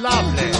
Lovely. 0.00 0.50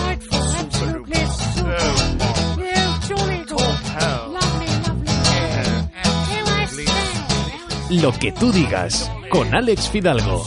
Lo 8.03 8.12
que 8.12 8.32
tú 8.32 8.53
digas 8.53 9.11
con 9.30 9.54
Alex 9.54 9.88
Fidalgo. 9.88 10.45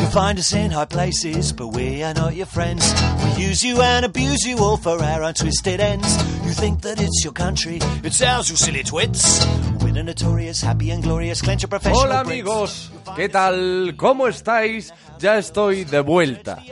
You'll 0.00 0.10
find 0.10 0.38
us 0.40 0.52
in 0.54 0.72
high 0.72 0.86
places, 0.86 1.52
but 1.52 1.68
we 1.68 2.02
are 2.02 2.14
not 2.14 2.34
your 2.34 2.46
friends. 2.46 2.92
We 3.22 3.44
use 3.44 3.62
you 3.62 3.80
and 3.80 4.04
abuse 4.04 4.44
you 4.44 4.58
all 4.58 4.76
for 4.76 5.00
our 5.00 5.22
own 5.22 5.34
twisted 5.34 5.78
ends. 5.78 6.16
You 6.44 6.52
think 6.52 6.80
that 6.82 7.00
it's 7.00 7.22
your 7.22 7.32
country, 7.32 7.78
it's 8.02 8.20
ours, 8.22 8.50
you 8.50 8.56
silly 8.56 8.82
twits. 8.82 9.46
We're 9.80 9.92
the 9.92 10.02
notorious, 10.02 10.62
happy 10.62 10.90
and 10.90 11.00
glorious, 11.02 11.42
clench 11.42 11.62
your 11.62 11.68
professional 11.68 12.06
Hola 12.06 12.20
amigos, 12.20 12.90
¿qué 13.14 13.28
tal? 13.28 13.94
¿Cómo 13.96 14.26
estáis? 14.26 14.92
Ya 15.20 15.38
estoy 15.38 15.84
de 15.84 16.00
vuelta. 16.00 16.62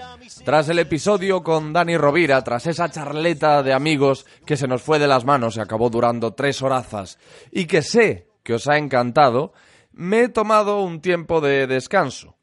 Tras 0.48 0.66
el 0.70 0.78
episodio 0.78 1.42
con 1.42 1.74
Dani 1.74 1.98
Rovira, 1.98 2.42
tras 2.42 2.66
esa 2.66 2.88
charleta 2.88 3.62
de 3.62 3.74
amigos 3.74 4.24
que 4.46 4.56
se 4.56 4.66
nos 4.66 4.80
fue 4.80 4.98
de 4.98 5.06
las 5.06 5.26
manos 5.26 5.58
y 5.58 5.60
acabó 5.60 5.90
durando 5.90 6.32
tres 6.32 6.62
horazas, 6.62 7.18
y 7.52 7.66
que 7.66 7.82
sé 7.82 8.30
que 8.42 8.54
os 8.54 8.66
ha 8.66 8.78
encantado, 8.78 9.52
me 9.92 10.22
he 10.22 10.28
tomado 10.30 10.80
un 10.80 11.02
tiempo 11.02 11.42
de 11.42 11.66
descanso. 11.66 12.38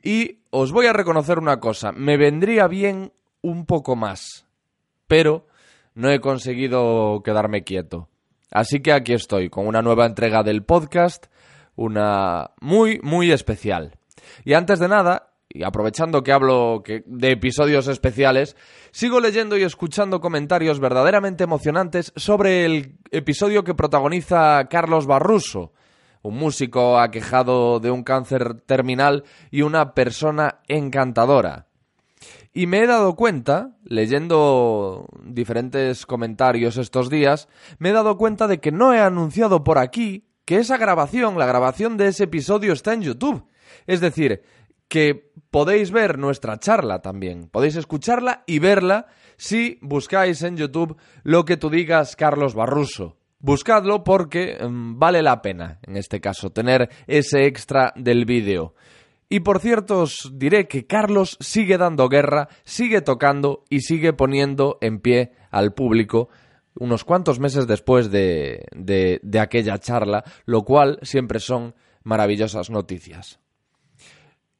Y 0.00 0.44
os 0.50 0.70
voy 0.70 0.86
a 0.86 0.92
reconocer 0.92 1.40
una 1.40 1.58
cosa, 1.58 1.90
me 1.90 2.16
vendría 2.16 2.68
bien 2.68 3.12
un 3.42 3.66
poco 3.66 3.96
más, 3.96 4.46
pero 5.08 5.48
no 5.96 6.12
he 6.12 6.20
conseguido 6.20 7.20
quedarme 7.24 7.64
quieto. 7.64 8.08
Así 8.52 8.78
que 8.78 8.92
aquí 8.92 9.12
estoy, 9.12 9.50
con 9.50 9.66
una 9.66 9.82
nueva 9.82 10.06
entrega 10.06 10.44
del 10.44 10.62
podcast, 10.62 11.26
una 11.74 12.52
muy, 12.60 13.00
muy 13.02 13.32
especial. 13.32 13.98
Y 14.44 14.52
antes 14.52 14.78
de 14.78 14.86
nada, 14.86 15.33
y 15.54 15.62
aprovechando 15.62 16.22
que 16.24 16.32
hablo 16.32 16.82
que- 16.84 17.04
de 17.06 17.30
episodios 17.30 17.86
especiales, 17.86 18.56
sigo 18.90 19.20
leyendo 19.20 19.56
y 19.56 19.62
escuchando 19.62 20.20
comentarios 20.20 20.80
verdaderamente 20.80 21.44
emocionantes 21.44 22.12
sobre 22.16 22.66
el 22.66 22.98
episodio 23.12 23.62
que 23.62 23.74
protagoniza 23.74 24.66
Carlos 24.68 25.06
Barruso, 25.06 25.72
un 26.22 26.36
músico 26.36 26.98
aquejado 26.98 27.78
de 27.78 27.92
un 27.92 28.02
cáncer 28.02 28.62
terminal 28.66 29.22
y 29.52 29.62
una 29.62 29.94
persona 29.94 30.58
encantadora. 30.66 31.68
Y 32.52 32.66
me 32.66 32.80
he 32.80 32.86
dado 32.86 33.14
cuenta, 33.14 33.76
leyendo 33.84 35.06
diferentes 35.22 36.04
comentarios 36.06 36.76
estos 36.78 37.10
días, 37.10 37.48
me 37.78 37.90
he 37.90 37.92
dado 37.92 38.16
cuenta 38.16 38.48
de 38.48 38.58
que 38.58 38.72
no 38.72 38.92
he 38.92 39.00
anunciado 39.00 39.62
por 39.62 39.78
aquí 39.78 40.24
que 40.44 40.56
esa 40.56 40.78
grabación, 40.78 41.38
la 41.38 41.46
grabación 41.46 41.96
de 41.96 42.08
ese 42.08 42.24
episodio 42.24 42.72
está 42.72 42.92
en 42.92 43.02
YouTube. 43.02 43.46
Es 43.86 44.00
decir, 44.00 44.42
que 44.88 45.32
podéis 45.50 45.90
ver 45.90 46.18
nuestra 46.18 46.58
charla 46.58 47.00
también. 47.00 47.48
Podéis 47.48 47.76
escucharla 47.76 48.42
y 48.46 48.58
verla 48.58 49.06
si 49.36 49.78
buscáis 49.82 50.42
en 50.42 50.56
YouTube 50.56 50.96
lo 51.22 51.44
que 51.44 51.56
tú 51.56 51.70
digas 51.70 52.16
Carlos 52.16 52.54
Barruso. 52.54 53.16
Buscadlo 53.38 54.04
porque 54.04 54.58
mm, 54.60 54.98
vale 54.98 55.22
la 55.22 55.42
pena, 55.42 55.78
en 55.82 55.96
este 55.96 56.20
caso, 56.20 56.50
tener 56.50 56.88
ese 57.06 57.46
extra 57.46 57.92
del 57.94 58.24
vídeo. 58.24 58.74
Y 59.28 59.40
por 59.40 59.60
cierto, 59.60 60.00
os 60.00 60.32
diré 60.34 60.68
que 60.68 60.86
Carlos 60.86 61.36
sigue 61.40 61.76
dando 61.76 62.08
guerra, 62.08 62.48
sigue 62.64 63.00
tocando 63.00 63.64
y 63.68 63.80
sigue 63.80 64.12
poniendo 64.12 64.78
en 64.80 65.00
pie 65.00 65.32
al 65.50 65.74
público 65.74 66.28
unos 66.76 67.04
cuantos 67.04 67.38
meses 67.38 67.66
después 67.66 68.10
de, 68.10 68.64
de, 68.74 69.20
de 69.22 69.40
aquella 69.40 69.78
charla, 69.78 70.24
lo 70.46 70.62
cual 70.62 70.98
siempre 71.02 71.38
son 71.38 71.74
maravillosas 72.02 72.70
noticias. 72.70 73.40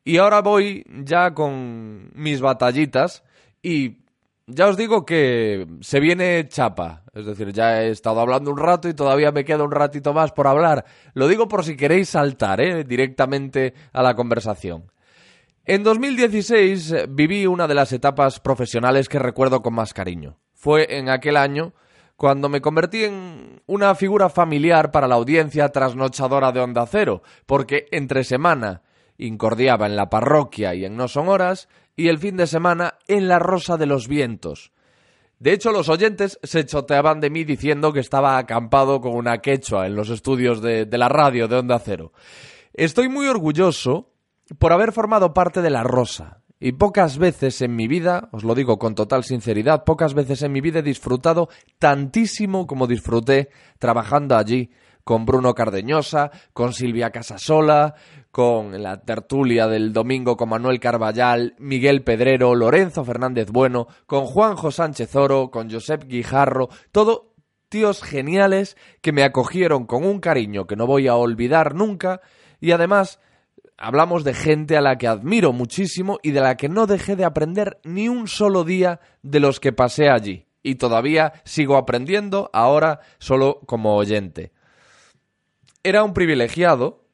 Y 0.04 0.18
ahora 0.18 0.42
voy 0.42 0.84
ya 1.04 1.32
con 1.32 2.10
mis 2.14 2.42
batallitas 2.42 3.24
y 3.62 4.04
ya 4.46 4.68
os 4.68 4.76
digo 4.76 5.06
que 5.06 5.66
se 5.80 6.00
viene 6.00 6.46
chapa. 6.48 7.04
Es 7.14 7.24
decir, 7.24 7.52
ya 7.52 7.82
he 7.82 7.88
estado 7.88 8.20
hablando 8.20 8.50
un 8.50 8.58
rato 8.58 8.88
y 8.88 8.94
todavía 8.94 9.32
me 9.32 9.44
queda 9.44 9.64
un 9.64 9.70
ratito 9.70 10.12
más 10.12 10.32
por 10.32 10.46
hablar. 10.46 10.84
Lo 11.14 11.26
digo 11.26 11.48
por 11.48 11.64
si 11.64 11.76
queréis 11.76 12.10
saltar 12.10 12.60
¿eh? 12.60 12.84
directamente 12.84 13.72
a 13.92 14.02
la 14.02 14.14
conversación. 14.14 14.92
En 15.64 15.82
2016 15.82 16.92
eh, 16.92 17.06
viví 17.08 17.46
una 17.46 17.66
de 17.66 17.74
las 17.74 17.90
etapas 17.92 18.38
profesionales 18.40 19.08
que 19.08 19.18
recuerdo 19.18 19.62
con 19.62 19.72
más 19.72 19.94
cariño. 19.94 20.38
Fue 20.52 20.98
en 20.98 21.08
aquel 21.08 21.38
año 21.38 21.72
cuando 22.16 22.50
me 22.50 22.60
convertí 22.60 23.04
en 23.04 23.62
una 23.66 23.94
figura 23.94 24.28
familiar 24.28 24.90
para 24.90 25.08
la 25.08 25.14
audiencia 25.14 25.70
trasnochadora 25.70 26.52
de 26.52 26.60
Onda 26.60 26.86
Cero, 26.86 27.22
porque 27.46 27.86
entre 27.90 28.24
semana 28.24 28.82
incordiaba 29.18 29.86
en 29.86 29.96
la 29.96 30.10
parroquia 30.10 30.74
y 30.74 30.84
en 30.84 30.96
No 30.96 31.08
Son 31.08 31.28
Horas, 31.28 31.68
y 31.96 32.08
el 32.08 32.18
fin 32.18 32.36
de 32.36 32.46
semana 32.46 32.94
en 33.06 33.28
La 33.28 33.38
Rosa 33.38 33.76
de 33.76 33.86
los 33.86 34.08
Vientos. 34.08 34.72
De 35.38 35.52
hecho, 35.52 35.72
los 35.72 35.88
oyentes 35.88 36.38
se 36.42 36.64
choteaban 36.64 37.20
de 37.20 37.30
mí 37.30 37.44
diciendo 37.44 37.92
que 37.92 38.00
estaba 38.00 38.38
acampado 38.38 39.00
con 39.00 39.14
una 39.14 39.38
quechua 39.38 39.86
en 39.86 39.94
los 39.94 40.10
estudios 40.10 40.62
de, 40.62 40.86
de 40.86 40.98
la 40.98 41.08
radio 41.08 41.48
de 41.48 41.56
Onda 41.56 41.78
Cero. 41.78 42.12
Estoy 42.72 43.08
muy 43.08 43.26
orgulloso 43.26 44.12
por 44.58 44.72
haber 44.72 44.92
formado 44.92 45.34
parte 45.34 45.62
de 45.62 45.70
La 45.70 45.82
Rosa. 45.82 46.40
Y 46.60 46.72
pocas 46.72 47.18
veces 47.18 47.60
en 47.60 47.76
mi 47.76 47.88
vida, 47.88 48.28
os 48.32 48.42
lo 48.42 48.54
digo 48.54 48.78
con 48.78 48.94
total 48.94 49.24
sinceridad, 49.24 49.84
pocas 49.84 50.14
veces 50.14 50.40
en 50.42 50.52
mi 50.52 50.60
vida 50.60 50.78
he 50.78 50.82
disfrutado 50.82 51.48
tantísimo 51.78 52.66
como 52.66 52.86
disfruté 52.86 53.50
trabajando 53.78 54.36
allí 54.36 54.70
con 55.04 55.26
Bruno 55.26 55.54
Cardeñosa, 55.54 56.30
con 56.52 56.72
Silvia 56.72 57.10
Casasola, 57.10 57.94
con 58.30 58.82
la 58.82 59.00
tertulia 59.02 59.68
del 59.68 59.92
domingo 59.92 60.36
con 60.36 60.48
Manuel 60.48 60.80
Carballal, 60.80 61.54
Miguel 61.58 62.02
Pedrero, 62.02 62.54
Lorenzo 62.54 63.04
Fernández 63.04 63.50
Bueno, 63.50 63.86
con 64.06 64.24
Juanjo 64.24 64.70
Sánchez 64.70 65.14
Oro, 65.14 65.50
con 65.50 65.70
Josep 65.70 66.04
Guijarro, 66.04 66.68
todo 66.90 67.34
tíos 67.68 68.02
geniales 68.02 68.76
que 69.02 69.12
me 69.12 69.22
acogieron 69.22 69.86
con 69.86 70.04
un 70.04 70.20
cariño 70.20 70.66
que 70.66 70.76
no 70.76 70.86
voy 70.86 71.06
a 71.06 71.14
olvidar 71.16 71.74
nunca 71.74 72.20
y 72.60 72.72
además 72.72 73.20
hablamos 73.76 74.24
de 74.24 74.34
gente 74.34 74.76
a 74.76 74.80
la 74.80 74.96
que 74.96 75.06
admiro 75.06 75.52
muchísimo 75.52 76.18
y 76.22 76.30
de 76.30 76.40
la 76.40 76.56
que 76.56 76.68
no 76.68 76.86
dejé 76.86 77.16
de 77.16 77.24
aprender 77.24 77.78
ni 77.84 78.08
un 78.08 78.28
solo 78.28 78.64
día 78.64 79.00
de 79.22 79.40
los 79.40 79.60
que 79.60 79.72
pasé 79.72 80.08
allí. 80.08 80.46
Y 80.62 80.76
todavía 80.76 81.34
sigo 81.44 81.76
aprendiendo, 81.76 82.48
ahora 82.54 83.00
solo 83.18 83.60
como 83.66 83.96
oyente. 83.96 84.53
Era 85.84 86.02
un 86.02 86.14
privilegiado 86.14 87.04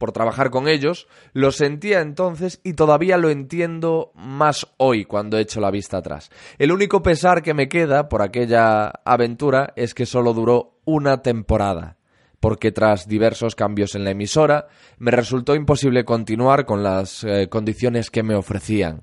por 0.00 0.12
trabajar 0.12 0.48
con 0.48 0.66
ellos, 0.66 1.08
lo 1.34 1.52
sentía 1.52 2.00
entonces 2.00 2.60
y 2.64 2.72
todavía 2.72 3.18
lo 3.18 3.28
entiendo 3.28 4.12
más 4.14 4.66
hoy 4.78 5.04
cuando 5.04 5.36
echo 5.36 5.60
la 5.60 5.70
vista 5.70 5.98
atrás. 5.98 6.30
El 6.56 6.72
único 6.72 7.02
pesar 7.02 7.42
que 7.42 7.52
me 7.52 7.68
queda 7.68 8.08
por 8.08 8.22
aquella 8.22 8.88
aventura 9.04 9.74
es 9.76 9.92
que 9.92 10.06
solo 10.06 10.32
duró 10.32 10.78
una 10.86 11.20
temporada, 11.20 11.98
porque 12.40 12.72
tras 12.72 13.08
diversos 13.08 13.54
cambios 13.54 13.94
en 13.94 14.04
la 14.04 14.12
emisora 14.12 14.68
me 14.96 15.10
resultó 15.10 15.54
imposible 15.54 16.06
continuar 16.06 16.64
con 16.64 16.82
las 16.82 17.22
eh, 17.24 17.48
condiciones 17.50 18.10
que 18.10 18.22
me 18.22 18.34
ofrecían. 18.34 19.02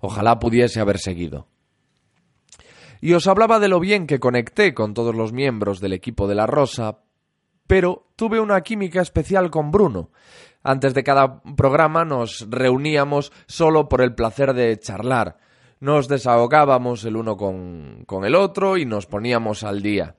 Ojalá 0.00 0.40
pudiese 0.40 0.80
haber 0.80 0.98
seguido. 0.98 1.46
Y 3.00 3.12
os 3.12 3.28
hablaba 3.28 3.60
de 3.60 3.68
lo 3.68 3.78
bien 3.78 4.08
que 4.08 4.18
conecté 4.18 4.74
con 4.74 4.94
todos 4.94 5.14
los 5.14 5.32
miembros 5.32 5.80
del 5.80 5.92
equipo 5.92 6.26
de 6.26 6.34
La 6.34 6.46
Rosa, 6.46 7.03
pero 7.66 8.06
tuve 8.16 8.40
una 8.40 8.60
química 8.60 9.00
especial 9.00 9.50
con 9.50 9.70
Bruno. 9.70 10.10
Antes 10.62 10.94
de 10.94 11.04
cada 11.04 11.42
programa 11.42 12.04
nos 12.04 12.46
reuníamos 12.48 13.32
solo 13.46 13.88
por 13.88 14.00
el 14.00 14.14
placer 14.14 14.54
de 14.54 14.78
charlar. 14.78 15.36
Nos 15.80 16.08
desahogábamos 16.08 17.04
el 17.04 17.16
uno 17.16 17.36
con, 17.36 18.04
con 18.06 18.24
el 18.24 18.34
otro 18.34 18.78
y 18.78 18.86
nos 18.86 19.06
poníamos 19.06 19.62
al 19.64 19.82
día. 19.82 20.16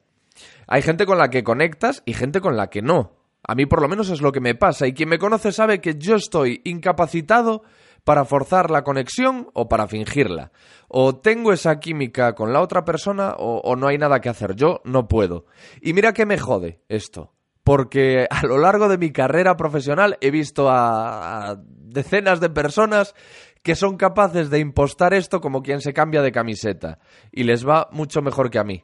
Hay 0.68 0.82
gente 0.82 1.06
con 1.06 1.18
la 1.18 1.30
que 1.30 1.44
conectas 1.44 2.04
y 2.06 2.14
gente 2.14 2.42
con 2.42 2.58
la 2.58 2.70
que 2.70 2.82
no. 2.82 3.14
A 3.48 3.56
mí 3.56 3.66
por 3.66 3.82
lo 3.82 3.88
menos 3.88 4.10
es 4.10 4.22
lo 4.22 4.32
que 4.32 4.40
me 4.40 4.56
pasa 4.56 4.88
y 4.88 4.94
quien 4.94 5.10
me 5.10 5.20
conoce 5.20 5.52
sabe 5.52 5.82
que 5.82 5.96
yo 5.98 6.16
estoy 6.16 6.62
incapacitado 6.64 7.64
para 8.04 8.26
forzar 8.26 8.72
la 8.72 8.84
conexión 8.84 9.50
o 9.54 9.68
para 9.68 9.88
fingirla. 9.88 10.52
O 10.88 11.16
tengo 11.16 11.54
esa 11.54 11.80
química 11.80 12.34
con 12.34 12.54
la 12.54 12.62
otra 12.62 12.86
persona 12.86 13.36
o, 13.38 13.62
o 13.64 13.76
no 13.76 13.88
hay 13.88 13.98
nada 13.98 14.22
que 14.22 14.30
hacer. 14.30 14.56
Yo 14.56 14.82
no 14.84 15.08
puedo. 15.08 15.46
Y 15.82 15.94
mira 15.94 16.14
que 16.14 16.26
me 16.26 16.38
jode 16.38 16.82
esto. 16.88 17.35
Porque 17.66 18.28
a 18.30 18.46
lo 18.46 18.60
largo 18.60 18.88
de 18.88 19.00
mi 19.00 19.12
carrera 19.12 19.58
profesional 19.58 20.18
he 20.22 20.30
visto 20.30 20.70
a, 20.70 21.58
decenas 21.66 22.40
de 22.40 22.52
personas 22.52 23.16
que 23.64 23.74
son 23.76 23.98
capaces 23.98 24.52
de 24.52 24.60
impostar 24.60 25.16
esto 25.16 25.42
como 25.42 25.64
quien 25.64 25.82
se 25.82 25.92
cambia 25.92 26.22
de 26.22 26.32
camiseta. 26.32 27.00
Y 27.32 27.44
les 27.44 27.68
va 27.68 27.90
mucho 27.92 28.22
mejor 28.22 28.52
que 28.52 28.60
a 28.60 28.64
mí. 28.64 28.84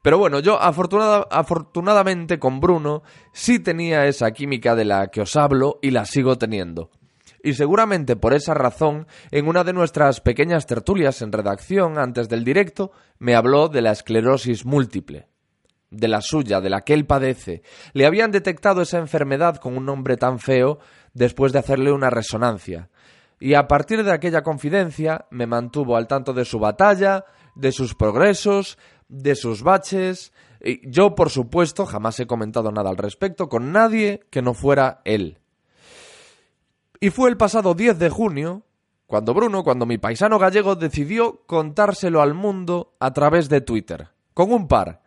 Pero 0.00 0.18
bueno, 0.18 0.38
yo 0.38 0.60
afortunada- 0.62 1.26
afortunadamente 1.28 2.38
con 2.38 2.60
Bruno 2.60 3.02
sí 3.32 3.58
tenía 3.58 4.06
esa 4.06 4.30
química 4.30 4.76
de 4.76 4.84
la 4.84 5.08
que 5.08 5.22
os 5.22 5.34
hablo 5.34 5.80
y 5.82 5.90
la 5.90 6.04
sigo 6.04 6.38
teniendo. 6.38 6.90
Y 7.42 7.54
seguramente 7.54 8.14
por 8.14 8.32
esa 8.32 8.54
razón, 8.54 9.08
en 9.32 9.48
una 9.48 9.64
de 9.64 9.72
nuestras 9.72 10.20
pequeñas 10.20 10.66
tertulias 10.66 11.20
en 11.20 11.32
redacción 11.32 11.98
antes 11.98 12.28
del 12.28 12.44
directo, 12.44 12.92
me 13.18 13.34
habló 13.34 13.68
de 13.68 13.82
la 13.82 13.90
esclerosis 13.90 14.64
múltiple. 14.64 15.26
De 15.94 16.08
la 16.08 16.20
suya, 16.20 16.60
de 16.60 16.70
la 16.70 16.80
que 16.80 16.94
él 16.94 17.06
padece. 17.06 17.62
Le 17.92 18.06
habían 18.06 18.30
detectado 18.30 18.82
esa 18.82 18.98
enfermedad 18.98 19.56
con 19.56 19.76
un 19.76 19.86
nombre 19.86 20.16
tan 20.16 20.38
feo 20.38 20.78
después 21.12 21.52
de 21.52 21.60
hacerle 21.60 21.92
una 21.92 22.10
resonancia. 22.10 22.90
Y 23.38 23.54
a 23.54 23.68
partir 23.68 24.04
de 24.04 24.12
aquella 24.12 24.42
confidencia 24.42 25.26
me 25.30 25.46
mantuvo 25.46 25.96
al 25.96 26.06
tanto 26.06 26.32
de 26.32 26.44
su 26.44 26.58
batalla, 26.58 27.24
de 27.54 27.72
sus 27.72 27.94
progresos, 27.94 28.78
de 29.08 29.34
sus 29.34 29.62
baches. 29.62 30.32
Y 30.60 30.90
yo, 30.90 31.14
por 31.14 31.30
supuesto, 31.30 31.86
jamás 31.86 32.18
he 32.20 32.26
comentado 32.26 32.72
nada 32.72 32.90
al 32.90 32.96
respecto 32.96 33.48
con 33.48 33.70
nadie 33.70 34.20
que 34.30 34.42
no 34.42 34.54
fuera 34.54 35.00
él. 35.04 35.38
Y 37.00 37.10
fue 37.10 37.28
el 37.28 37.36
pasado 37.36 37.74
10 37.74 37.98
de 37.98 38.08
junio 38.08 38.62
cuando 39.06 39.34
Bruno, 39.34 39.62
cuando 39.62 39.86
mi 39.86 39.98
paisano 39.98 40.38
gallego 40.38 40.74
decidió 40.74 41.42
contárselo 41.46 42.22
al 42.22 42.34
mundo 42.34 42.94
a 42.98 43.12
través 43.12 43.48
de 43.48 43.60
Twitter, 43.60 44.08
con 44.32 44.50
un 44.50 44.66
par. 44.66 45.03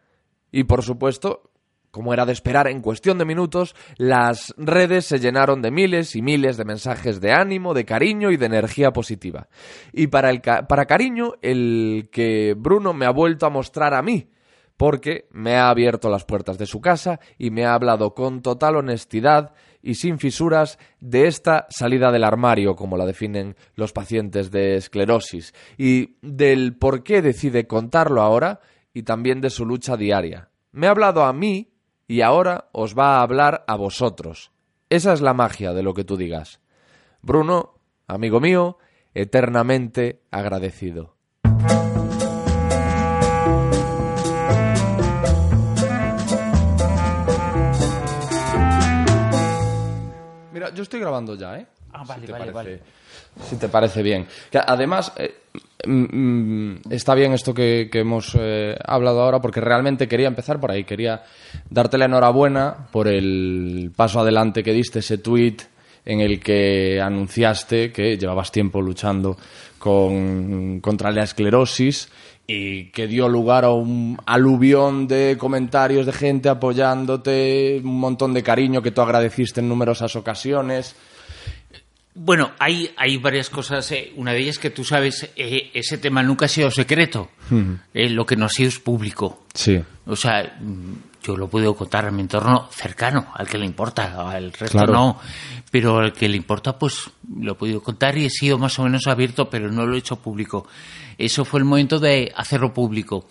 Y 0.52 0.64
por 0.64 0.84
supuesto, 0.84 1.52
como 1.92 2.14
era 2.14 2.26
de 2.26 2.34
esperar, 2.34 2.68
en 2.68 2.82
cuestión 2.82 3.18
de 3.18 3.26
minutos, 3.26 3.76
las 3.98 4.54
redes 4.58 5.06
se 5.06 5.20
llenaron 5.20 5.62
de 5.62 5.72
miles 5.72 6.16
y 6.16 6.22
miles 6.22 6.58
de 6.58 6.66
mensajes 6.66 7.20
de 7.22 7.32
ánimo, 7.32 7.74
de 7.74 7.86
cariño 7.86 8.32
y 8.32 8.38
de 8.38 8.46
energía 8.46 8.92
positiva. 8.92 9.48
Y 9.94 10.08
para, 10.08 10.30
el 10.30 10.42
para 10.42 10.86
cariño, 10.86 11.34
el 11.42 12.10
que 12.12 12.56
Bruno 12.58 12.94
me 12.94 13.06
ha 13.06 13.12
vuelto 13.12 13.46
a 13.46 13.50
mostrar 13.50 13.94
a 13.94 14.02
mí, 14.02 14.30
porque 14.78 15.28
me 15.32 15.56
ha 15.56 15.70
abierto 15.70 16.10
las 16.10 16.24
puertas 16.24 16.58
de 16.58 16.68
su 16.68 16.82
casa 16.82 17.20
y 17.38 17.50
me 17.50 17.66
ha 17.66 17.74
hablado 17.74 18.14
con 18.14 18.42
total 18.42 18.76
honestidad 18.76 19.54
y 19.82 19.96
sin 19.96 20.20
fisuras 20.20 20.78
de 21.00 21.28
esta 21.28 21.66
salida 21.70 22.12
del 22.12 22.24
armario, 22.24 22.76
como 22.76 22.98
la 22.98 23.06
definen 23.06 23.56
los 23.76 23.94
pacientes 23.94 24.52
de 24.52 24.76
esclerosis, 24.76 25.54
y 25.78 26.18
del 26.22 26.76
por 26.78 27.04
qué 27.04 27.22
decide 27.22 27.68
contarlo 27.68 28.22
ahora 28.22 28.60
y 28.98 29.04
también 29.04 29.42
de 29.42 29.52
su 29.52 29.64
lucha 29.64 29.96
diaria. 29.96 30.50
Me 30.72 30.88
ha 30.88 30.90
hablado 30.90 31.24
a 31.24 31.32
mí 31.32 31.70
y 32.08 32.22
ahora 32.22 32.70
os 32.72 32.98
va 32.98 33.18
a 33.18 33.22
hablar 33.22 33.64
a 33.68 33.76
vosotros. 33.76 34.52
Esa 34.90 35.14
es 35.14 35.22
la 35.22 35.36
magia 35.36 35.72
de 35.74 35.84
lo 35.84 35.94
que 35.94 36.04
tú 36.04 36.18
digas. 36.18 36.62
Bruno, 37.22 37.76
amigo 38.08 38.40
mío, 38.40 38.80
eternamente 39.14 40.24
agradecido. 40.32 41.16
Mira, 50.52 50.74
yo 50.74 50.82
estoy 50.82 51.00
grabando 51.00 51.36
ya, 51.36 51.60
¿eh? 51.60 51.68
Ah, 51.94 52.04
vale, 52.04 52.22
si 52.22 52.26
te 52.26 52.32
vale, 52.32 52.52
parece, 52.52 52.78
vale. 52.78 53.06
Si 53.44 53.56
te 53.57 53.69
parece 53.69 54.01
bien. 54.01 54.28
Además, 54.54 55.13
eh, 55.18 55.36
mm, 55.86 56.72
mm, 56.72 56.81
está 56.89 57.16
bien 57.16 57.34
esto 57.34 57.54
que, 57.54 57.89
que 57.92 58.00
hemos 58.00 58.36
eh, 58.39 58.75
hablado 58.86 59.22
ahora 59.22 59.39
porque 59.39 59.62
realmente 59.62 60.07
quería 60.07 60.28
empezar 60.28 60.60
por 60.60 60.72
ahí. 60.72 60.84
Quería 60.84 61.24
darte 61.69 61.98
la 61.98 62.06
enhorabuena 62.06 62.88
por 62.92 63.07
el 63.07 63.92
paso 63.95 64.19
adelante 64.19 64.63
que 64.63 64.74
diste, 64.74 65.00
ese 65.00 65.19
tweet 65.19 65.57
en 66.07 66.22
el 66.22 66.39
que 66.39 67.01
anunciaste 67.01 67.92
que 67.92 68.18
llevabas 68.18 68.50
tiempo 68.50 68.81
luchando 68.81 69.38
con, 69.78 70.80
contra 70.80 71.12
la 71.12 71.24
esclerosis 71.24 72.10
y 72.48 72.92
que 72.92 73.07
dio 73.07 73.28
lugar 73.28 73.66
a 73.66 73.72
un 73.72 74.18
aluvión 74.25 75.06
de 75.06 75.36
comentarios 75.38 76.06
de 76.06 76.13
gente 76.13 76.48
apoyándote, 76.48 77.81
un 77.84 78.00
montón 78.00 78.34
de 78.34 78.42
cariño 78.42 78.81
que 78.81 78.92
tú 78.92 79.01
agradeciste 79.01 79.60
en 79.60 79.68
numerosas 79.68 80.16
ocasiones. 80.16 80.95
Bueno, 82.19 82.52
hay, 82.58 82.92
hay 82.98 83.18
varias 83.18 83.50
cosas. 83.50 83.92
eh. 83.92 84.12
Una 84.16 84.31
de 84.34 84.40
ellas 84.40 84.58
que 84.58 84.72
tú 84.72 84.84
sabes, 84.84 85.30
eh, 85.36 85.69
ese 85.74 85.98
tema 86.00 86.24
nunca 86.24 86.46
ha 86.46 86.50
sido 86.50 86.72
secreto. 86.72 87.30
Eh, 87.94 88.10
lo 88.10 88.25
que 88.25 88.36
no 88.36 88.46
ha 88.46 88.50
sido 88.50 88.69
es 88.69 88.80
público. 88.80 89.46
Sí. 89.54 89.80
O 90.08 90.16
sea, 90.16 90.58
mm, 90.60 90.94
yo 91.24 91.38
lo 91.38 91.48
puedo 91.48 91.75
contar 91.75 92.06
a 92.08 92.12
mi 92.12 92.22
entorno 92.22 92.69
cercano, 92.72 93.28
al 93.36 93.48
que 93.48 93.58
le 93.60 93.66
importa, 93.66 94.30
al 94.31 94.52
resto 94.52 94.78
Claro. 94.80 94.94
no. 94.94 95.19
Pero 95.69 96.00
al 96.00 96.12
que 96.14 96.28
le 96.28 96.38
importa, 96.38 96.80
pues 96.80 97.10
lo 97.40 97.52
he 97.52 97.56
podido 97.56 97.84
contar 97.84 98.18
y 98.18 98.25
he 98.25 98.30
sido 98.30 98.58
más 98.58 98.80
o 98.80 98.84
menos 98.84 99.06
abierto, 99.08 99.50
pero 99.50 99.72
no 99.72 99.86
lo 99.86 99.96
he 99.96 100.00
hecho 100.00 100.16
público. 100.16 100.66
Eso 101.20 101.46
fue 101.46 101.60
el 101.60 101.66
momento 101.66 102.00
de 102.00 102.31
hacerlo 102.36 102.74
público, 102.74 103.28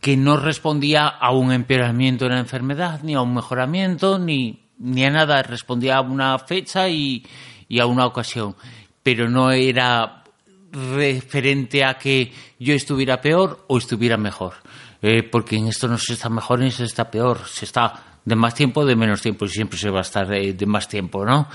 que 0.00 0.16
no 0.16 0.36
respondía 0.38 1.06
a 1.06 1.30
un 1.32 1.52
empeoramiento 1.52 2.24
de 2.24 2.32
la 2.32 2.40
enfermedad, 2.40 3.00
ni 3.02 3.14
a 3.14 3.20
un 3.20 3.34
mejoramiento, 3.34 4.18
ni, 4.18 4.60
ni 4.78 5.04
a 5.04 5.10
nada. 5.10 5.42
Respondía 5.42 5.96
a 5.96 6.00
una 6.00 6.38
fecha 6.38 6.88
y, 6.88 7.24
y 7.68 7.80
a 7.80 7.86
una 7.86 8.06
ocasión. 8.06 8.56
Pero 9.02 9.28
no 9.28 9.50
era 9.50 10.24
referente 10.72 11.84
a 11.84 11.94
que 11.98 12.32
yo 12.58 12.74
estuviera 12.74 13.20
peor 13.20 13.64
o 13.68 13.78
estuviera 13.78 14.16
mejor. 14.16 14.54
Eh, 15.02 15.22
porque 15.22 15.56
en 15.56 15.68
esto 15.68 15.86
no 15.86 15.98
se 15.98 16.14
está 16.14 16.28
mejor 16.28 16.60
ni 16.60 16.70
se 16.70 16.84
está 16.84 17.10
peor. 17.10 17.40
Se 17.46 17.64
está 17.64 18.14
de 18.24 18.36
más 18.36 18.54
tiempo 18.54 18.84
de 18.86 18.96
menos 18.96 19.20
tiempo 19.20 19.44
y 19.44 19.48
siempre 19.48 19.78
se 19.78 19.90
va 19.90 19.98
a 19.98 20.02
estar 20.02 20.32
eh, 20.32 20.54
de 20.54 20.66
más 20.66 20.88
tiempo, 20.88 21.24
¿no? 21.24 21.48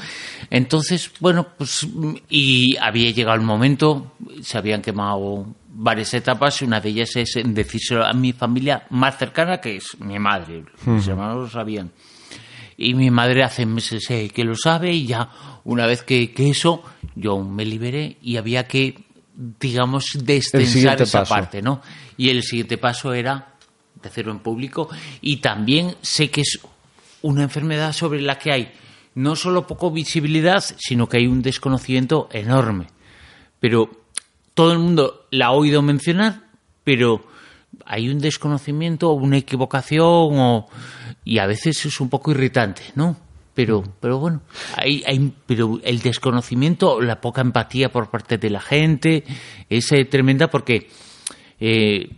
Entonces, 0.50 1.12
bueno, 1.20 1.48
pues 1.58 1.88
y 2.30 2.78
había 2.78 3.12
llegado 3.12 3.36
el 3.38 3.44
momento, 3.44 4.14
se 4.42 4.58
habían 4.58 4.82
quemado 4.82 5.48
varias 5.72 6.14
etapas 6.14 6.62
y 6.62 6.66
una 6.66 6.80
de 6.80 6.90
ellas 6.90 7.16
es 7.16 7.40
decírselo 7.44 8.06
a 8.06 8.14
mi 8.14 8.34
familia 8.34 8.86
más 8.92 9.18
cercana, 9.18 9.60
que 9.60 9.78
es 9.78 10.00
mi 10.00 10.20
madre. 10.20 10.64
Mis 10.86 11.08
hermanos 11.08 11.38
lo 11.38 11.50
sabían. 11.50 11.92
Y 12.81 12.94
mi 12.94 13.12
madre 13.12 13.44
hace 13.44 13.66
meses 13.66 14.10
eh, 14.10 14.30
que 14.34 14.46
lo 14.46 14.56
sabe 14.56 14.94
y 14.94 15.06
ya 15.06 15.30
una 15.66 15.86
vez 15.86 16.02
que, 16.02 16.31
que 16.31 16.50
eso, 16.50 16.81
yo 17.14 17.38
me 17.44 17.66
liberé 17.66 18.16
y 18.22 18.38
había 18.38 18.68
que, 18.68 19.04
digamos, 19.36 20.06
destensar 20.24 21.02
esa 21.02 21.20
paso. 21.20 21.34
parte, 21.36 21.62
¿no? 21.62 21.81
Y 22.16 22.30
el 22.30 22.42
siguiente 22.42 22.78
paso 22.78 23.14
era 23.14 23.56
decirlo 24.02 24.31
en 24.31 24.40
público 24.40 24.88
y 25.20 25.38
también 25.42 25.96
sé 26.02 26.31
que 26.31 26.40
es 26.40 26.58
una 27.22 27.44
enfermedad 27.44 27.92
sobre 27.92 28.22
la 28.22 28.40
que 28.40 28.54
hay 28.54 28.72
no 29.14 29.36
solo 29.36 29.68
poco 29.68 29.92
visibilidad, 29.92 30.64
sino 30.78 31.10
que 31.10 31.18
hay 31.18 31.28
un 31.28 31.42
desconocimiento 31.42 32.30
enorme. 32.32 32.88
Pero 33.60 33.90
todo 34.54 34.72
el 34.72 34.80
mundo 34.80 35.25
la 35.32 35.48
ha 35.48 35.52
oído 35.52 35.82
mencionar, 35.82 36.44
pero 36.86 37.28
hay 37.86 38.08
un 38.08 38.20
desconocimiento 38.20 39.10
o 39.10 39.16
una 39.16 39.36
equivocación 39.38 40.06
o, 40.06 40.68
y 41.24 41.39
a 41.39 41.45
veces 41.45 41.86
es 41.86 42.00
un 42.00 42.10
poco 42.10 42.31
irritante, 42.31 42.83
¿no? 42.95 43.18
Pero, 43.54 43.83
pero 44.00 44.19
bueno, 44.19 44.42
hay, 44.77 45.04
hay, 45.06 45.33
pero 45.45 45.80
el 45.83 46.00
desconocimiento, 46.00 47.01
la 47.01 47.19
poca 47.19 47.42
empatía 47.42 47.92
por 47.92 48.10
parte 48.10 48.38
de 48.38 48.50
la 48.50 48.62
gente 48.62 49.24
es 49.69 49.92
eh, 49.92 50.06
tremenda 50.06 50.50
porque 50.50 50.89
eh, 51.60 52.10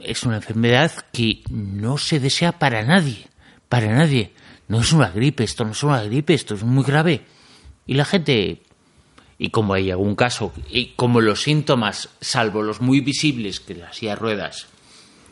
es 0.00 0.22
una 0.24 0.36
enfermedad 0.36 0.90
que 1.12 1.42
no 1.50 1.98
se 1.98 2.18
desea 2.20 2.58
para 2.58 2.82
nadie, 2.82 3.28
para 3.68 3.92
nadie. 3.92 4.32
No 4.66 4.80
es 4.80 4.92
una 4.92 5.10
gripe, 5.10 5.44
esto 5.44 5.64
no 5.64 5.72
es 5.72 5.82
una 5.82 6.02
gripe, 6.02 6.34
esto 6.34 6.54
es 6.54 6.64
muy 6.64 6.84
grave. 6.84 7.22
Y 7.86 7.94
la 7.94 8.04
gente, 8.04 8.62
y 9.38 9.50
como 9.50 9.74
hay 9.74 9.90
algún 9.90 10.14
caso, 10.14 10.52
y 10.68 10.94
como 10.96 11.20
los 11.20 11.42
síntomas, 11.42 12.10
salvo 12.20 12.62
los 12.62 12.80
muy 12.80 13.00
visibles, 13.00 13.60
que 13.60 13.74
las 13.74 13.96
silla 13.96 14.10
de 14.10 14.16
ruedas 14.16 14.66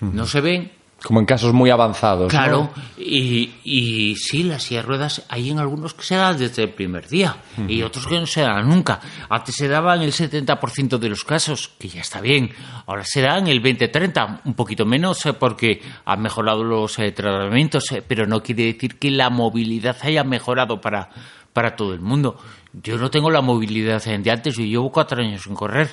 no 0.00 0.26
se 0.26 0.40
ven, 0.40 0.72
Como 1.06 1.20
en 1.20 1.26
casos 1.26 1.52
muy 1.52 1.70
avanzados. 1.70 2.25
¿no? 2.25 2.28
Claro, 2.28 2.70
y, 2.98 3.54
y 3.62 4.16
sí, 4.16 4.42
las 4.42 4.64
silla 4.64 4.80
de 4.80 4.86
ruedas 4.88 5.25
hay 5.28 5.50
en 5.50 5.60
algunos 5.60 5.94
que 5.94 6.02
se 6.02 6.16
dan 6.16 6.36
desde 6.36 6.64
el 6.64 6.70
primer 6.70 7.06
día 7.08 7.36
y 7.68 7.82
otros 7.82 8.08
que 8.08 8.18
no 8.18 8.26
se 8.26 8.40
dan 8.40 8.68
nunca. 8.68 8.98
Antes 9.28 9.54
se 9.54 9.68
daban 9.68 10.02
el 10.02 10.10
70% 10.12 10.98
de 10.98 11.08
los 11.08 11.22
casos, 11.22 11.70
que 11.78 11.86
ya 11.88 12.00
está 12.00 12.20
bien. 12.20 12.50
Ahora 12.86 13.04
se 13.04 13.20
dan 13.20 13.46
el 13.46 13.62
20-30, 13.62 14.40
un 14.46 14.54
poquito 14.54 14.84
menos 14.84 15.25
eh, 15.26 15.32
porque 15.32 15.80
han 16.04 16.20
mejorado 16.22 16.64
los 16.64 16.98
eh, 16.98 17.12
tratamientos, 17.12 17.92
eh, 17.92 18.02
pero 18.06 18.26
no 18.26 18.42
quiere 18.42 18.64
decir 18.72 18.98
que 18.98 19.10
la 19.12 19.30
movilidad 19.30 19.96
haya 20.02 20.25
mejorado 20.25 20.80
para, 20.80 21.08
para 21.52 21.76
todo 21.76 21.94
el 21.94 22.00
mundo. 22.00 22.36
Yo 22.82 22.98
no 22.98 23.10
tengo 23.12 23.30
la 23.30 23.42
movilidad 23.42 24.02
de 24.04 24.30
antes, 24.32 24.56
yo 24.56 24.64
llevo 24.64 24.90
cuatro 24.90 25.22
años 25.22 25.42
sin 25.44 25.54
correr. 25.54 25.88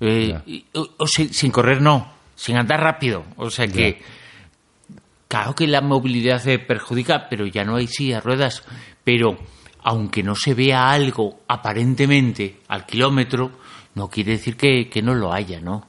Eh, 0.00 0.28
Ya. 0.30 0.42
y- 0.46 0.64
o- 0.72 0.88
o 0.98 1.06
sin, 1.06 1.32
sin 1.34 1.50
correr 1.52 1.82
no, 1.82 2.10
sin 2.34 2.56
andar 2.56 2.80
rápido. 2.80 3.24
O 3.36 3.50
sea 3.50 3.68
que... 3.68 4.23
Claro 5.28 5.54
que 5.54 5.66
la 5.66 5.80
movilidad 5.80 6.38
se 6.40 6.58
perjudica, 6.58 7.28
pero 7.28 7.46
ya 7.46 7.64
no 7.64 7.76
hay 7.76 7.86
silla 7.86 8.16
de 8.16 8.20
ruedas. 8.20 8.62
Pero 9.02 9.36
aunque 9.82 10.22
no 10.22 10.34
se 10.36 10.54
vea 10.54 10.90
algo 10.90 11.40
aparentemente 11.48 12.60
al 12.68 12.86
kilómetro, 12.86 13.50
no 13.94 14.08
quiere 14.08 14.32
decir 14.32 14.56
que, 14.56 14.88
que 14.88 15.02
no 15.02 15.14
lo 15.14 15.32
haya, 15.32 15.60
¿no? 15.60 15.88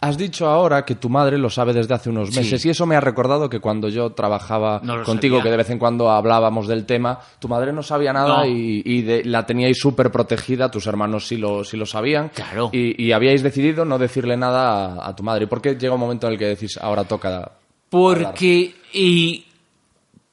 Has 0.00 0.18
dicho 0.18 0.48
ahora 0.48 0.84
que 0.84 0.96
tu 0.96 1.08
madre 1.08 1.38
lo 1.38 1.48
sabe 1.48 1.72
desde 1.72 1.94
hace 1.94 2.10
unos 2.10 2.30
Sí. 2.30 2.40
meses 2.40 2.66
y 2.66 2.70
eso 2.70 2.86
me 2.86 2.96
ha 2.96 3.00
recordado 3.00 3.48
que 3.48 3.60
cuando 3.60 3.88
yo 3.88 4.10
trabajaba 4.10 4.80
No 4.82 5.04
contigo, 5.04 5.36
sabía. 5.36 5.44
que 5.44 5.50
de 5.52 5.56
vez 5.58 5.70
en 5.70 5.78
cuando 5.78 6.10
hablábamos 6.10 6.66
del 6.66 6.84
tema, 6.86 7.20
tu 7.38 7.46
madre 7.46 7.72
no 7.72 7.84
sabía 7.84 8.12
nada 8.12 8.38
No. 8.38 8.46
y, 8.46 8.82
y 8.84 9.02
de- 9.02 9.24
la 9.24 9.46
teníais 9.46 9.78
súper 9.78 10.10
protegida, 10.10 10.72
tus 10.72 10.88
hermanos 10.88 11.28
sí 11.28 11.36
lo, 11.36 11.62
sí 11.62 11.76
lo 11.76 11.86
sabían. 11.86 12.30
Claro. 12.30 12.70
Y, 12.72 13.00
y 13.00 13.12
habíais 13.12 13.44
decidido 13.44 13.84
no 13.84 13.96
decirle 13.96 14.36
nada 14.36 14.94
a, 15.04 15.08
a 15.08 15.14
tu 15.14 15.22
madre. 15.22 15.44
¿Y 15.44 15.46
por 15.46 15.62
qué 15.62 15.76
llega 15.76 15.94
un 15.94 16.00
momento 16.00 16.26
en 16.26 16.32
el 16.32 16.38
que 16.40 16.46
decís, 16.46 16.76
ahora 16.76 17.04
toca... 17.04 17.52
Porque 17.90 18.74
y 18.92 19.46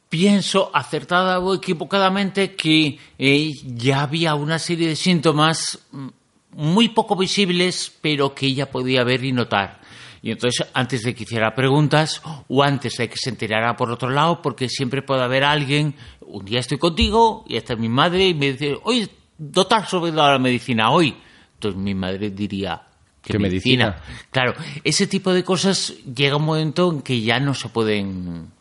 pienso 0.09 0.71
acertada 0.73 1.39
o 1.39 1.53
equivocadamente 1.53 2.55
que 2.55 2.97
eh, 3.17 3.51
ya 3.65 4.03
había 4.03 4.35
una 4.35 4.59
serie 4.59 4.87
de 4.87 4.95
síntomas 4.95 5.79
mm, 5.91 6.07
muy 6.51 6.89
poco 6.89 7.15
visibles, 7.15 7.91
pero 8.01 8.33
que 8.33 8.45
ella 8.47 8.71
podía 8.71 9.03
ver 9.03 9.23
y 9.23 9.31
notar. 9.31 9.81
Y 10.21 10.31
entonces, 10.31 10.65
antes 10.73 11.03
de 11.03 11.13
que 11.13 11.23
hiciera 11.23 11.53
preguntas 11.53 12.21
o 12.47 12.63
antes 12.63 12.97
de 12.97 13.09
que 13.09 13.17
se 13.17 13.29
enterara 13.29 13.75
por 13.75 13.91
otro 13.91 14.09
lado, 14.09 14.41
porque 14.41 14.69
siempre 14.69 15.01
puede 15.01 15.21
haber 15.21 15.43
alguien, 15.43 15.95
un 16.21 16.43
día 16.43 16.61
estoy 16.61 16.77
contigo 16.77 17.43
y 17.47 17.57
esta 17.57 17.73
es 17.73 17.79
mi 17.79 17.89
madre 17.89 18.29
y 18.29 18.33
me 18.33 18.53
dice, 18.53 18.75
oye, 18.83 19.07
total 19.53 19.85
sobre 19.85 20.11
la 20.11 20.39
medicina 20.39 20.89
hoy. 20.89 21.15
Entonces 21.53 21.79
mi 21.79 21.93
madre 21.93 22.31
diría, 22.31 22.81
¿qué, 23.25 23.33
¿Qué 23.33 23.39
medicina? 23.39 23.85
medicina? 23.87 24.27
Claro, 24.31 24.53
ese 24.83 25.07
tipo 25.07 25.33
de 25.33 25.43
cosas 25.43 25.93
llega 26.15 26.37
un 26.37 26.45
momento 26.45 26.91
en 26.91 27.01
que 27.01 27.21
ya 27.21 27.39
no 27.39 27.53
se 27.53 27.69
pueden 27.69 28.51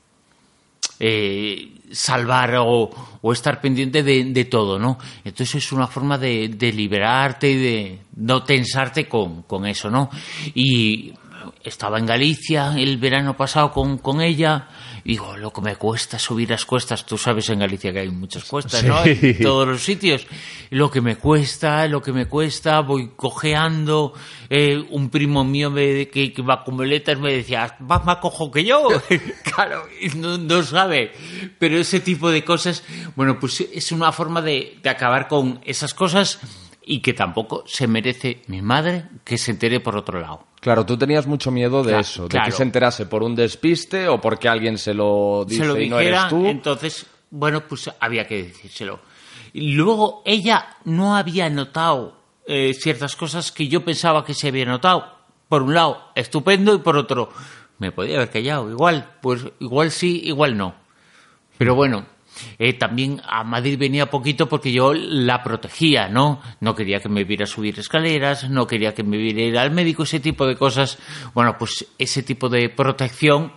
eh, 0.99 1.71
salvar 1.90 2.56
o, 2.56 2.90
o 3.21 3.33
estar 3.33 3.61
pendiente 3.61 4.02
de, 4.02 4.25
de 4.25 4.44
todo, 4.47 4.78
¿no? 4.78 4.99
Entonces 5.25 5.56
es 5.56 5.73
una 5.73 5.87
forma 5.87 6.18
de, 6.18 6.49
de 6.49 6.73
liberarte 6.73 7.50
y 7.50 7.56
de 7.56 7.99
no 8.16 8.42
tensarte 8.42 9.06
con, 9.09 9.42
con 9.42 9.66
eso, 9.66 9.90
¿no? 9.90 10.11
Y 10.54 11.12
estaba 11.62 11.99
en 11.99 12.06
Galicia 12.06 12.75
el 12.76 12.99
verano 12.99 13.37
pasado 13.37 13.71
con, 13.71 13.99
con 13.99 14.21
ella. 14.21 14.68
Y 15.04 15.11
Digo, 15.14 15.37
lo 15.37 15.52
que 15.52 15.61
me 15.61 15.76
cuesta 15.76 16.18
subir 16.18 16.49
las 16.49 16.64
cuestas. 16.64 17.04
Tú 17.04 17.18
sabes 17.18 17.50
en 17.50 17.58
Galicia 17.58 17.92
que 17.92 18.00
hay 18.00 18.11
muchas 18.11 18.44
cuestas, 18.44 18.82
¿no? 18.84 19.04
En 19.04 19.38
todos 19.38 19.68
los 19.68 19.84
sitios. 19.84 20.26
Lo 20.70 20.90
que 20.90 21.02
me 21.02 21.16
cuesta, 21.16 21.87
lo 21.87 22.00
que 22.00 22.12
me 22.12 22.26
cuesta, 22.26 22.80
voy 22.80 23.11
cojeando. 23.14 24.14
Eh, 24.49 24.82
un 24.90 25.11
primo 25.11 25.44
mío 25.44 25.70
me, 25.70 26.08
que, 26.08 26.32
que 26.32 26.42
va 26.42 26.64
con 26.64 26.76
muletas 26.76 27.18
me 27.18 27.34
decía, 27.34 27.76
vas 27.80 28.04
más 28.06 28.16
cojo 28.16 28.50
que 28.50 28.64
yo. 28.64 28.88
claro, 29.54 29.84
no, 30.16 30.38
no 30.38 30.62
sabe. 30.62 31.12
Pero 31.58 31.78
ese 31.78 32.00
tipo 32.00 32.30
de 32.30 32.42
cosas, 32.42 32.82
bueno, 33.14 33.38
pues 33.38 33.61
es 33.61 33.92
una 33.92 34.11
forma 34.11 34.40
de, 34.40 34.78
de 34.82 34.88
acabar 34.88 35.28
con 35.28 35.61
esas 35.64 35.92
cosas 35.92 36.40
y 36.82 37.00
que 37.00 37.12
tampoco 37.12 37.64
se 37.66 37.87
merece 37.87 38.42
mi 38.46 38.62
madre 38.62 39.04
que 39.23 39.37
se 39.37 39.50
entere 39.50 39.80
por 39.80 39.96
otro 39.96 40.18
lado. 40.18 40.46
Claro, 40.64 40.87
tú 40.87 40.97
tenías 40.97 41.26
mucho 41.26 41.50
miedo 41.50 41.83
de 41.83 41.90
Claro, 41.90 42.00
eso, 42.00 42.26
de 42.26 42.40
que 42.42 42.50
se 42.50 42.62
enterase 42.62 43.04
por 43.04 43.23
un 43.23 43.35
despiste 43.37 44.09
o 44.09 44.18
porque 44.18 44.49
alguien 44.49 44.78
se 44.78 44.94
lo 44.94 45.44
dice 45.47 45.61
se 45.61 45.68
lo 45.68 45.78
y 45.78 45.90
no 45.90 46.00
eres 46.00 46.12
dijera, 46.12 46.28
tú. 46.30 46.47
entonces, 46.47 47.04
bueno, 47.28 47.68
pues 47.68 47.90
había 48.00 48.26
que 48.26 48.44
decírselo. 48.44 49.00
Y 49.52 49.73
luego 49.73 50.23
ella 50.25 50.78
no 50.85 51.16
había 51.16 51.50
notado 51.50 52.16
eh, 52.47 52.73
ciertas 52.73 53.14
cosas 53.14 53.52
que 53.52 53.68
yo 53.68 53.85
pensaba 53.85 54.25
que 54.25 54.33
se 54.33 54.49
había 54.49 54.64
notado. 54.64 55.04
Por 55.50 55.61
un 55.61 55.75
lado, 55.75 56.00
estupendo, 56.14 56.75
y 56.75 56.78
por 56.78 56.97
otro, 56.97 57.28
me 57.76 57.92
podía 57.92 58.16
haber 58.16 58.30
callado. 58.30 58.71
Igual, 58.71 59.16
pues 59.21 59.44
igual 59.61 59.90
sí, 59.90 60.23
igual 60.25 60.56
no. 60.56 60.75
Pero 61.59 61.75
bueno, 61.75 62.06
eh, 62.58 62.74
también 62.74 63.20
a 63.26 63.44
Madrid 63.44 63.78
venía 63.78 64.10
poquito 64.10 64.48
porque 64.48 64.72
yo 64.72 64.92
la 64.94 65.42
protegía, 65.42 66.08
¿no? 66.08 66.40
No 66.60 66.74
quería 66.74 67.00
que 67.00 67.08
me 67.08 67.24
viera 67.24 67.46
subir 67.46 67.78
escaleras, 67.78 68.48
no 68.50 68.66
quería 68.66 68.94
que 68.94 69.02
me 69.02 69.16
viera 69.16 69.42
ir 69.42 69.58
al 69.58 69.70
médico, 69.70 70.02
ese 70.04 70.20
tipo 70.20 70.46
de 70.46 70.56
cosas. 70.56 70.98
Bueno, 71.34 71.56
pues 71.58 71.86
ese 71.98 72.22
tipo 72.22 72.48
de 72.48 72.68
protección, 72.68 73.52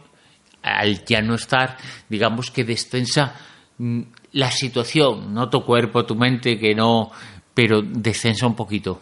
al 0.62 1.06
ya 1.06 1.22
no 1.22 1.36
estar, 1.36 1.78
digamos 2.10 2.52
que 2.52 2.64
descensa 2.64 3.36
mm, 3.78 4.02
la 4.34 4.52
situación, 4.52 5.34
no 5.34 5.50
tu 5.50 5.64
cuerpo, 5.64 6.06
tu 6.06 6.16
mente, 6.16 6.58
que 6.60 6.76
no, 6.76 7.12
pero 7.54 7.82
descensa 7.82 8.48
un 8.48 8.56
poquito. 8.56 9.00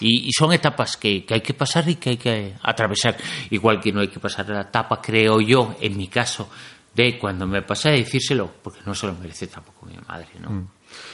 Y, 0.00 0.28
y 0.28 0.32
son 0.32 0.52
etapas 0.52 0.96
que, 0.96 1.24
que 1.24 1.34
hay 1.34 1.40
que 1.40 1.54
pasar 1.54 1.88
y 1.88 1.96
que 1.96 2.10
hay 2.10 2.16
que 2.16 2.54
atravesar. 2.62 3.16
Igual 3.50 3.80
que 3.80 3.92
no 3.92 4.00
hay 4.00 4.08
que 4.08 4.18
pasar 4.18 4.48
la 4.48 4.62
etapa, 4.62 5.00
creo 5.00 5.40
yo, 5.40 5.76
en 5.80 5.96
mi 5.96 6.08
caso, 6.08 6.48
de 6.94 7.18
cuando 7.18 7.46
me 7.46 7.62
pasé 7.62 7.88
a 7.88 7.92
decírselo, 7.92 8.50
porque 8.62 8.80
no 8.86 8.94
se 8.94 9.06
lo 9.06 9.14
merece 9.14 9.46
tampoco 9.46 9.86
mi 9.86 9.96
madre, 10.08 10.28
¿no? 10.40 10.68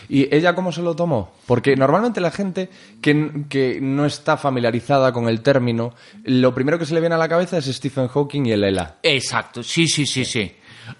¿Y 0.08 0.34
ella 0.34 0.54
cómo 0.56 0.72
se 0.72 0.82
lo 0.82 0.96
tomó? 0.96 1.32
Porque 1.46 1.76
normalmente 1.76 2.20
la 2.20 2.32
gente 2.32 2.68
que, 3.00 3.44
que 3.48 3.78
no 3.80 4.06
está 4.06 4.36
familiarizada 4.36 5.12
con 5.12 5.28
el 5.28 5.40
término, 5.40 5.94
lo 6.24 6.52
primero 6.52 6.78
que 6.80 6.86
se 6.86 6.94
le 6.94 7.00
viene 7.00 7.14
a 7.14 7.18
la 7.18 7.28
cabeza 7.28 7.58
es 7.58 7.66
Stephen 7.66 8.08
Hawking 8.08 8.46
y 8.46 8.52
el 8.52 8.64
ELA. 8.64 8.96
Exacto, 9.04 9.62
sí, 9.62 9.86
sí, 9.86 10.04
sí, 10.04 10.24
sí. 10.24 10.52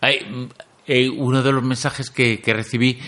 Eh, 0.02 0.25
mm, 0.30 0.44
eh, 0.87 1.08
uno 1.11 1.42
de 1.42 1.50
los 1.52 1.62
mensajes 1.64 2.08
que, 2.11 2.40
que 2.40 2.54
recibí 2.54 2.99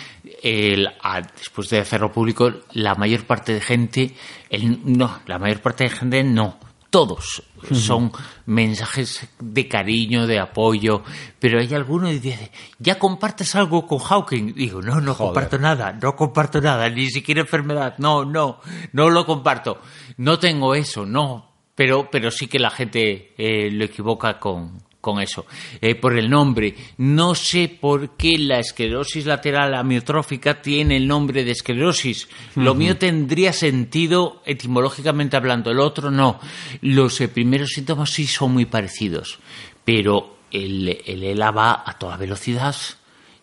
el- 0.43 0.89
a- 1.03 1.21
después 1.23 1.69
de 1.71 1.79
hacerlo 1.79 2.11
público, 2.11 2.51
la 2.73 2.97
mayor 2.97 3.25
parte 3.27 3.55
de 3.55 3.61
gente, 3.61 4.15
el- 4.49 4.81
no, 4.85 5.21
la 5.27 5.39
mayor 5.39 5.61
parte 5.61 5.85
de 5.85 5.91
gente 5.91 6.25
no, 6.25 6.59
todos 6.91 7.43
son 7.73 8.13
mensajes 8.47 9.29
de 9.39 9.69
cariño, 9.69 10.27
de 10.27 10.41
apoyo, 10.41 11.03
pero 11.39 11.61
hay 11.61 11.73
alguno 11.73 12.09
que 12.09 12.19
dice, 12.19 12.51
¿ya 12.79 12.99
compartes 12.99 13.55
algo 13.55 13.87
con 13.87 13.99
Hawking? 13.99 14.55
Digo, 14.55 14.83
no, 14.83 15.01
no 15.01 15.15
Joder. 15.15 15.29
comparto 15.33 15.59
nada, 15.59 15.93
no 15.93 16.17
comparto 16.17 16.61
nada, 16.61 16.89
ni 16.91 17.09
siquiera 17.11 17.43
enfermedad, 17.43 17.95
no, 17.99 18.25
no, 18.25 18.61
no 18.93 19.09
lo 19.09 19.25
comparto, 19.25 19.81
no 20.17 20.39
tengo 20.39 20.75
eso, 20.75 21.07
no, 21.07 21.53
pero, 21.75 22.11
pero 22.11 22.31
sí 22.31 22.49
que 22.49 22.59
la 22.59 22.71
gente 22.71 23.35
eh, 23.39 23.71
lo 23.71 23.85
equivoca 23.85 24.39
con, 24.39 24.83
con 25.01 25.21
eso. 25.21 25.47
Eh, 25.81 25.95
por 25.95 26.19
el 26.19 26.29
nombre, 26.29 26.75
no 26.99 27.35
sé 27.35 27.69
por 27.81 28.17
qué 28.17 28.37
la 28.39 28.59
esclerosis 28.59 29.27
lateral 29.27 29.75
amiotrófica 29.75 30.61
tiene 30.61 30.97
el 30.97 31.07
nombre 31.07 31.45
de 31.45 31.53
esclerosis. 31.53 32.29
Lo 32.57 32.75
mío 32.75 32.97
tendría 32.97 33.53
sentido 33.53 34.43
etimológicamente 34.45 35.37
hablando, 35.37 35.71
el 35.71 35.81
otro 35.81 36.11
no. 36.11 36.39
Los 36.83 37.21
eh, 37.21 37.29
primeros 37.29 37.71
síntomas 37.71 38.11
sí 38.11 38.27
son 38.27 38.53
muy 38.53 38.67
parecidos, 38.67 39.39
pero 39.85 40.37
el, 40.51 41.01
el 41.07 41.23
ELA 41.23 41.51
va 41.51 41.83
a 41.87 41.99
toda 41.99 42.17
velocidad 42.17 42.75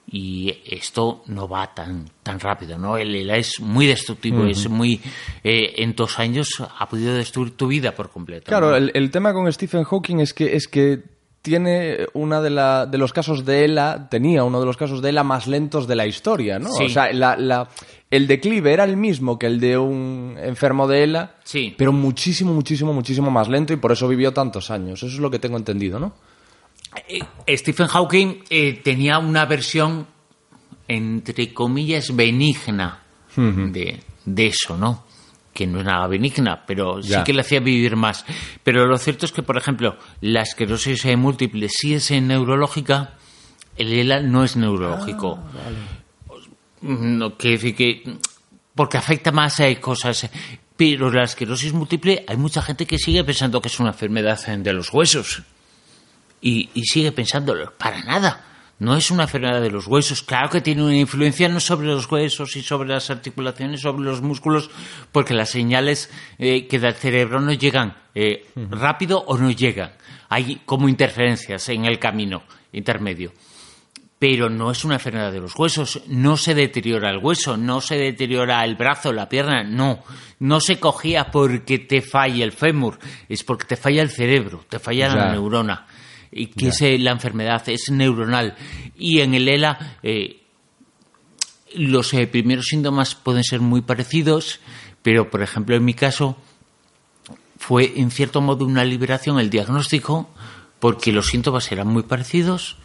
y 0.10 0.54
esto 0.66 1.24
no 1.28 1.50
va 1.50 1.74
tan 1.74 2.10
tan 2.24 2.40
rápido, 2.40 2.78
¿no? 2.78 2.98
El 2.98 3.14
ELA 3.14 3.38
es 3.38 3.60
muy 3.60 3.86
destructivo, 3.88 4.46
es 4.46 4.70
muy... 4.70 5.02
eh, 5.44 5.74
en 5.78 5.96
dos 5.96 6.20
años 6.20 6.62
ha 6.62 6.88
podido 6.88 7.14
destruir 7.14 7.58
tu 7.58 7.68
vida 7.68 7.94
por 7.94 8.10
completo. 8.10 8.46
Claro, 8.46 8.70
¿no? 8.72 8.76
el, 8.78 8.92
el 8.94 9.12
tema 9.12 9.34
con 9.34 9.52
Stephen 9.52 9.84
Hawking 9.84 10.20
es 10.20 10.34
que, 10.34 10.56
es 10.56 10.68
que 10.68 11.17
tiene 11.48 12.06
una 12.14 12.42
de, 12.42 12.50
la, 12.50 12.86
de 12.86 12.98
los 12.98 13.14
casos 13.14 13.46
de 13.46 13.66
ELA, 13.66 14.08
tenía 14.10 14.44
uno 14.44 14.60
de 14.60 14.66
los 14.66 14.76
casos 14.78 15.02
de 15.02 15.10
ELA 15.10 15.24
más 15.24 15.48
lentos 15.48 15.88
de 15.88 15.96
la 15.96 16.06
historia, 16.06 16.60
¿no? 16.60 16.70
Sí. 16.74 16.84
O 16.86 16.90
sea, 16.90 17.12
la, 17.14 17.38
la- 17.38 17.70
el 18.12 18.28
declive 18.28 18.74
era 18.74 18.84
el 18.84 18.98
mismo 18.98 19.40
que 19.40 19.46
el 19.48 19.60
de 19.60 19.78
un 19.78 20.36
enfermo 20.42 20.88
de 20.88 21.04
ELA, 21.04 21.36
Sí. 21.44 21.74
pero 21.78 21.92
muchísimo, 21.94 22.54
muchísimo, 22.54 22.94
muchísimo 22.94 23.32
más 23.32 23.48
lento 23.48 23.74
y 23.74 23.78
por 23.78 23.92
eso 23.92 24.08
vivió 24.08 24.34
tantos 24.34 24.70
años. 24.72 25.02
Eso 25.04 25.08
es 25.14 25.20
lo 25.20 25.32
que 25.32 25.40
tengo 25.40 25.58
entendido, 25.58 26.00
¿no? 26.00 26.14
Eh, 27.08 27.58
Stephen 27.58 27.88
Hawking 27.88 28.44
eh, 28.50 28.80
tenía 28.84 29.20
una 29.20 29.46
versión, 29.46 30.08
entre 30.88 31.54
comillas, 31.54 32.16
benigna 32.16 33.04
de, 33.36 34.00
de 34.26 34.48
eso, 34.48 34.78
¿no? 34.78 35.04
Que 35.58 35.66
no 35.66 35.80
es 35.80 35.86
nada 35.86 36.06
benigna, 36.06 36.64
pero 36.68 37.00
Ya. 37.02 37.18
sí 37.18 37.24
que 37.24 37.34
le 37.34 37.42
hacía 37.42 37.60
vivir 37.60 37.96
más. 37.96 38.24
Pero 38.64 38.86
lo 38.86 38.96
cierto 39.00 39.26
es 39.26 39.32
que, 39.32 39.42
por 39.42 39.58
ejemplo, 39.58 39.98
la 40.22 40.44
esclerosis 40.44 41.04
múltiple 41.18 41.68
sí 41.68 41.96
es 41.96 42.12
neurológica, 42.12 43.16
el 43.76 43.92
ELA 43.92 44.20
no 44.22 44.44
es 44.44 44.56
neurológico. 44.56 45.40
No 46.82 47.36
quiere 47.38 47.58
decir 47.58 47.76
que. 47.76 48.18
Porque 48.76 48.98
afecta 48.98 49.32
más 49.32 49.60
a 49.60 49.74
cosas. 49.82 50.30
Pero 50.76 51.10
la 51.10 51.24
esclerosis 51.24 51.74
múltiple, 51.74 52.24
hay 52.28 52.38
mucha 52.38 52.62
gente 52.62 52.86
que 52.86 53.00
sigue 53.00 53.24
pensando 53.24 53.60
que 53.60 53.70
es 53.70 53.80
una 53.80 53.90
enfermedad 53.90 54.40
de 54.46 54.74
los 54.74 54.94
huesos 54.94 55.42
y, 56.40 56.70
y 56.76 56.84
sigue 56.84 57.12
pensándolo. 57.12 57.74
Para 57.76 58.04
nada. 58.04 58.57
No 58.80 58.96
es 58.96 59.10
una 59.10 59.24
enfermedad 59.24 59.62
de 59.62 59.72
los 59.72 59.88
huesos. 59.88 60.22
Claro 60.22 60.50
que 60.50 60.62
tiene 60.62 60.84
una 60.84 60.96
influencia 60.96 61.50
no 61.50 61.60
sobre 61.60 61.88
los 61.88 62.10
huesos 62.12 62.56
y 62.56 62.62
sobre 62.62 62.90
las 62.90 63.10
articulaciones, 63.10 63.82
sobre 63.82 64.04
los 64.04 64.22
músculos, 64.22 64.70
porque 65.12 65.34
las 65.34 65.50
señales 65.50 66.12
eh, 66.38 66.68
que 66.68 66.78
da 66.78 66.90
el 66.90 66.94
cerebro 66.94 67.42
no 67.42 67.54
llegan 67.54 67.98
eh, 68.14 68.46
rápido 68.56 69.24
o 69.26 69.38
no 69.38 69.50
llegan. 69.50 69.94
Hay 70.30 70.62
como 70.66 70.90
interferencias 70.90 71.70
en 71.70 71.86
el 71.86 71.98
camino 71.98 72.44
intermedio. 72.72 73.32
Pero 74.20 74.50
no 74.50 74.72
es 74.72 74.84
una 74.84 74.96
enfermedad 74.96 75.32
de 75.32 75.42
los 75.42 75.56
huesos, 75.56 76.02
no 76.08 76.38
se 76.38 76.56
deteriora 76.56 77.12
el 77.12 77.20
hueso, 77.20 77.56
no 77.56 77.82
se 77.82 77.98
deteriora 77.98 78.64
el 78.64 78.76
brazo, 78.76 79.14
la 79.14 79.30
pierna, 79.30 79.64
no. 79.64 80.04
No 80.40 80.60
se 80.60 80.80
cogía 80.80 81.30
porque 81.30 81.80
te 81.80 82.02
falla 82.02 82.44
el 82.44 82.52
fémur, 82.52 82.98
es 83.30 83.44
porque 83.44 83.66
te 83.66 83.76
falla 83.76 84.02
el 84.02 84.10
cerebro, 84.10 84.66
te 84.68 84.80
falla 84.80 85.16
la 85.16 85.32
neurona. 85.32 85.86
Y 86.38 86.48
que 86.48 86.68
es, 86.68 86.82
la 87.02 87.12
enfermedad 87.12 87.68
es 87.70 87.90
neuronal. 87.90 88.56
Y 88.98 89.22
en 89.22 89.34
el 89.34 89.48
ELA, 89.50 89.98
eh, 90.04 90.42
los 91.76 92.14
eh, 92.14 92.28
primeros 92.28 92.66
síntomas 92.66 93.16
pueden 93.16 93.44
ser 93.44 93.60
muy 93.60 93.82
parecidos, 93.82 94.60
pero 95.02 95.30
por 95.30 95.42
ejemplo 95.42 95.76
en 95.76 95.84
mi 95.86 95.94
caso 95.94 96.38
fue 97.60 97.94
en 97.98 98.12
cierto 98.12 98.42
modo 98.42 98.66
una 98.66 98.84
liberación 98.86 99.40
el 99.40 99.50
diagnóstico 99.50 100.30
porque 100.80 101.12
los 101.12 101.28
síntomas 101.28 101.72
eran 101.72 101.88
muy 101.88 102.04
parecidos 102.04 102.78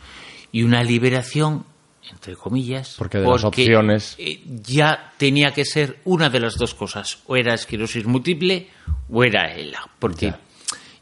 y 0.51 0.63
una 0.63 0.83
liberación 0.83 1.65
entre 2.11 2.35
comillas 2.37 2.97
Porque 2.99 3.19
de 3.19 3.27
las 3.29 3.45
opciones- 3.45 4.17
eh, 4.19 4.43
ya 4.45 5.13
tenía 5.19 5.53
que 5.53 5.65
ser 5.65 6.01
una 6.05 6.31
de 6.31 6.41
las 6.41 6.57
dos 6.57 6.75
cosas 6.75 7.19
o 7.27 7.37
era 7.37 7.55
esclerosis 7.55 8.05
múltiple 8.07 8.69
o 9.11 9.23
era 9.25 9.55
ELA 9.55 9.89
porque 9.99 10.27
Ya. 10.27 10.41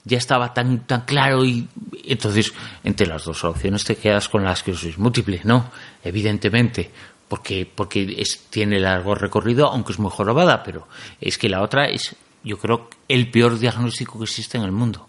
Ya 0.04 0.19
estaba 0.19 0.52
tan 0.54 0.87
tan 0.87 1.02
claro 1.02 1.45
y 1.45 1.69
entonces 2.04 2.52
entre 2.85 3.07
las 3.07 3.25
dos 3.25 3.45
opciones 3.45 3.85
te 3.85 3.97
quedas 3.97 4.28
con 4.28 4.45
la 4.45 4.52
esclerosis 4.52 4.97
múltiple 4.99 5.40
no 5.45 5.71
evidentemente 6.02 6.90
porque 7.28 7.71
porque 7.73 8.16
es, 8.19 8.47
tiene 8.50 8.78
largo 8.80 9.14
recorrido 9.14 9.66
aunque 9.69 9.92
es 9.92 9.99
muy 9.99 10.11
jorobada 10.11 10.62
pero 10.62 10.87
es 11.21 11.38
que 11.38 11.49
la 11.49 11.62
otra 11.62 11.87
es 11.87 12.16
yo 12.42 12.59
creo 12.59 12.88
el 13.09 13.30
peor 13.30 13.59
diagnóstico 13.59 14.19
que 14.19 14.25
existe 14.25 14.57
en 14.59 14.64
el 14.64 14.73
mundo 14.73 15.09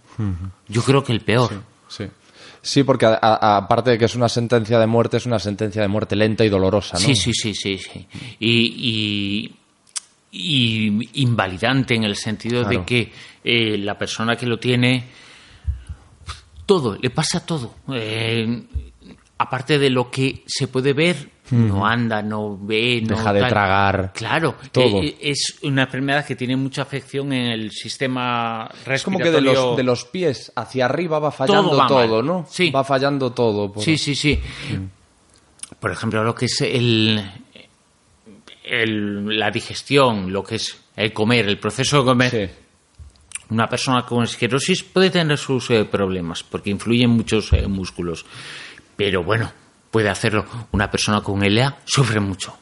yo 0.68 0.84
creo 0.84 1.04
que 1.04 1.14
el 1.14 1.22
peor 1.22 1.64
Sí. 1.88 2.06
Sí, 2.64 2.84
porque 2.84 3.08
a- 3.08 3.18
a- 3.22 3.58
aparte 3.58 3.90
de 3.92 3.98
que 3.98 4.06
es 4.06 4.14
una 4.16 4.30
sentencia 4.30 4.78
de 4.78 4.86
muerte, 4.86 5.18
es 5.18 5.26
una 5.26 5.40
sentencia 5.40 5.82
de 5.82 5.88
muerte 5.88 6.16
lenta 6.16 6.46
y 6.46 6.50
dolorosa, 6.50 6.94
¿no? 6.94 7.00
Sí, 7.00 7.16
sí, 7.16 7.34
sí, 7.34 7.56
sí, 7.56 7.78
sí. 7.80 8.08
Y, 8.40 8.50
y 8.78 9.56
y 10.32 11.22
invalidante 11.22 11.94
en 11.96 12.04
el 12.06 12.16
sentido 12.16 12.62
Claro. 12.64 12.80
de 12.80 12.86
que 12.86 13.12
eh, 13.44 13.78
la 13.78 13.98
persona 13.98 14.36
que 14.36 14.46
lo 14.46 14.58
tiene 14.60 15.06
todo, 16.66 16.98
le 17.02 17.10
pasa 17.10 17.46
todo. 17.46 17.76
Eh, 17.94 18.64
aparte 19.38 19.78
de 19.80 19.90
lo 19.90 20.10
que 20.10 20.44
se 20.46 20.68
puede 20.68 20.94
ver, 20.94 21.30
no 21.52 21.86
anda, 21.86 22.22
no 22.22 22.58
ve, 22.58 23.02
no 23.02 23.18
Deja 23.18 23.34
de 23.34 23.40
tal. 23.42 23.50
tragar. 23.50 24.12
Claro, 24.16 24.56
Todo. 24.72 25.02
eh, 25.04 25.18
es 25.20 25.58
una 25.64 25.84
enfermedad 25.84 26.26
que 26.26 26.38
tiene 26.38 26.56
mucha 26.56 26.84
afección 26.84 27.34
en 27.34 27.48
el 27.52 27.72
sistema 27.72 28.70
Es 28.90 29.04
como 29.04 29.18
respiratorio. 29.20 29.52
que 29.52 29.58
de 29.60 29.66
los, 29.68 29.78
de 29.78 29.84
los 29.84 30.06
pies 30.06 30.54
hacia 30.56 30.86
arriba 30.86 31.20
va 31.20 31.32
fallando 31.32 31.72
Todo 31.88 32.18
va. 32.20 32.22
¿no? 32.24 32.46
Sí. 32.50 32.70
Va 32.72 32.86
fallando 32.86 33.34
todo. 33.34 33.70
por- 33.74 33.84
Sí, 33.84 33.98
sí, 33.98 34.16
sí. 34.16 34.40
Por 35.80 35.92
ejemplo, 35.92 36.24
lo 36.24 36.34
que 36.36 36.46
es 36.46 36.62
el, 36.62 37.22
el- 38.72 39.38
la 39.38 39.52
digestión, 39.52 40.32
lo 40.32 40.44
que 40.44 40.56
es 40.56 40.80
el 40.96 41.12
comer, 41.14 41.48
el 41.48 41.60
proceso 41.60 42.00
de 42.00 42.04
comer. 42.06 42.32
Sí. 42.32 42.50
Una 43.50 43.68
persona 43.68 44.06
con 44.06 44.24
esclerosis 44.24 44.82
puede 44.84 45.10
tener 45.10 45.38
sus 45.38 45.70
eh, 45.72 45.84
problemas 45.86 46.42
porque 46.44 46.70
influyen 46.70 47.10
muchos 47.10 47.52
eh, 47.54 47.68
músculos. 47.68 48.26
Pero 48.96 49.24
bueno, 49.24 49.52
puede 49.92 50.10
hacerlo. 50.10 50.46
Una 50.72 50.90
persona 50.90 51.22
con 51.22 51.44
ELA 51.44 51.80
sufre 51.86 52.20
mucho. 52.22 52.56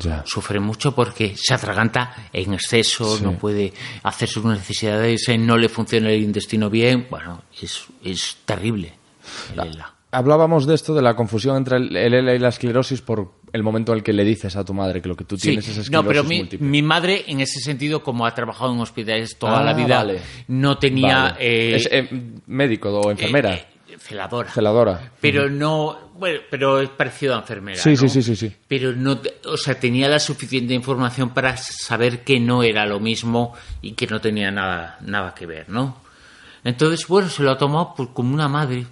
Ya. 0.00 0.24
Sufre 0.26 0.58
mucho 0.58 0.94
porque 0.94 1.36
se 1.36 1.54
atraganta 1.54 2.28
en 2.32 2.54
exceso, 2.54 3.18
Sí. 3.18 3.22
no 3.22 3.34
puede 3.38 3.72
hacer 4.02 4.28
sus 4.28 4.44
necesidades, 4.44 5.28
eh, 5.28 5.38
no 5.38 5.56
le 5.56 5.68
funciona 5.68 6.10
el 6.10 6.22
intestino 6.22 6.70
bien. 6.70 7.06
Bueno, 7.10 7.42
es, 7.60 7.84
es 8.02 8.38
terrible 8.44 8.94
el. 9.54 9.78
Hablábamos 10.10 10.66
de 10.66 10.74
esto, 10.74 10.92
de 10.94 11.02
la 11.02 11.14
confusión 11.14 11.56
entre 11.56 11.76
el, 11.76 11.96
el 11.96 12.14
ELA 12.14 12.34
y 12.34 12.38
la 12.38 12.48
esclerosis 12.48 13.00
por 13.00 13.32
el 13.52 13.62
momento 13.62 13.92
en 13.92 13.98
el 13.98 14.04
que 14.04 14.12
le 14.12 14.24
dices 14.24 14.56
a 14.56 14.64
tu 14.64 14.72
madre 14.74 15.00
que 15.02 15.08
lo 15.08 15.16
que 15.16 15.24
tú 15.24 15.36
Sí, 15.36 15.48
tienes 15.48 15.68
es 15.68 15.78
esclerosis 15.78 15.90
no, 15.92 16.04
pero 16.06 16.24
mi, 16.24 16.48
mi 16.60 16.82
madre, 16.82 17.24
en 17.26 17.40
ese 17.40 17.60
sentido, 17.60 18.02
como 18.02 18.24
ha 18.26 18.34
trabajado 18.34 18.72
en 18.72 18.80
hospitales 18.80 19.36
toda 19.38 19.60
Ah, 19.60 19.64
la 19.64 19.74
vida, 19.74 19.96
vale. 19.98 20.20
no 20.48 20.78
tenía. 20.78 21.32
Vale. 21.32 21.36
eh, 21.40 21.74
es 21.76 21.88
eh, 21.92 22.08
médico 22.46 22.90
o 22.90 23.10
enfermera, 23.10 23.54
eh, 23.54 23.66
eh, 23.88 23.96
celadora. 23.98 24.50
celadora. 24.50 25.12
Pero 25.20 25.50
no. 25.50 26.10
Bueno, 26.18 26.40
pero 26.50 26.80
es 26.80 26.88
parecido 26.90 27.34
a 27.34 27.38
enfermera. 27.38 27.78
Sí, 27.78 27.90
¿no? 27.90 27.96
sí, 27.96 28.08
sí, 28.08 28.22
sí, 28.22 28.36
sí. 28.36 28.52
Pero 28.68 28.92
no. 28.92 29.20
O 29.46 29.56
sea, 29.56 29.74
tenía 29.78 30.08
la 30.08 30.18
suficiente 30.18 30.72
información 30.72 31.30
para 31.30 31.56
saber 31.56 32.20
que 32.24 32.38
no 32.40 32.62
era 32.62 32.86
lo 32.86 33.00
mismo 33.00 33.54
y 33.82 33.92
que 33.92 34.06
no 34.06 34.20
tenía 34.20 34.50
nada, 34.50 34.98
nada 35.02 35.34
que 35.34 35.46
ver, 35.46 35.68
¿no? 35.68 36.00
Entonces, 36.64 37.06
bueno, 37.08 37.28
se 37.28 37.42
lo 37.42 37.50
ha 37.50 37.58
tomado 37.58 37.92
pues, 37.96 38.08
como 38.14 38.32
una 38.34 38.48
madre. 38.48 38.86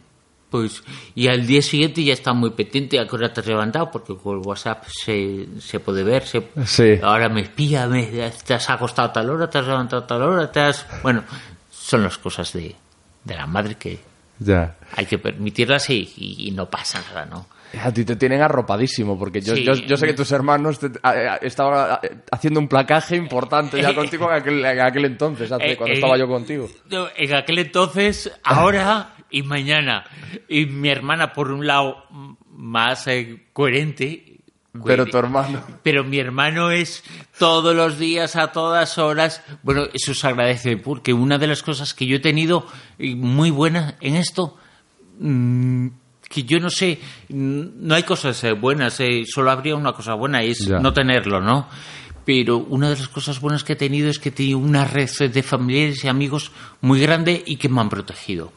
Pues, 0.50 0.83
y 1.14 1.28
al 1.28 1.47
día 1.47 1.62
siguiente 1.62 2.02
ya 2.02 2.12
está 2.12 2.33
muy 2.33 2.50
pendiente 2.50 2.99
a 2.99 3.07
qué 3.07 3.14
hora 3.14 3.33
te 3.33 3.40
has 3.40 3.47
levantado, 3.47 3.90
porque 3.90 4.16
con 4.16 4.45
WhatsApp 4.45 4.85
se, 4.88 5.47
se 5.61 5.78
puede 5.80 6.02
ver. 6.02 6.26
Se, 6.26 6.42
Sí. 6.66 6.99
Ahora 7.02 7.28
me 7.28 7.42
espía, 7.42 7.87
me, 7.87 8.02
te 8.45 8.54
has 8.54 8.69
acostado 8.69 9.09
a 9.09 9.12
tal 9.12 9.30
hora, 9.30 9.49
te 9.49 9.59
has 9.59 9.66
levantado 9.66 10.02
a 10.02 10.07
tal 10.09 10.23
hora, 10.23 10.50
te 10.50 10.59
has... 10.61 10.85
Bueno, 11.02 11.23
son 11.71 12.02
las 12.02 12.19
cosas 12.19 12.52
de, 12.52 12.75
de 13.25 13.35
la 13.37 13.47
madre 13.47 13.76
que 13.76 14.00
Ya. 14.40 14.75
hay 14.97 15.07
que 15.07 15.19
permitirlas 15.19 15.88
y, 15.90 16.12
y- 16.16 16.49
y 16.49 16.50
no 16.50 16.69
pasa 16.69 17.00
nada, 17.09 17.26
¿no? 17.26 17.47
A 17.85 17.92
ti 17.92 18.04
te 18.04 18.16
tienen 18.16 18.42
arropadísimo, 18.42 19.16
porque 19.16 19.40
yo, 19.40 19.54
Sí. 19.54 19.62
yo, 19.62 19.75
yo 19.75 19.97
sé 19.97 20.09
que 20.09 20.14
tus 20.14 20.33
hermanos 20.33 20.80
te- 20.80 20.90
a- 21.04 21.11
a- 21.11 21.37
estaban 21.37 21.92
a- 21.92 22.00
haciendo 22.33 22.59
un 22.59 22.66
placaje 22.66 23.14
importante 23.14 23.80
ya 23.80 23.95
contigo 23.95 24.28
en 24.28 24.37
aquel, 24.37 24.64
en 24.64 24.80
aquel 24.80 25.04
entonces, 25.04 25.52
hace- 25.52 25.71
Eh, 25.73 25.76
cuando 25.76 25.92
eh, 25.92 25.99
estaba 25.99 26.19
yo 26.19 26.26
contigo. 26.26 26.69
En 27.16 27.35
aquel 27.35 27.59
entonces, 27.61 28.33
ahora 28.42 29.14
y 29.30 29.42
mañana. 29.42 30.04
Y 30.49 30.66
mi 30.66 30.88
hermana, 30.88 31.32
por 31.32 31.50
un 31.50 31.66
lado, 31.66 32.04
más 32.54 33.06
eh, 33.06 33.44
coherente. 33.52 34.38
Pero 34.84 35.04
tu 35.06 35.18
hermano... 35.18 35.62
Pero 35.82 36.04
mi 36.04 36.18
hermano 36.18 36.70
es 36.70 37.02
todos 37.38 37.75
los 37.75 37.99
días, 37.99 38.37
a 38.37 38.52
todas 38.52 38.99
horas. 38.99 39.42
Bueno, 39.62 39.87
eso 39.92 40.14
se 40.14 40.26
agradece, 40.28 40.76
porque 40.76 41.12
una 41.12 41.38
de 41.38 41.49
las 41.49 41.62
cosas 41.62 41.92
que 41.92 42.06
yo 42.06 42.16
he 42.16 42.20
tenido 42.20 42.66
muy 42.99 43.50
buena 43.50 43.96
en 44.00 44.14
esto, 44.14 44.56
mm, 45.18 45.88
que 46.28 46.45
yo 46.45 46.60
no 46.60 46.71
sé, 46.71 47.00
mm, 47.28 47.62
no 47.86 47.95
hay 47.97 48.04
cosas 48.04 48.45
eh, 48.45 48.52
buenas, 48.52 49.00
eh, 49.00 49.25
solo 49.26 49.50
habría 49.50 49.75
una 49.75 49.93
cosa 49.93 50.14
buena, 50.14 50.45
y 50.45 50.50
es 50.50 50.60
Ya. 50.60 50.78
no 50.78 50.93
tenerlo, 50.93 51.40
¿no? 51.40 51.66
Pero 52.25 52.58
una 52.58 52.90
de 52.90 52.97
las 52.97 53.08
cosas 53.08 53.40
buenas 53.40 53.64
que 53.64 53.73
he 53.73 53.76
tenido 53.76 54.08
es 54.08 54.21
que 54.21 54.28
he 54.28 54.32
tenido 54.32 54.58
una 54.58 54.84
red 54.84 55.10
de 55.32 55.43
familiares 55.43 56.04
y 56.04 56.08
amigos 56.08 56.52
muy 56.80 57.00
grande 57.00 57.43
y 57.45 57.56
que 57.56 57.69
me 57.69 57.80
han 57.80 57.88
protegido. 57.88 58.52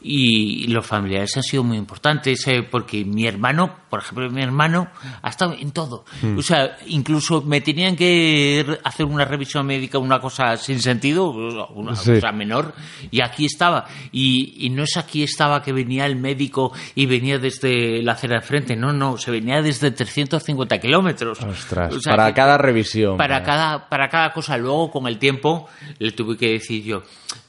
Y 0.00 0.68
los 0.68 0.86
familiares 0.86 1.36
han 1.36 1.42
sido 1.42 1.64
muy 1.64 1.76
importantes 1.76 2.46
eh, 2.46 2.62
porque 2.62 3.04
mi 3.04 3.26
hermano, 3.26 3.74
por 3.90 4.00
ejemplo, 4.00 4.30
mi 4.30 4.42
hermano 4.42 4.88
ha 5.22 5.28
estado 5.28 5.54
en 5.58 5.72
todo. 5.72 6.04
O 6.36 6.42
sea, 6.42 6.76
incluso 6.86 7.42
me 7.42 7.60
tenían 7.60 7.96
que 7.96 8.78
hacer 8.84 9.06
una 9.06 9.24
revisión 9.24 9.66
médica, 9.66 9.98
una 9.98 10.20
cosa 10.20 10.56
sin 10.56 10.80
sentido, 10.80 11.30
una 11.74 11.96
Sí. 11.96 12.12
cosa 12.14 12.30
menor, 12.30 12.74
y 13.10 13.20
aquí 13.22 13.46
estaba. 13.46 13.86
Y, 14.12 14.64
y 14.64 14.70
no 14.70 14.84
es 14.84 14.96
aquí 14.96 15.24
estaba 15.24 15.62
que 15.62 15.72
venía 15.72 16.06
el 16.06 16.14
médico 16.14 16.72
y 16.94 17.06
venía 17.06 17.38
desde 17.40 18.00
la 18.02 18.12
acera 18.12 18.36
de 18.36 18.42
frente, 18.42 18.76
no, 18.76 18.92
no, 18.92 19.16
se 19.18 19.32
venía 19.32 19.62
desde 19.62 19.90
350 19.90 20.78
kilómetros. 20.78 21.40
Ostras, 21.42 21.92
O 21.94 22.00
sea, 22.00 22.12
para 22.14 22.28
que- 22.28 22.34
cada 22.34 22.56
revisión. 22.56 23.16
para 23.16 23.42
cada, 23.42 23.88
para 23.88 24.08
cada 24.08 24.32
cosa. 24.32 24.56
Luego, 24.56 24.90
con 24.92 25.08
el 25.08 25.18
tiempo, 25.18 25.68
le 25.98 26.12
tuve 26.12 26.36
que 26.36 26.50
decir 26.52 26.84
yo, 26.84 27.02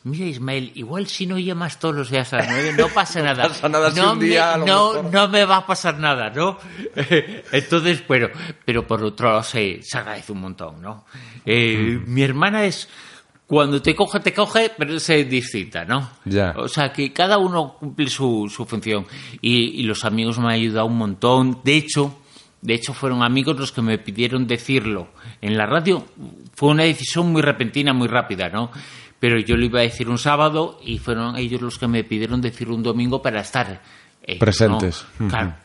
mira 0.04 0.26
Ismael, 0.26 0.72
igual 0.76 1.08
si 1.08 1.26
no 1.26 1.38
llamas 1.38 1.80
todos 1.80 1.96
los 1.96 2.10
días 2.10 2.32
a 2.34 2.38
las 2.38 2.48
nueve, 2.50 2.74
no 2.78 2.88
pasa 2.90 3.22
nada. 3.24 3.48
pasa 3.48 3.70
nada 3.70 3.92
si 3.92 4.00
no, 4.00 4.14
un 4.14 4.20
día, 4.20 4.58
me, 4.58 4.66
lo 4.66 5.04
no, 5.04 5.04
no 5.10 5.28
me 5.28 5.46
va 5.46 5.58
a 5.58 5.66
pasar 5.66 5.98
nada, 6.00 6.30
¿no? 6.30 6.58
Entonces, 7.52 8.06
bueno, 8.08 8.28
pero 8.66 8.86
por 8.88 9.04
otro 9.04 9.30
lado 9.30 9.44
se, 9.44 9.82
se 9.84 9.98
agradece 9.98 10.32
un 10.32 10.42
montón, 10.42 10.82
¿no? 10.82 11.06
Eh, 11.46 12.00
Mi 12.06 12.22
hermana 12.24 12.66
es... 12.66 12.88
Cuando 13.46 13.82
te 13.82 13.96
coge, 13.96 14.20
te 14.20 14.32
coge, 14.32 14.72
pero 14.78 14.94
es 14.94 15.10
eh, 15.10 15.24
distinta, 15.26 15.84
¿no? 15.84 16.08
Ya. 16.26 16.54
O 16.56 16.68
sea, 16.68 16.94
que 16.94 17.12
cada 17.12 17.40
uno 17.40 17.78
cumple 17.80 18.08
su, 18.08 18.48
su 18.48 18.64
función. 18.64 19.08
Y, 19.42 19.82
y 19.82 19.84
los 19.86 20.06
amigos 20.06 20.38
me 20.38 20.46
han 20.46 20.52
ayudado 20.52 20.86
un 20.86 21.00
montón. 21.00 21.60
De 21.64 21.76
hecho, 21.76 22.16
de 22.62 22.76
hecho, 22.76 22.94
fueron 22.94 23.24
amigos 23.24 23.58
los 23.58 23.72
que 23.72 23.82
me 23.82 23.98
pidieron 23.98 24.46
decirlo 24.46 25.08
en 25.42 25.58
la 25.58 25.66
radio. 25.66 26.06
Fue 26.54 26.70
una 26.70 26.84
decisión 26.84 27.32
muy 27.32 27.42
repentina, 27.42 27.92
muy 27.92 28.08
rápida, 28.08 28.50
¿no? 28.50 28.70
Pero 29.20 29.40
yo 29.40 29.58
lo 29.58 29.66
iba 29.66 29.80
a 29.80 29.84
decir 29.84 30.10
un 30.10 30.18
sábado 30.18 30.80
y 30.84 30.98
fueron 30.98 31.36
ellos 31.36 31.62
los 31.62 31.78
que 31.78 31.88
me 31.88 32.04
pidieron 32.04 32.42
decir 32.42 32.70
un 32.70 32.84
domingo 32.84 33.22
para 33.22 33.42
estar 33.42 33.82
¿no? 34.28 34.40
Presentes. 34.40 35.06
Claro. 35.30 35.56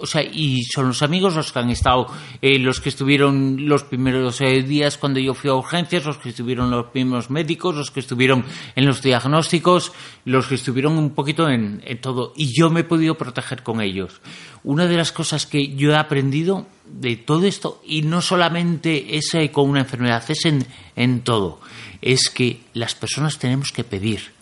O 0.00 0.06
sea, 0.06 0.22
y 0.22 0.62
son 0.62 0.86
los 0.86 1.02
amigos 1.02 1.34
los 1.34 1.50
que 1.50 1.58
han 1.58 1.70
estado, 1.70 2.06
eh, 2.40 2.58
los 2.60 2.80
que 2.80 2.88
estuvieron 2.88 3.68
los 3.68 3.82
primeros 3.82 4.40
eh, 4.40 4.62
días 4.62 4.96
cuando 4.96 5.18
yo 5.18 5.34
fui 5.34 5.50
a 5.50 5.54
urgencias, 5.54 6.04
los 6.04 6.18
que 6.18 6.28
estuvieron 6.28 6.70
los 6.70 6.86
primeros 6.86 7.30
médicos, 7.30 7.74
los 7.74 7.90
que 7.90 7.98
estuvieron 7.98 8.44
en 8.76 8.86
los 8.86 9.02
diagnósticos, 9.02 9.92
los 10.24 10.46
que 10.46 10.54
estuvieron 10.54 10.96
un 10.98 11.10
poquito 11.10 11.48
en, 11.48 11.82
en 11.84 12.00
todo. 12.00 12.32
Y 12.36 12.56
yo 12.56 12.70
me 12.70 12.80
he 12.80 12.84
podido 12.84 13.16
proteger 13.16 13.64
con 13.64 13.80
ellos. 13.80 14.20
Una 14.62 14.86
de 14.86 14.96
las 14.96 15.10
cosas 15.10 15.46
que 15.46 15.74
yo 15.74 15.90
he 15.90 15.96
aprendido 15.96 16.66
de 16.86 17.16
todo 17.16 17.44
esto, 17.44 17.82
y 17.84 18.02
no 18.02 18.20
solamente 18.20 19.16
es 19.16 19.34
eh, 19.34 19.50
con 19.50 19.68
una 19.68 19.80
enfermedad, 19.80 20.22
es 20.28 20.44
en, 20.44 20.64
en 20.94 21.22
todo, 21.22 21.60
es 22.02 22.30
que 22.30 22.62
las 22.74 22.94
personas 22.94 23.38
tenemos 23.38 23.72
que 23.72 23.84
pedir 23.84 24.36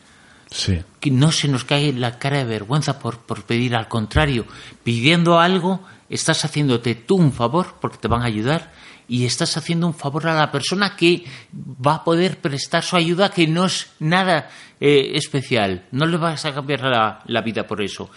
Sí. 0.50 0.78
que 1.00 1.10
no 1.10 1.32
se 1.32 1.48
nos 1.48 1.64
cae 1.64 1.92
la 1.92 2.18
cara 2.20 2.38
de 2.38 2.44
vergüenza 2.44 3.00
por, 3.00 3.18
por 3.18 3.42
pedir, 3.44 3.74
al 3.74 3.88
contrario, 3.88 4.46
pidiendo 4.84 5.40
algo, 5.40 5.80
estás 6.08 6.44
haciéndote 6.44 6.94
tú 6.94 7.16
un 7.16 7.32
favor 7.32 7.74
porque 7.80 7.98
te 7.98 8.06
van 8.08 8.22
a 8.22 8.26
ayudar 8.26 8.72
y 9.08 9.24
estás 9.24 9.56
haciendo 9.56 9.88
un 9.88 9.94
favor 9.94 10.28
a 10.28 10.34
la 10.34 10.52
persona 10.52 10.94
que 10.96 11.24
va 11.54 11.96
a 11.96 12.04
poder 12.04 12.38
prestar 12.40 12.84
su 12.84 12.96
ayuda 12.96 13.30
que 13.32 13.48
no 13.48 13.66
es 13.66 13.88
nada 13.98 14.48
eh, 14.80 15.12
especial, 15.14 15.86
no 15.90 16.06
le 16.06 16.16
vas 16.16 16.44
a 16.44 16.54
cambiar 16.54 16.82
la, 16.82 17.22
la 17.26 17.40
vida 17.40 17.66
por 17.66 17.82
eso. 17.82 18.08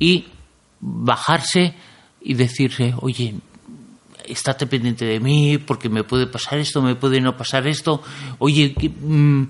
Y 0.00 0.26
bajarse 0.80 1.74
y 2.20 2.34
decirse, 2.34 2.94
oye, 3.00 3.34
estate 4.28 4.66
pendiente 4.66 5.04
de 5.04 5.20
mí 5.20 5.58
porque 5.58 5.88
me 5.88 6.04
puede 6.04 6.26
pasar 6.26 6.58
esto, 6.58 6.82
me 6.82 6.94
puede 6.94 7.20
no 7.20 7.36
pasar 7.36 7.66
esto. 7.66 8.02
Oye, 8.38 8.74
mm, 9.00 9.44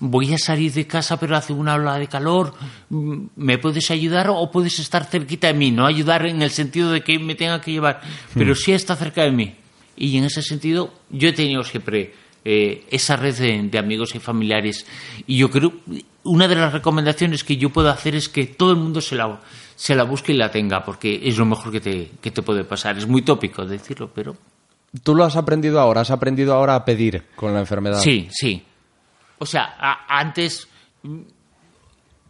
voy 0.00 0.32
a 0.32 0.38
salir 0.38 0.72
de 0.72 0.86
casa 0.86 1.18
pero 1.18 1.36
hace 1.36 1.52
una 1.52 1.74
ola 1.74 1.98
de 1.98 2.08
calor. 2.08 2.54
mm, 2.90 3.26
¿Me 3.36 3.58
puedes 3.58 3.90
ayudar 3.90 4.28
o 4.30 4.50
puedes 4.50 4.78
estar 4.78 5.04
cerquita 5.04 5.48
de 5.48 5.54
mí? 5.54 5.70
No 5.70 5.86
ayudar 5.86 6.26
en 6.26 6.42
el 6.42 6.50
sentido 6.50 6.90
de 6.92 7.02
que 7.02 7.18
me 7.18 7.34
tenga 7.34 7.60
que 7.60 7.72
llevar, 7.72 8.00
pero 8.34 8.54
sí 8.54 8.72
está 8.72 8.96
cerca 8.96 9.22
de 9.22 9.32
mí. 9.32 9.54
Y 9.96 10.16
en 10.16 10.24
ese 10.24 10.42
sentido 10.42 10.92
yo 11.10 11.28
he 11.28 11.32
tenido 11.32 11.62
siempre 11.64 12.14
eh, 12.44 12.84
esa 12.90 13.16
red 13.16 13.36
de, 13.36 13.62
de 13.68 13.78
amigos 13.78 14.14
y 14.14 14.18
familiares. 14.18 14.86
Y 15.26 15.36
yo 15.36 15.50
creo, 15.50 15.72
una 16.24 16.48
de 16.48 16.56
las 16.56 16.72
recomendaciones 16.72 17.44
que 17.44 17.56
yo 17.56 17.70
puedo 17.70 17.88
hacer 17.88 18.14
es 18.14 18.28
que 18.28 18.46
todo 18.46 18.70
el 18.70 18.78
mundo 18.78 19.00
se 19.00 19.16
la, 19.16 19.40
se 19.76 19.94
la 19.94 20.04
busque 20.04 20.32
y 20.32 20.36
la 20.36 20.50
tenga, 20.50 20.84
porque 20.84 21.20
es 21.24 21.36
lo 21.38 21.44
mejor 21.44 21.72
que 21.72 21.80
te, 21.80 22.10
que 22.20 22.30
te 22.30 22.42
puede 22.42 22.64
pasar. 22.64 22.96
Es 22.98 23.06
muy 23.06 23.22
tópico 23.22 23.64
decirlo, 23.64 24.10
pero... 24.14 24.36
¿Tú 25.02 25.14
lo 25.14 25.24
has 25.24 25.36
aprendido 25.36 25.80
ahora? 25.80 26.02
¿Has 26.02 26.10
aprendido 26.10 26.54
ahora 26.54 26.74
a 26.74 26.84
pedir 26.84 27.24
con 27.34 27.54
la 27.54 27.60
enfermedad? 27.60 27.98
Sí, 28.00 28.28
sí. 28.30 28.62
O 29.38 29.46
sea, 29.46 29.74
a- 29.78 30.18
antes 30.20 30.68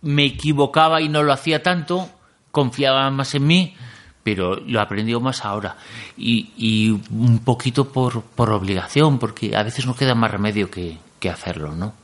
me 0.02 0.24
equivocaba 0.24 1.00
y 1.00 1.08
no 1.08 1.22
lo 1.22 1.32
hacía 1.32 1.62
tanto, 1.62 2.08
confiaba 2.50 3.10
más 3.10 3.34
en 3.34 3.46
mí, 3.46 3.74
pero 4.22 4.56
lo 4.56 4.78
he 4.78 4.82
aprendido 4.82 5.20
más 5.20 5.44
ahora 5.44 5.76
y, 6.16 6.50
y 6.56 6.90
un 6.90 7.40
poquito 7.44 7.88
por, 7.88 8.22
por 8.22 8.50
obligación, 8.50 9.18
porque 9.18 9.56
a 9.56 9.62
veces 9.62 9.86
no 9.86 9.94
queda 9.96 10.14
más 10.14 10.30
remedio 10.30 10.70
que, 10.70 10.98
que 11.18 11.30
hacerlo, 11.30 11.74
¿no? 11.74 11.94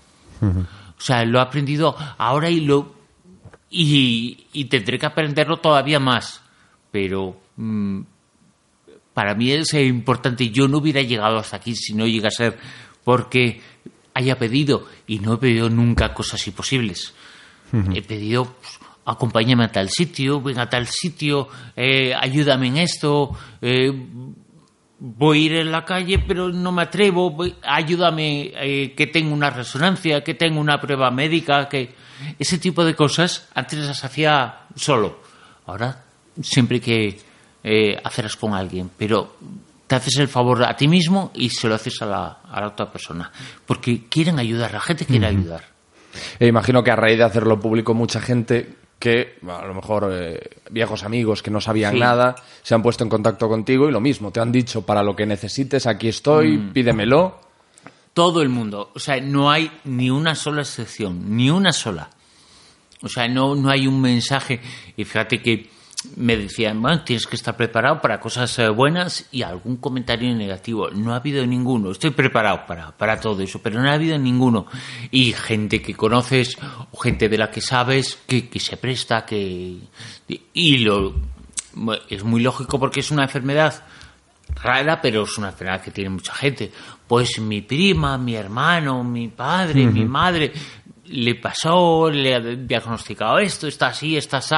O 0.41 1.01
sea, 1.01 1.25
lo 1.25 1.39
he 1.39 1.43
aprendido 1.43 1.97
ahora 2.19 2.51
y 2.51 2.61
lo 2.61 2.93
y, 3.71 4.47
y 4.53 4.65
tendré 4.67 4.99
que 4.99 5.07
aprenderlo 5.07 5.59
todavía 5.59 6.01
más, 6.01 6.43
pero 6.91 7.41
mm, 7.57 8.01
para 9.15 9.35
mí 9.35 9.51
es 9.51 9.75
importante. 9.75 10.51
Yo 10.51 10.69
no 10.69 10.79
hubiera 10.79 11.03
llegado 11.03 11.39
hasta 11.39 11.57
aquí 11.57 11.75
si 11.75 11.95
no 11.95 12.07
llega 12.07 12.29
a 12.29 12.31
ser 12.31 12.59
porque 13.05 13.61
haya 14.15 14.39
pedido 14.39 14.87
y 15.07 15.19
no 15.19 15.35
he 15.35 15.39
pedido 15.39 15.71
nunca 15.71 16.13
cosas 16.15 16.47
imposibles. 16.47 17.15
He 17.95 18.01
pedido 18.01 18.45
pues, 18.45 18.79
acompáñame 19.05 19.65
a 19.65 19.73
tal 19.73 19.91
sitio, 19.91 20.41
ven 20.41 20.59
a 20.59 20.69
tal 20.69 20.87
sitio, 20.87 21.49
eh, 21.77 22.15
ayúdame 22.15 22.69
en 22.69 22.77
esto, 22.79 23.37
eh, 23.61 23.93
voy 25.01 25.39
a 25.39 25.47
ir 25.47 25.53
en 25.55 25.73
la 25.73 25.85
calle 25.85 26.19
pero 26.19 26.49
no 26.49 26.73
me 26.73 26.83
atrevo, 26.83 27.31
voy- 27.31 27.55
ayúdame 27.63 28.53
eh, 28.57 28.95
que 28.97 29.07
tengo 29.07 29.33
una 29.35 29.51
resonancia, 29.51 30.23
que 30.25 30.35
tengo 30.35 30.61
una 30.61 30.81
prueba 30.81 31.11
médica, 31.11 31.69
que 31.69 31.95
ese 32.39 32.59
tipo 32.59 32.85
de 32.85 32.95
cosas 32.95 33.49
antes 33.55 33.79
las 33.79 34.05
hacía 34.05 34.63
solo. 34.75 35.21
Ahora 35.67 36.05
siempre 36.43 36.77
hay 36.77 36.81
que 36.81 37.21
eh, 37.63 38.01
hacerlas 38.03 38.37
con 38.37 38.55
alguien, 38.55 38.91
pero 38.97 39.37
te 39.87 39.95
haces 39.95 40.17
el 40.19 40.29
favor 40.29 40.65
a 40.65 40.77
ti 40.77 40.89
mismo 40.89 41.31
y 41.35 41.51
se 41.51 41.69
lo 41.69 41.75
haces 41.75 42.01
a 42.03 42.07
la, 42.07 42.39
a 42.51 42.61
la 42.61 42.69
otra 42.69 42.91
persona, 42.91 43.31
porque 43.67 44.05
quieren 44.09 44.39
ayudar, 44.39 44.73
la 44.73 44.81
gente 44.81 45.07
quiere 45.07 45.27
ayudar. 45.27 45.65
E 46.41 46.47
imagino 46.47 46.83
que 46.83 46.91
a 46.91 46.97
raíz 46.97 47.19
de 47.19 47.25
hacerlo 47.25 47.61
público, 47.61 47.95
mucha 47.95 48.21
gente 48.21 48.75
que, 48.99 49.39
a 49.49 49.65
lo 49.67 49.75
mejor 49.75 50.09
eh, 50.13 50.41
viejos 50.71 51.05
amigos 51.05 51.43
que 51.43 51.51
no 51.51 51.61
sabían 51.61 51.95
Sí. 51.95 52.01
nada, 52.01 52.35
se 52.63 52.75
han 52.75 52.83
puesto 52.83 53.05
en 53.05 53.11
contacto 53.11 53.49
contigo 53.49 53.89
y 53.89 53.93
lo 53.93 54.01
mismo, 54.01 54.31
te 54.33 54.41
han 54.41 54.51
dicho, 54.53 54.83
para 54.83 55.03
lo 55.03 55.15
que 55.15 55.25
necesites, 55.27 55.87
aquí 55.87 56.09
estoy, 56.09 56.59
Mm. 56.59 56.73
pídemelo. 56.73 57.41
Todo 58.13 58.43
el 58.43 58.49
mundo. 58.49 58.91
O 58.95 58.99
sea, 58.99 59.21
no 59.21 59.51
hay 59.51 59.71
ni 59.85 60.11
una 60.11 60.35
sola 60.35 60.63
excepción, 60.63 61.37
ni 61.37 61.51
una 61.51 61.71
sola. 61.73 62.11
O 63.03 63.09
sea, 63.09 63.29
no, 63.29 63.55
no 63.55 63.71
hay 63.71 63.87
un 63.87 64.01
mensaje. 64.01 64.61
Y 64.97 65.05
fíjate 65.05 65.41
que 65.41 65.71
me 66.17 66.37
decían, 66.37 66.81
bueno, 66.81 67.03
tienes 67.03 67.27
que 67.27 67.35
estar 67.35 67.57
preparado 67.57 68.01
para 68.01 68.21
cosas 68.21 68.57
eh, 68.59 68.69
buenas 68.69 69.27
y 69.33 69.43
algún 69.43 69.79
comentario 69.79 70.33
negativo. 70.35 70.91
No 70.91 71.13
ha 71.13 71.17
habido 71.17 71.45
ninguno. 71.45 71.91
Estoy 71.91 72.11
preparado 72.11 72.67
para, 72.67 72.93
para 72.93 73.19
todo 73.19 73.43
eso, 73.43 73.61
pero 73.61 73.83
no 73.83 73.91
ha 73.91 73.95
habido 73.95 74.17
ninguno. 74.17 74.67
Y 75.11 75.33
gente 75.33 75.83
que 75.83 75.95
conoces 75.95 76.57
o 76.93 76.97
gente 76.99 77.29
de 77.29 77.39
la 77.39 77.51
que 77.51 77.61
sabes 77.61 78.19
que, 78.27 78.49
que 78.49 78.61
se 78.61 78.77
presta, 78.77 79.25
que... 79.25 79.79
Y 80.53 80.79
lo... 80.79 81.15
Es 82.09 82.25
muy 82.25 82.43
lógico 82.43 82.79
porque 82.79 83.01
es 83.01 83.11
una 83.11 83.25
enfermedad 83.25 83.85
rara, 84.63 85.01
pero 85.01 85.25
es 85.25 85.39
una 85.39 85.49
enfermedad 85.49 85.83
que 85.83 85.91
tiene 85.91 86.11
mucha 86.11 86.35
gente. 86.35 86.73
Pues 87.07 87.41
mi 87.41 87.63
prima, 87.63 88.17
mi 88.19 88.35
hermano, 88.35 89.03
mi 89.03 89.29
padre, 89.29 89.87
mi 89.87 90.05
madre, 90.05 90.53
le 91.07 91.35
pasó, 91.37 92.11
le 92.11 92.35
ha 92.35 92.41
diagnosticado 92.41 93.39
esto, 93.39 93.67
está 93.67 93.89
así, 93.89 94.17
está 94.17 94.39
así, 94.39 94.55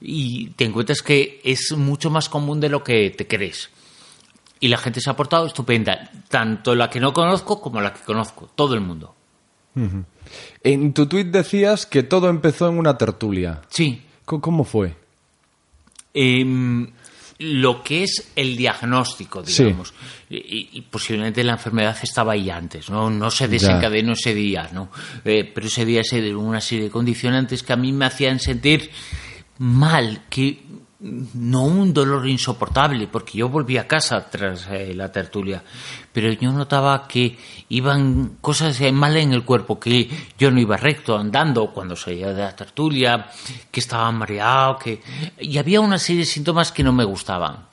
y 0.00 0.50
te 0.50 0.64
encuentras 0.64 1.02
que 1.02 1.40
es 1.44 1.72
mucho 1.76 2.10
más 2.10 2.28
común 2.28 2.60
de 2.60 2.68
lo 2.68 2.82
que 2.84 3.10
te 3.10 3.26
crees. 3.26 3.70
Y 4.60 4.68
la 4.68 4.78
gente 4.78 5.00
se 5.00 5.08
ha 5.10 5.16
portado 5.16 5.46
estupenda, 5.46 6.10
tanto 6.28 6.74
la 6.74 6.90
que 6.90 7.00
no 7.00 7.12
conozco 7.12 7.60
como 7.60 7.80
la 7.80 7.92
que 7.94 8.00
conozco, 8.02 8.50
todo 8.54 8.74
el 8.74 8.80
mundo. 8.80 9.14
En 10.64 10.92
tu 10.92 11.06
tuit 11.06 11.28
decías 11.28 11.86
que 11.86 12.02
todo 12.02 12.28
empezó 12.28 12.68
en 12.68 12.78
una 12.78 12.98
tertulia. 12.98 13.62
Sí, 13.68 14.02
¿Cómo 14.24 14.64
fue? 14.64 14.94
Em, 16.12 16.90
lo 17.38 17.82
que 17.82 18.02
es 18.02 18.32
el 18.34 18.56
diagnóstico, 18.56 19.46
Sí. 19.46 19.64
digamos. 19.64 19.94
Y, 20.28 20.70
y 20.72 20.82
posiblemente 20.82 21.44
la 21.44 21.52
enfermedad 21.52 21.96
estaba 22.02 22.32
ahí 22.32 22.50
antes, 22.50 22.90
¿no? 22.90 23.08
No 23.10 23.30
se 23.30 23.46
desencadenó 23.48 24.12
ese 24.12 24.34
día, 24.34 24.68
¿no? 24.72 24.90
Eh, 25.24 25.50
pero 25.54 25.68
ese 25.68 25.84
día 25.84 26.02
se 26.04 26.20
dieron 26.20 26.44
una 26.44 26.60
serie 26.60 26.84
de 26.86 26.90
condicionantes 26.90 27.62
que 27.62 27.72
a 27.72 27.76
mí 27.76 27.92
me 27.92 28.04
hacían 28.06 28.40
sentir 28.40 28.90
mal, 29.58 30.22
que 30.28 30.64
no 31.00 31.64
un 31.64 31.94
dolor 31.94 32.26
insoportable, 32.26 33.06
porque 33.06 33.38
yo 33.38 33.48
volví 33.48 33.76
a 33.76 33.86
casa 33.86 34.28
tras 34.28 34.66
eh, 34.68 34.92
la 34.94 35.12
tertulia, 35.12 35.62
pero 36.12 36.32
yo 36.32 36.50
notaba 36.50 37.06
que 37.06 37.38
iban 37.68 38.38
cosas 38.40 38.80
eh, 38.80 38.90
mal 38.90 39.16
en 39.16 39.32
el 39.32 39.44
cuerpo, 39.44 39.78
que 39.78 40.10
yo 40.36 40.50
no 40.50 40.60
iba 40.60 40.76
recto 40.76 41.16
andando 41.16 41.72
cuando 41.72 41.94
salía 41.94 42.32
de 42.32 42.42
la 42.42 42.56
tertulia, 42.56 43.30
que 43.70 43.78
estaba 43.80 44.10
mareado, 44.10 44.78
que 44.78 45.00
y 45.38 45.58
había 45.58 45.80
una 45.80 45.98
serie 45.98 46.22
de 46.22 46.26
síntomas 46.26 46.72
que 46.72 46.82
no 46.82 46.92
me 46.92 47.04
gustaban. 47.04 47.68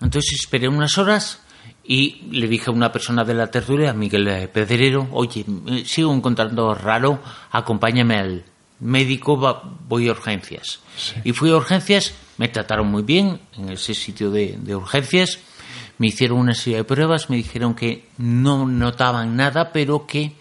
Entonces 0.00 0.32
esperé 0.40 0.66
unas 0.66 0.98
horas 0.98 1.42
y 1.84 2.22
le 2.32 2.48
dije 2.48 2.70
a 2.70 2.72
una 2.72 2.90
persona 2.90 3.24
de 3.24 3.34
la 3.34 3.52
tertulia, 3.52 3.92
Miguel 3.92 4.48
Pedrero, 4.52 5.06
oye, 5.12 5.44
sigo 5.84 6.12
encontrando 6.12 6.74
raro, 6.74 7.20
acompáñame 7.52 8.18
al 8.18 8.44
médico, 8.80 9.38
va- 9.38 9.62
voy 9.88 10.08
a 10.08 10.12
urgencias. 10.12 10.80
Y 11.24 11.32
fui 11.32 11.50
a 11.50 11.56
urgencias, 11.56 12.12
me 12.38 12.48
trataron 12.48 12.88
muy 12.88 13.02
bien 13.02 13.40
en 13.56 13.70
ese 13.70 13.94
sitio 13.94 14.30
de, 14.30 14.56
de 14.58 14.76
urgencias, 14.76 15.38
me 15.98 16.08
hicieron 16.08 16.38
una 16.38 16.54
serie 16.54 16.78
de 16.78 16.84
pruebas, 16.84 17.30
me 17.30 17.36
dijeron 17.36 17.74
que 17.74 18.06
no 18.18 18.66
notaban 18.66 19.36
nada, 19.36 19.72
pero 19.72 20.06
que 20.06 20.32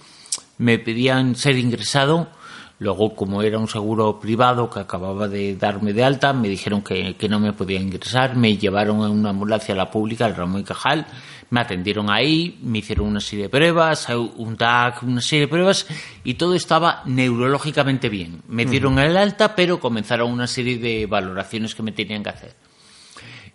me 0.57 0.79
pedían 0.79 1.35
ser 1.35 1.57
ingresado. 1.57 2.29
Luego, 2.79 3.15
como 3.15 3.41
era 3.41 3.59
un 3.59 3.67
seguro 3.67 4.19
privado 4.19 4.69
que 4.69 4.79
acababa 4.79 5.27
de 5.27 5.55
darme 5.55 5.93
de 5.93 6.03
alta, 6.03 6.33
me 6.33 6.49
dijeron 6.49 6.81
que, 6.81 7.15
que 7.15 7.29
no 7.29 7.39
me 7.39 7.53
podía 7.53 7.79
ingresar, 7.79 8.35
me 8.35 8.57
llevaron 8.57 9.03
en 9.03 9.11
una 9.11 9.29
ambulancia 9.29 9.73
a 9.73 9.77
la 9.77 9.91
pública, 9.91 10.25
al 10.25 10.35
Ramón 10.35 10.61
y 10.61 10.63
Cajal, 10.63 11.05
me 11.53 11.61
atendieron 11.61 12.09
ahí, 12.09 12.57
me 12.63 12.79
hicieron 12.79 13.07
una 13.07 13.19
serie 13.19 13.43
de 13.43 13.49
pruebas, 13.49 14.07
un 14.09 14.57
TAC, 14.57 15.03
una 15.03 15.21
serie 15.21 15.45
de 15.45 15.47
pruebas, 15.49 15.85
y 16.23 16.33
todo 16.33 16.55
estaba 16.55 17.03
neurológicamente 17.05 18.09
bien. 18.09 18.41
Me 18.47 18.65
dieron 18.65 18.97
el 18.97 19.15
alta, 19.15 19.55
pero 19.55 19.79
comenzaron 19.79 20.31
una 20.31 20.47
serie 20.47 20.79
de 20.79 21.05
valoraciones 21.05 21.75
que 21.75 21.83
me 21.83 21.91
tenían 21.91 22.23
que 22.23 22.29
hacer. 22.29 22.55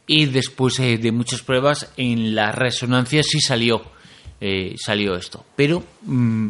Y 0.07 0.27
después 0.27 0.79
eh, 0.79 0.97
de 0.97 1.11
muchas 1.11 1.43
pruebas, 1.43 1.93
en 1.97 2.37
la 2.37 2.53
resonancia 2.53 3.23
sí 3.25 3.41
salió, 3.41 3.83
eh, 4.41 4.77
salió 4.79 5.17
esto. 5.17 5.45
Pero 5.57 5.83
mm, 6.03 6.49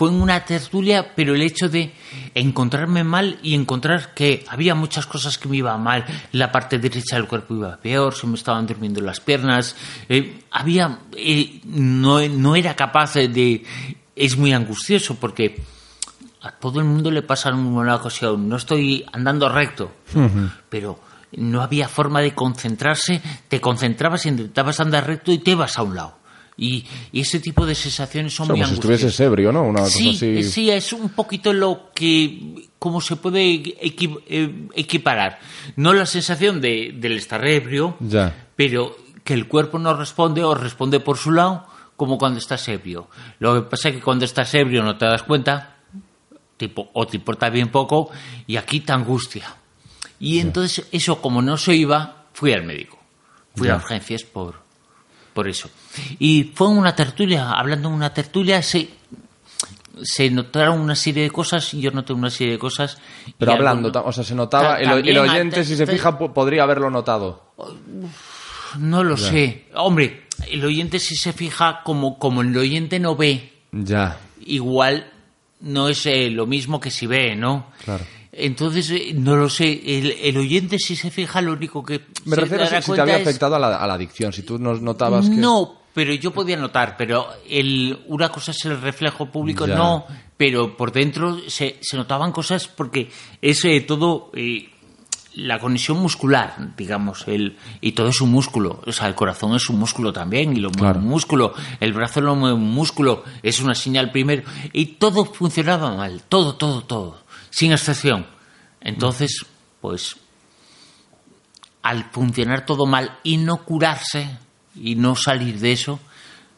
fue 0.00 0.08
en 0.08 0.22
una 0.22 0.46
tertulia, 0.46 1.14
pero 1.14 1.34
el 1.34 1.42
hecho 1.42 1.68
de 1.68 1.92
encontrarme 2.34 3.04
mal 3.04 3.38
y 3.42 3.54
encontrar 3.54 4.14
que 4.14 4.46
había 4.48 4.74
muchas 4.74 5.04
cosas 5.04 5.36
que 5.36 5.46
me 5.46 5.58
iban 5.58 5.82
mal. 5.82 6.06
La 6.32 6.50
parte 6.50 6.78
derecha 6.78 7.16
del 7.16 7.28
cuerpo 7.28 7.54
iba 7.54 7.76
peor, 7.76 8.14
se 8.14 8.26
me 8.26 8.36
estaban 8.36 8.66
durmiendo 8.66 9.02
las 9.02 9.20
piernas. 9.20 9.76
eh, 10.08 10.40
había, 10.52 11.00
eh, 11.14 11.60
no, 11.66 12.26
no 12.28 12.56
era 12.56 12.74
capaz 12.74 13.12
de... 13.12 13.62
Es 14.16 14.38
muy 14.38 14.54
angustioso 14.54 15.16
porque 15.16 15.60
a 16.40 16.50
todo 16.52 16.80
el 16.80 16.86
mundo 16.86 17.10
le 17.10 17.20
pasa 17.20 17.50
en 17.50 17.56
una 17.56 17.96
ocasión. 17.96 18.48
No 18.48 18.56
estoy 18.56 19.04
andando 19.12 19.50
recto, 19.50 19.92
pero 20.70 20.98
no 21.32 21.60
había 21.60 21.88
forma 21.88 22.22
de 22.22 22.34
concentrarse. 22.34 23.20
Te 23.48 23.60
concentrabas, 23.60 24.24
intentabas 24.24 24.80
andar 24.80 25.06
recto 25.06 25.30
y 25.30 25.40
te 25.40 25.50
ibas 25.50 25.76
a 25.76 25.82
un 25.82 25.94
lado. 25.94 26.19
Y, 26.62 26.84
y 27.10 27.20
ese 27.22 27.40
tipo 27.40 27.64
de 27.64 27.74
sensaciones 27.74 28.34
son 28.34 28.48
Como 28.48 28.58
muy 28.58 28.66
si 28.66 28.70
angustiosas. 28.72 28.98
estuvieses 29.00 29.20
ebrio, 29.20 29.50
¿no? 29.50 29.62
Una 29.62 29.80
cosa 29.80 29.96
Sí, 29.96 30.10
así. 30.10 30.26
eh, 30.26 30.42
sí, 30.44 30.70
es 30.70 30.92
un 30.92 31.08
poquito 31.08 31.54
lo 31.54 31.90
que, 31.94 32.68
como 32.78 33.00
se 33.00 33.16
puede 33.16 33.40
equi- 33.82 34.20
eh, 34.28 34.68
equiparar. 34.74 35.38
No 35.76 35.94
la 35.94 36.04
sensación 36.04 36.60
de, 36.60 36.92
del 36.94 37.12
estar 37.16 37.42
ebrio, 37.46 37.96
Ya. 38.00 38.48
pero 38.56 38.94
que 39.24 39.32
el 39.32 39.48
cuerpo 39.48 39.78
no 39.78 39.94
responde 39.96 40.44
o 40.44 40.54
responde 40.54 41.00
por 41.00 41.16
su 41.16 41.30
lado, 41.30 41.66
como 41.96 42.18
cuando 42.18 42.38
estás 42.38 42.68
ebrio. 42.68 43.08
Lo 43.38 43.54
que 43.54 43.70
pasa 43.70 43.88
es 43.88 43.94
que 43.96 44.02
cuando 44.02 44.26
estás 44.26 44.52
ebrio 44.54 44.82
no 44.82 44.98
te 44.98 45.06
das 45.06 45.22
cuenta, 45.22 45.76
tipo, 46.58 46.90
o 46.92 47.06
te 47.06 47.16
importa 47.16 47.48
bien 47.48 47.70
poco, 47.70 48.10
y 48.46 48.56
aquí 48.56 48.80
te 48.80 48.92
angustia. 48.92 49.56
Y 50.18 50.40
entonces, 50.40 50.86
eso, 50.92 51.22
como 51.22 51.40
no 51.40 51.56
se 51.56 51.74
iba, 51.74 52.26
fui 52.34 52.52
al 52.52 52.64
médico. 52.64 52.98
Fui 53.56 53.68
Ya. 53.68 53.74
a 53.74 53.76
urgencias 53.76 54.24
por, 54.24 54.62
por 55.32 55.48
eso. 55.48 55.68
Y 56.18 56.52
fue 56.54 56.68
en 56.68 56.78
una 56.78 56.94
tertulia, 56.94 57.52
hablando 57.52 57.88
en 57.88 57.94
una 57.94 58.12
tertulia, 58.12 58.62
se, 58.62 58.88
se 60.02 60.30
notaron 60.30 60.80
una 60.80 60.94
serie 60.96 61.22
de 61.24 61.30
cosas, 61.30 61.72
y 61.74 61.80
yo 61.80 61.90
noté 61.90 62.12
una 62.12 62.30
serie 62.30 62.54
de 62.54 62.58
cosas. 62.58 62.98
Pero 63.38 63.52
hablando, 63.52 63.88
alguno- 63.88 64.04
o 64.08 64.12
sea, 64.12 64.24
se 64.24 64.34
notaba, 64.34 64.76
Ta- 64.76 64.80
el, 64.98 65.08
el 65.08 65.18
oyente, 65.18 65.64
si 65.64 65.76
se 65.76 65.86
fija, 65.86 66.18
po- 66.18 66.32
podría 66.32 66.62
haberlo 66.64 66.90
notado. 66.90 67.52
No 68.78 69.02
lo 69.04 69.16
sé. 69.16 69.66
Hombre, 69.74 70.26
el 70.48 70.64
oyente 70.64 70.98
si 70.98 71.16
se 71.16 71.32
fija, 71.32 71.80
como, 71.84 72.18
como 72.18 72.42
el 72.42 72.56
oyente 72.56 72.98
no 73.00 73.16
ve, 73.16 73.52
Ya. 73.72 74.18
igual 74.46 75.10
no 75.60 75.88
es 75.88 76.06
eh, 76.06 76.30
lo 76.30 76.46
mismo 76.46 76.80
que 76.80 76.90
si 76.90 77.06
ve, 77.06 77.36
¿no? 77.36 77.66
Claro. 77.84 78.04
Entonces, 78.40 78.90
eh, 78.90 79.12
no 79.14 79.36
lo 79.36 79.48
sé. 79.48 79.80
El, 79.84 80.12
el 80.22 80.36
oyente 80.36 80.78
si 80.78 80.96
se 80.96 81.10
fija, 81.10 81.40
lo 81.40 81.52
único 81.52 81.84
que 81.84 82.00
Me 82.24 82.34
se 82.34 82.40
refiero 82.42 82.64
a 82.64 82.66
si, 82.66 82.82
si 82.82 82.92
te 82.92 83.00
había 83.00 83.16
es- 83.16 83.22
afectado 83.26 83.56
a 83.56 83.58
la, 83.58 83.76
a 83.76 83.86
la 83.86 83.94
adicción, 83.94 84.32
si 84.32 84.42
tú 84.42 84.58
nos 84.58 84.80
notabas 84.80 85.28
que... 85.28 85.36
No, 85.36 85.76
pero 85.92 86.14
yo 86.14 86.30
podía 86.32 86.56
notar, 86.56 86.96
pero 86.96 87.26
el, 87.48 87.98
una 88.06 88.28
cosa 88.30 88.52
es 88.52 88.64
el 88.64 88.80
reflejo 88.80 89.26
público, 89.26 89.66
Ya. 89.66 89.74
no, 89.76 90.06
pero 90.36 90.76
por 90.76 90.92
dentro 90.92 91.38
se, 91.48 91.78
se 91.80 91.96
notaban 91.96 92.32
cosas 92.32 92.68
porque 92.68 93.10
es 93.42 93.64
eh, 93.64 93.80
todo, 93.80 94.30
eh, 94.34 94.68
la 95.34 95.58
conexión 95.60 95.98
muscular, 95.98 96.74
digamos, 96.76 97.26
el, 97.28 97.56
y 97.80 97.92
todo 97.92 98.08
es 98.08 98.20
un 98.20 98.30
músculo. 98.32 98.80
O 98.86 98.92
sea, 98.92 99.06
el 99.06 99.14
corazón 99.14 99.54
es 99.54 99.68
un 99.70 99.78
músculo 99.78 100.12
también, 100.12 100.56
y 100.56 100.60
lo 100.60 100.70
mueve 100.70 100.98
un 100.98 101.06
músculo, 101.06 101.54
el 101.78 101.92
brazo 101.92 102.20
lo 102.20 102.34
mueve 102.34 102.54
un 102.56 102.70
músculo, 102.72 103.22
es 103.42 103.60
una 103.60 103.74
señal 103.76 104.10
primero, 104.10 104.42
y 104.72 104.86
todo 104.86 105.24
funcionaba 105.24 105.94
mal, 105.94 106.22
todo, 106.28 106.56
todo, 106.56 106.82
todo, 106.82 107.18
sin 107.50 107.72
excepción. 107.72 108.26
Entonces, 108.80 109.44
pues, 109.80 110.16
al 111.82 112.04
funcionar 112.10 112.64
todo 112.66 112.86
mal 112.86 113.18
y 113.22 113.36
no 113.38 113.64
curarse 113.64 114.38
y 114.74 114.94
no 114.94 115.16
salir 115.16 115.58
de 115.58 115.72
eso, 115.72 116.00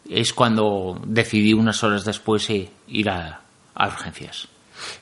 es 0.08 0.32
cuando 0.32 1.00
decidí 1.06 1.52
unas 1.52 1.82
horas 1.84 2.04
después 2.04 2.48
eh, 2.50 2.68
ir 2.88 3.08
a, 3.08 3.40
a 3.74 3.86
urgencias. 3.86 4.48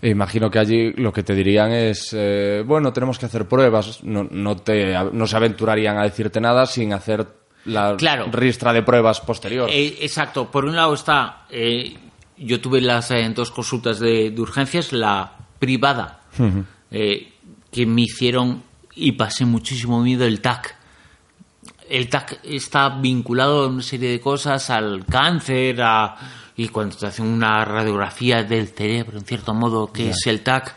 E 0.02 0.10
imagino 0.10 0.50
que 0.50 0.58
allí 0.58 0.92
lo 0.92 1.10
que 1.12 1.22
te 1.22 1.34
dirían 1.34 1.72
es, 1.72 2.10
eh, 2.12 2.62
bueno, 2.66 2.92
tenemos 2.92 3.18
que 3.18 3.26
hacer 3.26 3.48
pruebas, 3.48 4.02
no, 4.04 4.24
no, 4.30 4.56
te, 4.56 4.92
no 5.12 5.26
se 5.26 5.36
aventurarían 5.36 5.96
a 5.98 6.02
decirte 6.02 6.38
nada 6.40 6.66
sin 6.66 6.92
hacer 6.92 7.26
la 7.64 7.96
Claro. 7.96 8.26
ristra 8.30 8.72
de 8.74 8.82
pruebas 8.82 9.20
posterior. 9.20 9.70
Eh, 9.70 9.98
exacto. 10.00 10.50
Por 10.50 10.66
un 10.66 10.76
lado 10.76 10.92
está, 10.92 11.46
eh, 11.48 11.96
yo 12.36 12.60
tuve 12.60 12.82
las 12.82 13.10
dos 13.34 13.50
consultas 13.50 13.98
de, 14.00 14.30
de 14.30 14.40
urgencias, 14.40 14.92
la 14.92 15.32
privada, 15.60 16.22
eh, 16.90 17.32
que 17.70 17.86
me 17.86 18.02
hicieron 18.02 18.64
y 18.96 19.12
pasé 19.12 19.44
muchísimo 19.44 20.02
miedo 20.02 20.24
el 20.24 20.40
TAC. 20.40 20.74
El 21.88 22.08
TAC 22.08 22.40
está 22.44 22.88
vinculado 22.88 23.64
a 23.64 23.68
una 23.68 23.82
serie 23.82 24.10
de 24.10 24.20
cosas, 24.20 24.70
al 24.70 25.04
cáncer, 25.06 25.80
a, 25.82 26.16
y 26.56 26.68
cuando 26.68 26.96
te 26.96 27.06
hacen 27.06 27.26
una 27.26 27.64
radiografía 27.64 28.42
del 28.42 28.68
cerebro, 28.68 29.18
en 29.18 29.24
cierto 29.24 29.54
modo, 29.54 29.92
que 29.92 30.10
es 30.10 30.26
el 30.26 30.40
TAC, 30.40 30.74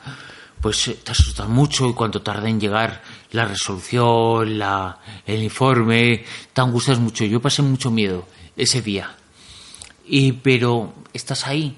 pues 0.62 0.88
eh, 0.88 1.00
te 1.04 1.12
asustas 1.12 1.48
mucho 1.48 1.90
y 1.90 1.94
cuando 1.94 2.22
tarda 2.22 2.50
en 2.50 2.60
llegar 2.60 3.02
la 3.32 3.46
resolución, 3.46 4.60
la, 4.60 5.00
el 5.26 5.44
informe, 5.44 6.24
te 6.54 6.62
angustias 6.62 7.00
mucho. 7.00 7.26
Yo 7.26 7.42
pasé 7.42 7.62
mucho 7.62 7.90
miedo 7.90 8.28
ese 8.56 8.82
día. 8.82 9.16
Y, 10.06 10.34
pero 10.34 10.94
estás 11.14 11.48
ahí 11.48 11.78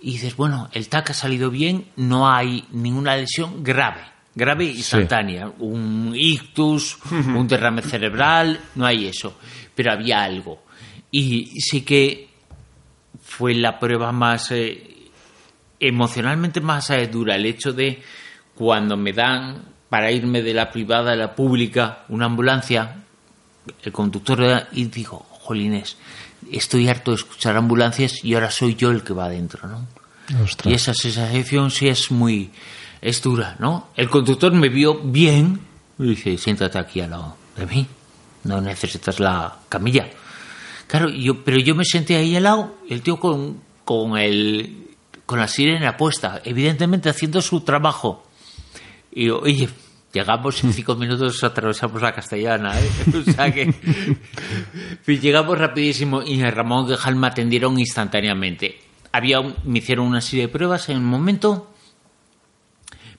y 0.00 0.12
dices, 0.12 0.36
bueno, 0.36 0.68
el 0.72 0.88
TAC 0.88 1.10
ha 1.10 1.14
salido 1.14 1.50
bien, 1.50 1.86
no 1.96 2.30
hay 2.30 2.64
ninguna 2.70 3.16
lesión 3.16 3.62
grave, 3.62 4.02
grave 4.34 4.64
instantánea, 4.64 5.52
un 5.58 6.12
ictus, 6.14 6.98
un 7.10 7.48
derrame 7.48 7.82
cerebral, 7.82 8.60
no 8.76 8.86
hay 8.86 9.06
eso, 9.06 9.38
pero 9.74 9.92
había 9.92 10.22
algo. 10.22 10.62
Y 11.10 11.60
sí 11.60 11.82
que 11.82 12.28
fue 13.20 13.54
la 13.54 13.78
prueba 13.78 14.12
más 14.12 14.50
eh, 14.52 15.10
emocionalmente 15.80 16.60
más 16.60 16.90
eh, 16.90 17.06
dura 17.08 17.36
el 17.36 17.46
hecho 17.46 17.72
de 17.72 18.02
cuando 18.54 18.96
me 18.96 19.12
dan 19.12 19.62
para 19.88 20.10
irme 20.10 20.42
de 20.42 20.54
la 20.54 20.70
privada 20.70 21.12
a 21.12 21.16
la 21.16 21.34
pública 21.34 22.04
una 22.08 22.26
ambulancia 22.26 22.96
el 23.82 23.92
conductor 23.92 24.66
y 24.72 24.86
digo 24.86 25.26
jolines 25.30 25.96
estoy 26.52 26.88
harto 26.88 27.10
de 27.10 27.16
escuchar 27.16 27.56
ambulancias 27.56 28.24
y 28.24 28.34
ahora 28.34 28.50
soy 28.50 28.74
yo 28.74 28.90
el 28.90 29.02
que 29.02 29.12
va 29.12 29.26
adentro 29.26 29.68
no 29.68 29.86
y 30.64 30.74
esa 30.74 30.92
sensación 30.94 31.70
sí 31.70 31.88
es 31.88 32.10
muy 32.10 32.50
es 33.00 33.22
dura 33.22 33.56
no 33.58 33.88
el 33.96 34.10
conductor 34.10 34.52
me 34.52 34.68
vio 34.68 35.00
bien 35.02 35.60
y 35.98 36.08
dice 36.08 36.36
siéntate 36.38 36.78
aquí 36.78 37.00
al 37.00 37.10
lado 37.10 37.36
de 37.56 37.66
mí 37.66 37.86
no 38.44 38.60
necesitas 38.60 39.20
la 39.20 39.56
camilla 39.68 40.08
Claro, 40.88 41.10
yo, 41.10 41.44
pero 41.44 41.58
yo 41.58 41.74
me 41.74 41.84
senté 41.84 42.16
ahí 42.16 42.34
al 42.34 42.44
lado, 42.44 42.74
el 42.88 43.02
tío 43.02 43.20
con, 43.20 43.60
con, 43.84 44.16
el, 44.16 44.88
con 45.26 45.38
la 45.38 45.46
sirena 45.46 45.98
puesta, 45.98 46.40
evidentemente 46.44 47.10
haciendo 47.10 47.42
su 47.42 47.60
trabajo. 47.60 48.24
Y 49.12 49.26
yo, 49.26 49.40
oye, 49.40 49.68
llegamos 50.12 50.62
en 50.64 50.72
cinco 50.72 50.94
minutos, 50.96 51.42
atravesamos 51.44 52.00
la 52.02 52.12
castellana, 52.12 52.78
¿eh? 52.80 52.88
O 53.28 53.32
sea 53.32 53.52
que 53.52 53.72
llegamos 55.20 55.58
rapidísimo 55.58 56.22
y 56.22 56.42
a 56.42 56.50
Ramón 56.50 56.88
Gejal 56.88 57.16
me 57.16 57.26
atendieron 57.26 57.78
instantáneamente. 57.78 58.78
Había 59.12 59.40
un- 59.40 59.54
me 59.64 59.78
hicieron 59.78 60.06
una 60.06 60.20
serie 60.20 60.46
de 60.46 60.52
pruebas 60.52 60.88
en 60.88 60.96
el 60.96 61.02
momento, 61.02 61.72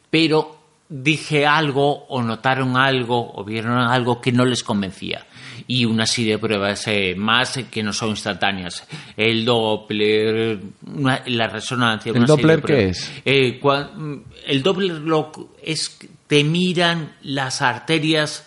pero 0.10 0.58
dije 0.88 1.46
algo 1.46 2.06
o 2.08 2.22
notaron 2.22 2.76
algo 2.78 3.32
o 3.36 3.44
vieron 3.44 3.78
algo 3.78 4.20
que 4.22 4.32
no 4.32 4.46
les 4.46 4.64
convencía. 4.64 5.26
Y 5.72 5.86
una 5.86 6.08
serie 6.08 6.32
de 6.34 6.40
pruebas 6.40 6.88
eh, 6.88 7.14
más 7.16 7.60
que 7.70 7.84
no 7.84 7.94
son 7.94 8.10
instantáneas. 8.10 8.88
El 9.16 9.46
Doppler, 9.46 10.60
una- 10.96 11.22
la 11.28 11.48
resonancia. 11.48 12.10
¿El 12.12 12.18
una 12.18 12.28
serie 12.28 12.36
de 12.36 12.42
Doppler 12.42 12.60
qué 12.62 12.66
pruebas. 12.74 12.98
es? 12.98 13.12
Eh, 13.24 13.60
cua- 13.62 14.24
el 14.48 14.64
Doppler 14.64 14.92
lo, 14.94 15.32
es 15.64 15.90
que 15.90 16.10
te 16.26 16.44
miran 16.44 17.14
las 17.22 17.62
arterias 17.62 18.46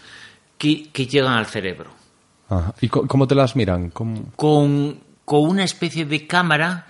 que, 0.58 0.88
que 0.90 1.06
llegan 1.06 1.32
al 1.34 1.46
cerebro 1.46 1.90
Ajá. 2.48 2.74
¿Y 2.80 2.88
cómo 2.88 3.26
te 3.26 3.34
las 3.34 3.56
miran? 3.56 3.90
¿Cómo? 3.90 4.32
con, 4.36 4.98
con 5.24 5.48
una 5.48 5.64
especie 5.64 6.04
de 6.04 6.26
cámara, 6.26 6.86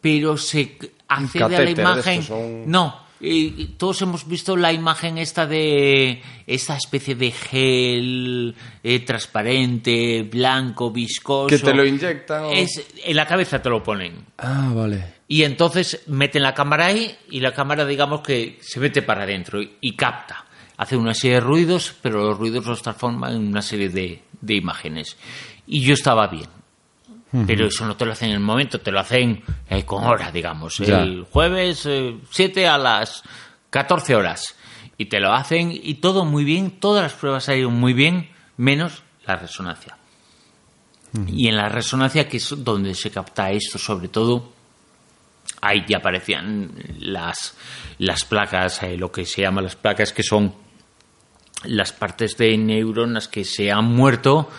pero 0.00 0.36
se 0.36 0.76
accede 1.08 1.56
a 1.56 1.60
la 1.60 1.70
imagen. 1.70 2.22
son- 2.22 2.70
No, 2.70 3.05
eh, 3.20 3.68
todos 3.78 4.02
hemos 4.02 4.26
visto 4.28 4.56
la 4.56 4.72
imagen 4.72 5.18
esta 5.18 5.46
de 5.46 6.22
esta 6.46 6.76
especie 6.76 7.14
de 7.14 7.30
gel 7.30 8.54
eh, 8.82 9.00
transparente, 9.00 10.22
blanco, 10.30 10.90
viscoso. 10.90 11.48
Que 11.48 11.58
te 11.58 11.74
lo 11.74 11.84
inyectan 11.84 12.44
o- 12.44 12.50
Es, 12.52 12.82
en 13.04 13.16
la 13.16 13.26
cabeza 13.26 13.60
te 13.62 13.68
lo 13.70 13.82
ponen. 13.82 14.24
Ah, 14.38 14.72
vale. 14.74 15.14
Y 15.28 15.42
entonces 15.42 16.02
meten 16.06 16.42
la 16.42 16.54
cámara 16.54 16.86
ahí 16.86 17.16
y 17.30 17.40
la 17.40 17.52
cámara, 17.52 17.84
digamos 17.84 18.20
que 18.20 18.58
se 18.60 18.78
mete 18.80 19.02
para 19.02 19.24
adentro 19.24 19.60
y, 19.60 19.72
y 19.80 19.96
capta. 19.96 20.44
Hace 20.76 20.96
una 20.96 21.14
serie 21.14 21.36
de 21.36 21.40
ruidos, 21.40 21.94
pero 22.02 22.22
los 22.22 22.38
ruidos 22.38 22.66
los 22.66 22.82
transforma 22.82 23.30
en 23.32 23.38
una 23.48 23.62
serie 23.62 23.88
de, 23.88 24.22
de 24.40 24.54
imágenes. 24.54 25.16
Y 25.66 25.80
yo 25.82 25.94
estaba 25.94 26.26
bien. 26.28 26.46
Pero 27.46 27.66
eso 27.66 27.84
no 27.86 27.96
te 27.96 28.06
lo 28.06 28.12
hacen 28.12 28.28
en 28.30 28.36
el 28.36 28.40
momento, 28.40 28.80
te 28.80 28.90
lo 28.90 29.00
hacen 29.00 29.42
eh, 29.68 29.84
con 29.84 30.04
hora, 30.04 30.30
digamos. 30.30 30.78
Ya. 30.78 31.02
El 31.02 31.24
jueves 31.24 31.86
7 32.30 32.66
a 32.66 32.78
las 32.78 33.22
14 33.70 34.14
horas. 34.14 34.56
Y 34.96 35.06
te 35.06 35.20
lo 35.20 35.32
hacen 35.32 35.70
y 35.70 35.94
todo 35.96 36.24
muy 36.24 36.44
bien, 36.44 36.80
todas 36.80 37.02
las 37.02 37.12
pruebas 37.12 37.44
salieron 37.44 37.74
muy 37.74 37.92
bien, 37.92 38.30
menos 38.56 39.02
la 39.26 39.36
resonancia. 39.36 39.98
Y 41.28 41.48
en 41.48 41.56
la 41.56 41.68
resonancia, 41.68 42.28
que 42.28 42.36
es 42.36 42.54
donde 42.58 42.94
se 42.94 43.10
capta 43.10 43.50
esto, 43.50 43.78
sobre 43.78 44.08
todo, 44.08 44.52
ahí 45.62 45.84
ya 45.88 45.98
aparecían 45.98 46.72
las, 46.98 47.56
las 47.98 48.24
placas, 48.24 48.82
eh, 48.82 48.96
lo 48.96 49.10
que 49.10 49.24
se 49.24 49.42
llama 49.42 49.62
las 49.62 49.76
placas, 49.76 50.12
que 50.12 50.22
son 50.22 50.54
las 51.64 51.92
partes 51.92 52.36
de 52.36 52.56
neuronas 52.58 53.28
que 53.28 53.44
se 53.44 53.72
han 53.72 53.84
muerto 53.86 54.50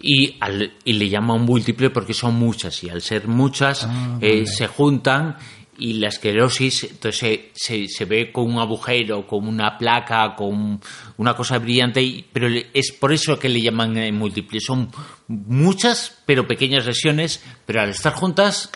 y, 0.00 0.36
al- 0.40 0.72
y 0.84 0.92
le 0.94 1.08
llaman 1.08 1.42
múltiple 1.42 1.90
porque 1.90 2.14
son 2.14 2.34
muchas 2.34 2.82
y 2.84 2.88
al 2.90 3.00
ser 3.02 3.28
muchas 3.28 3.88
eh, 4.20 4.46
se 4.46 4.66
juntan 4.66 5.36
y 5.76 5.94
la 5.94 6.06
esclerosis 6.08 6.84
entonces 6.84 7.18
se, 7.18 7.50
se, 7.54 7.88
se 7.88 8.04
ve 8.04 8.30
con 8.30 8.44
un 8.52 8.60
agujero, 8.60 9.26
con 9.26 9.48
una 9.48 9.76
placa, 9.76 10.36
con 10.36 10.80
una 11.16 11.34
cosa 11.34 11.58
brillante, 11.58 12.00
y- 12.00 12.24
pero 12.32 12.46
es 12.72 12.92
por 12.92 13.12
eso 13.12 13.38
que 13.38 13.48
le 13.48 13.60
llaman 13.60 13.96
eh, 13.96 14.12
múltiple. 14.12 14.60
Son 14.60 14.88
muchas 15.28 16.16
pero 16.26 16.46
pequeñas 16.46 16.86
lesiones, 16.86 17.42
pero 17.66 17.80
al 17.80 17.90
estar 17.90 18.12
juntas 18.14 18.70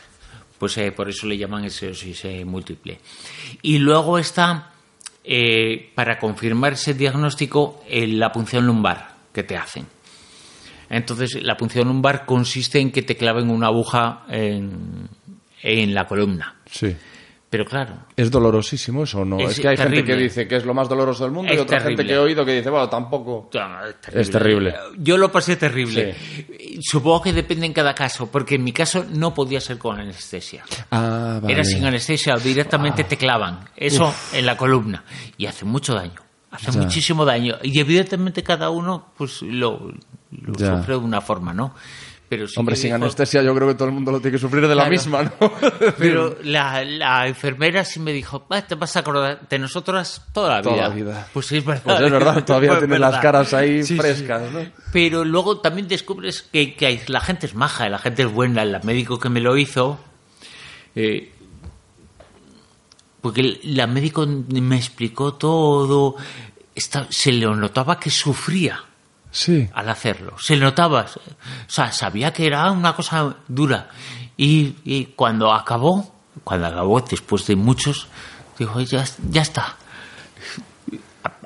pues 0.59 0.77
eh, 0.79 0.91
por 0.91 1.09
eso 1.09 1.27
le 1.29 1.39
llaman 1.39 1.65
esclerosis 1.65 2.25
eh, 2.25 2.45
múltiple. 2.45 2.99
Y 3.63 3.79
luego 3.79 4.19
está, 4.19 4.73
para 5.95 6.19
confirmar 6.19 6.73
ese 6.73 6.95
diagnóstico, 6.95 7.83
la 7.89 8.33
punción 8.33 8.67
lumbar 8.67 9.15
que 9.33 9.45
te 9.45 9.57
hacen. 9.57 9.87
Entonces, 10.91 11.43
la 11.43 11.57
punción 11.57 11.89
lumbar 11.89 12.25
consiste 12.27 12.79
en 12.81 12.91
que 12.91 13.03
te 13.03 13.17
claven 13.17 13.51
una 13.51 13.67
aguja 13.69 14.25
en, 14.29 15.09
en 15.63 15.95
la 15.95 16.07
columna. 16.07 16.57
Sí. 16.71 16.97
Pero 17.51 17.65
claro, 17.65 17.95
¿Es 18.15 18.31
dolorosísimo 18.31 19.05
eso 19.05 19.21
o 19.21 19.25
no? 19.25 19.39
Es, 19.41 19.53
Es 19.53 19.61
que 19.61 19.69
hay 19.69 19.77
gente 19.79 20.05
que 20.05 20.17
dice 20.17 20.47
que 20.47 20.57
es 20.57 20.67
lo 20.67 20.75
más 20.75 20.87
doloroso 20.87 21.25
del 21.25 21.33
mundo 21.33 21.51
y 21.55 21.57
otra 21.57 21.81
gente 21.81 22.05
que 22.05 22.13
he 22.13 22.19
oído 22.19 22.45
que 22.45 22.53
dice, 22.53 22.69
bueno, 22.69 22.91
tampoco. 22.91 23.49
es 24.13 24.31
terrible. 24.31 24.75
Yo 24.99 25.17
lo 25.17 25.33
pasé 25.33 25.57
terrible. 25.57 26.15
Supongo 26.83 27.23
que 27.23 27.33
depende 27.33 27.65
en 27.65 27.73
cada 27.73 27.95
caso, 27.95 28.31
porque 28.31 28.57
en 28.57 28.65
mi 28.65 28.73
caso 28.73 29.07
no 29.15 29.33
podía 29.33 29.63
ser 29.63 29.79
con 29.79 29.99
anestesia. 29.99 30.63
Ah, 30.91 31.39
vale. 31.41 31.55
Era 31.55 31.65
sin 31.65 31.83
anestesia, 31.87 32.35
directamente 32.37 33.05
te 33.05 33.17
clavan. 33.17 33.61
Eso 33.75 34.13
en 34.35 34.45
la 34.45 34.55
columna. 34.57 35.05
Y 35.39 35.47
hace 35.47 35.65
mucho 35.65 35.95
daño. 35.95 36.21
Hace 36.51 36.71
Ya. 36.73 36.81
muchísimo 36.83 37.25
daño. 37.25 37.55
Y 37.63 37.81
evidentemente 37.81 38.43
cada 38.43 38.69
uno 38.69 39.13
pues 39.17 39.41
lo, 39.41 39.91
lo 40.31 40.53
Ya. 40.55 40.77
sufre 40.79 40.95
de 40.95 41.01
una 41.01 41.21
forma, 41.21 41.53
¿no? 41.55 41.75
Pero 42.29 42.47
sí 42.47 42.55
Hombre, 42.59 42.77
sin 42.77 42.89
dijo- 42.91 42.97
anestesia 42.97 43.43
yo 43.43 43.55
creo 43.55 43.69
que 43.69 43.75
todo 43.75 43.89
el 43.89 43.95
mundo 43.95 44.13
lo 44.13 44.21
tiene 44.21 44.33
que 44.37 44.39
sufrir 44.39 44.61
de 44.69 44.75
la 44.75 44.83
Claro. 44.85 44.91
misma, 44.91 45.23
¿no? 45.23 45.31
Pero 45.99 46.37
la, 46.45 46.85
la 46.85 47.27
enfermera 47.27 47.87
sí 47.87 48.01
me 48.01 48.13
dijo, 48.13 48.45
"Ah, 48.51 48.61
te 48.61 48.75
vas 48.75 48.95
a 48.97 49.01
acordar 49.01 49.49
de 49.49 49.59
nosotras 49.59 50.27
toda 50.35 50.57
la 50.57 50.63
Toda 50.63 50.75
vida. 50.75 50.89
la 50.91 50.95
vida. 50.95 51.29
Pues 51.33 51.47
sí, 51.47 51.57
es 51.57 51.65
verdad. 51.65 51.83
Pues 51.85 52.01
es 52.03 52.11
verdad, 52.13 52.45
todavía 52.45 52.69
Pues 52.73 52.81
tienes 52.81 53.01
las 53.01 53.19
caras 53.21 53.55
ahí 53.55 53.83
Sí, 53.83 53.95
sí. 53.95 53.97
frescas, 53.99 54.53
¿no? 54.53 54.61
Pero 54.93 55.25
luego 55.25 55.61
también 55.61 55.89
descubres 55.89 56.43
que, 56.43 56.75
que 56.77 57.01
la 57.07 57.21
gente 57.23 57.47
es 57.47 57.55
maja, 57.55 57.89
la 57.89 57.99
gente 57.99 58.25
es 58.25 58.31
buena. 58.31 58.63
El 58.63 58.79
médico 58.85 59.19
que 59.19 59.31
me 59.31 59.41
lo 59.41 59.57
hizo, 59.57 59.99
eh, 60.95 61.33
porque 63.23 63.41
el- 63.41 63.61
la 63.65 63.87
médico 63.87 64.27
me 64.27 64.77
explicó 64.77 65.35
todo. 65.35 66.17
esta- 66.75 67.07
se 67.11 67.33
le 67.33 67.45
notaba 67.47 67.99
que 67.99 68.09
sufría 68.11 68.85
Sí. 69.31 69.69
al 69.75 69.89
hacerlo. 69.89 70.35
Se 70.39 70.57
notaba, 70.57 71.03
o 71.07 71.71
sea, 71.71 71.93
sabía 71.93 72.33
que 72.33 72.47
era 72.47 72.71
una 72.71 72.95
cosa 72.95 73.37
dura. 73.47 73.89
Y, 74.37 74.77
y 74.85 75.07
cuando 75.17 75.53
acabó, 75.53 76.15
cuando 76.45 76.67
acabó, 76.69 77.01
después 77.01 77.47
de 77.47 77.57
muchos, 77.57 78.07
dijo, 78.59 78.81
ya, 78.81 79.05
ya 79.31 79.43
está. 79.43 79.77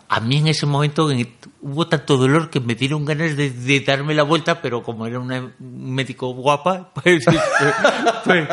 A, 0.08 0.20
mí 0.20 0.36
en 0.36 0.48
ese 0.48 0.66
momento 0.66 1.10
en- 1.10 1.34
hubo 1.64 1.86
tanto 1.86 2.16
dolor 2.16 2.50
que 2.50 2.58
me 2.60 2.74
dieron 2.74 3.04
ganas 3.04 3.36
de, 3.36 3.50
de 3.50 3.80
darme 3.80 4.14
la 4.14 4.24
vuelta, 4.24 4.60
pero 4.60 4.82
como 4.82 5.06
era 5.06 5.18
una- 5.20 5.54
un 5.60 5.94
médico 5.94 6.34
guapa, 6.34 6.92
pues, 7.02 7.24
pues, 8.24 8.48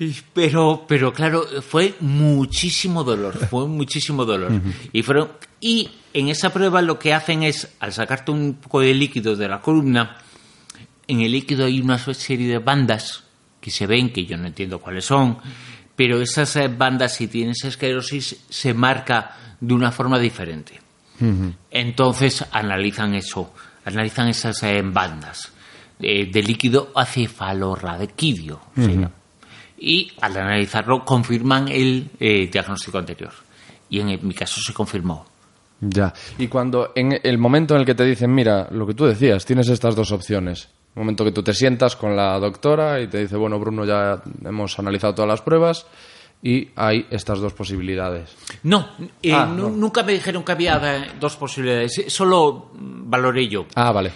y- 0.00 0.14
pero, 0.32 0.84
pero 0.88 1.12
claro, 1.12 1.44
fue 1.62 1.94
muchísimo 2.00 3.04
dolor, 3.04 3.38
fue 3.46 3.66
muchísimo 3.68 4.24
dolor. 4.24 4.52
Y 4.92 5.02
fueron, 5.02 5.30
y 5.60 5.90
en 6.12 6.28
esa 6.28 6.52
prueba 6.52 6.82
lo 6.82 6.98
que 6.98 7.14
hacen 7.14 7.42
es, 7.44 7.72
al 7.80 7.92
sacarte 7.92 8.30
un 8.32 8.54
poco 8.54 8.80
de 8.80 8.94
líquido 8.94 9.36
de 9.36 9.48
la 9.48 9.60
columna, 9.60 10.18
en 11.06 11.20
el 11.20 11.32
líquido 11.32 11.66
hay 11.66 11.80
una 11.80 11.98
serie 11.98 12.48
de 12.48 12.58
bandas 12.58 13.24
que 13.60 13.70
se 13.70 13.86
ven, 13.86 14.12
que 14.12 14.26
yo 14.26 14.36
no 14.36 14.46
entiendo 14.46 14.78
cuáles 14.80 15.04
son, 15.04 15.38
pero 15.96 16.20
esas 16.20 16.56
eh, 16.56 16.68
bandas, 16.68 17.14
si 17.14 17.28
tienes 17.28 17.62
esclerosis, 17.64 18.44
se 18.48 18.74
marca 18.74 19.36
de 19.60 19.72
una 19.74 19.92
forma 19.92 20.18
diferente. 20.18 20.80
Entonces 21.70 22.44
analizan 22.50 23.14
eso, 23.14 23.52
analizan 23.84 24.28
esas 24.28 24.62
eh, 24.62 24.82
bandas 24.82 25.52
eh, 26.00 26.30
de 26.30 26.42
líquido 26.42 26.90
acefalorraquídeo. 26.94 28.60
se 28.74 28.88
llama. 28.88 29.10
Y 29.78 30.12
al 30.20 30.36
analizarlo 30.36 31.04
confirman 31.04 31.68
el 31.68 32.10
eh, 32.18 32.48
diagnóstico 32.50 32.98
anterior. 32.98 33.32
Y 33.90 34.00
en, 34.00 34.26
mi 34.26 34.34
caso 34.34 34.60
se 34.60 34.72
confirmó. 34.72 35.26
Ya. 35.80 36.12
Y 36.38 36.48
cuando, 36.48 36.92
en 36.94 37.20
el 37.22 37.38
momento 37.38 37.74
en 37.74 37.80
el 37.80 37.86
que 37.86 37.94
te 37.94 38.04
dicen, 38.04 38.34
mira, 38.34 38.68
lo 38.70 38.86
que 38.86 38.94
tú 38.94 39.04
decías, 39.04 39.44
tienes 39.44 39.68
estas 39.68 39.94
dos 39.94 40.10
opciones. 40.12 40.68
El 40.96 41.00
momento 41.00 41.24
que 41.24 41.32
tú 41.32 41.42
te 41.42 41.52
sientas 41.52 41.96
con 41.96 42.16
la 42.16 42.38
doctora 42.38 43.00
y 43.00 43.08
te 43.08 43.18
dice, 43.18 43.36
bueno, 43.36 43.58
Bruno, 43.58 43.84
ya 43.84 44.22
hemos 44.44 44.78
analizado 44.78 45.14
todas 45.14 45.28
las 45.28 45.42
pruebas 45.42 45.86
y 46.42 46.68
hay 46.76 47.06
estas 47.10 47.38
dos 47.40 47.52
posibilidades. 47.54 48.34
No, 48.64 48.88
eh, 49.22 49.32
Ah, 49.32 49.46
no. 49.46 49.70
nunca 49.70 50.02
me 50.02 50.12
dijeron 50.12 50.42
que 50.44 50.52
había 50.52 50.78
eh, 50.82 51.12
dos 51.18 51.36
posibilidades, 51.36 52.04
solo 52.08 52.70
valoré 52.74 53.48
yo. 53.48 53.66
Ah, 53.74 53.92
vale. 53.92 54.12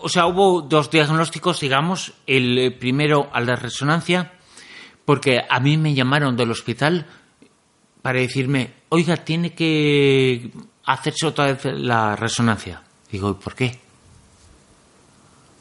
O 0.00 0.08
sea, 0.08 0.26
hubo 0.26 0.62
dos 0.62 0.90
diagnósticos, 0.90 1.60
digamos. 1.60 2.12
El 2.26 2.58
eh, 2.58 2.70
primero 2.70 3.28
al 3.32 3.46
de 3.46 3.56
resonancia, 3.56 4.32
porque 5.04 5.40
a 5.48 5.60
mí 5.60 5.76
me 5.76 5.94
llamaron 5.94 6.36
del 6.36 6.50
hospital 6.50 7.06
para 8.02 8.20
decirme, 8.20 8.72
oiga, 8.90 9.16
tiene 9.16 9.52
que 9.54 10.50
hacerse 10.84 11.26
otra 11.26 11.46
vez 11.46 11.64
la 11.64 12.14
resonancia. 12.16 12.82
Digo, 13.10 13.30
¿y 13.30 13.34
por 13.34 13.54
qué? 13.54 13.78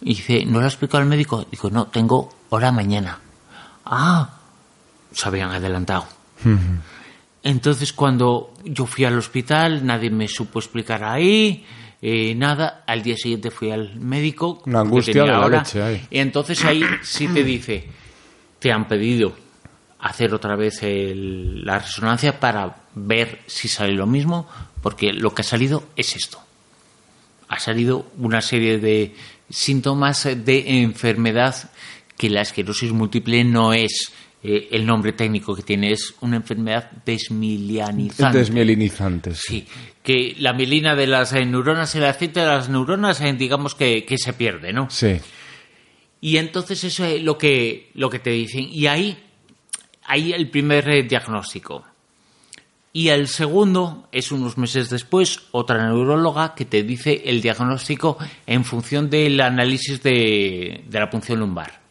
Y 0.02 0.10
dice, 0.16 0.46
¿no 0.46 0.60
lo 0.60 0.66
ha 0.66 0.68
explicado 0.70 1.02
el 1.04 1.10
médico? 1.10 1.46
Digo, 1.50 1.70
no, 1.70 1.88
tengo 1.88 2.30
hora 2.50 2.72
mañana. 2.72 3.20
Ah, 3.86 4.35
se 5.16 5.28
habían 5.28 5.50
adelantado. 5.52 6.06
Entonces, 7.44 7.94
cuando 7.94 8.54
yo 8.64 8.86
fui 8.86 9.06
al 9.06 9.18
hospital, 9.18 9.86
nadie 9.86 10.10
me 10.10 10.28
supo 10.28 10.60
explicar 10.60 11.04
ahí, 11.04 11.64
eh, 12.02 12.34
nada. 12.36 12.84
Al 12.88 13.04
día 13.04 13.16
siguiente 13.16 13.52
fui 13.52 13.72
al 13.72 14.00
médico. 14.00 14.62
Una 14.66 14.80
angustia 14.82 15.14
de 15.14 15.28
la 15.28 15.46
hora, 15.46 15.58
leche 15.60 15.82
ahí. 15.82 16.08
Y 16.10 16.20
entonces 16.20 16.64
ahí 16.66 16.84
sí 17.04 17.28
te 17.28 17.44
dice, 17.44 17.88
te 18.60 18.72
han 18.72 18.88
pedido 18.88 19.36
hacer 20.00 20.34
otra 20.34 20.56
vez 20.56 20.82
el- 20.84 21.64
la 21.66 21.80
resonancia 21.80 22.40
para 22.40 22.76
ver 22.96 23.42
si 23.48 23.68
sale 23.68 23.94
lo 23.94 24.06
mismo, 24.08 24.48
porque 24.82 25.14
lo 25.14 25.34
que 25.34 25.42
ha 25.42 25.46
salido 25.46 25.84
es 25.96 26.16
esto. 26.16 26.40
Ha 27.48 27.60
salido 27.60 28.08
una 28.18 28.42
serie 28.42 28.80
de 28.80 29.16
síntomas 29.50 30.24
de 30.24 30.82
enfermedad 30.82 31.70
que 32.18 32.30
la 32.30 32.42
esclerosis 32.42 32.92
múltiple 32.92 33.44
no 33.44 33.74
es 33.74 34.12
eh, 34.48 34.68
el 34.72 34.86
nombre 34.86 35.14
técnico 35.14 35.56
que 35.56 35.64
tiene, 35.64 35.92
es 35.92 36.14
una 36.22 36.36
enfermedad 36.36 36.92
desmilianizante. 37.04 38.38
Desmielinizantes. 38.38 39.40
Sí, 39.40 39.66
que 40.04 40.36
la 40.38 40.54
mielina 40.54 40.96
de 40.96 41.08
las 41.08 41.34
eh, 41.34 41.44
neuronas, 41.46 41.96
el 41.96 42.06
aceite 42.06 42.42
de 42.42 42.46
las 42.46 42.70
neuronas, 42.70 43.22
eh, 43.22 43.34
digamos 43.34 43.74
que, 43.74 44.06
que 44.06 44.20
se 44.20 44.34
pierde, 44.34 44.72
¿no? 44.72 44.88
Sí. 44.92 45.18
Y 46.22 46.38
entonces 46.38 46.84
eso 46.84 47.06
es 47.06 47.24
lo 47.24 47.40
que, 47.40 47.90
lo 47.96 48.08
que 48.12 48.20
te 48.20 48.30
dicen. 48.30 48.68
Y 48.72 48.86
ahí, 48.86 49.18
ahí 50.04 50.32
el 50.32 50.48
primer 50.52 51.08
diagnóstico. 51.08 51.84
Y 52.94 53.08
el 53.08 53.28
segundo 53.28 54.08
es 54.12 54.32
unos 54.32 54.60
meses 54.60 54.92
después, 54.92 55.42
otra 55.52 55.88
neuróloga 55.88 56.54
que 56.54 56.66
te 56.66 56.84
dice 56.84 57.24
el 57.26 57.42
diagnóstico 57.42 58.20
en 58.46 58.64
función 58.64 59.10
del 59.10 59.42
análisis 59.42 60.04
de, 60.04 60.84
de 60.88 61.00
la 61.00 61.10
punción 61.10 61.40
lumbar. 61.40 61.82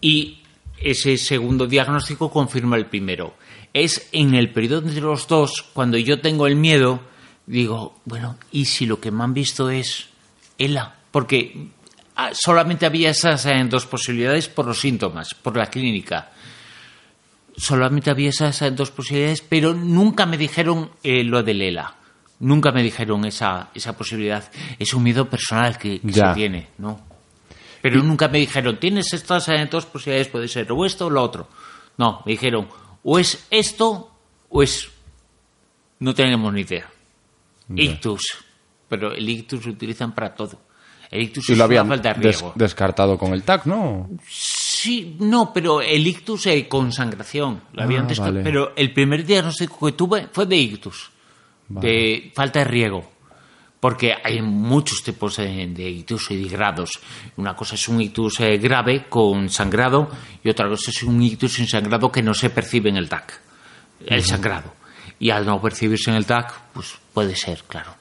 Y 0.00 0.38
ese 0.80 1.16
segundo 1.16 1.66
diagnóstico 1.66 2.30
confirma 2.30 2.76
el 2.76 2.86
primero. 2.86 3.34
Es 3.72 4.08
en 4.12 4.34
el 4.34 4.50
periodo 4.50 4.86
entre 4.86 5.00
los 5.00 5.26
dos, 5.26 5.62
cuando 5.72 5.98
yo 5.98 6.20
tengo 6.20 6.46
el 6.46 6.56
miedo, 6.56 7.00
digo, 7.46 7.98
bueno, 8.04 8.36
¿y 8.52 8.66
si 8.66 8.86
lo 8.86 9.00
que 9.00 9.10
me 9.10 9.24
han 9.24 9.34
visto 9.34 9.70
es 9.70 10.08
ELA? 10.58 10.94
Porque 11.10 11.68
ah, 12.16 12.30
solamente 12.32 12.86
había 12.86 13.10
esas 13.10 13.46
eh, 13.46 13.64
dos 13.68 13.86
posibilidades 13.86 14.48
por 14.48 14.66
los 14.66 14.80
síntomas, 14.80 15.34
por 15.34 15.56
la 15.56 15.66
clínica. 15.66 16.30
Solamente 17.56 18.10
había 18.10 18.30
esas 18.30 18.62
eh, 18.62 18.70
dos 18.70 18.90
posibilidades, 18.90 19.40
pero 19.42 19.74
nunca 19.74 20.26
me 20.26 20.36
dijeron 20.36 20.90
eh, 21.02 21.24
lo 21.24 21.42
del 21.42 21.62
ELA. 21.62 21.96
Nunca 22.40 22.72
me 22.72 22.82
dijeron 22.82 23.24
esa, 23.24 23.70
esa 23.74 23.96
posibilidad. 23.96 24.50
Es 24.78 24.92
un 24.92 25.02
miedo 25.04 25.30
personal 25.30 25.78
que, 25.78 26.00
que 26.00 26.12
se 26.12 26.34
tiene, 26.34 26.68
¿no? 26.78 27.13
Pero 27.84 28.02
nunca 28.02 28.28
me 28.28 28.38
dijeron, 28.38 28.78
tienes 28.80 29.12
estas 29.12 29.46
eh, 29.50 29.68
dos 29.70 29.84
posibilidades, 29.84 30.28
puede 30.28 30.48
ser 30.48 30.72
o 30.72 30.86
esto 30.86 31.04
o 31.06 31.10
lo 31.10 31.22
otro. 31.22 31.48
No, 31.98 32.22
me 32.24 32.32
dijeron, 32.32 32.66
o 33.02 33.18
es 33.18 33.46
esto 33.50 34.10
o 34.48 34.62
es... 34.62 34.88
No 35.98 36.14
tenemos 36.14 36.50
ni 36.50 36.62
idea. 36.62 36.90
Ictus. 37.76 38.22
Pero 38.88 39.12
el 39.12 39.28
ictus 39.28 39.66
lo 39.66 39.72
utilizan 39.72 40.14
para 40.14 40.34
todo. 40.34 40.60
El 41.10 41.24
ictus 41.24 41.46
Y 41.50 41.52
es 41.52 41.58
lo 41.58 41.66
una 41.66 41.84
falta 41.84 42.14
de 42.14 42.20
des- 42.20 42.40
riego. 42.40 42.52
descartado 42.56 43.18
con 43.18 43.34
el 43.34 43.42
TAC, 43.42 43.66
¿no? 43.66 44.08
Sí, 44.26 45.16
no, 45.20 45.52
pero 45.52 45.82
el 45.82 46.06
ictus 46.06 46.46
es 46.46 46.66
consangración. 46.68 47.60
Lo 47.74 47.82
habían 47.82 48.06
Ah, 48.10 48.14
vale. 48.18 48.42
Pero 48.42 48.72
el 48.76 48.94
primer 48.94 49.26
diagnóstico 49.26 49.84
que 49.86 49.92
tuve 49.92 50.28
fue 50.32 50.46
de 50.46 50.56
ictus, 50.56 51.10
de 51.68 52.32
falta 52.34 52.60
de 52.60 52.64
riego. 52.64 53.12
Porque 53.84 54.14
hay 54.24 54.40
muchos 54.40 55.02
tipos 55.02 55.36
de, 55.36 55.90
ictus 55.90 56.30
y 56.30 56.42
de 56.42 56.48
grados. 56.48 56.88
Una 57.36 57.54
cosa 57.54 57.74
es 57.74 57.86
un 57.86 58.00
ictus 58.00 58.40
eh, 58.40 58.56
grave 58.56 59.10
con 59.10 59.50
sangrado 59.50 60.08
y 60.42 60.48
otra 60.48 60.70
cosa 60.70 60.90
es 60.90 61.02
un 61.02 61.22
ictus 61.22 61.52
sin 61.52 61.66
sangrado 61.66 62.10
que 62.10 62.22
no 62.22 62.32
se 62.32 62.48
percibe 62.48 62.88
en 62.88 62.96
el 62.96 63.10
TAC. 63.10 63.38
El 64.06 64.24
sangrado. 64.24 64.72
Y 65.18 65.28
al 65.28 65.44
no 65.44 65.60
percibirse 65.60 66.08
en 66.10 66.16
el 66.16 66.24
TAC, 66.24 66.58
pues 66.72 66.94
puede 67.12 67.36
ser, 67.36 67.62
claro. 67.68 67.94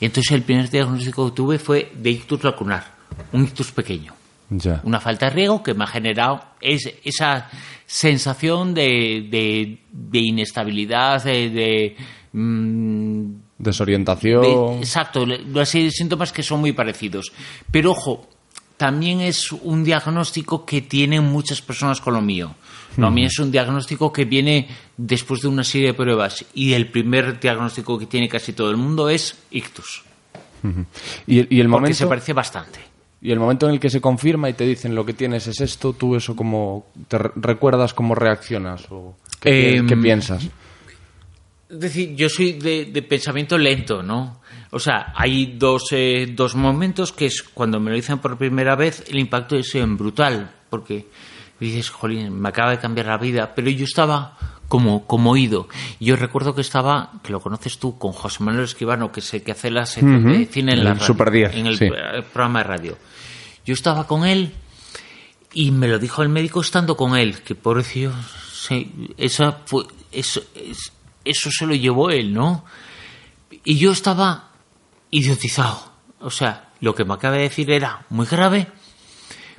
Y 0.00 0.06
entonces 0.06 0.32
el 0.32 0.42
primer 0.42 0.68
diagnóstico 0.68 1.30
que 1.30 1.36
tuve 1.36 1.58
fue 1.60 1.92
de 1.94 2.10
ictus 2.10 2.42
lacunar, 2.42 2.84
un 3.30 3.44
ictus 3.44 3.70
pequeño 3.70 4.14
Ya. 4.50 4.80
una 4.82 4.98
falta 4.98 5.26
de 5.26 5.30
riego 5.36 5.62
que 5.62 5.74
me 5.74 5.84
ha 5.84 5.86
generado 5.86 6.40
es, 6.60 6.92
esa 7.04 7.48
sensación 7.86 8.74
de, 8.74 9.28
de, 9.30 9.78
de 9.92 10.18
inestabilidad, 10.18 11.22
de, 11.22 11.50
de, 11.50 11.96
mm, 12.32 13.43
Desorientación. 13.64 14.42
de- 14.42 14.78
exacto, 14.78 15.22
una 15.24 15.64
serie 15.66 15.86
de 15.86 15.92
síntomas 15.92 16.30
que 16.32 16.42
son 16.42 16.60
muy 16.60 16.72
parecidos. 16.72 17.32
Pero 17.70 17.90
ojo, 17.92 18.28
también 18.76 19.20
es 19.20 19.50
un 19.52 19.82
diagnóstico 19.84 20.64
que 20.64 20.82
tienen 20.82 21.24
muchas 21.24 21.60
personas 21.62 22.00
con 22.00 22.14
lo 22.14 22.20
mío. 22.20 22.54
Lo 22.96 23.10
mío 23.10 23.26
es 23.26 23.36
un 23.40 23.50
diagnóstico 23.50 24.12
que 24.12 24.24
viene 24.24 24.68
después 24.96 25.40
de 25.40 25.48
una 25.48 25.64
serie 25.64 25.88
de 25.88 25.94
pruebas 25.94 26.44
y 26.54 26.74
el 26.74 26.88
primer 26.92 27.40
diagnóstico 27.40 27.98
que 27.98 28.06
tiene 28.06 28.28
casi 28.28 28.52
todo 28.52 28.70
el 28.70 28.76
mundo 28.76 29.08
es 29.08 29.36
ictus, 29.50 30.04
y, 31.26 31.36
y 31.56 31.60
el 31.60 31.66
porque 31.68 31.68
momento, 31.68 31.94
se 31.98 32.06
parece 32.06 32.32
bastante. 32.32 32.78
y 33.20 33.32
el 33.32 33.40
momento 33.40 33.66
en 33.66 33.74
el 33.74 33.80
que 33.80 33.90
se 33.90 34.00
confirma 34.00 34.48
y 34.48 34.52
te 34.54 34.64
dicen 34.64 34.94
lo 34.94 35.04
que 35.04 35.12
tienes 35.12 35.46
es 35.48 35.60
esto, 35.60 35.92
tú 35.92 36.14
eso 36.14 36.36
como 36.36 36.86
te 37.08 37.18
re- 37.18 37.32
recuerdas 37.34 37.94
cómo 37.94 38.14
reaccionas 38.14 38.84
o 38.90 39.16
qué, 39.40 39.50
pi- 39.50 39.78
Em, 39.78 39.86
qué 39.88 39.96
piensas. 39.96 40.46
Es 41.68 41.80
decir, 41.80 42.14
yo 42.14 42.28
soy 42.28 42.52
de, 42.52 42.86
de 42.86 43.02
pensamiento 43.02 43.56
lento, 43.58 44.02
¿no? 44.02 44.40
O 44.70 44.78
sea, 44.78 45.12
hay 45.16 45.54
dos, 45.58 45.84
eh, 45.92 46.32
dos 46.34 46.54
momentos 46.54 47.12
que 47.12 47.26
es 47.26 47.42
cuando 47.42 47.80
me 47.80 47.90
lo 47.90 47.96
dicen 47.96 48.18
por 48.18 48.36
primera 48.36 48.74
vez, 48.76 49.04
el 49.08 49.18
impacto 49.18 49.56
es 49.56 49.74
eh, 49.74 49.84
brutal, 49.86 50.50
porque 50.68 51.06
dices, 51.60 51.90
jolín, 51.90 52.38
me 52.40 52.48
acaba 52.48 52.70
de 52.72 52.78
cambiar 52.78 53.06
la 53.06 53.16
vida, 53.18 53.54
pero 53.54 53.70
yo 53.70 53.84
estaba 53.84 54.36
como, 54.68 55.06
como 55.06 55.30
oído. 55.32 55.68
Yo 56.00 56.16
recuerdo 56.16 56.54
que 56.54 56.60
estaba, 56.60 57.12
que 57.22 57.32
lo 57.32 57.40
conoces 57.40 57.78
tú, 57.78 57.98
con 57.98 58.12
José 58.12 58.42
Manuel 58.42 58.64
Escribano, 58.64 59.10
que 59.12 59.20
es 59.20 59.34
el 59.34 59.42
que 59.42 59.52
hace 59.52 59.70
la 59.70 59.86
sección 59.86 60.24
de 60.24 60.46
cine 60.46 60.72
en 60.72 60.78
El 60.78 60.84
la 60.84 60.94
radio, 60.94 61.06
Super 61.06 61.30
10, 61.30 61.54
en 61.54 61.66
el 61.66 61.78
sí. 61.78 61.84
eh, 61.86 62.22
programa 62.32 62.58
de 62.60 62.64
radio. 62.64 62.98
Yo 63.64 63.72
estaba 63.74 64.06
con 64.06 64.26
él 64.26 64.52
y 65.52 65.70
me 65.70 65.86
lo 65.88 65.98
dijo 65.98 66.22
el 66.22 66.28
médico 66.28 66.60
estando 66.60 66.96
con 66.96 67.16
él, 67.16 67.40
que 67.42 67.54
pobrecillo, 67.54 68.12
sí, 68.52 68.92
esa 69.16 69.52
fue, 69.64 69.84
eso, 70.12 70.42
es- 70.54 70.92
eso 71.24 71.50
se 71.50 71.66
lo 71.66 71.74
llevó 71.74 72.10
él, 72.10 72.32
¿no? 72.32 72.64
y 73.64 73.78
yo 73.78 73.92
estaba 73.92 74.50
idiotizado. 75.10 75.92
O 76.20 76.30
sea, 76.30 76.70
lo 76.80 76.94
que 76.94 77.04
me 77.04 77.14
acaba 77.14 77.36
de 77.36 77.42
decir 77.42 77.70
era 77.70 78.04
muy 78.10 78.26
grave, 78.26 78.66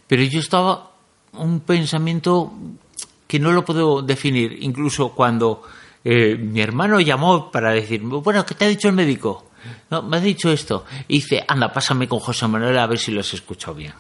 pero 0.07 0.22
yo 0.24 0.39
estaba 0.39 0.91
un 1.34 1.61
pensamiento 1.61 2.53
que 3.28 3.39
no 3.39 3.51
lo 3.51 3.63
puedo 3.66 4.01
definir. 4.01 4.57
Incluso 4.61 5.09
cuando 5.09 5.63
eh, 6.03 6.36
mi 6.36 6.61
hermano 6.61 6.99
llamó 6.99 7.51
para 7.51 7.72
decir, 7.72 8.01
bueno, 8.01 8.45
¿qué 8.45 8.53
te 8.55 8.66
ha 8.66 8.68
dicho 8.68 8.88
el 8.89 8.95
médico? 8.95 9.49
No, 9.89 10.03
me 10.03 10.18
ha 10.18 10.20
dicho 10.20 10.51
esto. 10.51 10.86
Y 11.07 11.16
dice, 11.16 11.43
anda, 11.47 11.72
pásame 11.74 12.07
con 12.07 12.20
José 12.20 12.47
Manuel 12.47 12.78
a 12.78 12.86
ver 12.88 12.99
si 12.99 13.11
lo 13.11 13.22
has 13.22 13.34
escuchado 13.34 13.76
bien. 13.76 13.93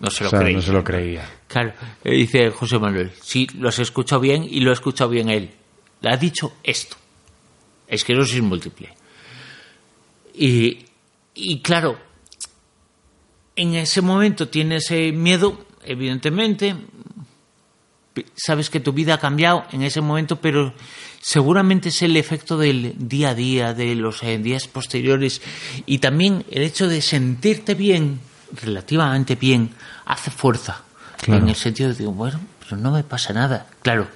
No 0.00 0.10
se 0.10 0.24
lo 0.24 0.28
O 0.28 0.30
sea, 0.30 0.40
creía. 0.40 0.56
no 0.56 0.62
se 0.62 0.72
lo 0.72 0.84
creía. 0.84 1.30
Claro, 1.46 1.72
eh, 2.04 2.12
dice 2.12 2.50
José 2.50 2.78
Manuel, 2.78 3.12
sí, 3.22 3.46
lo 3.58 3.68
has 3.68 3.78
escuchado 3.78 4.20
bien 4.20 4.44
y 4.48 4.60
lo 4.60 4.70
ha 4.70 4.74
escuchado 4.74 5.08
bien 5.08 5.30
él. 5.30 5.52
Le 6.02 6.10
ha 6.10 6.16
dicho 6.16 6.54
esto. 6.62 6.96
Esclerosis 7.86 8.42
múltiple. 8.42 8.94
Y, 10.34 10.84
y 11.34 11.60
claro, 11.60 11.98
en 13.56 13.74
ese 13.74 14.00
momento 14.00 14.48
tienes 14.48 14.90
miedo, 14.90 15.66
evidentemente. 15.84 16.76
Sabes 18.34 18.68
que 18.68 18.80
tu 18.80 18.92
vida 18.92 19.14
ha 19.14 19.18
cambiado 19.18 19.64
en 19.72 19.82
ese 19.82 20.00
momento, 20.00 20.40
pero 20.40 20.74
seguramente 21.20 21.88
es 21.88 22.02
el 22.02 22.16
efecto 22.16 22.58
del 22.58 22.94
día 22.96 23.30
a 23.30 23.34
día, 23.34 23.74
de 23.74 23.94
los 23.94 24.20
días 24.20 24.68
posteriores. 24.68 25.40
Y 25.86 25.98
también 25.98 26.44
el 26.50 26.62
hecho 26.62 26.88
de 26.88 27.00
sentirte 27.00 27.74
bien, 27.74 28.20
relativamente 28.60 29.36
bien, 29.36 29.70
hace 30.04 30.30
fuerza. 30.30 30.82
Claro. 31.22 31.42
En 31.42 31.48
el 31.50 31.56
sentido 31.56 31.94
de, 31.94 32.06
bueno, 32.06 32.40
pero 32.58 32.76
no 32.76 32.90
me 32.90 33.04
pasa 33.04 33.32
nada. 33.32 33.66
Claro, 33.82 34.08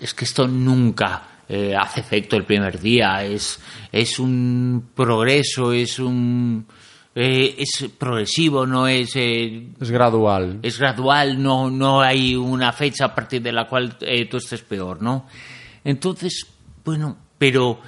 es 0.00 0.14
que 0.14 0.24
esto 0.24 0.46
nunca 0.48 1.22
eh, 1.48 1.74
hace 1.76 2.00
efecto 2.00 2.36
el 2.36 2.44
primer 2.44 2.78
día, 2.80 3.24
es, 3.24 3.60
es 3.92 4.18
un 4.18 4.90
progreso, 4.94 5.72
es 5.72 5.98
un 5.98 6.66
eh, 7.14 7.56
es 7.58 7.86
progresivo, 7.98 8.66
no 8.66 8.86
es 8.86 9.12
eh, 9.16 9.68
Es 9.80 9.90
gradual. 9.90 10.58
es 10.62 10.78
gradual, 10.78 11.42
no, 11.42 11.70
no 11.70 12.00
hay 12.00 12.36
una 12.36 12.72
fecha 12.72 13.06
a 13.06 13.14
partir 13.14 13.42
de 13.42 13.52
la 13.52 13.66
cual 13.66 13.96
eh, 14.02 14.26
tú 14.26 14.36
estés 14.36 14.62
peor, 14.62 15.02
¿no? 15.02 15.26
Entonces, 15.84 16.46
bueno, 16.84 17.16
pero 17.38 17.80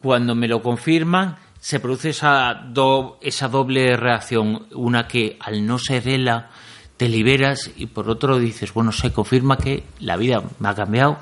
cuando 0.00 0.34
me 0.34 0.48
lo 0.48 0.62
confirman, 0.62 1.36
se 1.60 1.78
produce 1.80 2.10
esa, 2.10 2.54
do- 2.54 3.18
esa 3.20 3.48
doble 3.48 3.96
reacción. 3.96 4.66
Una 4.72 5.06
que 5.06 5.36
al 5.38 5.64
no 5.64 5.78
ser 5.78 6.08
ELA 6.08 6.50
te 6.96 7.08
liberas 7.08 7.70
y 7.76 7.86
por 7.86 8.08
otro 8.08 8.38
dices, 8.38 8.72
bueno, 8.72 8.90
se 8.90 9.12
confirma 9.12 9.58
que 9.58 9.84
la 10.00 10.16
vida 10.16 10.42
me 10.58 10.68
ha 10.70 10.74
cambiado 10.74 11.18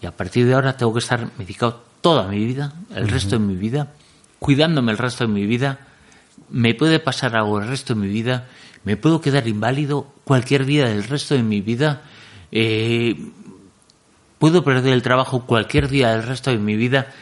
y 0.00 0.06
a 0.06 0.12
partir 0.12 0.46
de 0.46 0.54
ahora 0.54 0.76
tengo 0.76 0.92
que 0.92 1.00
estar 1.00 1.30
medicado 1.38 1.82
toda 2.00 2.28
mi 2.28 2.44
vida, 2.44 2.72
el 2.94 3.08
resto 3.08 3.38
de 3.38 3.44
mi 3.44 3.56
vida, 3.56 3.92
cuidándome 4.38 4.92
el 4.92 4.98
resto 4.98 5.26
de 5.26 5.32
mi 5.32 5.46
vida. 5.46 5.80
Me 6.50 6.74
puede 6.74 7.00
pasar 7.00 7.36
algo 7.36 7.60
el 7.60 7.68
resto 7.68 7.94
de 7.94 8.00
mi 8.00 8.08
vida, 8.08 8.48
me 8.84 8.96
puedo 8.96 9.20
quedar 9.20 9.48
inválido 9.48 10.06
cualquier 10.24 10.64
día 10.64 10.86
del 10.86 11.04
resto 11.04 11.34
de 11.34 11.42
mi 11.42 11.60
vida, 11.60 12.02
eh, 12.52 13.16
puedo 14.38 14.64
perder 14.64 14.92
el 14.92 15.02
trabajo 15.02 15.44
cualquier 15.44 15.88
día 15.88 16.10
del 16.12 16.22
resto 16.22 16.50
de 16.50 16.58
mi 16.58 16.76
vida 16.76 17.12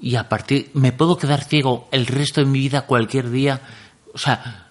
y 0.00 0.16
a 0.16 0.28
partir 0.28 0.70
me 0.74 0.92
puedo 0.92 1.16
quedar 1.16 1.42
ciego 1.44 1.88
el 1.92 2.06
resto 2.06 2.40
de 2.40 2.46
mi 2.46 2.58
vida 2.58 2.82
cualquier 2.82 3.30
día, 3.30 3.60
o 4.12 4.18
sea, 4.18 4.68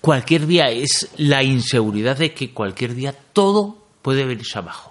cualquier 0.00 0.46
día 0.46 0.70
es 0.70 1.10
la 1.18 1.42
inseguridad 1.42 2.16
de 2.16 2.32
que 2.32 2.52
cualquier 2.52 2.94
día 2.94 3.14
todo 3.32 3.78
puede 4.02 4.24
venirse 4.24 4.58
abajo. 4.58 4.89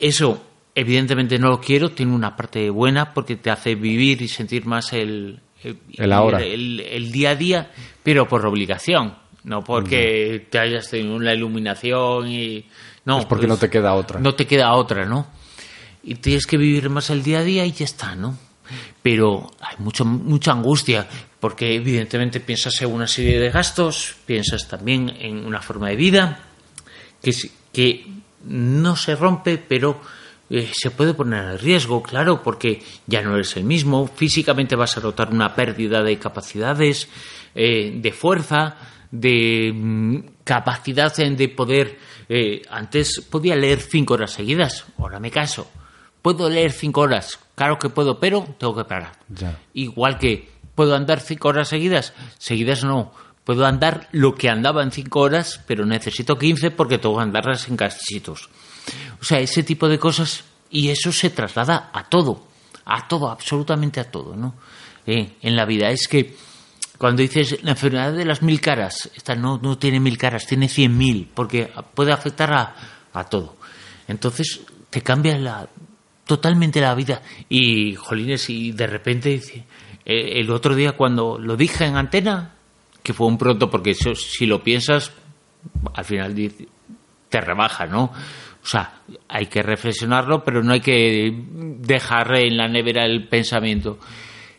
Eso 0.00 0.42
evidentemente 0.74 1.38
no 1.38 1.48
lo 1.48 1.60
quiero, 1.60 1.90
tiene 1.90 2.14
una 2.14 2.36
parte 2.36 2.70
buena 2.70 3.12
porque 3.12 3.36
te 3.36 3.50
hace 3.50 3.74
vivir 3.74 4.22
y 4.22 4.28
sentir 4.28 4.66
más 4.66 4.92
el, 4.92 5.40
El 5.96 6.12
ahora. 6.12 6.40
el, 6.40 6.80
el 6.80 7.12
día 7.12 7.30
a 7.30 7.36
día, 7.36 7.70
pero 8.02 8.26
por 8.26 8.44
obligación, 8.46 9.14
no 9.44 9.62
porque 9.62 10.46
te 10.50 10.58
hayas 10.58 10.88
tenido 10.90 11.14
una 11.14 11.34
iluminación 11.34 12.28
y 12.28 12.66
no, 13.04 13.20
Es 13.20 13.26
porque 13.26 13.46
no 13.46 13.56
te 13.56 13.70
queda 13.70 13.94
otra. 13.94 14.20
No 14.20 14.34
te 14.34 14.46
queda 14.46 14.72
otra, 14.74 15.06
¿no? 15.06 15.26
Y 16.02 16.16
tienes 16.16 16.46
que 16.46 16.56
vivir 16.56 16.90
más 16.90 17.10
el 17.10 17.22
día 17.22 17.40
a 17.40 17.44
día 17.44 17.64
y 17.66 17.72
ya 17.72 17.84
está, 17.84 18.14
¿no? 18.14 18.36
Pero 19.02 19.50
hay 19.60 19.76
mucho, 19.78 20.04
mucha 20.04 20.52
angustia, 20.52 21.06
porque 21.40 21.74
evidentemente 21.74 22.40
piensas 22.40 22.80
en 22.82 22.92
una 22.92 23.06
serie 23.06 23.40
de 23.40 23.50
gastos, 23.50 24.16
piensas 24.26 24.68
también 24.68 25.12
en 25.18 25.44
una 25.44 25.60
forma 25.60 25.88
de 25.88 25.96
vida 25.96 26.40
que, 27.22 27.32
que 27.72 28.06
no 28.44 28.96
se 28.96 29.16
rompe, 29.16 29.58
pero 29.58 30.00
eh, 30.48 30.70
se 30.72 30.90
puede 30.90 31.14
poner 31.14 31.44
en 31.44 31.58
riesgo, 31.58 32.02
claro, 32.02 32.42
porque 32.42 32.82
ya 33.06 33.22
no 33.22 33.34
eres 33.34 33.56
el 33.56 33.64
mismo, 33.64 34.08
físicamente 34.08 34.74
vas 34.76 34.96
a 34.96 35.00
notar 35.00 35.30
una 35.30 35.54
pérdida 35.54 36.02
de 36.02 36.18
capacidades, 36.18 37.08
eh, 37.54 37.92
de 37.94 38.12
fuerza, 38.12 38.76
de 39.10 39.72
mm, 39.74 40.16
capacidad 40.44 41.14
de 41.14 41.48
poder... 41.48 41.98
eh, 42.28 42.62
antes 42.70 43.20
podía 43.20 43.54
leer 43.56 43.80
cinco 43.80 44.14
horas 44.14 44.32
seguidas, 44.32 44.86
ahora 44.98 45.20
me 45.20 45.30
caso. 45.30 45.70
Puedo 46.22 46.50
leer 46.50 46.72
cinco 46.72 47.00
horas, 47.02 47.38
claro 47.54 47.78
que 47.78 47.88
puedo, 47.88 48.20
pero 48.20 48.44
tengo 48.58 48.76
que 48.76 48.84
parar. 48.84 49.12
Ya. 49.28 49.58
Igual 49.72 50.18
que 50.18 50.48
puedo 50.74 50.94
andar 50.94 51.20
cinco 51.20 51.48
horas 51.48 51.68
seguidas, 51.68 52.12
seguidas 52.38 52.84
no. 52.84 53.12
Puedo 53.44 53.66
andar 53.66 54.08
lo 54.12 54.34
que 54.34 54.48
andaba 54.48 54.82
en 54.82 54.92
cinco 54.92 55.20
horas, 55.20 55.60
pero 55.66 55.86
necesito 55.86 56.38
15 56.38 56.70
porque 56.70 56.98
tengo 56.98 57.16
que 57.16 57.22
andarlas 57.22 57.68
en 57.68 57.76
cachitos. 57.76 58.48
O 59.20 59.24
sea, 59.24 59.40
ese 59.40 59.62
tipo 59.62 59.88
de 59.88 59.98
cosas, 59.98 60.44
y 60.70 60.88
eso 60.88 61.12
se 61.12 61.30
traslada 61.30 61.90
a 61.92 62.04
todo, 62.04 62.46
a 62.84 63.08
todo, 63.08 63.30
absolutamente 63.30 64.00
a 64.00 64.10
todo, 64.10 64.36
¿no? 64.36 64.54
Eh, 65.06 65.36
en 65.42 65.56
la 65.56 65.64
vida. 65.64 65.90
Es 65.90 66.06
que 66.06 66.36
cuando 66.98 67.22
dices 67.22 67.62
la 67.62 67.72
enfermedad 67.72 68.12
de 68.12 68.24
las 68.24 68.42
mil 68.42 68.60
caras, 68.60 69.10
esta 69.14 69.34
no, 69.34 69.58
no 69.58 69.78
tiene 69.78 70.00
mil 70.00 70.18
caras, 70.18 70.46
tiene 70.46 70.68
cien 70.68 70.96
mil, 70.96 71.28
porque 71.34 71.70
puede 71.94 72.12
afectar 72.12 72.52
a, 72.52 72.74
a 73.12 73.24
todo. 73.24 73.56
Entonces 74.06 74.60
te 74.90 75.02
cambia 75.02 75.38
la, 75.38 75.68
totalmente 76.30 76.80
la 76.80 76.94
vida. 76.94 77.22
Y, 77.48 77.96
jolines, 77.96 78.50
y 78.50 78.70
de 78.70 78.86
repente, 78.86 79.34
eh, 80.04 80.40
el 80.40 80.50
otro 80.50 80.76
día 80.76 80.92
cuando 80.92 81.38
lo 81.38 81.56
dije 81.56 81.86
en 81.86 81.96
antena, 81.96 82.54
que 83.02 83.12
fue 83.12 83.26
un 83.26 83.38
pronto, 83.38 83.70
porque 83.70 83.90
eso, 83.90 84.14
si 84.14 84.46
lo 84.46 84.62
piensas, 84.62 85.12
al 85.94 86.04
final 86.04 86.34
te 87.28 87.40
rebaja, 87.40 87.86
¿no? 87.86 88.12
O 88.62 88.66
sea, 88.66 89.00
hay 89.28 89.46
que 89.46 89.62
reflexionarlo, 89.62 90.44
pero 90.44 90.62
no 90.62 90.72
hay 90.72 90.80
que 90.80 91.32
dejar 91.78 92.36
en 92.36 92.56
la 92.56 92.68
nevera 92.68 93.06
el 93.06 93.26
pensamiento. 93.26 93.98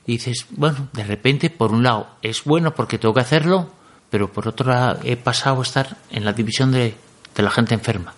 Y 0.08 0.14
dices, 0.14 0.48
bueno, 0.52 0.90
de 0.94 1.04
repente, 1.04 1.50
por 1.50 1.72
un 1.72 1.84
lado, 1.84 2.16
es 2.22 2.44
bueno 2.44 2.74
porque 2.74 2.98
tengo 2.98 3.14
que 3.14 3.22
hacerlo, 3.22 3.72
pero 4.10 4.32
por 4.32 4.48
otro 4.48 4.72
lado, 4.72 5.00
he 5.04 5.18
pasado 5.18 5.60
a 5.60 5.64
estar 5.64 5.98
en 6.10 6.26
la 6.26 6.34
división 6.34 6.72
de, 6.72 6.96
de 7.36 7.44
la 7.44 7.52
gente 7.52 7.76
enferma 7.76 8.14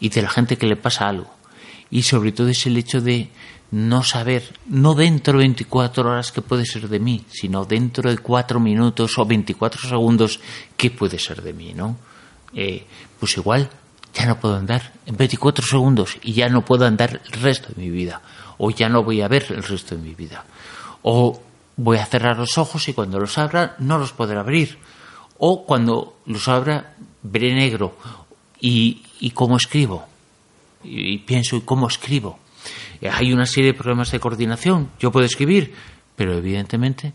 y 0.00 0.08
de 0.08 0.22
la 0.22 0.30
gente 0.30 0.56
que 0.56 0.66
le 0.66 0.76
pasa 0.76 1.08
algo. 1.08 1.32
Y 1.90 2.02
sobre 2.02 2.32
todo 2.32 2.48
es 2.48 2.66
el 2.66 2.76
hecho 2.78 3.00
de 3.00 3.28
no 3.74 4.04
saber, 4.04 4.54
no 4.66 4.94
dentro 4.94 5.32
de 5.32 5.40
24 5.40 6.08
horas 6.08 6.30
qué 6.30 6.40
puede 6.42 6.64
ser 6.64 6.88
de 6.88 7.00
mí, 7.00 7.24
sino 7.28 7.64
dentro 7.64 8.08
de 8.08 8.18
4 8.18 8.60
minutos 8.60 9.18
o 9.18 9.26
24 9.26 9.88
segundos 9.88 10.38
qué 10.76 10.92
puede 10.92 11.18
ser 11.18 11.42
de 11.42 11.52
mí, 11.52 11.74
¿no? 11.74 11.96
Eh, 12.54 12.86
pues 13.18 13.36
igual 13.36 13.68
ya 14.14 14.26
no 14.26 14.38
puedo 14.38 14.54
andar 14.54 14.92
en 15.06 15.16
24 15.16 15.66
segundos 15.66 16.18
y 16.22 16.34
ya 16.34 16.48
no 16.48 16.64
puedo 16.64 16.86
andar 16.86 17.20
el 17.24 17.32
resto 17.42 17.70
de 17.74 17.82
mi 17.82 17.90
vida. 17.90 18.22
O 18.58 18.70
ya 18.70 18.88
no 18.88 19.02
voy 19.02 19.22
a 19.22 19.26
ver 19.26 19.46
el 19.50 19.64
resto 19.64 19.96
de 19.96 20.02
mi 20.02 20.14
vida. 20.14 20.44
O 21.02 21.42
voy 21.76 21.98
a 21.98 22.06
cerrar 22.06 22.38
los 22.38 22.56
ojos 22.56 22.86
y 22.88 22.94
cuando 22.94 23.18
los 23.18 23.36
abra 23.38 23.74
no 23.80 23.98
los 23.98 24.12
podré 24.12 24.38
abrir. 24.38 24.78
O 25.38 25.66
cuando 25.66 26.18
los 26.26 26.46
abra 26.46 26.94
veré 27.24 27.52
negro. 27.52 27.96
¿Y, 28.60 29.02
y 29.18 29.30
cómo 29.32 29.56
escribo? 29.56 30.04
Y, 30.84 31.14
y 31.14 31.18
pienso, 31.18 31.56
¿y 31.56 31.62
cómo 31.62 31.88
escribo? 31.88 32.38
Eh, 33.04 33.10
Hay 33.12 33.32
una 33.32 33.46
serie 33.46 33.72
de 33.72 33.78
problemas 33.78 34.10
de 34.10 34.18
coordinación. 34.18 34.90
Yo 34.98 35.12
puedo 35.12 35.26
escribir, 35.26 35.72
pero 36.16 36.38
evidentemente 36.38 37.12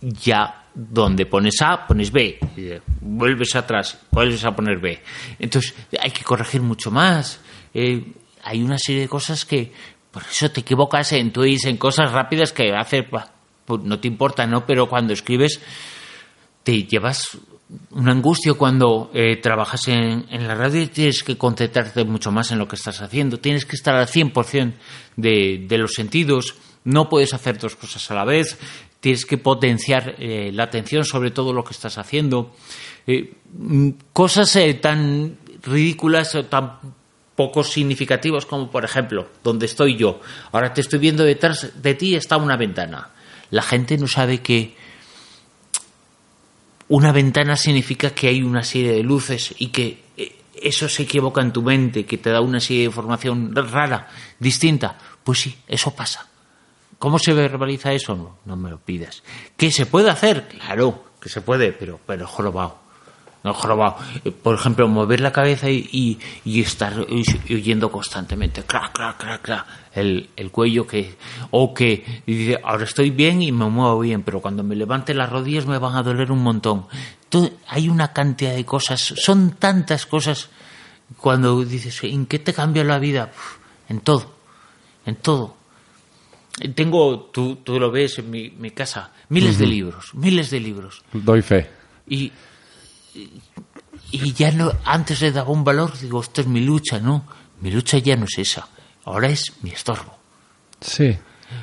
ya 0.00 0.66
donde 0.74 1.24
pones 1.24 1.62
A, 1.62 1.86
pones 1.86 2.10
B, 2.12 2.38
eh, 2.56 2.80
vuelves 3.00 3.56
atrás, 3.56 3.98
vuelves 4.10 4.44
a 4.44 4.54
poner 4.54 4.78
B. 4.78 5.00
Entonces 5.38 5.74
hay 5.98 6.10
que 6.10 6.22
corregir 6.22 6.60
mucho 6.60 6.90
más. 6.90 7.40
Eh, 7.72 8.12
hay 8.42 8.62
una 8.62 8.76
serie 8.76 9.02
de 9.02 9.08
cosas 9.08 9.46
que, 9.46 9.72
por 10.10 10.22
eso 10.22 10.50
te 10.50 10.60
equivocas 10.60 11.12
en 11.12 11.32
tweets, 11.32 11.64
en 11.64 11.78
cosas 11.78 12.12
rápidas 12.12 12.52
que 12.52 12.74
haces, 12.74 13.10
bah, 13.10 13.32
pues 13.64 13.80
no 13.82 13.98
te 13.98 14.08
importa, 14.08 14.46
¿no? 14.46 14.66
Pero 14.66 14.88
cuando 14.88 15.14
escribes 15.14 15.60
te 16.62 16.84
llevas 16.84 17.38
una 17.90 18.12
angustia 18.12 18.54
cuando 18.54 19.10
eh, 19.14 19.36
trabajas 19.36 19.88
en, 19.88 20.26
la 20.30 20.54
radio 20.54 20.82
y 20.82 20.86
tienes 20.88 21.22
que 21.22 21.38
concentrarte 21.38 22.04
mucho 22.04 22.30
más 22.30 22.50
en 22.52 22.58
lo 22.58 22.68
que 22.68 22.76
estás 22.76 23.00
haciendo. 23.00 23.38
Tienes 23.38 23.64
que 23.64 23.76
estar 23.76 23.94
al 23.94 24.06
100% 24.06 24.72
de, 25.16 25.64
de 25.66 25.78
los 25.78 25.92
sentidos. 25.92 26.56
No 26.84 27.08
puedes 27.08 27.32
hacer 27.32 27.58
dos 27.58 27.76
cosas 27.76 28.10
a 28.10 28.14
la 28.14 28.24
vez. 28.24 28.58
Tienes 29.00 29.24
que 29.26 29.38
potenciar 29.38 30.16
eh, 30.18 30.50
la 30.52 30.64
atención 30.64 31.04
sobre 31.04 31.30
todo 31.30 31.52
lo 31.52 31.64
que 31.64 31.72
estás 31.72 31.98
haciendo. 31.98 32.54
Eh, 33.06 33.34
mm, 33.52 33.90
cosas 34.12 34.58
tan 34.80 35.38
ridículas 35.62 36.34
o 36.34 36.44
tan 36.44 36.78
pocos 37.34 37.70
significativos 37.70 38.46
como 38.46 38.70
por 38.70 38.84
ejemplo, 38.84 39.28
donde 39.42 39.66
estoy 39.66 39.96
yo. 39.96 40.20
Ahora 40.52 40.72
te 40.72 40.80
estoy 40.80 40.98
viendo 40.98 41.24
detrás 41.24 41.82
de 41.82 41.94
ti 41.94 42.14
está 42.14 42.36
una 42.36 42.56
ventana. 42.56 43.10
La 43.50 43.62
gente 43.62 43.96
no 43.98 44.06
sabe 44.06 44.38
que 44.38 44.76
una 46.88 47.12
ventana 47.12 47.56
significa 47.56 48.10
que 48.10 48.28
hay 48.28 48.42
una 48.42 48.62
serie 48.62 48.92
de 48.92 49.02
luces 49.02 49.54
y 49.58 49.68
que 49.68 50.04
eh, 50.16 50.36
eso 50.54 50.88
se 50.88 51.04
equivoca 51.04 51.40
en 51.40 51.52
tu 51.52 51.62
mente, 51.62 52.04
que 52.06 52.18
te 52.18 52.30
da 52.30 52.40
una 52.40 52.60
serie 52.60 52.80
de 52.82 52.86
información 52.86 53.54
rara, 53.54 54.08
distinta. 54.38 54.96
Pues 55.22 55.40
sí, 55.40 55.56
eso 55.66 55.94
pasa. 55.94 56.26
¿Cómo 56.98 57.18
se 57.18 57.32
verbaliza 57.32 57.92
eso? 57.92 58.14
No, 58.14 58.38
no 58.44 58.56
me 58.56 58.70
lo 58.70 58.78
pidas. 58.78 59.22
¿Qué 59.56 59.70
se 59.70 59.86
puede 59.86 60.10
hacer? 60.10 60.48
Claro 60.48 61.04
que 61.20 61.28
se 61.28 61.40
puede, 61.40 61.72
pero, 61.72 61.98
pero 62.06 62.26
jorobado. 62.26 62.78
No, 63.42 63.52
jorobado. 63.52 63.96
Eh, 64.24 64.30
Por 64.30 64.54
ejemplo, 64.54 64.88
mover 64.88 65.20
la 65.20 65.32
cabeza 65.32 65.68
y, 65.70 65.88
y, 65.92 66.18
y 66.44 66.62
estar 66.62 66.94
oyendo 67.50 67.90
constantemente, 67.90 68.62
crac, 68.62 68.92
crac, 68.92 69.18
crac, 69.18 69.42
crac, 69.42 69.66
el, 69.94 70.30
el 70.36 70.50
cuello 70.50 70.86
que, 70.86 71.14
o 71.50 71.72
que 71.74 72.22
dice, 72.26 72.58
ahora 72.64 72.84
estoy 72.84 73.10
bien 73.10 73.42
y 73.42 73.52
me 73.52 73.68
muevo 73.68 74.00
bien, 74.00 74.22
pero 74.22 74.40
cuando 74.40 74.62
me 74.62 74.74
levante 74.76 75.14
las 75.14 75.30
rodillas 75.30 75.66
me 75.66 75.78
van 75.78 75.94
a 75.96 76.02
doler 76.02 76.30
un 76.32 76.42
montón. 76.42 76.86
Todo- 77.28 77.50
hay 77.68 77.88
una 77.88 78.12
cantidad 78.12 78.54
de 78.54 78.64
cosas, 78.64 79.00
son 79.00 79.52
tantas 79.52 80.06
cosas 80.06 80.48
cuando 81.18 81.64
dices, 81.64 82.02
¿en 82.04 82.26
qué 82.26 82.38
te 82.38 82.52
cambia 82.52 82.82
la 82.84 82.98
vida? 82.98 83.30
Uf, 83.34 83.56
En 83.88 84.00
todo, 84.00 84.34
en 85.06 85.16
todo. 85.16 85.56
Tengo, 86.74 87.30
tú, 87.32 87.56
tú 87.56 87.80
lo 87.80 87.90
ves 87.90 88.18
en 88.20 88.30
mi, 88.30 88.50
mi 88.50 88.70
casa, 88.70 89.10
miles 89.28 89.58
de 89.58 89.66
libros, 89.66 90.14
miles 90.14 90.50
de 90.50 90.60
libros. 90.60 91.02
Doy 91.12 91.42
fe. 91.42 91.68
Y, 92.08 92.30
y 94.12 94.32
ya 94.34 94.52
no, 94.52 94.72
antes 94.84 95.20
le 95.20 95.32
daba 95.32 95.50
un 95.50 95.64
valor, 95.64 95.98
digo, 95.98 96.20
esto 96.20 96.40
es 96.40 96.46
mi 96.46 96.60
lucha, 96.60 97.00
¿no? 97.00 97.24
Mi 97.60 97.70
lucha 97.70 97.98
ya 97.98 98.16
no 98.16 98.24
es 98.26 98.38
esa, 98.38 98.68
ahora 99.04 99.28
es 99.28 99.52
mi 99.62 99.70
estorbo. 99.70 100.16
Sí. 100.80 101.16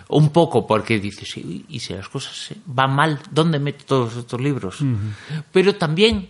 Un 0.10 0.30
poco, 0.30 0.66
porque 0.66 1.00
dices, 1.00 1.36
"Y- 1.38 1.80
si 1.80 1.94
las 1.94 2.08
cosas 2.08 2.56
van 2.66 2.96
mal, 2.96 3.20
¿dónde 3.32 3.60
meto 3.60 3.84
todos 3.86 4.16
estos 4.16 4.40
libros? 4.40 4.80
Pero 5.52 5.76
también 5.76 6.30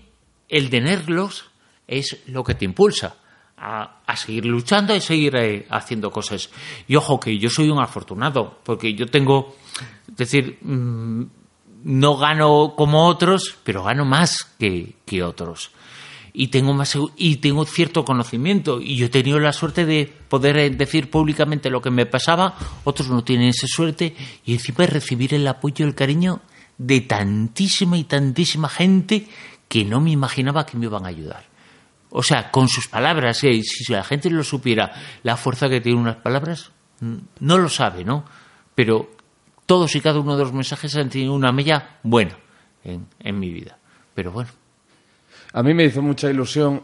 el 0.50 0.70
tenerlos 0.70 1.46
es 1.88 2.18
lo 2.28 2.44
que 2.44 2.56
te 2.56 2.66
impulsa 2.66 3.16
a, 3.58 4.02
a 4.08 4.16
seguir 4.16 4.46
luchando 4.46 4.96
y 4.96 5.02
seguir 5.02 5.36
eh, 5.36 5.68
haciendo 5.70 6.10
cosas. 6.12 6.50
Y 6.88 6.96
ojo, 6.96 7.20
que 7.20 7.38
yo 7.38 7.50
soy 7.50 7.70
un 7.70 7.80
afortunado, 7.80 8.60
porque 8.64 8.96
yo 8.96 9.06
tengo, 9.08 9.56
es 10.10 10.16
decir, 10.18 10.58
mm, 10.62 11.24
no 11.84 12.18
gano 12.18 12.74
como 12.76 13.06
otros, 13.06 13.58
pero 13.64 13.84
gano 13.84 14.06
más 14.06 14.44
que, 14.58 14.96
que 15.06 15.22
otros. 15.24 15.72
Y 16.34 16.48
tengo, 16.48 16.74
más, 16.74 16.98
y 17.18 17.38
tengo 17.38 17.66
cierto 17.66 18.06
conocimiento. 18.06 18.80
Y 18.80 18.96
yo 18.96 19.08
he 19.08 19.10
tenido 19.10 19.40
la 19.40 19.52
suerte 19.52 19.86
de 19.86 20.06
poder 20.06 20.58
eh, 20.58 20.70
decir 20.70 21.10
públicamente 21.10 21.70
lo 21.70 21.82
que 21.82 21.92
me 21.92 22.06
pasaba. 22.06 22.56
Otros 22.84 23.10
no 23.10 23.24
tienen 23.24 23.50
esa 23.50 23.68
suerte. 23.68 24.16
Y 24.46 24.54
encima 24.54 24.86
recibir 24.86 25.34
el 25.34 25.48
apoyo 25.48 25.86
y 25.86 25.90
el 25.90 25.96
cariño 25.96 26.42
de 26.78 27.02
tantísima 27.02 27.98
y 27.98 28.06
tantísima 28.06 28.70
gente 28.70 29.28
que 29.68 29.86
no 29.86 30.02
me 30.02 30.12
imaginaba 30.12 30.66
que 30.66 30.78
me 30.78 30.86
iban 30.86 31.06
a 31.06 31.10
ayudar. 31.10 31.46
O 32.10 32.24
sea, 32.24 32.52
con 32.52 32.68
sus 32.68 32.88
palabras, 32.88 33.44
eh, 33.44 33.62
si 33.64 33.92
la 33.92 34.04
gente 34.04 34.30
lo 34.30 34.44
supiera, 34.44 34.92
la 35.24 35.38
fuerza 35.38 35.70
que 35.70 35.80
tienen 35.80 36.02
unas 36.02 36.18
palabras, 36.18 36.72
no 37.40 37.58
lo 37.58 37.70
sabe, 37.70 38.04
¿no? 38.04 38.26
Pero 38.76 39.12
todos 39.66 39.96
y 39.96 40.02
cada 40.02 40.20
uno 40.20 40.36
de 40.36 40.44
los 40.44 40.54
mensajes 40.54 40.96
han 40.98 41.10
tenido 41.10 41.34
una 41.34 41.52
mella 41.52 42.00
buena 42.04 42.38
en, 42.84 43.08
en 43.20 43.40
mi 43.40 43.50
vida. 43.52 43.78
Pero 44.14 44.32
bueno, 44.32 44.52
A 45.54 45.64
mí 45.64 45.74
me 45.74 45.86
hizo 45.86 46.02
mucha 46.02 46.30
ilusión 46.30 46.84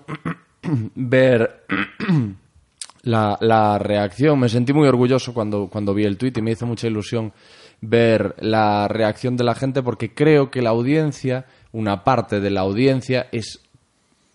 ver 0.95 1.65
la, 3.03 3.77
reacción. 3.79 4.39
Me 4.39 4.49
sentí 4.49 4.73
muy 4.73 4.87
orgulloso 4.87 5.33
cuando, 5.33 5.67
cuando 5.67 5.93
vi 5.93 6.03
el 6.03 6.17
tuit 6.17 6.37
y 6.37 6.41
me 6.41 6.51
hizo 6.51 6.65
mucha 6.65 6.87
ilusión 6.87 7.31
ver 7.79 8.35
la 8.39 8.87
reacción 8.87 9.37
de 9.37 9.43
la 9.43 9.55
gente 9.55 9.83
porque 9.83 10.13
creo 10.13 10.49
que 10.51 10.61
la 10.61 10.71
audiencia, 10.71 11.45
una 11.71 12.03
parte 12.03 12.39
de 12.39 12.49
la 12.49 12.61
audiencia, 12.61 13.27
es 13.31 13.61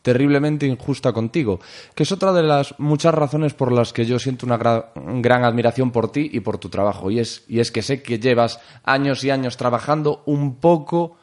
terriblemente 0.02 0.66
injusta 0.66 1.12
contigo, 1.12 1.60
que 1.94 2.02
es 2.02 2.10
otra 2.10 2.32
de 2.32 2.42
las 2.42 2.74
muchas 2.78 3.14
razones 3.14 3.54
por 3.54 3.70
las 3.70 3.92
que 3.92 4.04
yo 4.04 4.18
siento 4.18 4.46
una 4.46 4.58
gra- 4.58 4.86
gran 5.20 5.44
admiración 5.44 5.92
por 5.92 6.10
ti 6.10 6.28
y 6.32 6.40
por 6.40 6.58
tu 6.58 6.68
trabajo. 6.70 7.10
Y 7.10 7.20
es, 7.20 7.44
y 7.48 7.60
es 7.60 7.70
que 7.70 7.82
sé 7.82 8.02
que 8.02 8.18
llevas 8.18 8.58
años 8.82 9.22
y 9.22 9.30
años 9.30 9.56
trabajando 9.56 10.22
un 10.26 10.56
poco 10.56 11.16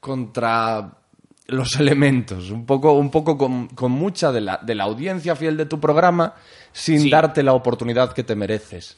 contra 0.00 0.98
los 1.46 1.76
elementos, 1.80 2.50
un 2.50 2.64
poco, 2.66 2.92
un 2.92 3.10
poco 3.10 3.36
con, 3.36 3.68
con 3.68 3.92
mucha 3.92 4.32
de 4.32 4.40
la, 4.40 4.58
de 4.62 4.74
la 4.74 4.84
audiencia 4.84 5.36
fiel 5.36 5.56
de 5.56 5.66
tu 5.66 5.78
programa 5.80 6.34
sin 6.72 7.00
Sí. 7.02 7.10
darte 7.10 7.42
la 7.42 7.52
oportunidad 7.52 8.12
que 8.12 8.24
te 8.24 8.34
mereces. 8.34 8.96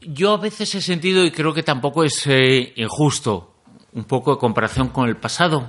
yo 0.00 0.34
a 0.34 0.36
veces 0.36 0.74
he 0.74 0.80
sentido, 0.80 1.24
y 1.24 1.30
creo 1.32 1.52
que 1.54 1.62
tampoco 1.62 2.04
es 2.04 2.26
eh, 2.26 2.72
injusto, 2.76 3.54
un 3.92 4.04
poco 4.04 4.32
de 4.32 4.38
comparación 4.38 4.88
con 4.90 5.08
el 5.08 5.16
pasado, 5.16 5.66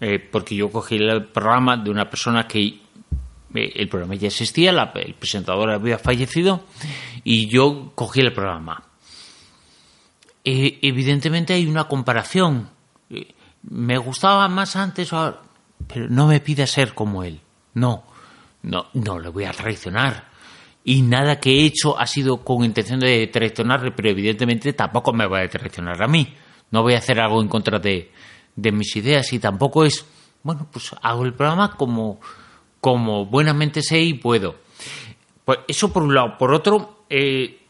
eh, 0.00 0.18
porque 0.18 0.54
yo 0.54 0.70
cogí 0.70 0.96
el 0.96 1.26
programa 1.26 1.76
de 1.76 1.90
una 1.90 2.08
persona 2.08 2.46
que 2.46 2.60
eh, 2.62 2.80
el 3.54 3.88
programa 3.88 4.14
ya 4.14 4.28
existía, 4.28 4.72
la- 4.72 4.92
el 4.94 5.14
presentador 5.14 5.70
había 5.70 5.98
fallecido, 5.98 6.64
y 7.24 7.48
yo 7.48 7.92
cogí 7.94 8.20
el 8.20 8.32
programa. 8.32 8.82
Evidentemente 10.44 11.54
hay 11.54 11.66
una 11.66 11.84
comparación. 11.88 12.68
Me 13.68 13.98
gustaba 13.98 14.48
más 14.48 14.76
antes, 14.76 15.10
pero 15.86 16.08
no 16.08 16.26
me 16.26 16.40
pida 16.40 16.66
ser 16.66 16.94
como 16.94 17.22
él. 17.24 17.40
No, 17.74 18.04
no, 18.62 18.86
no 18.94 19.18
le 19.18 19.28
voy 19.28 19.44
a 19.44 19.52
traicionar. 19.52 20.28
Y 20.84 21.02
nada 21.02 21.40
que 21.40 21.50
he 21.50 21.64
hecho 21.64 21.98
ha 21.98 22.06
sido 22.06 22.44
con 22.44 22.64
intención 22.64 23.00
de 23.00 23.26
traicionarle, 23.26 23.90
pero 23.90 24.08
evidentemente 24.08 24.72
tampoco 24.72 25.12
me 25.12 25.26
va 25.26 25.40
a 25.40 25.48
traicionar 25.48 26.00
a 26.02 26.06
mí. 26.06 26.34
No 26.70 26.82
voy 26.82 26.94
a 26.94 26.98
hacer 26.98 27.20
algo 27.20 27.42
en 27.42 27.48
contra 27.48 27.78
de, 27.78 28.12
de 28.54 28.72
mis 28.72 28.94
ideas 28.96 29.32
y 29.32 29.38
tampoco 29.38 29.84
es, 29.84 30.06
bueno, 30.42 30.68
pues 30.70 30.94
hago 31.02 31.24
el 31.24 31.34
programa 31.34 31.72
como, 31.72 32.20
como 32.80 33.26
buenamente 33.26 33.82
sé 33.82 34.00
y 34.00 34.14
puedo. 34.14 34.56
Pues 35.44 35.58
eso 35.68 35.92
por 35.92 36.02
un 36.04 36.14
lado. 36.14 36.38
Por 36.38 36.54
otro, 36.54 37.04
eh, 37.10 37.65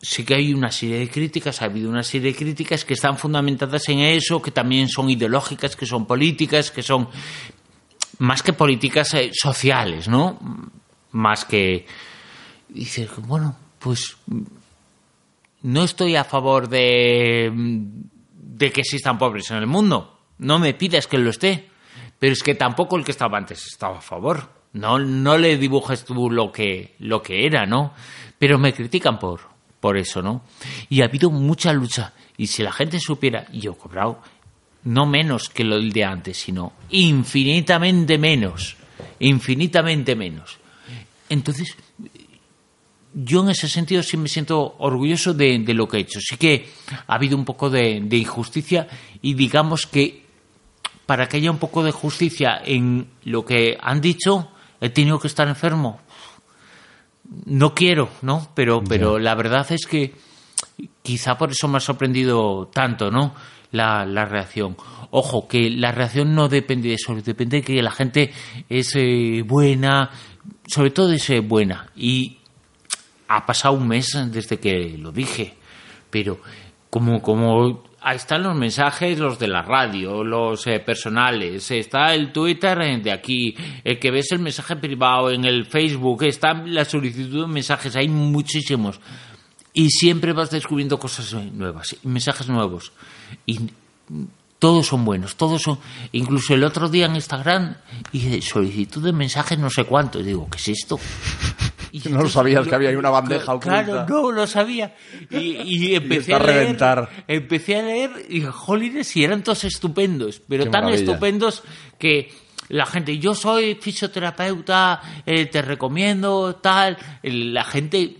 sí 0.00 0.24
que 0.24 0.34
hay 0.34 0.52
una 0.52 0.70
serie 0.70 0.98
de 0.98 1.08
críticas, 1.08 1.62
ha 1.62 1.66
habido 1.66 1.90
una 1.90 2.02
serie 2.02 2.32
de 2.32 2.38
críticas 2.38 2.84
que 2.84 2.94
están 2.94 3.18
fundamentadas 3.18 3.88
en 3.88 4.00
eso, 4.00 4.40
que 4.40 4.50
también 4.50 4.88
son 4.88 5.10
ideológicas, 5.10 5.76
que 5.76 5.86
son 5.86 6.06
políticas, 6.06 6.70
que 6.70 6.82
son 6.82 7.08
más 8.18 8.42
que 8.42 8.52
políticas 8.52 9.14
eh, 9.14 9.30
sociales, 9.32 10.08
¿no? 10.08 10.38
Más 11.12 11.44
que 11.44 11.86
dices, 12.68 13.10
bueno, 13.18 13.56
pues 13.78 14.16
no 15.62 15.84
estoy 15.84 16.16
a 16.16 16.24
favor 16.24 16.68
de, 16.68 17.50
de 17.52 18.72
que 18.72 18.80
existan 18.80 19.18
pobres 19.18 19.50
en 19.50 19.58
el 19.58 19.66
mundo. 19.66 20.18
No 20.38 20.58
me 20.58 20.74
pidas 20.74 21.06
que 21.06 21.18
lo 21.18 21.30
esté. 21.30 21.68
Pero 22.18 22.32
es 22.32 22.42
que 22.42 22.54
tampoco 22.54 22.96
el 22.96 23.04
que 23.04 23.12
estaba 23.12 23.38
antes 23.38 23.66
estaba 23.66 23.98
a 23.98 24.02
favor. 24.02 24.48
No, 24.72 24.98
no 24.98 25.38
le 25.38 25.56
dibujes 25.56 26.04
tú 26.04 26.30
lo 26.30 26.52
que, 26.52 26.94
lo 26.98 27.22
que 27.22 27.46
era, 27.46 27.64
¿no? 27.64 27.94
Pero 28.38 28.58
me 28.58 28.72
critican 28.72 29.18
por, 29.18 29.40
por 29.80 29.96
eso, 29.96 30.22
¿no? 30.22 30.42
Y 30.88 31.02
ha 31.02 31.06
habido 31.06 31.30
mucha 31.30 31.72
lucha. 31.72 32.12
Y 32.36 32.46
si 32.46 32.62
la 32.62 32.72
gente 32.72 33.00
supiera, 33.00 33.46
yo 33.52 33.72
he 33.72 33.76
cobrado 33.76 34.20
no 34.84 35.06
menos 35.06 35.48
que 35.48 35.64
lo 35.64 35.80
de 35.80 36.04
antes, 36.04 36.38
sino 36.38 36.72
infinitamente 36.90 38.18
menos. 38.18 38.76
Infinitamente 39.20 40.14
menos. 40.14 40.58
Entonces, 41.28 41.76
yo 43.12 43.42
en 43.42 43.50
ese 43.50 43.68
sentido 43.68 44.02
sí 44.02 44.16
me 44.16 44.28
siento 44.28 44.76
orgulloso 44.78 45.34
de, 45.34 45.58
de 45.58 45.74
lo 45.74 45.88
que 45.88 45.98
he 45.98 46.00
hecho. 46.00 46.20
Sí 46.20 46.36
que 46.36 46.68
ha 47.06 47.14
habido 47.14 47.36
un 47.36 47.44
poco 47.44 47.70
de, 47.70 48.00
de 48.02 48.16
injusticia 48.16 48.88
y 49.20 49.34
digamos 49.34 49.86
que 49.86 50.24
para 51.06 51.28
que 51.28 51.38
haya 51.38 51.50
un 51.50 51.58
poco 51.58 51.82
de 51.82 51.90
justicia 51.90 52.60
en 52.64 53.08
lo 53.24 53.44
que 53.44 53.78
han 53.80 54.00
dicho, 54.00 54.50
he 54.80 54.90
tenido 54.90 55.18
que 55.18 55.28
estar 55.28 55.48
enfermo. 55.48 56.00
No 57.46 57.74
quiero, 57.74 58.08
¿no? 58.22 58.48
Pero, 58.54 58.82
pero 58.82 59.18
la 59.18 59.34
verdad 59.34 59.66
es 59.70 59.86
que 59.86 60.14
quizá 61.02 61.36
por 61.36 61.50
eso 61.50 61.68
me 61.68 61.76
ha 61.76 61.80
sorprendido 61.80 62.70
tanto, 62.72 63.10
¿no? 63.10 63.34
La, 63.72 64.06
la 64.06 64.24
reacción. 64.24 64.76
Ojo, 65.10 65.46
que 65.46 65.70
la 65.70 65.92
reacción 65.92 66.34
no 66.34 66.48
depende 66.48 66.88
de 66.88 66.94
eso, 66.94 67.14
depende 67.14 67.58
de 67.58 67.62
que 67.62 67.82
la 67.82 67.90
gente 67.90 68.32
es 68.68 68.94
eh, 68.94 69.42
buena, 69.44 70.10
sobre 70.66 70.90
todo 70.90 71.12
es 71.12 71.28
eh, 71.30 71.40
buena. 71.40 71.90
Y 71.96 72.38
ha 73.28 73.44
pasado 73.44 73.74
un 73.74 73.88
mes 73.88 74.16
desde 74.30 74.58
que 74.58 74.96
lo 74.98 75.12
dije, 75.12 75.54
pero 76.10 76.38
como, 76.90 77.20
como 77.20 77.87
ahí 78.00 78.16
están 78.16 78.42
los 78.42 78.56
mensajes, 78.56 79.18
los 79.18 79.38
de 79.38 79.48
la 79.48 79.62
radio, 79.62 80.22
los 80.24 80.66
eh, 80.66 80.80
personales, 80.80 81.70
está 81.70 82.14
el 82.14 82.32
Twitter 82.32 82.80
eh, 82.82 82.98
de 82.98 83.12
aquí, 83.12 83.54
el 83.84 83.98
que 83.98 84.10
ves 84.10 84.32
el 84.32 84.38
mensaje 84.38 84.76
privado 84.76 85.30
en 85.30 85.44
el 85.44 85.66
Facebook, 85.66 86.24
está 86.24 86.54
la 86.54 86.84
solicitud 86.84 87.46
de 87.46 87.52
mensajes, 87.52 87.96
hay 87.96 88.08
muchísimos. 88.08 89.00
Y 89.72 89.90
siempre 89.90 90.32
vas 90.32 90.50
descubriendo 90.50 90.98
cosas 90.98 91.32
nuevas, 91.52 91.96
mensajes 92.02 92.48
nuevos. 92.48 92.92
Y 93.46 93.60
todos 94.58 94.86
son 94.86 95.04
buenos, 95.04 95.36
todos 95.36 95.62
son. 95.62 95.78
Incluso 96.12 96.54
el 96.54 96.64
otro 96.64 96.88
día 96.88 97.06
en 97.06 97.14
Instagram 97.14 97.76
dije 98.12 98.42
solicitud 98.42 99.04
de 99.04 99.12
mensajes 99.12 99.58
no 99.58 99.70
sé 99.70 99.84
cuánto. 99.84 100.18
Y 100.18 100.24
digo, 100.24 100.48
¿qué 100.50 100.56
es 100.56 100.68
esto? 100.68 100.98
Y 101.92 102.00
No 102.08 102.22
lo 102.22 102.28
sabías, 102.28 102.66
que 102.66 102.74
había 102.74 102.90
ahí 102.90 102.96
una 102.96 103.10
bandeja 103.10 103.54
oculta. 103.54 103.84
Claro, 103.84 104.06
no 104.08 104.32
lo 104.32 104.46
sabía. 104.46 104.94
Y, 105.30 105.36
y 105.88 105.94
empecé 105.96 106.32
a 106.34 106.36
a 106.36 106.40
leer. 106.40 106.54
reventar. 106.60 107.08
Empecé 107.26 107.76
a 107.76 107.82
leer 107.82 108.10
y 108.28 108.42
jolines, 108.42 109.16
y 109.16 109.24
eran 109.24 109.42
todos 109.42 109.64
estupendos, 109.64 110.40
pero 110.48 110.64
Qué 110.64 110.70
tan 110.70 110.84
maravilla. 110.84 111.04
estupendos 111.10 111.62
que 111.98 112.30
la 112.68 112.84
gente, 112.86 113.18
yo 113.18 113.34
soy 113.34 113.76
fisioterapeuta, 113.76 115.00
eh, 115.24 115.46
te 115.46 115.62
recomiendo, 115.62 116.56
tal. 116.56 116.98
La 117.22 117.64
gente 117.64 118.16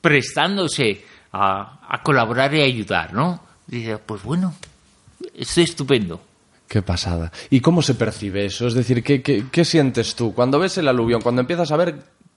prestándose 0.00 1.04
a, 1.32 1.80
a 1.88 2.02
colaborar 2.02 2.54
y 2.54 2.60
ayudar, 2.62 3.12
¿no? 3.12 3.42
Dice, 3.66 3.98
pues 3.98 4.22
bueno, 4.22 4.54
estoy 5.34 5.64
estupendo. 5.64 6.20
Qué 6.68 6.82
pasada. 6.82 7.32
¿Y 7.50 7.60
cómo 7.60 7.80
se 7.82 7.94
percibe 7.94 8.44
eso? 8.44 8.66
Es 8.66 8.74
decir, 8.74 9.02
¿qué, 9.02 9.22
qué, 9.22 9.44
qué 9.50 9.64
sientes 9.64 10.14
tú 10.16 10.34
cuando 10.34 10.58
ves 10.58 10.78
el 10.78 10.88
aluvión, 10.88 11.20
cuando 11.22 11.40
empiezas 11.40 11.70
a 11.70 11.76
ver 11.76 11.96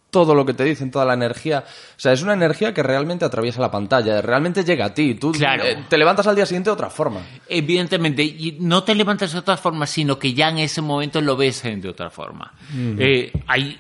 todo 0.10 0.34
lo 0.36 0.46
que 0.46 0.54
te 0.54 0.64
dicen, 0.64 0.92
toda 0.92 1.06
la 1.06 1.14
energía? 1.14 1.64
O 1.68 2.00
sea, 2.00 2.14
es 2.14 2.22
una 2.24 2.34
energía 2.34 2.74
que 2.74 2.82
realmente 2.84 3.26
atraviesa 3.26 3.62
la 3.62 3.70
pantalla, 3.72 4.22
realmente 4.22 4.64
llega 4.64 4.86
a 4.86 4.94
ti. 4.94 5.16
Tú 5.16 5.32
Claro. 5.32 5.64
eh, 5.66 5.86
te 5.88 5.98
levantas 5.98 6.26
al 6.28 6.36
día 6.36 6.46
siguiente 6.46 6.70
de 6.70 6.74
otra 6.74 6.90
forma. 6.90 7.22
Evidentemente, 7.48 8.24
y 8.24 8.58
no 8.60 8.84
te 8.84 8.96
levantas 8.96 9.32
de 9.34 9.40
otra 9.40 9.58
forma, 9.58 9.86
sino 9.86 10.18
que 10.18 10.34
ya 10.34 10.50
en 10.50 10.60
ese 10.60 10.82
momento 10.82 11.22
lo 11.22 11.36
ves 11.38 11.62
de 11.64 11.90
otra 11.90 12.10
forma. 12.10 12.54
Eh, 12.74 13.32
hay 13.48 13.80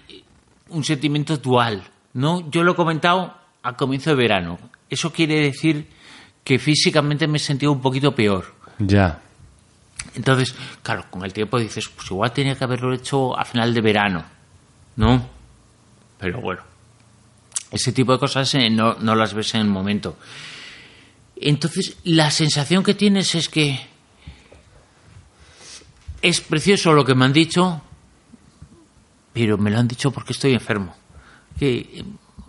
un 0.69 0.83
sentimiento 0.83 1.37
dual, 1.37 1.83
¿no? 2.13 2.49
Yo 2.51 2.63
lo 2.63 2.73
he 2.73 2.75
comentado 2.75 3.33
al 3.63 3.75
comienzo 3.75 4.11
de 4.11 4.15
verano. 4.15 4.59
Eso 4.89 5.11
quiere 5.11 5.41
decir 5.41 5.87
que 6.43 6.59
físicamente 6.59 7.27
me 7.27 7.37
he 7.37 7.39
sentido 7.39 7.71
un 7.71 7.81
poquito 7.81 8.13
peor. 8.13 8.45
Ya. 8.79 9.19
Entonces, 10.15 10.55
claro, 10.81 11.05
con 11.09 11.23
el 11.25 11.33
tiempo 11.33 11.59
dices, 11.59 11.89
pues 11.89 12.09
igual 12.09 12.31
tenía 12.31 12.55
que 12.55 12.63
haberlo 12.63 12.93
hecho 12.93 13.37
a 13.37 13.45
final 13.45 13.73
de 13.73 13.81
verano, 13.81 14.23
¿no? 14.95 15.38
Pero 16.19 16.41
bueno, 16.41 16.61
ese 17.71 17.91
tipo 17.91 18.11
de 18.11 18.19
cosas 18.19 18.53
eh, 18.55 18.69
no, 18.69 18.95
no 18.95 19.15
las 19.15 19.33
ves 19.33 19.55
en 19.55 19.61
el 19.61 19.67
momento. 19.67 20.17
Entonces, 21.35 21.97
la 22.03 22.29
sensación 22.31 22.83
que 22.83 22.93
tienes 22.93 23.33
es 23.35 23.47
que 23.47 23.79
es 26.21 26.41
precioso 26.41 26.93
lo 26.93 27.05
que 27.05 27.15
me 27.15 27.25
han 27.25 27.33
dicho, 27.33 27.81
pero 29.31 29.57
me 29.57 29.71
lo 29.71 29.79
han 29.79 29.87
dicho 29.87 30.11
porque 30.11 30.33
estoy 30.33 30.53
enfermo. 30.53 30.95
Que 31.57 31.77
eh, 31.77 32.03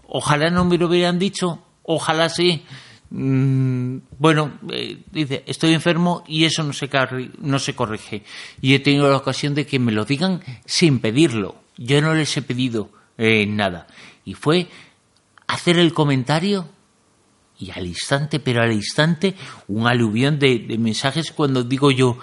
ojalá 0.09 0.51
no 0.51 0.65
me 0.65 0.77
lo 0.77 0.89
hubieran 0.89 1.19
dicho, 1.19 1.63
ojalá 1.85 2.29
sí. 2.29 2.65
Mm, 3.11 3.99
bueno, 4.19 4.59
eh, 4.71 5.03
dice, 5.13 5.45
estoy 5.47 5.75
enfermo 5.75 6.25
y 6.27 6.45
eso 6.45 6.65
no 6.65 6.73
se, 6.73 6.91
no 7.39 7.59
se 7.61 7.75
corrige. 7.77 8.25
Y 8.61 8.75
he 8.75 8.81
tenido 8.81 9.09
la 9.09 9.19
ocasión 9.19 9.55
de 9.55 9.67
que 9.67 9.79
me 9.79 9.93
lo 9.93 10.05
digan 10.05 10.43
sin 10.65 10.99
pedirlo. 10.99 11.57
Yo 11.77 12.01
no 12.03 12.15
les 12.15 12.37
he 12.37 12.43
pedido 12.43 12.91
eh, 13.21 13.47
nada. 13.47 13.87
Y 14.25 14.33
fue 14.33 14.67
hacer 15.47 15.79
el 15.79 15.93
comentario 15.93 16.67
y 17.59 17.71
al 17.71 17.87
instante, 17.87 18.41
pero 18.41 18.63
al 18.63 18.73
instante, 18.73 19.35
un 19.69 19.87
aluvión 19.87 20.39
de, 20.39 20.61
de 20.61 20.79
mensajes 20.79 21.31
cuando 21.31 21.63
digo 21.63 21.91
yo, 21.91 22.19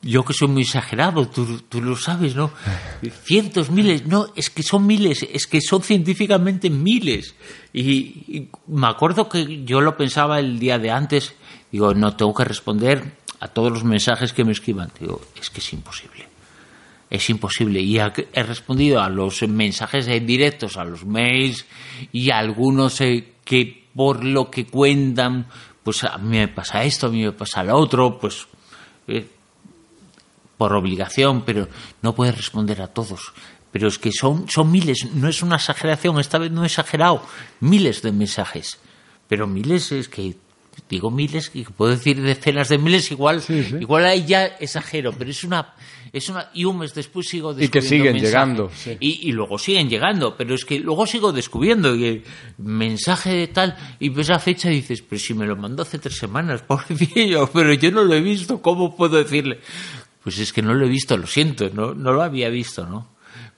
yo 0.00 0.24
que 0.24 0.32
soy 0.32 0.48
muy 0.48 0.62
exagerado, 0.62 1.28
tú, 1.28 1.60
tú 1.68 1.82
lo 1.82 1.94
sabes, 1.94 2.34
¿no? 2.34 2.50
Cientos, 3.24 3.70
miles, 3.70 4.06
no, 4.06 4.28
es 4.34 4.48
que 4.48 4.62
son 4.62 4.86
miles, 4.86 5.28
es 5.30 5.46
que 5.46 5.60
son 5.60 5.82
científicamente 5.82 6.70
miles. 6.70 7.34
Y, 7.74 7.90
y 7.90 8.48
me 8.68 8.86
acuerdo 8.86 9.28
que 9.28 9.62
yo 9.64 9.82
lo 9.82 9.94
pensaba 9.94 10.38
el 10.38 10.58
día 10.58 10.78
de 10.78 10.90
antes, 10.90 11.34
digo, 11.70 11.92
no, 11.92 12.16
tengo 12.16 12.32
que 12.32 12.44
responder 12.44 13.18
a 13.40 13.48
todos 13.48 13.70
los 13.70 13.84
mensajes 13.84 14.32
que 14.32 14.44
me 14.44 14.52
escriban. 14.52 14.90
Digo, 14.98 15.20
es 15.38 15.50
que 15.50 15.60
es 15.60 15.72
imposible. 15.74 16.39
Es 17.10 17.28
imposible. 17.28 17.80
Y 17.80 17.98
he 17.98 18.42
respondido 18.42 19.02
a 19.02 19.08
los 19.08 19.42
mensajes 19.42 20.06
directos, 20.06 20.76
a 20.76 20.84
los 20.84 21.04
mails 21.04 21.66
y 22.12 22.30
a 22.30 22.38
algunos 22.38 23.00
eh, 23.00 23.34
que 23.44 23.88
por 23.94 24.24
lo 24.24 24.48
que 24.48 24.66
cuentan, 24.66 25.46
pues 25.82 26.04
a 26.04 26.16
mí 26.18 26.38
me 26.38 26.48
pasa 26.48 26.84
esto, 26.84 27.08
a 27.08 27.10
mí 27.10 27.24
me 27.24 27.32
pasa 27.32 27.64
lo 27.64 27.76
otro, 27.76 28.18
pues 28.18 28.46
eh, 29.08 29.28
por 30.56 30.72
obligación, 30.72 31.42
pero 31.42 31.68
no 32.02 32.14
puedes 32.14 32.36
responder 32.36 32.80
a 32.80 32.88
todos. 32.88 33.32
Pero 33.72 33.88
es 33.88 33.98
que 33.98 34.12
son, 34.12 34.48
son 34.48 34.70
miles, 34.70 35.08
no 35.14 35.28
es 35.28 35.42
una 35.42 35.56
exageración, 35.56 36.20
esta 36.20 36.38
vez 36.38 36.50
no 36.50 36.62
he 36.62 36.66
exagerado, 36.66 37.24
miles 37.60 38.02
de 38.02 38.12
mensajes. 38.12 38.78
Pero 39.26 39.46
miles 39.46 39.90
es 39.92 40.08
que, 40.08 40.36
digo 40.88 41.10
miles, 41.10 41.50
y 41.54 41.64
puedo 41.64 41.92
decir 41.92 42.20
decenas 42.20 42.68
de 42.68 42.78
miles, 42.78 43.10
igual, 43.10 43.42
igual 43.80 44.04
ahí 44.06 44.24
ya 44.26 44.46
exagero, 44.46 45.12
pero 45.12 45.30
es 45.30 45.44
una, 45.44 45.74
es 46.12 46.28
una, 46.28 46.50
y 46.54 46.64
un 46.64 46.78
mes 46.78 46.94
después 46.94 47.28
sigo 47.28 47.52
Y 47.52 47.68
que 47.68 47.80
descubriendo 47.80 47.88
siguen 47.88 48.12
mensajes. 48.14 48.30
llegando, 48.30 48.70
sí. 48.74 48.96
Y, 49.00 49.28
y 49.28 49.32
luego 49.32 49.58
siguen 49.58 49.88
llegando, 49.88 50.36
pero 50.36 50.54
es 50.54 50.64
que 50.64 50.78
luego 50.78 51.06
sigo 51.06 51.32
descubriendo 51.32 51.94
y 51.94 52.04
el 52.04 52.24
mensaje 52.58 53.32
de 53.34 53.46
tal, 53.48 53.76
y 53.98 54.08
ves 54.08 54.28
la 54.28 54.38
fecha 54.38 54.70
y 54.70 54.76
dices, 54.76 55.02
pero 55.02 55.20
si 55.20 55.34
me 55.34 55.46
lo 55.46 55.56
mandó 55.56 55.82
hace 55.82 55.98
tres 55.98 56.16
semanas, 56.16 56.62
pobrecillo, 56.66 57.48
pero 57.52 57.72
yo 57.74 57.90
no 57.90 58.04
lo 58.04 58.14
he 58.14 58.20
visto, 58.20 58.60
¿cómo 58.62 58.96
puedo 58.96 59.16
decirle? 59.18 59.60
Pues 60.22 60.38
es 60.38 60.52
que 60.52 60.62
no 60.62 60.74
lo 60.74 60.86
he 60.86 60.88
visto, 60.88 61.16
lo 61.16 61.26
siento, 61.26 61.70
no, 61.72 61.94
no 61.94 62.12
lo 62.12 62.22
había 62.22 62.48
visto, 62.50 62.86
¿no? 62.86 63.08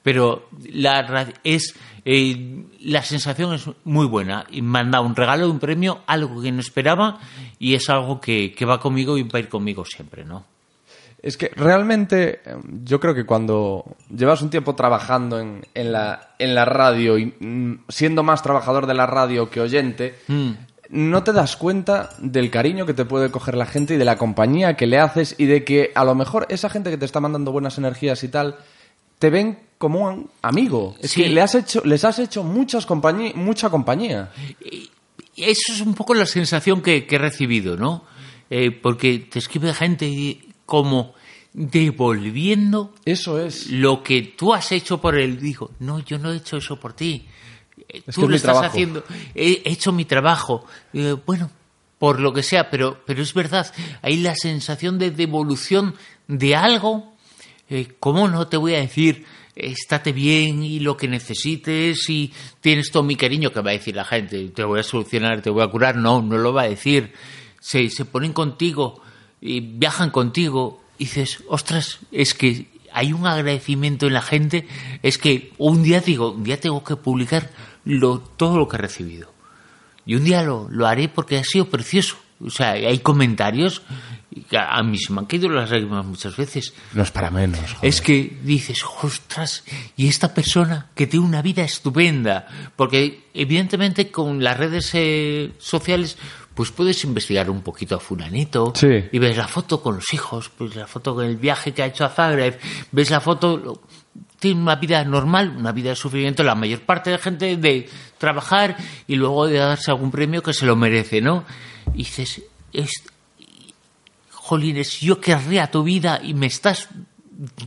Pero 0.03 0.49
la, 0.73 1.33
es, 1.45 1.75
eh, 2.05 2.65
la 2.81 3.03
sensación 3.03 3.55
es 3.55 3.69
muy 3.85 4.07
buena 4.07 4.45
y 4.51 4.63
me 4.63 4.81
han 4.81 4.91
dado 4.91 5.05
un 5.05 5.15
regalo, 5.15 5.51
un 5.51 5.59
premio, 5.59 6.01
algo 6.07 6.43
que 6.43 6.51
no 6.51 6.61
esperaba 6.61 7.21
y 7.59 7.75
es 7.75 7.89
algo 7.89 8.21
que, 8.21 8.53
que 8.55 8.65
va 8.65 8.81
conmigo 8.81 9.17
y 9.17 9.23
va 9.23 9.39
a 9.39 9.41
ir 9.41 9.49
conmigo 9.49 9.85
siempre, 9.85 10.25
¿no? 10.25 10.45
Es 11.23 11.37
que 11.37 11.53
realmente 11.55 12.41
eh, 12.45 12.57
yo 12.83 12.99
creo 12.99 13.15
que 13.15 13.25
cuando 13.25 13.85
llevas 14.11 14.43
un 14.43 14.51
tiempo 14.51 14.75
trabajando 14.75 15.39
en, 15.39 15.65
en 15.75 15.93
la, 15.93 16.35
en 16.41 16.55
la 16.57 16.65
radio 16.65 17.17
y 17.17 17.27
mm, 17.27 17.85
siendo 17.89 18.25
más 18.25 18.43
trabajador 18.43 18.87
de 18.87 18.95
la 18.95 19.07
radio 19.07 19.49
que 19.49 19.61
oyente, 19.61 20.17
no 20.91 21.23
te 21.23 21.33
das 21.33 21.57
cuenta 21.57 22.11
del 22.19 22.51
cariño 22.51 22.85
que 22.85 22.95
te 22.95 23.05
puede 23.05 23.31
coger 23.31 23.57
la 23.57 23.67
gente 23.67 23.95
y 23.95 23.97
de 23.97 24.05
la 24.05 24.19
compañía 24.19 24.77
que 24.77 24.89
le 24.89 24.99
haces 24.99 25.37
y 25.39 25.47
de 25.47 25.63
que 25.63 25.93
a 25.95 26.05
lo 26.05 26.17
mejor 26.17 26.47
esa 26.49 26.69
gente 26.69 26.91
que 26.91 26.99
te 26.99 27.05
está 27.05 27.21
mandando 27.21 27.53
buenas 27.53 27.79
energías 27.79 28.25
y 28.25 28.29
tal, 28.29 28.57
te 29.21 29.31
ven 29.31 29.61
como 29.83 29.99
un 30.09 30.31
amigo. 30.43 30.95
Es 31.01 31.11
Sí. 31.11 31.23
que 31.25 31.29
le 31.29 31.41
has 31.41 31.57
hecho, 31.57 31.83
les 31.85 32.05
has 32.05 32.21
hecho 32.21 32.45
muchas 32.45 32.87
compañí- 32.87 33.35
mucha 33.35 33.69
compañía. 33.69 34.31
Y 34.61 34.89
eso 35.37 35.73
es 35.73 35.81
un 35.81 35.95
poco 35.95 36.15
la 36.15 36.25
sensación 36.25 36.81
que, 36.83 37.05
que 37.05 37.17
he 37.17 37.19
recibido, 37.19 37.77
¿no? 37.77 38.05
Eh, 38.49 38.71
porque 38.71 39.19
te 39.19 39.41
escribe 39.41 39.75
gente 39.75 40.39
como 40.67 41.15
devolviendo 41.53 42.95
Eso 43.05 43.39
es. 43.41 43.67
lo 43.71 44.03
que 44.05 44.23
tú 44.23 44.55
has 44.55 44.71
hecho 44.71 45.01
por 45.01 45.19
él. 45.19 45.41
Digo, 45.41 45.73
no, 45.81 45.99
yo 45.99 46.19
no 46.19 46.33
he 46.33 46.37
hecho 46.37 46.59
eso 46.59 46.79
por 46.79 46.93
ti. 46.93 47.27
Eh, 47.89 48.03
Es 48.07 48.15
tú 48.15 48.29
lo 48.29 48.37
estás 48.37 48.53
trabajo. 48.53 48.67
haciendo. 48.73 49.05
He 49.35 49.63
hecho 49.65 49.91
mi 49.93 50.05
trabajo. 50.05 50.65
Eh, 50.93 51.17
bueno, 51.27 51.51
por 51.99 52.21
lo 52.21 52.33
que 52.33 52.43
sea, 52.45 52.71
pero, 52.71 53.01
pero 53.07 53.21
es 53.23 53.35
verdad, 53.35 53.73
hay 54.03 54.19
la 54.19 54.35
sensación 54.37 54.99
de 54.99 55.11
devolución 55.11 55.95
de 56.29 56.55
algo. 56.57 57.13
Eh, 57.71 57.89
¿Cómo 58.01 58.29
no 58.29 58.49
te 58.49 58.57
voy 58.59 58.75
a 58.75 58.81
decir, 58.81 59.25
estate 59.55 60.13
bien 60.13 60.63
y 60.63 60.81
lo 60.81 60.97
que 60.97 61.09
necesites 61.09 62.09
y 62.09 62.33
tienes 62.61 62.91
todo 62.91 63.03
mi 63.03 63.17
cariño? 63.17 63.53
que 63.53 63.61
va 63.61 63.71
a 63.71 63.75
decir 63.75 63.97
la 63.97 64.05
gente? 64.05 64.49
Te 64.49 64.65
voy 64.65 64.81
a 64.81 64.83
solucionar, 64.83 65.43
te 65.43 65.51
voy 65.51 65.63
a 65.63 65.69
curar. 65.69 65.97
No, 65.97 66.23
no 66.23 66.39
lo 66.39 66.53
va 66.53 66.63
a 66.63 66.69
decir. 66.69 67.13
Se, 67.61 67.89
se 67.91 68.05
ponen 68.05 68.33
contigo 68.33 69.01
y 69.41 69.61
viajan 69.61 70.11
contigo 70.11 70.83
y 70.99 71.05
dices, 71.05 71.43
ostras, 71.49 71.99
es 72.13 72.35
que 72.35 72.67
hay 72.93 73.13
un 73.13 73.27
agradecimiento 73.27 74.07
en 74.07 74.15
la 74.15 74.23
gente. 74.23 74.67
Es 75.03 75.19
que 75.19 75.53
un 75.59 75.83
día 75.83 76.01
digo, 76.01 76.33
un 76.33 76.45
día 76.45 76.61
tengo 76.61 76.85
que 76.85 76.97
publicar 76.97 77.51
lo, 77.85 78.21
todo 78.21 78.59
lo 78.59 78.69
que 78.69 78.77
he 78.77 78.81
recibido. 78.81 79.33
Y 80.05 80.15
un 80.15 80.25
día 80.25 80.43
lo, 80.43 80.69
lo 80.71 80.87
haré 80.87 81.09
porque 81.09 81.39
ha 81.39 81.45
sido 81.45 81.69
precioso. 81.69 82.17
O 82.41 82.51
sea, 82.51 82.73
hay 82.73 82.99
comentarios 82.99 83.83
a 84.57 84.83
mí 84.83 84.99
se 84.99 85.13
me 85.13 85.21
han 85.21 85.27
caído 85.27 85.49
las 85.49 85.71
lágrimas 85.71 86.05
muchas 86.05 86.37
veces. 86.37 86.73
No 86.95 87.03
es 87.03 87.11
para 87.11 87.31
menos. 87.31 87.61
joder. 87.61 87.89
Es 87.89 88.01
que 88.01 88.39
dices, 88.43 88.83
ostras, 89.03 89.65
y 89.97 90.09
esta 90.09 90.33
persona 90.35 90.89
que 90.95 91.07
tiene 91.07 91.27
una 91.27 91.43
vida 91.43 91.63
estupenda, 91.63 92.47
porque 92.77 93.29
evidentemente 93.35 94.11
con 94.11 94.43
las 94.43 94.57
redes 94.57 94.91
eh, 94.95 95.53
sociales, 95.59 96.17
pues 96.55 96.71
puedes 96.71 97.03
investigar 97.05 97.49
un 97.51 97.63
poquito 97.63 97.97
a 97.97 98.01
fulanito, 98.01 98.73
Sí. 98.77 98.89
y 99.11 99.19
ves 99.19 99.37
la 99.37 99.49
foto 99.49 99.83
con 99.83 99.97
los 99.97 100.13
hijos, 100.13 100.51
pues 100.57 100.77
la 100.77 100.87
foto 100.87 101.15
con 101.15 101.25
el 101.25 101.37
viaje 101.37 101.73
que 101.73 101.83
ha 101.83 101.87
hecho 101.87 102.05
a 102.05 102.11
Zagreb, 102.11 102.59
ves 102.91 103.11
la 103.11 103.21
foto, 103.21 103.83
tiene 104.39 104.61
una 104.61 104.75
vida 104.77 105.03
normal, 105.05 105.55
una 105.57 105.73
vida 105.73 105.91
de 105.91 105.97
sufrimiento, 105.97 106.43
la 106.43 106.55
mayor 106.55 106.81
parte 106.81 107.11
de 107.11 107.19
gente 107.19 107.57
de 107.57 107.89
trabajar 108.19 108.77
y 109.07 109.15
luego 109.15 109.47
de 109.47 109.59
darse 109.59 109.91
algún 109.91 110.11
premio 110.11 110.43
que 110.43 110.53
se 110.53 110.67
lo 110.67 110.77
merece, 110.77 111.21
¿no? 111.23 111.45
Y 111.95 111.99
dices, 111.99 112.43
es, 112.73 112.91
jolines, 114.53 115.01
yo 115.01 115.21
querría 115.21 115.71
tu 115.71 115.83
vida 115.83 116.21
y 116.23 116.35
me 116.35 116.47
estás 116.47 116.89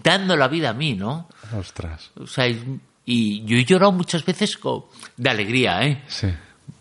dando 0.03 0.35
la 0.37 0.47
vida 0.47 0.69
a 0.69 0.73
mí, 0.73 0.93
¿no? 0.93 1.27
Ostras. 1.57 2.11
O 2.15 2.27
sea, 2.27 2.47
y 2.47 2.79
y 3.07 3.45
yo 3.45 3.55
he 3.57 3.65
llorado 3.65 3.91
muchas 3.91 4.25
veces 4.25 4.57
de 5.17 5.29
alegría, 5.29 5.85
¿eh? 5.85 6.03
Sí. 6.07 6.27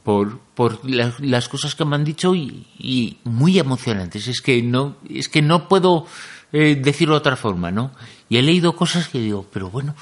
por, 0.03 0.39
por 0.55 0.89
la- 0.89 1.13
las 1.21 1.49
cosas 1.51 1.75
que 1.75 1.85
me 1.85 1.97
han 1.97 2.05
dicho 2.05 2.35
y, 2.35 2.67
y 2.79 3.19
muy 3.25 3.59
emocionantes. 3.59 4.27
Es 4.29 4.41
que 4.41 4.63
no, 4.63 4.97
es 5.09 5.29
que 5.29 5.43
no 5.43 5.69
puedo 5.69 6.07
eh, 6.53 6.77
decirlo 6.81 7.15
de 7.15 7.19
otra 7.19 7.37
forma, 7.37 7.71
¿no? 7.71 7.91
Y 8.31 8.39
he 8.39 8.43
leído 8.43 8.75
cosas 8.75 9.09
que 9.09 9.19
digo, 9.21 9.47
pero 9.53 9.69
bueno, 9.69 9.95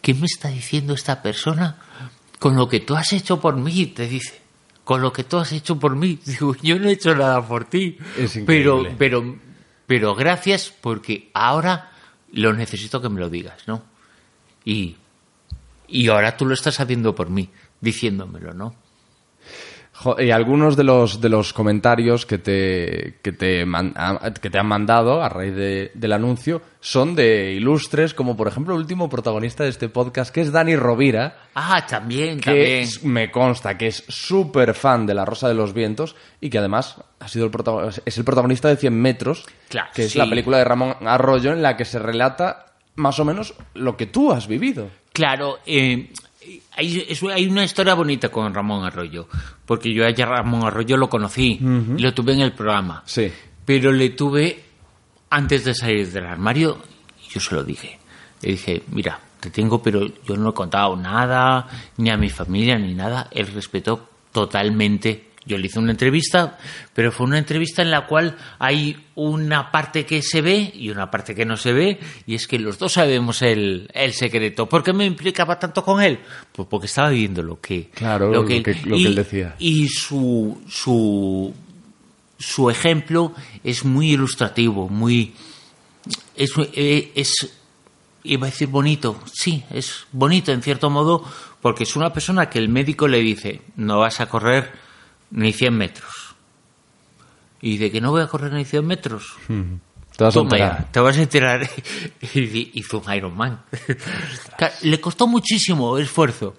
¿qué 0.00 0.14
me 0.14 0.24
está 0.26 0.48
diciendo 0.48 0.94
esta 0.94 1.20
persona 1.20 1.76
con 2.38 2.56
lo 2.56 2.68
que 2.70 2.80
tú 2.80 2.96
has 2.96 3.12
hecho 3.12 3.38
por 3.38 3.56
mí? 3.56 3.84
Te 3.86 4.06
dice, 4.08 4.40
con 4.82 5.02
lo 5.02 5.12
que 5.12 5.24
tú 5.24 5.36
has 5.36 5.52
hecho 5.52 5.78
por 5.78 5.94
mí. 5.94 6.18
Digo, 6.24 6.54
yo 6.62 6.78
no 6.78 6.88
he 6.88 6.92
hecho 6.92 7.14
nada 7.14 7.46
por 7.46 7.66
ti. 7.66 7.98
Es 8.16 8.38
pero, 8.46 8.78
increíble. 8.78 8.96
pero, 8.98 9.36
pero 9.86 10.14
gracias 10.14 10.72
porque 10.80 11.30
ahora 11.34 11.92
lo 12.32 12.52
necesito 12.52 13.00
que 13.00 13.08
me 13.08 13.20
lo 13.20 13.30
digas, 13.30 13.66
¿no? 13.66 13.82
Y, 14.64 14.96
y 15.88 16.08
ahora 16.08 16.36
tú 16.36 16.46
lo 16.46 16.54
estás 16.54 16.80
haciendo 16.80 17.14
por 17.14 17.30
mí, 17.30 17.48
diciéndomelo, 17.80 18.52
¿no? 18.52 18.74
Y 20.18 20.30
algunos 20.30 20.76
de 20.76 20.84
los, 20.84 21.20
de 21.20 21.28
los 21.28 21.52
comentarios 21.52 22.26
que 22.26 22.38
te, 22.38 23.14
que, 23.22 23.32
te 23.32 23.64
man- 23.64 23.94
a- 23.96 24.32
que 24.34 24.50
te 24.50 24.58
han 24.58 24.66
mandado 24.66 25.22
a 25.22 25.28
raíz 25.28 25.54
de- 25.54 25.90
del 25.94 26.12
anuncio 26.12 26.60
son 26.80 27.14
de 27.14 27.52
ilustres, 27.54 28.12
como 28.14 28.36
por 28.36 28.46
ejemplo 28.46 28.74
el 28.74 28.80
último 28.80 29.08
protagonista 29.08 29.64
de 29.64 29.70
este 29.70 29.88
podcast, 29.88 30.32
que 30.32 30.42
es 30.42 30.52
Dani 30.52 30.76
Rovira, 30.76 31.38
Ah, 31.54 31.84
también, 31.88 32.38
que 32.40 32.44
también. 32.44 32.88
me 33.04 33.30
consta 33.30 33.76
que 33.78 33.88
es 33.88 34.04
súper 34.08 34.74
fan 34.74 35.06
de 35.06 35.14
La 35.14 35.24
Rosa 35.24 35.48
de 35.48 35.54
los 35.54 35.72
Vientos 35.72 36.14
y 36.40 36.50
que 36.50 36.58
además 36.58 36.96
ha 37.18 37.28
sido 37.28 37.46
el 37.46 37.52
es 38.04 38.18
el 38.18 38.24
protagonista 38.24 38.68
de 38.68 38.76
100 38.76 38.94
metros, 39.00 39.44
Claro, 39.68 39.88
que 39.94 40.04
es 40.04 40.12
sí. 40.12 40.18
la 40.18 40.28
película 40.28 40.58
de 40.58 40.64
Ramón 40.64 40.94
Arroyo 41.06 41.52
en 41.52 41.62
la 41.62 41.76
que 41.76 41.84
se 41.84 41.98
relata 41.98 42.66
más 42.96 43.18
o 43.18 43.24
menos 43.24 43.54
lo 43.74 43.96
que 43.96 44.06
tú 44.06 44.30
has 44.32 44.46
vivido. 44.46 44.88
Claro, 45.12 45.58
eh, 45.66 46.10
hay, 46.76 47.06
hay 47.32 47.46
una 47.46 47.64
historia 47.64 47.94
bonita 47.94 48.28
con 48.28 48.52
Ramón 48.54 48.84
Arroyo, 48.84 49.28
porque 49.64 49.92
yo 49.92 50.04
a 50.06 50.10
Ramón 50.10 50.64
Arroyo 50.64 50.96
lo 50.96 51.08
conocí, 51.08 51.58
y 51.60 52.00
lo 52.02 52.12
tuve 52.14 52.32
en 52.34 52.40
el 52.40 52.52
programa, 52.52 53.02
Sí. 53.06 53.30
pero 53.64 53.92
le 53.92 54.10
tuve 54.10 54.62
antes 55.30 55.64
de 55.64 55.74
salir 55.74 56.10
del 56.12 56.26
armario, 56.26 56.78
y 57.26 57.32
yo 57.32 57.40
se 57.40 57.54
lo 57.54 57.64
dije. 57.64 57.98
Le 58.42 58.52
dije, 58.52 58.82
mira, 58.92 59.18
te 59.40 59.50
tengo, 59.50 59.82
pero 59.82 60.06
yo 60.24 60.36
no 60.36 60.50
he 60.50 60.54
contado 60.54 60.94
nada, 60.96 61.66
ni 61.96 62.10
a 62.10 62.16
mi 62.16 62.28
familia, 62.30 62.78
ni 62.78 62.94
nada. 62.94 63.28
Él 63.32 63.46
respetó 63.48 64.08
totalmente. 64.32 65.30
Yo 65.46 65.56
le 65.56 65.66
hice 65.66 65.78
una 65.78 65.92
entrevista, 65.92 66.58
pero 66.92 67.12
fue 67.12 67.24
una 67.26 67.38
entrevista 67.38 67.80
en 67.80 67.92
la 67.92 68.06
cual 68.06 68.36
hay 68.58 69.06
una 69.14 69.70
parte 69.70 70.04
que 70.04 70.20
se 70.20 70.40
ve 70.40 70.72
y 70.74 70.90
una 70.90 71.08
parte 71.10 71.34
que 71.36 71.44
no 71.44 71.56
se 71.56 71.72
ve, 71.72 72.00
y 72.26 72.34
es 72.34 72.48
que 72.48 72.58
los 72.58 72.78
dos 72.78 72.94
sabemos 72.94 73.42
el, 73.42 73.88
el 73.94 74.12
secreto. 74.12 74.68
¿Por 74.68 74.82
qué 74.82 74.92
me 74.92 75.06
implicaba 75.06 75.58
tanto 75.58 75.84
con 75.84 76.02
él? 76.02 76.18
Pues 76.52 76.66
porque 76.68 76.86
estaba 76.86 77.10
viviendo 77.10 77.42
lo 77.44 77.60
que, 77.60 77.90
Claro, 77.94 78.32
lo 78.32 78.44
que- 78.44 78.56
lo 78.58 78.96
que 78.96 79.00
y- 79.02 79.06
él 79.06 79.14
decía. 79.14 79.54
Y 79.60 79.86
su, 79.88 80.60
su, 80.68 81.54
su 82.38 82.68
ejemplo 82.68 83.32
es 83.62 83.84
muy 83.84 84.12
ilustrativo, 84.14 84.88
muy 84.88 85.32
es, 86.34 86.50
es 86.74 87.52
iba 88.24 88.46
a 88.48 88.50
decir 88.50 88.68
bonito, 88.68 89.20
sí, 89.32 89.62
es 89.70 90.06
bonito 90.10 90.50
en 90.50 90.60
cierto 90.62 90.90
modo 90.90 91.24
porque 91.62 91.84
es 91.84 91.94
una 91.94 92.12
persona 92.12 92.50
que 92.50 92.58
el 92.58 92.68
médico 92.68 93.06
le 93.08 93.20
dice 93.20 93.62
no 93.76 94.00
vas 94.00 94.20
a 94.20 94.28
correr 94.28 94.72
ni 95.30 95.52
100 95.52 95.76
metros 95.76 96.34
y 97.60 97.78
de 97.78 97.90
que 97.90 98.00
no 98.00 98.10
voy 98.10 98.22
a 98.22 98.26
correr 98.26 98.52
ni 98.52 98.64
100 98.64 98.86
metros 98.86 99.34
Te 100.16 100.24
vas 100.24 100.34
a 100.34 100.38
Toma 100.38 100.50
enterar. 100.56 100.78
ya, 100.78 100.92
te 100.92 101.00
vas 101.00 101.16
a 101.18 101.22
enterar 101.22 101.70
y 102.34 102.70
hizo 102.78 102.98
un 103.04 103.12
Iron 103.14 103.36
Man 103.36 103.62
Claro, 104.56 104.74
le 104.82 105.00
costó 105.00 105.26
muchísimo 105.26 105.98
esfuerzo 105.98 106.54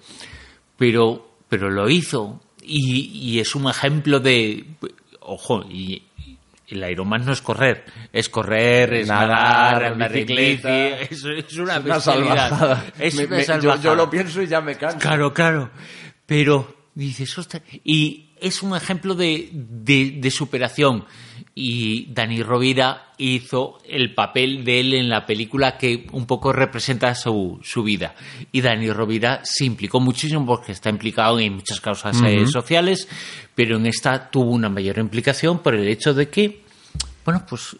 pero 0.77 1.35
pero 1.49 1.69
lo 1.69 1.89
hizo 1.89 2.41
y, 2.61 3.05
y 3.35 3.39
es 3.39 3.55
un 3.55 3.69
ejemplo 3.69 4.19
de 4.19 4.65
ojo 5.21 5.63
y 5.69 6.03
el 6.67 6.83
Ironman 6.91 7.23
no 7.25 7.31
es 7.31 7.41
correr, 7.41 7.85
es 8.11 8.27
correr, 8.27 8.93
es 8.93 9.07
Nadar, 9.07 9.95
nadar, 9.95 10.11
bicicleta. 10.11 10.89
es, 10.99 11.23
es 11.23 11.57
una 11.57 11.77
Es 11.77 11.85
una 11.85 11.99
salvajada. 12.01 12.85
Es 12.99 13.15
Me- 13.15 13.25
una 13.25 13.35
me- 13.37 13.41
yo- 13.41 13.45
salvajada. 13.47 13.83
yo 13.83 13.95
lo 13.95 14.09
pienso 14.09 14.41
y 14.41 14.47
ya 14.47 14.59
me 14.59 14.75
canso. 14.75 14.99
Claro, 14.99 15.33
claro. 15.33 15.69
Pero 16.25 16.75
dices, 17.05 17.37
ostras, 17.37 17.61
y 17.83 18.29
es 18.39 18.61
un 18.63 18.75
ejemplo 18.75 19.15
de, 19.15 19.49
de, 19.51 20.11
de 20.19 20.31
superación. 20.31 21.05
Y 21.53 22.05
Dani 22.13 22.43
Rovira 22.43 23.13
hizo 23.17 23.79
el 23.87 24.13
papel 24.13 24.63
de 24.63 24.79
él 24.79 24.93
en 24.93 25.09
la 25.09 25.25
película 25.25 25.77
que 25.77 26.07
un 26.11 26.25
poco 26.27 26.53
representa 26.53 27.13
su, 27.15 27.59
su 27.63 27.81
vida. 27.83 28.13
Y 28.51 28.61
Dani 28.61 28.91
Rovira 28.91 29.41
se 29.43 29.65
implicó 29.65 29.99
muchísimo 29.99 30.45
porque 30.45 30.71
está 30.71 30.89
implicado 30.89 31.39
en 31.39 31.53
muchas 31.55 31.81
causas 31.81 32.21
eh, 32.23 32.45
sociales, 32.47 33.07
pero 33.55 33.77
en 33.77 33.87
esta 33.87 34.29
tuvo 34.29 34.51
una 34.51 34.69
mayor 34.69 34.99
implicación 34.99 35.59
por 35.59 35.73
el 35.73 35.87
hecho 35.87 36.13
de 36.13 36.29
que, 36.29 36.61
bueno, 37.25 37.43
pues 37.49 37.75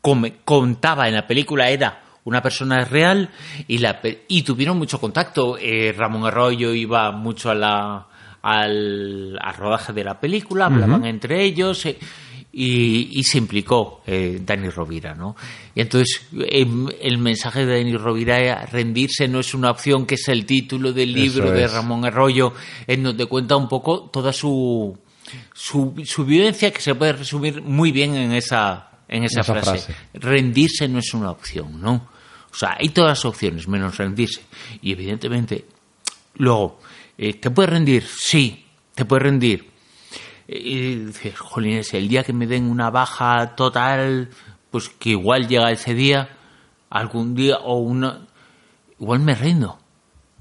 come- 0.00 0.34
contaba 0.44 1.08
en 1.08 1.14
la 1.14 1.26
película 1.26 1.68
era 1.68 2.04
una 2.24 2.42
persona 2.42 2.84
real 2.84 3.30
y 3.66 3.78
la 3.78 4.00
y 4.28 4.42
tuvieron 4.42 4.76
mucho 4.78 5.00
contacto 5.00 5.56
Eh, 5.58 5.92
Ramón 5.96 6.26
Arroyo 6.26 6.74
iba 6.74 7.10
mucho 7.12 7.50
a 7.50 7.54
la 7.54 8.06
al, 8.42 9.38
al 9.40 9.54
rodaje 9.54 9.92
de 9.92 10.04
la 10.04 10.18
película 10.20 10.66
hablaban 10.66 11.04
entre 11.04 11.42
ellos 11.44 11.84
eh, 11.86 11.98
y, 12.52 13.18
y 13.18 13.22
se 13.24 13.38
implicó 13.38 14.02
eh, 14.06 14.40
Dani 14.44 14.70
Rovira 14.70 15.14
no 15.14 15.36
y 15.74 15.80
entonces 15.82 16.22
em, 16.32 16.86
el 17.00 17.18
mensaje 17.18 17.64
de 17.66 17.78
Dani 17.78 17.96
Rovira 17.96 18.38
era 18.38 18.66
rendirse 18.66 19.28
no 19.28 19.40
es 19.40 19.54
una 19.54 19.70
opción 19.70 20.06
que 20.06 20.16
es 20.16 20.28
el 20.28 20.46
título 20.46 20.92
del 20.92 21.12
libro 21.12 21.44
Eso 21.44 21.52
de 21.54 21.64
es. 21.64 21.72
Ramón 21.72 22.04
Arroyo 22.04 22.52
en 22.86 23.02
donde 23.02 23.26
cuenta 23.26 23.56
un 23.56 23.68
poco 23.68 24.10
toda 24.12 24.32
su 24.32 24.98
su, 25.54 25.94
su 26.04 26.24
vivencia 26.24 26.72
que 26.72 26.80
se 26.80 26.94
puede 26.94 27.12
resumir 27.12 27.62
muy 27.62 27.92
bien 27.92 28.14
en 28.16 28.32
esa 28.32 28.86
en 29.06 29.24
esa, 29.24 29.40
Esa 29.40 29.52
frase. 29.54 29.70
frase. 29.78 29.94
Rendirse 30.14 30.86
no 30.88 31.00
es 31.00 31.12
una 31.14 31.30
opción, 31.32 31.80
¿no? 31.80 32.08
O 32.52 32.54
sea, 32.54 32.76
hay 32.78 32.90
todas 32.90 33.10
las 33.10 33.24
opciones 33.24 33.66
menos 33.66 33.96
rendirse. 33.96 34.40
Y 34.82 34.92
evidentemente, 34.92 35.64
luego, 36.36 36.78
eh, 37.22 37.34
¿te 37.34 37.50
puedes 37.50 37.70
rendir? 37.70 38.02
Sí, 38.06 38.64
te 38.94 39.04
puedes 39.04 39.22
rendir. 39.24 39.68
Eh, 40.48 40.58
Y 40.58 40.94
dices, 41.04 41.38
jolines, 41.38 41.92
el 41.92 42.08
día 42.08 42.24
que 42.24 42.32
me 42.32 42.46
den 42.46 42.64
una 42.64 42.90
baja 42.90 43.54
total, 43.56 44.30
pues 44.70 44.88
que 44.88 45.10
igual 45.10 45.46
llega 45.48 45.70
ese 45.70 45.92
día, 45.94 46.30
algún 46.88 47.34
día, 47.34 47.56
o 47.58 47.76
una. 47.78 48.26
Igual 48.98 49.20
me 49.20 49.34
rindo. 49.34 49.78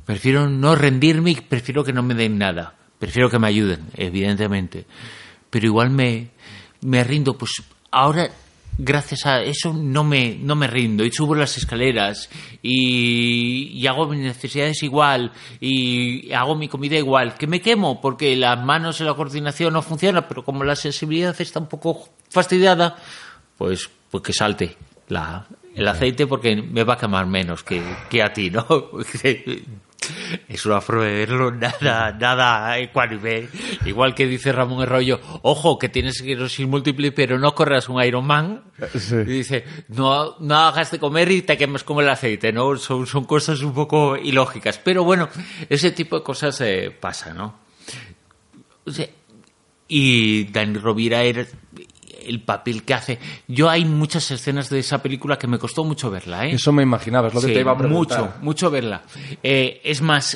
Prefiero 0.05 0.49
no 0.49 0.75
rendirme 0.75 1.31
y 1.31 1.35
prefiero 1.35 1.83
que 1.83 1.93
no 1.93 2.01
me 2.01 2.15
den 2.15 2.37
nada. 2.37 2.75
Prefiero 2.97 3.29
que 3.29 3.39
me 3.39 3.47
ayuden, 3.47 3.87
evidentemente. 3.95 4.85
Pero 5.49 5.65
igual 5.67 5.89
me, 5.89 6.29
me 6.81 7.03
rindo. 7.03 7.37
Pues 7.37 7.51
ahora, 7.91 8.29
gracias 8.79 9.25
a 9.25 9.41
eso, 9.41 9.73
no 9.73 10.03
me, 10.03 10.37
no 10.39 10.55
me 10.55 10.67
rindo. 10.67 11.03
Y 11.03 11.11
subo 11.11 11.35
las 11.35 11.57
escaleras 11.57 12.29
y, 12.63 13.67
y 13.73 13.87
hago 13.87 14.07
mis 14.07 14.21
necesidades 14.21 14.81
igual. 14.81 15.31
Y 15.59 16.31
hago 16.31 16.55
mi 16.55 16.67
comida 16.67 16.97
igual. 16.97 17.35
Que 17.35 17.45
me 17.45 17.61
quemo 17.61 18.01
porque 18.01 18.35
las 18.35 18.63
manos 18.63 18.99
y 19.01 19.03
la 19.03 19.13
coordinación 19.13 19.73
no 19.73 19.81
funcionan. 19.81 20.25
Pero 20.27 20.43
como 20.43 20.63
la 20.63 20.75
sensibilidad 20.75 21.39
está 21.39 21.59
un 21.59 21.67
poco 21.67 22.09
fastidiada, 22.29 22.95
pues, 23.57 23.89
pues 24.09 24.23
que 24.23 24.33
salte 24.33 24.77
la, 25.09 25.45
el 25.75 25.87
aceite 25.87 26.25
porque 26.25 26.55
me 26.55 26.83
va 26.83 26.93
a 26.93 26.97
quemar 26.97 27.27
menos 27.27 27.63
que, 27.63 27.83
que 28.09 28.23
a 28.23 28.31
ti, 28.33 28.49
¿no? 28.49 28.65
Es 30.47 30.65
una 30.65 30.79
prueba 30.81 31.05
de 31.05 31.13
verlo 31.13 31.51
nada, 31.81 32.11
nada 32.11 32.77
ecuánime. 32.79 33.49
Igual 33.85 34.15
que 34.15 34.25
dice 34.27 34.51
Ramón 34.51 34.81
Arroyo, 34.81 35.19
ojo, 35.41 35.77
que 35.77 35.89
tienes 35.89 36.17
esclerosis 36.17 36.67
múltiple, 36.67 37.11
pero 37.11 37.37
no 37.37 37.53
corras 37.53 37.89
un 37.89 38.01
Ironman. 38.03 38.63
Sí. 38.97 39.15
Y 39.15 39.23
dice, 39.25 39.65
no, 39.89 40.35
no 40.39 40.55
hagas 40.55 40.91
de 40.91 40.99
comer 40.99 41.31
y 41.31 41.41
te 41.41 41.57
quemes 41.57 41.83
como 41.83 42.01
el 42.01 42.09
aceite, 42.09 42.51
¿no? 42.51 42.77
Son, 42.77 43.05
son 43.05 43.25
cosas 43.25 43.61
un 43.61 43.73
poco 43.73 44.15
ilógicas. 44.17 44.77
Pero 44.77 45.03
bueno, 45.03 45.29
ese 45.69 45.91
tipo 45.91 46.17
de 46.17 46.23
cosas 46.23 46.59
eh, 46.61 46.95
pasa, 46.97 47.33
¿no? 47.33 47.59
O 48.85 48.91
sea, 48.91 49.07
y 49.87 50.45
Dani 50.45 50.77
Rovira 50.77 51.23
era 51.23 51.45
el 52.29 52.41
papel 52.41 52.83
que 52.83 52.93
hace. 52.93 53.19
Yo 53.47 53.69
hay 53.69 53.83
muchas 53.85 54.29
escenas 54.31 54.69
de 54.69 54.79
esa 54.79 55.01
película 55.01 55.37
que 55.37 55.47
me 55.47 55.57
costó 55.59 55.83
mucho 55.83 56.09
verla, 56.09 56.45
¿eh? 56.47 56.53
Eso 56.53 56.71
me 56.71 56.83
imaginaba, 56.83 57.27
es 57.27 57.33
lo 57.33 57.41
que 57.41 57.47
Sí, 57.47 57.53
te 57.53 57.59
iba 57.59 57.71
a 57.73 57.77
preguntar. 57.77 58.21
Mucho, 58.21 58.33
mucho 58.41 58.71
verla. 58.71 59.01
Eh, 59.43 59.81
es 59.83 60.01
más... 60.01 60.35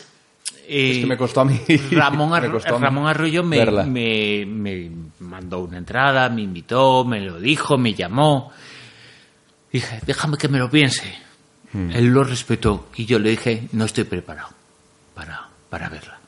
eh, 0.68 0.92
Es 0.92 0.98
que 1.00 1.06
me 1.06 1.18
costó 1.18 1.42
a 1.42 1.46
mí. 1.46 1.60
Ramón, 1.92 2.30
Me 2.32 2.38
Arro- 2.38 2.52
costó 2.52 2.76
a 2.76 2.80
mí 2.80 2.84
Ramón 2.84 3.08
Arroyo 3.08 3.44
me, 3.44 3.66
me, 3.66 4.46
me 4.46 4.92
mandó 5.20 5.60
una 5.60 5.78
entrada, 5.78 6.28
me 6.30 6.42
invitó, 6.42 7.06
me 7.06 7.22
lo 7.22 7.40
dijo, 7.40 7.78
me 7.78 7.94
llamó. 7.94 8.52
Dije, 9.72 10.00
déjame 10.06 10.38
que 10.38 10.48
me 10.48 10.60
lo 10.60 10.70
piense. 10.70 11.14
Hmm. 11.72 11.90
Él 11.92 12.06
lo 12.08 12.24
respetó 12.24 12.88
y 12.96 13.06
yo 13.06 13.18
le 13.20 13.32
dije, 13.32 13.68
no 13.72 13.86
estoy 13.86 14.04
preparado 14.04 14.50
para, 15.16 15.48
para 15.70 15.90
verla. 15.90 16.20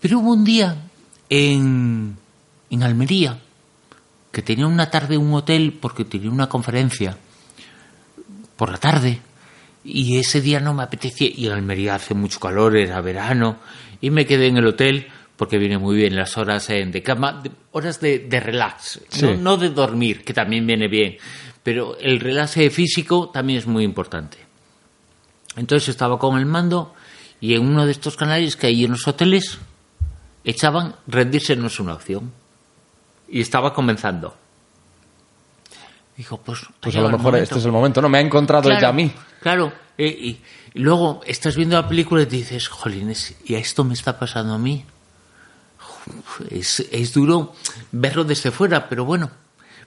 Pero 0.00 0.18
hubo 0.18 0.32
un 0.32 0.44
día 0.44 0.76
en, 1.28 2.16
en 2.70 2.82
Almería 2.82 3.38
que 4.34 4.42
tenía 4.42 4.66
una 4.66 4.90
tarde 4.90 5.16
un 5.16 5.32
hotel 5.32 5.78
porque 5.80 6.04
tenía 6.04 6.30
una 6.30 6.50
conferencia 6.50 7.16
por 8.56 8.70
la 8.70 8.76
tarde 8.76 9.20
y 9.84 10.18
ese 10.18 10.40
día 10.42 10.60
no 10.60 10.74
me 10.74 10.82
apetecía 10.82 11.28
y 11.34 11.46
en 11.46 11.52
Almería 11.52 11.94
hace 11.94 12.12
mucho 12.14 12.38
calor, 12.40 12.76
era 12.76 13.00
verano 13.00 13.56
y 14.02 14.10
me 14.10 14.26
quedé 14.26 14.48
en 14.48 14.58
el 14.58 14.66
hotel 14.66 15.06
porque 15.36 15.58
viene 15.58 15.78
muy 15.78 15.96
bien 15.96 16.14
las 16.14 16.36
horas 16.36 16.68
eh, 16.70 16.84
de 16.86 17.02
cama, 17.02 17.40
de- 17.42 17.50
horas 17.72 18.00
de, 18.00 18.18
de 18.20 18.40
relax, 18.40 19.00
Sí. 19.08 19.22
no, 19.22 19.34
no 19.36 19.56
de 19.56 19.70
dormir, 19.70 20.22
que 20.24 20.32
también 20.34 20.66
viene 20.66 20.88
bien, 20.88 21.16
pero 21.62 21.96
el 21.98 22.20
relax 22.20 22.52
físico 22.70 23.30
también 23.32 23.58
es 23.58 23.66
muy 23.66 23.82
importante. 23.84 24.38
Entonces 25.56 25.88
estaba 25.88 26.18
con 26.18 26.38
el 26.38 26.46
mando 26.46 26.94
y 27.40 27.54
en 27.54 27.62
uno 27.66 27.84
de 27.86 27.92
estos 27.92 28.16
canales 28.16 28.56
que 28.56 28.68
hay 28.68 28.84
en 28.84 28.92
los 28.92 29.06
hoteles 29.08 29.58
echaban 30.44 30.94
rendirse 31.06 31.56
no 31.56 31.66
es 31.68 31.80
una 31.80 31.94
opción. 31.94 32.32
Y 33.34 33.40
estaba 33.40 33.74
comenzando. 33.74 34.32
Dijo, 36.16 36.36
pues, 36.38 36.60
Pues 36.78 36.94
a 36.94 37.00
lo 37.00 37.10
mejor 37.10 37.34
este 37.36 37.58
es 37.58 37.64
el 37.64 37.72
momento. 37.72 38.00
No, 38.00 38.08
me 38.08 38.18
ha 38.18 38.20
encontrado 38.20 38.70
ella 38.70 38.90
a 38.90 38.92
mí. 38.92 39.12
Claro, 39.40 39.72
eh, 39.98 40.06
y, 40.06 40.40
y 40.78 40.78
luego 40.78 41.20
estás 41.26 41.56
viendo 41.56 41.74
la 41.74 41.88
película 41.88 42.22
y 42.22 42.26
te 42.26 42.36
dices, 42.36 42.68
jolines, 42.68 43.34
¿y 43.44 43.56
a 43.56 43.58
esto 43.58 43.82
me 43.82 43.94
está 43.94 44.16
pasando 44.20 44.54
a 44.54 44.58
mí? 44.58 44.84
Es, 46.48 46.78
es 46.92 47.12
duro 47.12 47.54
verlo 47.90 48.22
desde 48.22 48.52
fuera, 48.52 48.88
pero 48.88 49.04
bueno. 49.04 49.30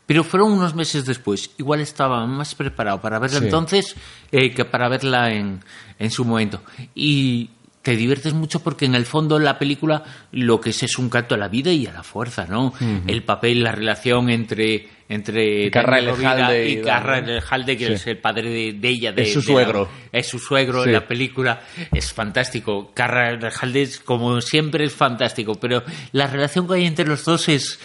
Pero 0.05 0.25
fueron 0.25 0.51
unos 0.51 0.75
meses 0.75 1.05
después. 1.05 1.51
Igual 1.57 1.79
estaba 1.79 2.25
más 2.25 2.53
preparado 2.53 2.99
para 2.99 3.17
verla 3.19 3.39
Sí. 3.39 3.45
entonces 3.45 3.95
eh, 4.31 4.53
que 4.53 4.65
para 4.65 4.89
verla 4.89 5.31
en, 5.31 5.63
en 5.99 6.11
su 6.11 6.25
momento. 6.25 6.61
Y 6.95 7.49
te 7.87 7.95
diviertes 7.95 8.33
mucho 8.33 8.59
porque 8.61 8.83
en 8.83 8.95
el 8.95 9.05
fondo 9.05 9.39
la 9.39 9.57
película 9.57 10.03
lo 10.33 10.59
que 10.59 10.71
es 10.71 10.83
es 10.83 10.97
un 10.97 11.09
canto 11.09 11.35
a 11.35 11.37
la 11.37 11.47
vida 11.47 11.71
y 11.71 11.87
a 11.87 11.93
la 11.93 12.03
fuerza, 12.03 12.45
¿no? 12.45 12.73
El 13.07 13.23
papel, 13.23 13.63
la 13.63 13.71
relación 13.71 14.29
entre 14.29 14.89
entre 15.07 15.71
Carra 15.71 16.01
Rovira 16.01 16.33
Elejalde 16.33 16.69
y 16.69 16.81
Carra 16.81 17.21
Dani. 17.21 17.31
Elejalde, 17.31 17.77
que 17.77 17.87
Sí. 17.87 17.93
es 17.93 18.07
el 18.07 18.17
padre 18.17 18.49
de, 18.49 18.73
de 18.73 18.89
ella. 18.89 19.13
De, 19.13 19.21
Es 19.21 19.31
su 19.31 19.39
de 19.39 19.45
la- 19.47 19.51
suegro. 19.53 19.89
es 20.11 20.27
su 20.27 20.37
suegro 20.37 20.83
Sí. 20.83 20.89
en 20.89 20.93
la 20.95 21.07
película. 21.07 21.61
Es 21.93 22.11
fantástico. 22.11 22.91
Carra 22.93 23.29
Elejalde, 23.31 23.87
como 24.03 24.41
siempre, 24.41 24.83
es 24.83 24.93
fantástico. 24.93 25.55
Pero 25.55 25.81
la 26.11 26.27
relación 26.27 26.67
que 26.67 26.73
hay 26.73 26.85
entre 26.85 27.07
los 27.07 27.23
dos 27.23 27.47
es... 27.47 27.79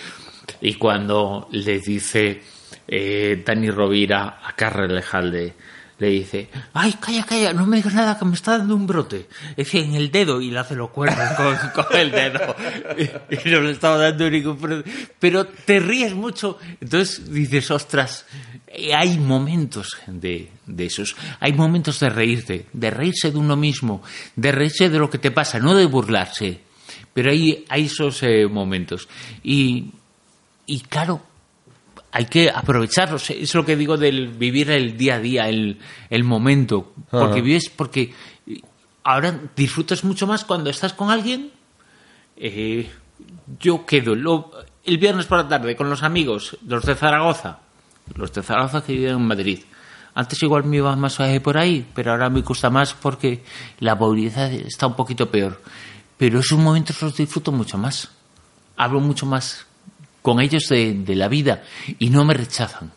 Y 0.61 0.75
cuando 0.75 1.47
le 1.53 1.79
dice 1.79 2.43
eh, 2.89 3.41
Dani 3.47 3.71
Rovira 3.71 4.41
a 4.45 4.57
Carra 4.57 4.87
Elejalde, 4.87 5.55
le 6.03 6.09
dice, 6.11 6.49
ay, 6.73 6.95
calla, 6.95 7.23
calla, 7.23 7.53
no 7.53 7.65
me 7.65 7.77
digas 7.77 7.95
nada 7.95 8.19
que 8.19 8.25
me 8.25 8.35
está 8.35 8.59
dando 8.59 8.75
un 8.75 8.89
brote. 8.89 9.29
Es 9.57 9.73
en 9.75 9.95
el 9.95 10.11
dedo, 10.11 10.41
y 10.41 10.51
le 10.51 10.59
hace 10.59 10.75
los 10.75 10.91
cuernos 10.91 11.29
con, 11.75 11.97
el 11.97 12.11
dedo. 12.11 12.57
Y, 12.99 13.03
y 13.37 13.51
no 13.51 13.61
le 13.61 13.71
estaba 13.71 13.99
dando 13.99 14.29
ningún 14.29 14.61
brote. 14.61 14.91
Pero 15.21 15.47
te 15.47 15.79
ríes 15.79 16.13
mucho. 16.13 16.59
Entonces 16.81 17.33
dices, 17.33 17.71
ostras, 17.71 18.27
hay 18.93 19.17
momentos 19.17 19.97
de, 20.09 20.51
de 20.67 20.87
esos. 20.87 21.15
Hay 21.39 21.53
momentos 21.53 22.01
de 22.01 22.11
reírte, 22.11 22.67
de 22.73 22.91
reírse 22.91 23.31
de 23.31 23.39
uno 23.39 23.55
mismo, 23.55 24.03
de 24.35 24.51
reírse 24.51 24.89
de 24.89 24.99
lo 24.99 25.09
que 25.09 25.19
te 25.19 25.31
pasa, 25.31 25.61
no 25.61 25.73
de 25.73 25.87
burlarse. 25.87 26.63
Pero 27.15 27.31
hay, 27.31 27.65
hay 27.69 27.85
esos 27.85 28.25
eh, 28.25 28.49
momentos. 28.49 29.09
Y, 29.45 29.93
y 30.67 30.81
claro, 30.81 31.23
hay 32.13 32.27
que 32.27 32.51
aprovecharlos. 32.51 33.31
Es 33.31 33.55
lo 33.55 33.65
que 33.65 33.75
digo 33.77 33.97
del 33.97 34.29
vivir 34.29 34.71
el 34.71 34.97
día 34.97 35.17
a 35.17 35.19
día, 35.19 35.49
el, 35.49 35.79
el 36.11 36.25
momento. 36.25 36.93
Porque 37.11 37.35
Ajá. 37.41 37.43
vives, 37.43 37.71
porque 37.75 38.13
ahora 39.05 39.41
disfrutas 39.57 40.05
mucho 40.05 40.27
más 40.27 40.45
cuando 40.45 40.71
estás 40.71 40.93
con 40.93 41.11
alguien. 41.11 41.51
Eh, 42.37 42.89
yo 43.59 43.85
quedo 43.87 44.15
lo- 44.15 44.51
el 44.85 44.99
viernes 44.99 45.27
por 45.27 45.39
la 45.39 45.49
tarde 45.49 45.77
con 45.77 45.89
los 45.91 46.03
amigos, 46.03 46.57
los 46.67 46.85
de 46.85 46.95
Zaragoza, 46.95 47.61
los 48.15 48.33
de 48.33 48.43
Zaragoza 48.43 48.83
que 48.85 48.93
viven 48.95 49.15
en 49.17 49.27
Madrid. 49.27 49.61
Antes 50.15 50.43
igual 50.43 50.65
me 50.65 50.77
iba 50.77 50.95
más 50.97 51.19
por 51.43 51.57
ahí, 51.57 51.87
pero 51.95 52.11
ahora 52.13 52.29
me 52.29 52.43
gusta 52.43 52.69
más 52.69 52.93
porque 52.93 53.43
la 53.81 53.95
movilidad 53.95 54.53
está 54.53 54.87
un 54.87 54.95
poquito 54.95 55.31
peor. 55.31 55.63
Pero 56.19 56.41
esos 56.41 56.59
momentos 56.59 57.01
los 57.01 57.17
disfruto 57.17 57.51
mucho 57.53 57.79
más. 57.79 58.11
Hablo 58.77 59.01
mucho 59.01 59.25
más 59.25 59.67
con 60.23 60.41
ellos 60.41 60.69
de, 60.69 60.95
de 60.95 61.15
la 61.17 61.29
vida 61.29 61.63
y 61.99 62.09
no 62.11 62.25
me 62.25 62.35
rechazan. 62.35 62.93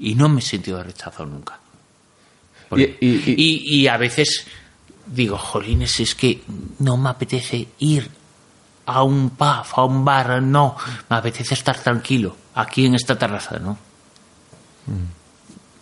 Y 0.00 0.14
no 0.14 0.28
me 0.28 0.40
he 0.40 0.42
sentido 0.42 0.82
rechazado 0.82 1.26
nunca. 1.26 1.58
Y- 2.76 2.82
él. 2.82 2.96
y- 3.00 3.06
y- 3.06 3.34
y, 3.36 3.80
y 3.82 3.88
a 3.88 3.96
veces 3.98 4.46
digo, 5.06 5.36
jolines, 5.36 6.00
es 6.00 6.14
que 6.14 6.42
no 6.78 6.96
me 6.96 7.10
apetece 7.10 7.68
ir 7.80 8.08
a 8.86 9.02
un 9.02 9.30
pub, 9.30 9.46
a 9.76 9.84
un 9.84 10.04
bar, 10.04 10.42
no, 10.42 10.76
me 11.10 11.16
apetece 11.16 11.54
estar 11.54 11.78
tranquilo 11.78 12.36
aquí 12.54 12.86
en 12.86 12.94
esta 12.94 13.18
terraza, 13.18 13.58
¿no? 13.58 13.76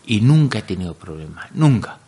Y 0.06 0.20
nunca 0.20 0.58
he 0.58 0.62
tenido 0.62 0.94
problema, 0.94 1.48
nunca. 1.54 1.98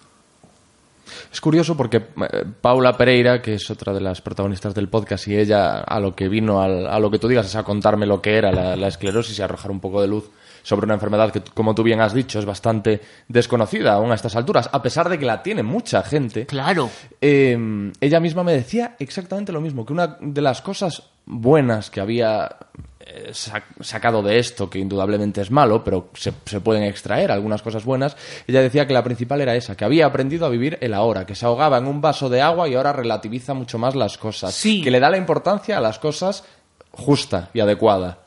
Es 1.31 1.41
curioso 1.41 1.77
porque 1.77 1.99
eh, 1.99 2.45
Paula 2.61 2.97
Pereira, 2.97 3.43
que 3.43 3.55
es 3.55 3.70
otra 3.70 3.93
de 3.93 4.01
las 4.01 4.20
protagonistas 4.20 4.75
del 4.75 4.89
podcast, 4.89 5.29
y 5.29 5.37
ella 5.37 5.81
a 5.81 6.01
lo 6.01 6.14
que 6.14 6.29
vino, 6.29 6.62
a 6.62 6.99
lo 6.99 7.11
que 7.11 7.18
tú 7.18 7.29
digas, 7.29 7.47
es 7.47 7.57
a 7.57 7.64
contarme 7.64 8.07
lo 8.07 8.23
que 8.23 8.37
era 8.37 8.51
la, 8.53 8.77
la 8.77 8.89
esclerosis 8.89 9.39
y 9.39 9.43
arrojar 9.43 9.70
un 9.70 9.81
poco 9.81 10.01
de 10.01 10.09
luz 10.09 10.31
sobre 10.63 10.85
una 10.87 10.95
enfermedad 10.95 11.33
que, 11.33 11.41
como 11.43 11.75
tú 11.75 11.83
bien 11.83 12.01
has 12.01 12.15
dicho, 12.15 12.39
es 12.39 12.45
bastante 12.45 13.01
desconocida 13.29 13.95
aún 13.95 14.13
a 14.13 14.15
estas 14.15 14.37
alturas, 14.37 14.69
a 14.73 14.83
pesar 14.83 15.09
de 15.09 15.19
que 15.19 15.27
la 15.27 15.43
tiene 15.43 15.63
mucha 15.63 16.03
gente. 16.03 16.47
Claro, 16.47 16.91
Eh, 17.21 17.91
ella 18.01 18.21
misma 18.21 18.43
me 18.45 18.53
decía 18.53 18.97
exactamente 18.99 19.53
lo 19.53 19.61
mismo, 19.61 19.85
que 19.87 19.93
una 19.93 20.17
de 20.21 20.41
las 20.41 20.63
cosas 20.63 21.03
buenas 21.27 21.91
que 21.91 22.01
había 22.01 22.57
eh, 23.05 23.31
sac- 23.33 23.65
sacado 23.81 24.23
de 24.23 24.39
esto, 24.39 24.71
que 24.71 24.79
indudablemente 24.79 25.41
es 25.41 25.51
malo, 25.51 25.83
pero 25.85 26.09
se, 26.15 26.33
se 26.45 26.61
pueden 26.61 26.85
extraer 26.85 27.31
algunas 27.33 27.61
cosas 27.63 27.85
buenas, 27.85 28.17
ella 28.47 28.61
decía 28.63 28.87
que 28.87 28.95
la 28.95 29.03
principal 29.05 29.41
era 29.41 29.55
esa, 29.57 29.77
que 29.77 29.85
había 29.85 30.07
aprendido 30.07 30.47
a 30.47 30.49
vivir 30.49 30.79
el 30.81 30.95
ahora, 30.95 31.27
que 31.27 31.35
se 31.35 31.45
ahogaba 31.47 31.79
en 31.79 31.87
un 31.87 32.01
vaso 32.01 32.29
de 32.29 32.41
agua 32.41 32.69
y 32.69 32.75
ahora 32.75 32.93
relativiza 32.93 33.55
mucho 33.55 33.79
más 33.79 33.95
las 33.97 34.19
cosas, 34.19 34.55
Sí. 34.55 34.83
que 34.83 34.91
le 34.91 35.01
da 35.01 35.11
la 35.11 35.17
importancia 35.19 35.79
a 35.79 35.81
las 35.81 35.99
cosas 35.99 36.45
justa 36.93 37.49
y 37.55 37.61
adecuada. 37.61 38.19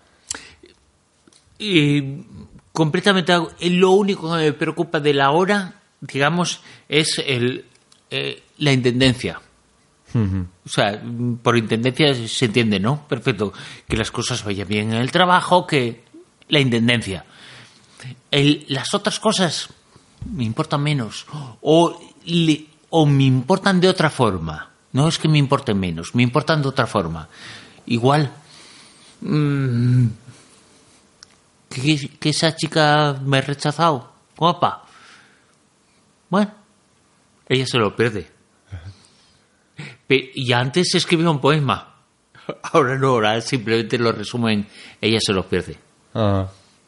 Y 1.57 2.23
completamente 2.73 3.33
eh, 3.59 3.69
lo 3.69 3.91
único 3.91 4.31
que 4.31 4.37
me 4.43 4.53
preocupa 4.53 4.99
de 4.99 5.13
la 5.13 5.31
hora, 5.31 5.81
digamos, 6.01 6.61
es 6.89 7.21
el, 7.25 7.65
eh, 8.09 8.43
la 8.57 8.71
intendencia. 8.73 9.41
O 10.13 10.69
sea, 10.69 11.01
por 11.43 11.57
intendencia 11.57 12.13
se 12.27 12.45
entiende, 12.45 12.79
¿no? 12.79 13.05
Perfecto. 13.05 13.51
Que 13.87 13.97
las 13.97 14.11
cosas 14.11 14.45
vayan 14.45 14.67
bien 14.67 14.93
en 14.93 15.01
el 15.01 15.11
trabajo, 15.11 15.67
que 15.67 16.03
la 16.47 16.59
intendencia. 16.61 17.25
El- 18.31 18.65
las 18.69 18.93
otras 18.93 19.19
cosas 19.19 19.67
me 20.31 20.45
importan 20.45 20.81
menos. 20.83 21.25
O, 21.61 21.99
le- 22.25 22.65
o 22.91 23.05
me 23.05 23.25
importan 23.25 23.81
de 23.81 23.89
otra 23.89 24.09
forma. 24.09 24.69
No 24.93 25.09
es 25.09 25.17
que 25.19 25.27
me 25.27 25.37
importen 25.37 25.77
menos, 25.77 26.15
me 26.15 26.23
importan 26.23 26.61
de 26.61 26.69
otra 26.69 26.87
forma. 26.87 27.27
Igual. 27.85 28.31
mm, 29.21 30.05
que, 31.69 32.09
que 32.19 32.29
esa 32.29 32.55
chica 32.55 33.19
me 33.23 33.37
ha 33.37 33.41
rechazado. 33.41 34.11
Guapa. 34.37 34.85
Bueno, 36.29 36.53
ella 37.47 37.65
se 37.65 37.77
lo 37.77 37.95
pierde. 37.95 38.27
Y 40.07 40.51
antes 40.53 40.93
escribía 40.95 41.29
un 41.29 41.39
poema. 41.39 41.95
Ahora 42.63 42.97
no, 42.97 43.09
ahora 43.09 43.41
simplemente 43.41 43.97
lo 43.97 44.11
resumen. 44.11 44.67
Ella 45.01 45.19
se 45.19 45.33
lo 45.33 45.47
pierde. 45.47 45.77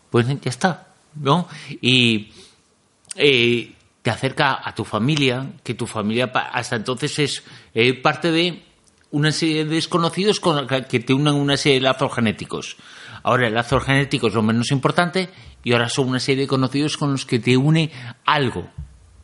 Pues 0.09 0.27
ya 0.27 0.49
está, 0.49 0.87
¿no? 1.15 1.47
Y 1.81 2.31
eh, 3.15 3.73
te 4.01 4.09
acerca 4.09 4.61
a 4.63 4.73
tu 4.73 4.85
familia, 4.85 5.51
que 5.63 5.73
tu 5.73 5.87
familia 5.87 6.31
hasta 6.53 6.75
entonces 6.75 7.19
es 7.19 7.43
eh, 7.73 7.93
parte 7.93 8.31
de 8.31 8.63
una 9.11 9.31
serie 9.31 9.65
de 9.65 9.75
desconocidos 9.75 10.39
con 10.39 10.67
que 10.67 10.99
te 10.99 11.13
unen 11.13 11.33
una 11.33 11.57
serie 11.57 11.79
de 11.79 11.83
lazos 11.83 12.13
genéticos. 12.13 12.77
Ahora 13.27 13.47
el 13.47 13.55
lazo 13.55 13.81
genético 13.81 14.27
es 14.27 14.33
lo 14.33 14.41
menos 14.41 14.71
importante 14.71 15.29
y 15.61 15.73
ahora 15.73 15.89
son 15.89 16.07
una 16.07 16.19
serie 16.21 16.43
de 16.43 16.47
conocidos 16.47 16.95
con 16.95 17.11
los 17.11 17.25
que 17.25 17.39
te 17.39 17.57
une 17.57 17.91
algo 18.23 18.69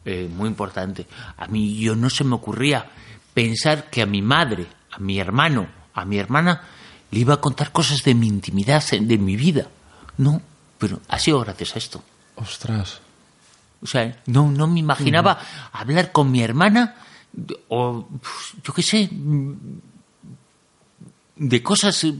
eh, 0.04 0.30
muy 0.30 0.50
importante. 0.50 1.08
A 1.38 1.48
mí 1.48 1.80
yo 1.80 1.96
no 1.96 2.10
se 2.10 2.26
me 2.26 2.36
ocurría 2.36 2.86
pensar 3.34 3.90
que 3.90 4.02
a 4.02 4.06
mi 4.06 4.22
madre, 4.22 4.68
a 4.92 5.00
mi 5.00 5.20
hermano, 5.20 5.70
a 5.94 6.04
mi 6.04 6.18
hermana 6.18 6.64
le 7.12 7.20
iba 7.20 7.36
a 7.36 7.40
contar 7.40 7.72
cosas 7.72 8.04
de 8.04 8.14
mi 8.14 8.28
intimidad, 8.28 8.84
de 8.92 9.18
mi 9.18 9.38
vida. 9.38 9.70
No, 10.18 10.42
pero 10.78 11.00
ha 11.08 11.18
sido 11.18 11.40
gracias 11.40 11.74
a 11.78 11.80
esto. 11.80 12.04
Ostras. 12.36 13.00
O 13.82 13.88
sea, 13.88 14.22
no, 14.26 14.52
no 14.52 14.68
me 14.68 14.82
imaginaba 14.82 15.40
hablar 15.72 16.12
con 16.12 16.30
mi 16.30 16.44
hermana 16.44 16.96
o, 17.70 18.06
pues, 18.22 18.62
yo 18.66 18.74
qué 18.74 18.84
sé, 18.84 19.10
de 21.38 21.64
cosas 21.64 22.04
eh, 22.04 22.14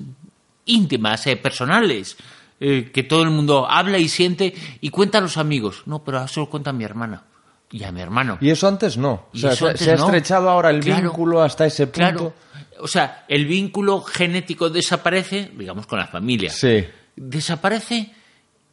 íntimas, 0.66 1.26
eh, 1.28 1.36
personales, 1.38 2.18
eh, 2.60 2.92
que 2.94 3.04
todo 3.04 3.24
el 3.24 3.30
mundo 3.30 3.68
habla 3.70 3.98
y 3.98 4.08
siente 4.08 4.54
y 4.82 4.90
cuenta 4.90 5.18
a 5.18 5.22
los 5.22 5.38
amigos. 5.38 5.84
No, 5.86 6.04
pero 6.04 6.24
eso 6.24 6.42
lo 6.42 6.50
cuenta 6.50 6.70
a 6.70 6.74
mi 6.74 6.84
hermana 6.84 7.24
y 7.72 7.84
a 7.84 7.92
mi 7.92 8.02
hermano. 8.02 8.38
Y 8.42 8.50
eso 8.50 8.68
antes 8.68 8.98
no. 8.98 9.28
O 9.34 9.38
sea, 9.38 9.56
se, 9.56 9.66
antes 9.68 9.82
se 9.82 9.92
ha 9.92 9.96
no. 9.96 10.06
estrechado 10.06 10.50
ahora 10.50 10.70
el 10.70 10.80
Claro. 10.82 11.02
vínculo 11.04 11.42
hasta 11.42 11.66
ese 11.66 11.88
punto. 11.88 12.00
Claro. 12.00 12.34
O 12.80 12.88
sea, 12.88 13.26
el 13.28 13.46
vínculo 13.46 14.02
genético 14.02 14.70
desaparece, 14.70 15.52
digamos, 15.58 15.88
con 15.88 16.00
la 16.00 16.08
familia. 16.08 16.50
Sí. 16.52 16.86
Desaparece 17.16 18.12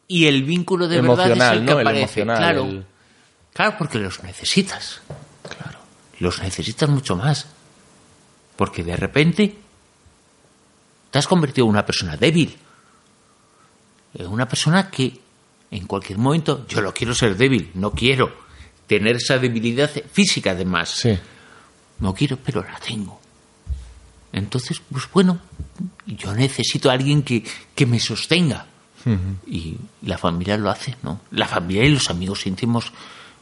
y 0.09 0.26
el 0.26 0.43
vínculo 0.43 0.88
de 0.88 1.01
verdad 1.01 1.26
es 1.26 1.32
Emocional, 1.32 1.59
el 1.59 1.64
que 1.66 1.72
aparece. 1.72 2.01
emocional, 2.03 2.36
Claro. 2.38 2.64
el- 2.64 2.84
Claro, 3.53 3.74
porque 3.78 3.99
los 3.99 4.22
necesitas. 4.22 5.01
Claro. 5.43 5.78
Los 6.20 6.41
necesitas 6.41 6.88
mucho 6.88 7.16
más. 7.16 7.47
Porque 8.57 8.84
de 8.84 8.97
repente 8.97 9.57
te 11.11 11.18
has 11.18 11.26
convertido 11.26 11.66
en 11.66 11.70
una 11.70 11.84
persona 11.84 12.16
débil. 12.16 12.56
En 14.14 14.26
una 14.26 14.48
persona 14.48 14.90
que 14.90 15.20
en 15.70 15.86
cualquier 15.86 16.18
momento, 16.18 16.66
yo 16.68 16.80
lo 16.80 16.92
quiero 16.92 17.14
ser 17.14 17.36
débil, 17.36 17.70
no 17.74 17.92
quiero 17.92 18.32
tener 18.86 19.16
esa 19.16 19.38
debilidad 19.38 19.90
física 20.12 20.50
además. 20.50 20.90
Sí. 20.90 21.16
No 22.00 22.12
quiero, 22.12 22.36
pero 22.38 22.62
la 22.62 22.78
tengo. 22.80 23.20
Entonces, 24.32 24.80
pues 24.90 25.04
bueno, 25.12 25.38
yo 26.06 26.34
necesito 26.34 26.90
a 26.90 26.94
alguien 26.94 27.22
que, 27.22 27.44
que 27.74 27.86
me 27.86 28.00
sostenga. 28.00 28.66
Y 29.46 29.76
la 30.02 30.18
familia 30.18 30.58
lo 30.58 30.70
hace, 30.70 30.94
¿no? 31.02 31.22
La 31.30 31.48
familia 31.48 31.84
y 31.84 31.94
los 31.94 32.11
amigos 32.11 32.46
íntimos 32.46 32.92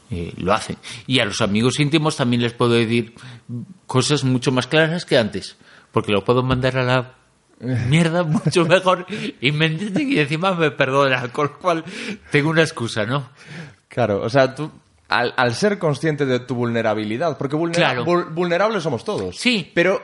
eh, 0.08 0.32
lo 0.36 0.52
hacen. 0.52 0.76
Y 1.06 1.18
a 1.18 1.24
los 1.24 1.40
amigos 1.40 1.80
íntimos 1.80 2.16
también 2.16 2.42
les 2.42 2.52
puedo 2.52 2.74
decir 2.74 3.14
cosas 3.86 4.22
mucho 4.22 4.52
más 4.52 4.68
claras 4.68 5.04
que 5.04 5.18
antes, 5.18 5.56
porque 5.90 6.12
lo 6.12 6.24
puedo 6.24 6.44
mandar 6.44 6.78
a 6.78 6.84
la 6.84 7.17
mierda 7.61 8.22
mucho 8.24 8.64
mejor 8.64 9.06
y 9.40 9.52
me 9.52 9.66
entienden 9.66 10.12
y 10.12 10.18
encima 10.18 10.52
me 10.54 10.70
perdonan, 10.70 11.28
con 11.30 11.46
lo 11.48 11.59
cual 11.59 11.84
tengo 12.30 12.50
una 12.50 12.62
excusa, 12.62 13.04
¿no? 13.04 13.30
Claro, 13.88 14.22
o 14.22 14.28
sea, 14.30 14.54
tú, 14.54 14.70
al, 15.09 15.34
al 15.36 15.54
ser 15.54 15.78
consciente 15.78 16.24
de 16.26 16.40
tu 16.40 16.54
vulnerabilidad, 16.54 17.36
porque 17.38 17.56
vulnera- 17.56 17.94
Claro. 17.94 18.04
vul- 18.04 18.32
vulnerables 18.34 18.82
somos 18.82 19.04
todos. 19.04 19.36
Sí. 19.36 19.70
Pero 19.74 20.00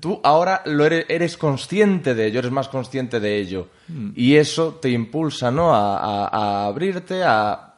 tú 0.00 0.20
ahora 0.24 0.62
lo 0.66 0.86
eres, 0.86 1.04
eres 1.08 1.36
consciente 1.36 2.14
de 2.14 2.26
ello, 2.26 2.38
eres 2.38 2.52
más 2.52 2.68
consciente 2.68 3.18
de 3.20 3.36
ello. 3.38 3.68
Mm. 3.88 4.10
Y 4.14 4.36
eso 4.36 4.78
te 4.80 4.88
impulsa, 4.90 5.50
¿no? 5.50 5.74
A, 5.74 5.98
a- 5.98 6.28
a 6.28 6.66
abrirte, 6.66 7.22
a... 7.24 7.69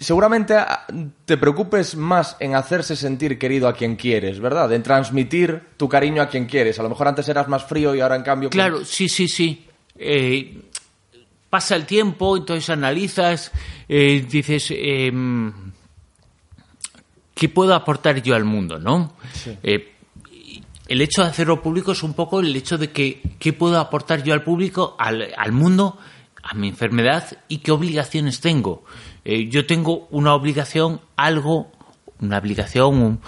Seguramente 0.00 0.54
a- 0.54 0.86
te 1.24 1.36
preocupes 1.36 1.96
más 1.96 2.36
en 2.40 2.54
hacerse 2.54 2.94
sentir 2.94 3.38
querido 3.38 3.66
a 3.66 3.72
quien 3.74 3.96
quieres, 3.96 4.38
¿verdad? 4.40 4.72
En 4.72 4.82
transmitir 4.82 5.60
tu 5.76 5.88
cariño 5.88 6.22
a 6.22 6.28
quien 6.28 6.46
quieres. 6.46 6.78
A 6.78 6.82
lo 6.84 6.88
mejor 6.88 7.08
antes 7.08 7.28
eras 7.28 7.48
más 7.48 7.64
frío 7.64 7.94
y 7.94 8.00
ahora 8.00 8.14
en 8.16 8.22
cambio... 8.22 8.50
Claro, 8.50 8.84
sí, 8.84 9.08
sí, 9.08 9.26
sí. 9.26 9.66
Eh, 9.96 10.62
pasa 11.50 11.74
el 11.74 11.84
tiempo, 11.84 12.36
entonces 12.36 12.70
analizas, 12.70 13.50
eh, 13.88 14.24
dices, 14.30 14.68
em, 14.70 15.52
¿qué 17.34 17.48
puedo 17.48 17.74
aportar 17.74 18.22
yo 18.22 18.34
al 18.36 18.44
mundo, 18.44 18.78
no? 18.78 19.14
Eh, 19.62 19.94
el 20.88 21.00
hecho 21.00 21.22
de 21.22 21.28
hacerlo 21.30 21.60
público 21.62 21.92
es 21.92 22.02
un 22.02 22.14
poco 22.14 22.40
el 22.40 22.54
hecho 22.54 22.78
de 22.78 22.90
que 22.90 23.20
qué 23.38 23.52
puedo 23.52 23.78
aportar 23.78 24.22
yo 24.22 24.32
al 24.32 24.42
público, 24.42 24.96
al, 24.98 25.34
al 25.36 25.52
mundo, 25.52 25.98
a 26.42 26.54
mi 26.54 26.68
enfermedad 26.68 27.24
y 27.48 27.58
qué 27.58 27.72
obligaciones 27.72 28.40
tengo. 28.40 28.84
Eh, 29.28 29.46
yo 29.50 29.66
tengo 29.66 30.08
una 30.10 30.32
obligación, 30.32 31.02
algo, 31.14 31.70
una 32.18 32.38
obligación, 32.38 33.20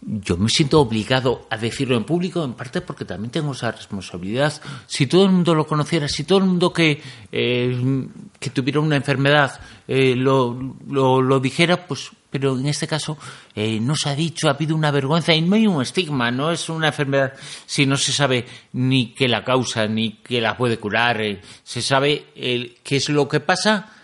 yo 0.00 0.36
me 0.36 0.48
siento 0.48 0.80
obligado 0.80 1.48
a 1.50 1.56
decirlo 1.56 1.96
en 1.96 2.04
público, 2.04 2.44
en 2.44 2.54
parte 2.54 2.80
porque 2.80 3.04
también 3.04 3.32
tengo 3.32 3.50
esa 3.50 3.72
responsabilidad. 3.72 4.52
Si 4.86 5.08
todo 5.08 5.24
el 5.24 5.32
mundo 5.32 5.56
lo 5.56 5.66
conociera, 5.66 6.06
si 6.06 6.22
todo 6.22 6.38
el 6.38 6.44
mundo 6.44 6.72
que, 6.72 7.02
eh, 7.32 8.06
que 8.38 8.50
tuviera 8.50 8.78
una 8.78 8.94
enfermedad 8.94 9.60
eh, 9.88 10.14
lo, 10.14 10.76
lo, 10.86 11.40
dijera, 11.40 11.88
pues, 11.88 12.10
pero 12.30 12.56
en 12.56 12.66
este 12.66 12.86
caso 12.86 13.18
eh, 13.56 13.80
no 13.80 13.96
se 13.96 14.10
ha 14.10 14.14
dicho, 14.14 14.46
ha 14.46 14.52
habido 14.52 14.76
una 14.76 14.92
vergüenza 14.92 15.34
y 15.34 15.42
no 15.42 15.56
hay 15.56 15.66
un 15.66 15.82
estigma, 15.82 16.30
no 16.30 16.52
es 16.52 16.68
una 16.68 16.88
enfermedad 16.88 17.32
si 17.66 17.84
no 17.84 17.96
se 17.96 18.12
sabe 18.12 18.46
ni 18.74 19.12
qué 19.12 19.26
la 19.26 19.42
causa, 19.42 19.88
ni 19.88 20.12
qué 20.22 20.40
la 20.40 20.56
puede 20.56 20.78
curar, 20.78 21.20
eh, 21.20 21.40
se 21.64 21.82
sabe 21.82 22.26
qué 22.34 22.96
es 22.96 23.08
lo 23.08 23.28
que 23.28 23.40
pasa 23.40 23.97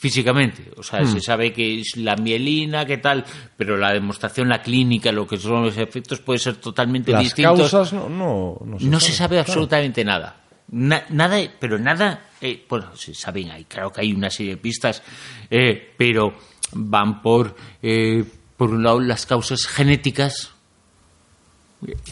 físicamente. 0.00 0.70
O 0.78 0.82
sea, 0.82 1.04
se 1.04 1.20
sabe 1.20 1.52
que 1.52 1.80
es 1.80 1.96
la 1.98 2.16
mielina, 2.16 2.86
qué 2.86 2.96
tal, 2.98 3.22
pero 3.56 3.76
la 3.76 3.92
demostración, 3.92 4.48
la 4.48 4.62
clínica, 4.62 5.12
lo 5.12 5.26
que 5.26 5.36
son 5.36 5.62
los 5.64 5.76
efectos 5.76 6.20
puede 6.20 6.38
ser 6.38 6.56
totalmente 6.56 7.12
Las 7.12 7.22
distintos. 7.22 7.70
causas 7.70 7.92
no, 7.92 8.08
no, 8.08 8.58
no 8.64 8.78
se 8.78 8.86
no 8.86 8.98
se 8.98 9.12
sabe 9.12 9.36
claro. 9.36 9.40
absolutamente 9.42 10.02
nada. 10.04 10.36
Na- 10.70 11.04
nada, 11.10 11.36
pero 11.58 11.78
nada, 11.78 12.28
eh, 12.40 12.64
bueno, 12.68 12.96
se 12.96 13.12
saben, 13.14 13.50
hay, 13.50 13.64
claro 13.64 13.92
que 13.92 14.00
hay 14.00 14.12
una 14.12 14.30
serie 14.30 14.52
de 14.52 14.56
pistas, 14.56 15.02
eh, 15.50 15.92
pero 15.98 16.32
van 16.72 17.20
por, 17.20 17.54
eh, 17.82 18.24
por 18.56 18.70
un 18.70 18.82
lado, 18.82 19.00
las 19.00 19.26
causas 19.26 19.66
genéticas, 19.66 20.52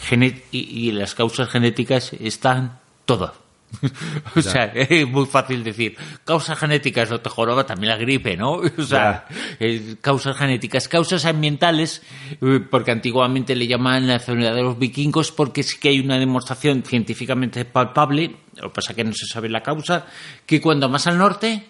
gene- 0.01 0.43
y, 0.51 0.89
y 0.89 0.93
las 0.93 1.15
causas 1.15 1.49
genéticas 1.49 2.13
están 2.15 2.81
todas. 3.07 3.33
o 4.37 4.43
sea, 4.43 4.65
es 4.75 5.07
muy 5.07 5.27
fácil 5.27 5.63
decir, 5.63 5.97
causas 6.25 6.59
genéticas 6.59 7.11
no 7.11 7.21
te 7.21 7.31
joroba 7.31 7.65
también 7.65 7.91
la 7.91 7.99
gripe, 7.99 8.37
¿no? 8.37 8.61
O 8.79 8.83
sea, 8.83 9.27
eh, 9.61 9.97
causas 10.01 10.37
genéticas, 10.37 10.89
causas 10.89 11.25
ambientales, 11.25 12.03
eh, 12.41 12.61
porque 12.71 12.91
antiguamente 12.91 13.55
le 13.55 13.67
llamaban 13.67 14.07
la 14.07 14.15
enfermedad 14.15 14.55
de 14.55 14.63
los 14.63 14.79
vikingos, 14.79 15.33
porque 15.33 15.63
sí 15.63 15.79
que 15.79 15.91
hay 15.91 16.01
una 16.01 16.19
demostración 16.19 16.83
científicamente 16.83 17.65
palpable, 17.65 18.37
lo 18.57 18.69
que 18.69 18.75
pasa 18.75 18.95
que 18.95 19.05
no 19.05 19.13
se 19.13 19.27
sabe 19.27 19.49
la 19.49 19.63
causa, 19.63 20.07
que 20.47 20.61
cuando 20.61 20.89
más 20.89 21.07
al 21.07 21.19
norte, 21.19 21.67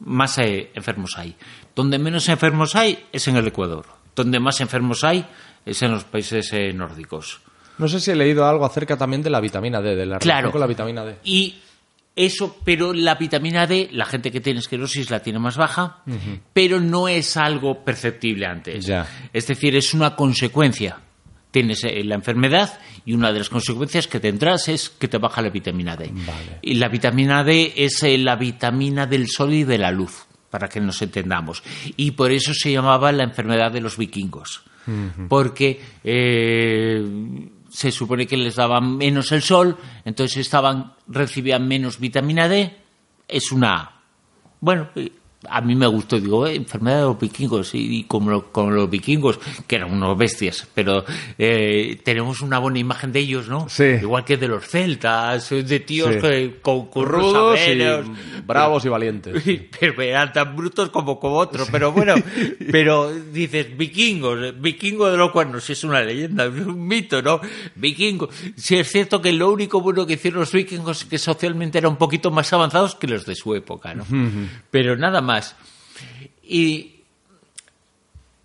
más 0.00 0.38
eh, 0.38 0.70
enfermos 0.74 1.16
hay. 1.16 1.36
Donde 1.74 1.98
menos 1.98 2.28
enfermos 2.28 2.74
hay 2.74 3.06
es 3.12 3.28
en 3.28 3.36
el 3.36 3.46
Ecuador. 3.46 3.86
Donde 4.14 4.40
más 4.40 4.60
enfermos 4.60 5.04
hay 5.04 5.26
es 5.64 5.80
en 5.82 5.92
los 5.92 6.04
países 6.04 6.52
nórdicos. 6.74 7.40
No 7.80 7.88
sé 7.88 7.98
si 8.00 8.10
he 8.10 8.14
leído 8.16 8.46
algo 8.46 8.64
acerca 8.64 8.96
también 8.96 9.22
de 9.22 9.30
la 9.30 9.40
vitamina 9.40 9.80
D, 9.80 9.90
de 9.96 10.06
la 10.06 10.18
relación 10.18 10.20
Claro. 10.20 10.50
con 10.52 10.60
la 10.60 10.66
vitamina 10.66 11.04
D. 11.04 11.16
Y 11.24 11.56
eso, 12.14 12.58
pero 12.64 12.92
la 12.92 13.14
vitamina 13.14 13.66
D, 13.66 13.88
la 13.92 14.04
gente 14.04 14.30
que 14.30 14.40
tiene 14.40 14.60
esclerosis 14.60 15.10
la 15.10 15.20
tiene 15.20 15.38
más 15.38 15.56
baja, 15.56 16.02
pero 16.52 16.78
no 16.80 17.08
es 17.08 17.36
algo 17.36 17.82
perceptible 17.84 18.46
antes. 18.46 18.84
Ya. 18.86 19.06
Es 19.32 19.46
decir, 19.46 19.74
es 19.76 19.94
una 19.94 20.14
consecuencia. 20.16 20.98
Tienes 21.50 21.82
eh, 21.82 22.04
la 22.04 22.14
enfermedad 22.14 22.78
y 23.04 23.12
una 23.14 23.32
de 23.32 23.38
las 23.40 23.48
consecuencias 23.48 24.06
que 24.06 24.20
tendrás 24.20 24.68
es 24.68 24.88
que 24.90 25.08
te 25.08 25.18
baja 25.18 25.42
la 25.42 25.50
vitamina 25.50 25.96
D. 25.96 26.10
Vale. 26.12 26.58
Y 26.62 26.74
la 26.74 26.88
vitamina 26.88 27.42
D 27.42 27.72
es 27.76 28.02
eh, 28.04 28.16
la 28.18 28.36
vitamina 28.36 29.06
del 29.06 29.26
sol 29.26 29.52
y 29.54 29.64
de 29.64 29.78
la 29.78 29.90
luz, 29.90 30.26
para 30.50 30.68
que 30.68 30.80
nos 30.80 31.00
entendamos. 31.02 31.62
Y 31.96 32.12
por 32.12 32.30
eso 32.30 32.52
se 32.54 32.70
llamaba 32.70 33.10
la 33.10 33.24
enfermedad 33.24 33.72
de 33.72 33.80
los 33.80 33.96
vikingos. 33.96 34.62
Porque 35.28 35.80
eh, 36.02 37.04
se 37.70 37.92
supone 37.92 38.26
que 38.26 38.36
les 38.36 38.56
daba 38.56 38.80
menos 38.80 39.32
el 39.32 39.42
sol, 39.42 39.76
entonces 40.04 40.38
estaban 40.38 40.94
recibían 41.06 41.66
menos 41.66 41.98
vitamina 41.98 42.48
D. 42.48 42.76
Es 43.28 43.52
una. 43.52 44.02
Bueno, 44.60 44.88
eh, 44.96 45.12
a 45.48 45.60
mí 45.62 45.74
me 45.74 45.86
gustó, 45.86 46.20
digo, 46.20 46.46
eh, 46.46 46.54
enfermedad 46.54 46.98
de 46.98 47.02
los 47.04 47.18
vikingos, 47.18 47.74
y, 47.74 47.98
y 48.00 48.04
como, 48.04 48.30
lo- 48.30 48.52
como 48.52 48.70
los 48.72 48.90
vikingos, 48.90 49.38
que 49.66 49.76
eran 49.76 49.90
unos 49.90 50.16
bestias, 50.18 50.68
pero 50.74 51.02
eh, 51.38 51.98
tenemos 52.04 52.42
una 52.42 52.58
buena 52.58 52.78
imagen 52.78 53.10
de 53.10 53.20
ellos, 53.20 53.48
¿no? 53.48 53.66
Sí. 53.68 53.84
Igual 53.84 54.24
que 54.26 54.36
de 54.36 54.48
los 54.48 54.66
celtas, 54.68 55.50
eh, 55.52 55.62
de 55.62 55.80
tíos 55.80 56.10
Sí. 56.14 56.20
que, 56.20 56.58
con 56.60 56.86
curros 56.86 57.22
Rudos 57.22 57.58
saberos. 57.58 58.06
y 58.06 58.40
bravos 58.42 58.84
y 58.84 58.88
valientes. 58.90 59.42
Pero 59.80 60.02
eran 60.02 60.30
tan 60.32 60.54
brutos 60.54 60.90
como, 60.90 61.18
como 61.18 61.36
otros, 61.36 61.68
pero 61.72 61.90
bueno, 61.92 62.14
pero 62.70 63.10
dices 63.12 63.76
vikingos, 63.76 64.60
vikingo 64.60 65.10
de 65.10 65.16
los 65.16 65.30
cuernos, 65.30 65.68
es 65.70 65.84
una 65.84 66.02
leyenda, 66.02 66.44
es 66.46 66.66
un 66.66 66.86
mito, 66.86 67.22
¿no? 67.22 67.40
Vikingo. 67.76 68.28
Sí 68.56 68.76
es 68.76 68.90
cierto 68.90 69.22
que 69.22 69.32
lo 69.32 69.50
único 69.50 69.80
bueno 69.80 70.06
que 70.06 70.14
hicieron 70.14 70.40
los 70.40 70.52
vikingos 70.52 71.02
es 71.02 71.04
que 71.06 71.18
socialmente 71.18 71.78
eran 71.78 71.92
un 71.92 71.96
poquito 71.98 72.30
más 72.30 72.52
avanzados 72.52 72.94
que 72.96 73.06
los 73.06 73.24
de 73.24 73.34
su 73.34 73.54
época, 73.54 73.94
¿no? 73.94 74.04
Pero 74.70 74.96
nada 74.96 75.20
más. 75.22 75.29
Y, 76.42 76.96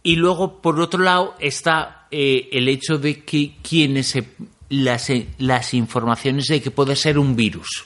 y 0.04 0.16
luego, 0.16 0.62
por 0.62 0.80
otro 0.80 1.02
lado, 1.04 1.36
está 1.40 2.08
eh, 2.12 2.50
el 2.52 2.68
hecho 2.70 2.98
de 2.98 3.24
que 3.24 3.56
quienes 3.62 4.08
se- 4.08 4.28
las, 4.70 5.10
eh, 5.10 5.28
las 5.40 5.74
informaciones 5.74 6.46
de 6.46 6.62
que 6.62 6.72
puede 6.72 6.96
ser 6.96 7.18
un 7.18 7.36
virus. 7.36 7.86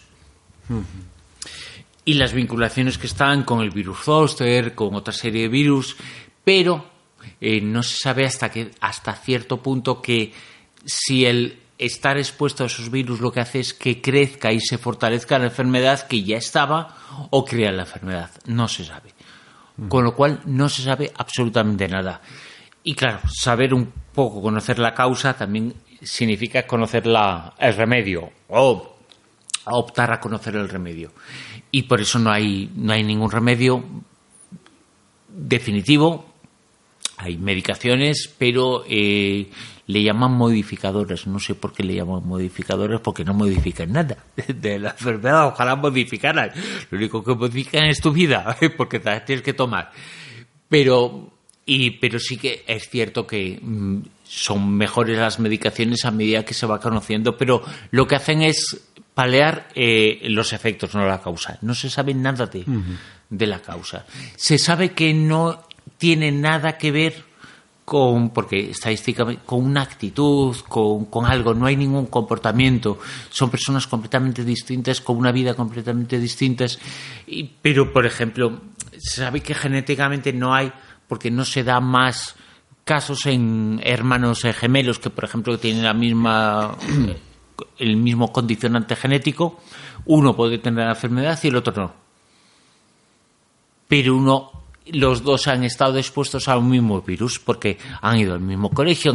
Y 2.05 2.13
las 2.15 2.33
vinculaciones 2.33 2.97
que 2.97 3.07
están 3.07 3.43
con 3.43 3.61
el 3.61 3.69
virus 3.71 3.99
zoster, 4.03 4.73
con 4.75 4.95
otra 4.95 5.13
serie 5.13 5.43
de 5.43 5.47
virus, 5.47 5.95
pero 6.43 6.89
eh, 7.41 7.61
no 7.61 7.83
se 7.83 7.97
sabe 7.97 8.25
hasta 8.25 8.49
que 8.49 8.71
hasta 8.79 9.13
cierto 9.15 9.61
punto 9.61 10.01
que 10.01 10.33
si 10.85 11.25
el 11.25 11.58
estar 11.79 12.17
expuesto 12.17 12.63
a 12.63 12.67
esos 12.67 12.91
virus 12.91 13.21
lo 13.21 13.31
que 13.31 13.39
hace 13.39 13.61
es 13.61 13.73
que 13.73 14.01
crezca 14.01 14.51
y 14.51 14.59
se 14.59 14.77
fortalezca 14.77 15.39
la 15.39 15.45
enfermedad 15.45 16.05
que 16.07 16.23
ya 16.23 16.37
estaba 16.37 16.95
o 17.31 17.45
crea 17.45 17.71
la 17.71 17.83
enfermedad. 17.83 18.29
No 18.45 18.67
se 18.67 18.83
sabe. 18.83 19.13
Con 19.87 20.03
lo 20.03 20.13
cual 20.13 20.41
no 20.45 20.67
se 20.67 20.83
sabe 20.83 21.09
absolutamente 21.15 21.87
nada. 21.87 22.21
Y 22.83 22.95
claro, 22.95 23.21
saber 23.33 23.73
un 23.73 23.91
poco, 24.13 24.41
conocer 24.41 24.77
la 24.77 24.93
causa 24.93 25.33
también 25.33 25.73
significa 26.01 26.67
conocer 26.67 27.07
la, 27.07 27.53
el 27.57 27.73
remedio 27.73 28.29
o 28.49 28.97
optar 29.65 30.11
a 30.11 30.19
conocer 30.19 30.55
el 30.55 30.67
remedio. 30.67 31.13
Y 31.71 31.83
por 31.83 32.01
eso 32.01 32.19
no 32.19 32.29
hay, 32.29 32.69
no 32.75 32.91
hay 32.91 33.03
ningún 33.03 33.31
remedio 33.31 33.83
definitivo. 35.29 36.25
Hay 37.17 37.37
medicaciones, 37.37 38.33
pero 38.37 38.83
eh, 38.87 39.49
le 39.89 40.03
llaman 40.03 40.33
modificadores. 40.33 41.25
No 41.25 41.39
sé 41.39 41.55
por 41.55 41.73
qué 41.73 41.81
le 41.81 41.95
llaman 41.95 42.21
modificadores, 42.23 42.99
porque 42.99 43.25
no 43.25 43.33
modifican 43.33 43.91
nada 43.91 44.17
de 44.47 44.77
la 44.77 44.91
enfermedad. 44.91 45.47
Ojalá 45.47 45.75
modificaran. 45.75 46.51
Lo 46.91 46.97
único 46.99 47.23
que 47.23 47.33
modifican 47.33 47.85
es 47.85 47.99
tu 47.99 48.11
vida, 48.11 48.55
porque 48.77 48.99
te 48.99 49.09
la 49.09 49.25
tienes 49.25 49.43
que 49.43 49.53
tomar. 49.53 49.91
Pero, 50.67 51.31
y, 51.65 51.89
pero 51.89 52.19
sí 52.19 52.37
que 52.37 52.63
es 52.67 52.87
cierto 52.87 53.25
que 53.25 53.59
mm, 53.59 54.01
son 54.25 54.77
mejores 54.77 55.17
las 55.17 55.39
medicaciones 55.39 56.05
a 56.05 56.11
medida 56.11 56.45
que 56.45 56.53
se 56.53 56.67
va 56.67 56.79
conociendo, 56.79 57.35
pero 57.35 57.63
lo 57.89 58.05
que 58.05 58.15
hacen 58.15 58.43
es 58.43 58.91
paliar 59.15 59.69
eh, 59.73 60.19
los 60.25 60.53
efectos, 60.53 60.93
no 60.93 61.03
la 61.07 61.19
causa. 61.19 61.57
No 61.63 61.73
se 61.73 61.89
sabe 61.89 62.13
nada 62.13 62.45
de, 62.45 62.63
de 63.27 63.47
la 63.47 63.59
causa. 63.59 64.05
Se 64.35 64.59
sabe 64.59 64.91
que 64.91 65.15
no 65.15 65.63
tiene 65.97 66.31
nada 66.31 66.77
que 66.77 66.91
ver 66.91 67.28
con, 67.89 68.29
porque 68.29 68.69
estadísticamente, 68.69 69.41
con 69.43 69.65
una 69.65 69.81
actitud, 69.81 70.55
con, 70.67 71.05
con, 71.05 71.25
algo, 71.25 71.55
no 71.55 71.65
hay 71.65 71.75
ningún 71.75 72.05
comportamiento, 72.05 72.99
son 73.31 73.49
personas 73.49 73.87
completamente 73.87 74.43
distintas, 74.43 75.01
con 75.01 75.17
una 75.17 75.31
vida 75.31 75.55
completamente 75.55 76.19
distintas, 76.19 76.77
y, 77.25 77.45
pero 77.45 77.91
por 77.91 78.05
ejemplo, 78.05 78.61
se 78.95 79.21
sabe 79.21 79.41
que 79.41 79.55
genéticamente 79.55 80.31
no 80.31 80.53
hay, 80.53 80.71
porque 81.07 81.31
no 81.31 81.43
se 81.43 81.63
da 81.63 81.79
más 81.79 82.35
casos 82.83 83.25
en 83.25 83.81
hermanos 83.83 84.43
gemelos 84.43 84.99
que 84.99 85.09
por 85.09 85.23
ejemplo 85.23 85.57
tienen 85.57 85.83
la 85.83 85.93
misma 85.93 86.75
el 87.79 87.97
mismo 87.97 88.31
condicionante 88.31 88.95
genético, 88.95 89.61
uno 90.05 90.35
puede 90.35 90.59
tener 90.59 90.85
la 90.85 90.91
enfermedad 90.91 91.39
y 91.41 91.47
el 91.47 91.55
otro 91.55 91.73
no. 91.73 91.93
Pero 93.87 94.15
uno 94.15 94.58
los 94.87 95.23
dos 95.23 95.47
han 95.47 95.63
estado 95.63 95.97
expuestos 95.97 96.47
a 96.47 96.57
un 96.57 96.69
mismo 96.69 97.01
virus 97.01 97.39
porque 97.39 97.77
han 98.01 98.17
ido 98.17 98.33
al 98.33 98.41
mismo 98.41 98.69
colegio 98.71 99.13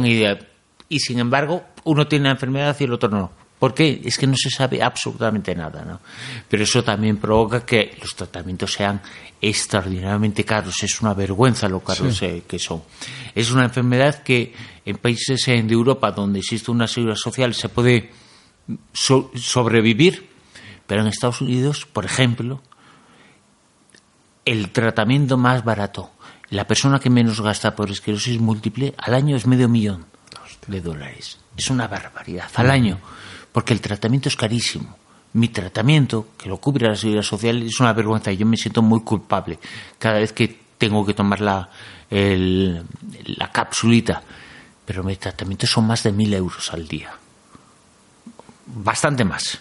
y 0.87 0.99
sin 0.99 1.19
embargo 1.19 1.63
uno 1.83 2.07
tiene 2.07 2.25
la 2.25 2.31
enfermedad 2.31 2.75
y 2.79 2.83
el 2.83 2.93
otro 2.93 3.09
no. 3.09 3.45
¿Por 3.59 3.73
qué? 3.73 4.01
Es 4.03 4.17
que 4.17 4.27
no 4.27 4.35
se 4.35 4.49
sabe 4.49 4.83
absolutamente 4.83 5.55
nada, 5.55 5.83
¿no? 5.85 6.01
Pero 6.49 6.63
eso 6.63 6.83
también 6.83 7.17
provoca 7.17 7.65
que 7.65 7.97
los 8.01 8.13
tratamientos 8.13 8.73
sean 8.73 9.01
extraordinariamente 9.41 10.43
caros. 10.43 10.83
Es 10.83 11.01
una 11.01 11.13
vergüenza 11.13 11.69
lo 11.69 11.79
caros 11.79 12.17
sí. 12.17 12.43
que 12.45 12.59
son. 12.59 12.83
Es 13.33 13.51
una 13.51 13.63
enfermedad 13.63 14.23
que 14.23 14.53
en 14.85 14.97
países 14.97 15.45
de 15.45 15.73
Europa 15.73 16.11
donde 16.11 16.39
existe 16.39 16.69
una 16.69 16.87
seguridad 16.87 17.15
social 17.15 17.53
se 17.53 17.69
puede 17.69 18.11
so 18.93 19.31
sobrevivir, 19.35 20.29
pero 20.85 21.01
en 21.01 21.07
Estados 21.07 21.41
Unidos, 21.41 21.85
por 21.85 22.03
ejemplo, 22.03 22.61
el 24.45 24.69
tratamiento 24.71 25.37
más 25.37 25.63
barato, 25.63 26.11
la 26.49 26.67
persona 26.67 26.99
que 26.99 27.09
menos 27.09 27.41
gasta 27.41 27.75
por 27.75 27.89
esclerosis 27.89 28.39
múltiple 28.39 28.93
al 28.97 29.15
año 29.15 29.35
es 29.35 29.47
medio 29.47 29.67
millón 29.67 30.05
de 30.67 30.81
dólares. 30.81 31.39
Es 31.57 31.69
una 31.69 31.87
barbaridad 31.87 32.49
al 32.55 32.69
año, 32.69 32.99
porque 33.51 33.73
el 33.73 33.81
tratamiento 33.81 34.29
es 34.29 34.35
carísimo. 34.35 34.97
Mi 35.33 35.49
tratamiento, 35.49 36.29
que 36.37 36.47
lo 36.47 36.57
cubre 36.57 36.87
la 36.87 36.95
seguridad 36.95 37.23
social, 37.23 37.61
es 37.63 37.79
una 37.79 37.93
vergüenza 37.93 38.31
y 38.31 38.37
yo 38.37 38.45
me 38.45 38.57
siento 38.57 38.81
muy 38.81 39.01
culpable 39.01 39.59
cada 39.99 40.19
vez 40.19 40.31
que 40.31 40.59
tengo 40.77 41.05
que 41.05 41.13
tomar 41.13 41.41
la, 41.41 41.69
el, 42.09 42.83
la 43.25 43.51
capsulita. 43.51 44.23
Pero 44.85 45.03
mis 45.03 45.19
tratamientos 45.19 45.69
son 45.69 45.87
más 45.87 46.03
de 46.03 46.11
mil 46.11 46.33
euros 46.33 46.71
al 46.71 46.87
día. 46.87 47.11
Bastante 48.67 49.25
más 49.25 49.59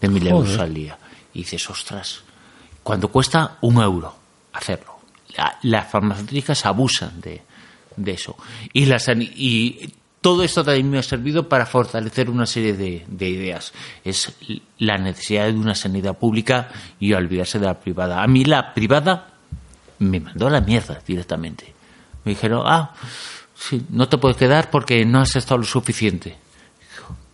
de 0.00 0.08
mil 0.08 0.26
euros 0.26 0.58
al 0.58 0.74
día. 0.74 0.98
Y 1.32 1.40
dices, 1.40 1.68
ostras, 1.70 2.22
cuando 2.82 3.08
cuesta 3.08 3.56
un 3.62 3.82
euro 3.82 4.25
hacerlo. 4.56 4.96
La, 5.36 5.58
las 5.62 5.90
farmacéuticas 5.90 6.64
abusan 6.66 7.20
de, 7.20 7.42
de 7.96 8.12
eso. 8.12 8.36
Y, 8.72 8.86
las, 8.86 9.08
y 9.08 9.92
todo 10.20 10.42
esto 10.42 10.64
también 10.64 10.90
me 10.90 10.98
ha 10.98 11.02
servido 11.02 11.48
para 11.48 11.66
fortalecer 11.66 12.30
una 12.30 12.46
serie 12.46 12.72
de, 12.72 13.04
de, 13.06 13.28
ideas. 13.28 13.72
Es 14.04 14.32
la 14.78 14.98
necesidad 14.98 15.46
de 15.46 15.52
una 15.52 15.74
sanidad 15.74 16.16
pública 16.16 16.68
y 16.98 17.12
olvidarse 17.12 17.58
de 17.58 17.66
la 17.66 17.78
privada. 17.78 18.22
A 18.22 18.26
mí 18.26 18.44
la 18.44 18.74
privada 18.74 19.34
me 19.98 20.20
mandó 20.20 20.46
a 20.46 20.50
la 20.50 20.60
mierda 20.60 21.00
directamente. 21.06 21.72
Me 22.24 22.30
dijeron, 22.30 22.62
ah, 22.66 22.92
sí, 23.54 23.84
no 23.90 24.08
te 24.08 24.18
puedes 24.18 24.36
quedar 24.36 24.70
porque 24.70 25.04
no 25.04 25.20
has 25.20 25.36
estado 25.36 25.58
lo 25.58 25.66
suficiente. 25.66 26.36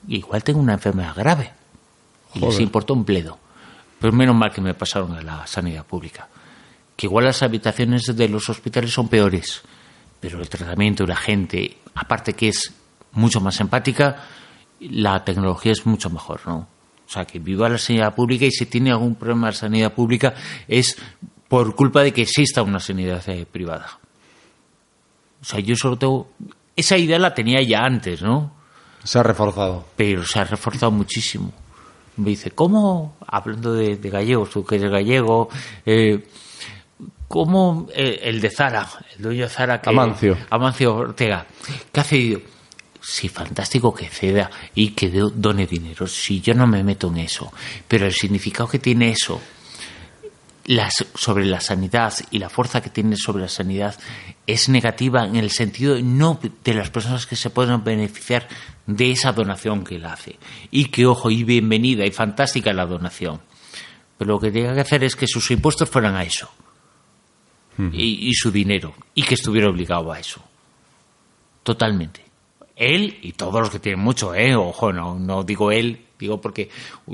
Igual 0.09 0.45
tengo 0.45 0.61
una 0.61 0.75
enfermedad 0.75 1.15
grave. 1.17 1.53
Y 2.35 2.41
Joder. 2.41 2.53
les 2.53 2.61
importó 2.61 2.95
un 2.95 3.05
pledo. 3.05 3.39
Pero 4.01 4.13
menos 4.13 4.35
mal 4.35 4.53
que 4.53 4.61
me 4.61 4.75
pasaron 4.75 5.15
a 5.15 5.23
la 5.23 5.47
sanidad 5.47 5.87
pública 5.87 6.29
que 7.03 7.07
igual 7.07 7.25
las 7.25 7.43
habitaciones 7.43 8.17
de 8.17 8.29
los 8.29 8.49
hospitales 8.49 8.93
son 8.93 9.09
peores, 9.09 9.63
pero 10.21 10.41
el 10.41 10.49
tratamiento 10.49 11.05
la 11.05 11.17
gente, 11.17 11.79
aparte 11.97 12.35
que 12.35 12.47
es 12.47 12.73
mucho 13.11 13.41
más 13.41 13.59
empática, 13.59 14.23
la 14.79 15.25
tecnología 15.25 15.73
es 15.73 15.85
mucho 15.85 16.11
mejor, 16.11 16.43
¿no? 16.47 16.69
O 17.05 17.11
sea, 17.11 17.25
que 17.25 17.41
viva 17.41 17.69
la 17.69 17.79
sanidad 17.79 18.15
pública 18.15 18.45
y 18.45 18.53
si 18.53 18.67
tiene 18.67 18.93
algún 18.93 19.17
problema 19.17 19.49
la 19.49 19.53
sanidad 19.53 19.93
pública 19.93 20.35
es 20.69 20.97
por 21.49 21.75
culpa 21.75 22.05
de 22.05 22.13
que 22.13 22.23
exista 22.23 22.63
una 22.63 22.79
sanidad 22.79 23.29
eh, 23.29 23.47
privada. 23.51 23.99
O 25.41 25.45
sea, 25.45 25.59
yo 25.59 25.75
solo 25.75 25.99
tengo... 25.99 26.31
Esa 26.77 26.97
idea 26.97 27.19
la 27.19 27.35
tenía 27.35 27.61
ya 27.63 27.81
antes, 27.81 28.23
¿no? 28.23 28.53
Se 29.03 29.19
ha 29.19 29.25
reforzado. 29.25 29.87
Pero 29.97 30.25
se 30.25 30.39
ha 30.39 30.45
reforzado 30.45 30.93
muchísimo. 30.93 31.53
Me 32.17 32.31
dice, 32.31 32.53
¿cómo? 32.53 33.17
Hablando 33.27 33.75
de, 33.75 33.97
de 33.97 34.09
gallegos, 34.09 34.51
tú 34.51 34.65
que 34.65 34.77
eres 34.77 34.93
gallego, 34.93 35.49
eh, 35.85 36.29
como 37.33 37.89
eh, 37.95 38.21
el 38.25 38.43
de 38.43 38.51
Zara, 38.51 38.87
el 39.17 39.23
dueño 39.23 39.45
de 39.45 39.49
Zara, 39.49 39.81
que, 39.81 39.89
Amancio. 39.89 40.37
Amancio 40.51 40.95
Ortega, 40.95 41.47
que 41.91 42.01
ha 42.01 42.05
cedido. 42.05 42.43
Sí, 43.01 43.31
fantástico 43.31 43.95
que 43.95 44.07
ceda 44.07 44.51
y 44.75 44.91
que 44.91 45.09
done 45.09 45.67
dinero. 45.67 46.07
Sí, 46.07 46.43
yo 46.43 46.53
no 46.53 46.67
me 46.67 46.85
meto 46.85 47.09
en 47.09 47.17
eso. 47.17 47.51
Pero 47.89 48.05
el 48.05 48.13
significado 48.13 48.69
que 48.69 48.79
tiene 48.79 49.13
eso 49.13 49.41
las, 50.67 51.07
sobre 51.15 51.47
la 51.47 51.63
sanidad 51.63 52.13
y 52.31 52.39
la 52.39 52.51
fuerza 52.51 52.83
que 52.83 52.91
tiene 52.91 53.17
sobre 53.17 53.45
la 53.45 53.49
sanidad 53.49 53.99
es 54.47 54.69
negativa 54.69 55.25
en 55.25 55.37
el 55.37 55.51
sentido 55.51 55.99
no 56.03 56.39
de 56.63 56.75
las 56.75 56.91
personas 56.91 57.25
que 57.25 57.37
se 57.37 57.49
pueden 57.49 57.83
beneficiar 57.83 58.47
de 58.87 59.11
esa 59.11 59.33
donación 59.33 59.85
que 59.85 59.97
él 59.97 60.05
hace. 60.05 60.39
Y 60.71 60.89
que, 60.89 61.07
ojo, 61.07 61.31
y 61.31 61.45
bienvenida 61.45 62.05
y 62.05 62.11
fantástica 62.11 62.75
la 62.75 62.85
donación. 62.85 63.41
Pero 64.19 64.35
lo 64.35 64.39
que 64.39 64.51
tiene 64.51 64.75
que 64.75 64.83
hacer 64.83 65.03
es 65.03 65.17
que 65.17 65.27
sus 65.27 65.51
impuestos 65.51 65.89
fueran 65.89 66.15
a 66.15 66.25
eso 66.25 66.51
y, 67.79 68.29
y, 68.29 68.35
su 68.35 68.51
dinero 68.51 68.95
y 69.15 69.23
que 69.23 69.35
estuviera 69.35 69.69
obligado 69.69 70.13
a 70.13 70.19
eso. 70.19 70.43
Totalmente. 71.63 72.25
Él 72.77 73.19
y 73.23 73.33
todos 73.33 73.61
los 73.61 73.71
que 73.71 73.79
tienen 73.79 74.01
mucho, 74.01 74.35
¿eh? 74.35 74.55
Ojo, 74.57 74.93
no, 74.93 75.19
no 75.19 75.43
digo 75.43 75.71
él, 75.71 76.01
digo 76.19 76.41
porque 76.41 76.71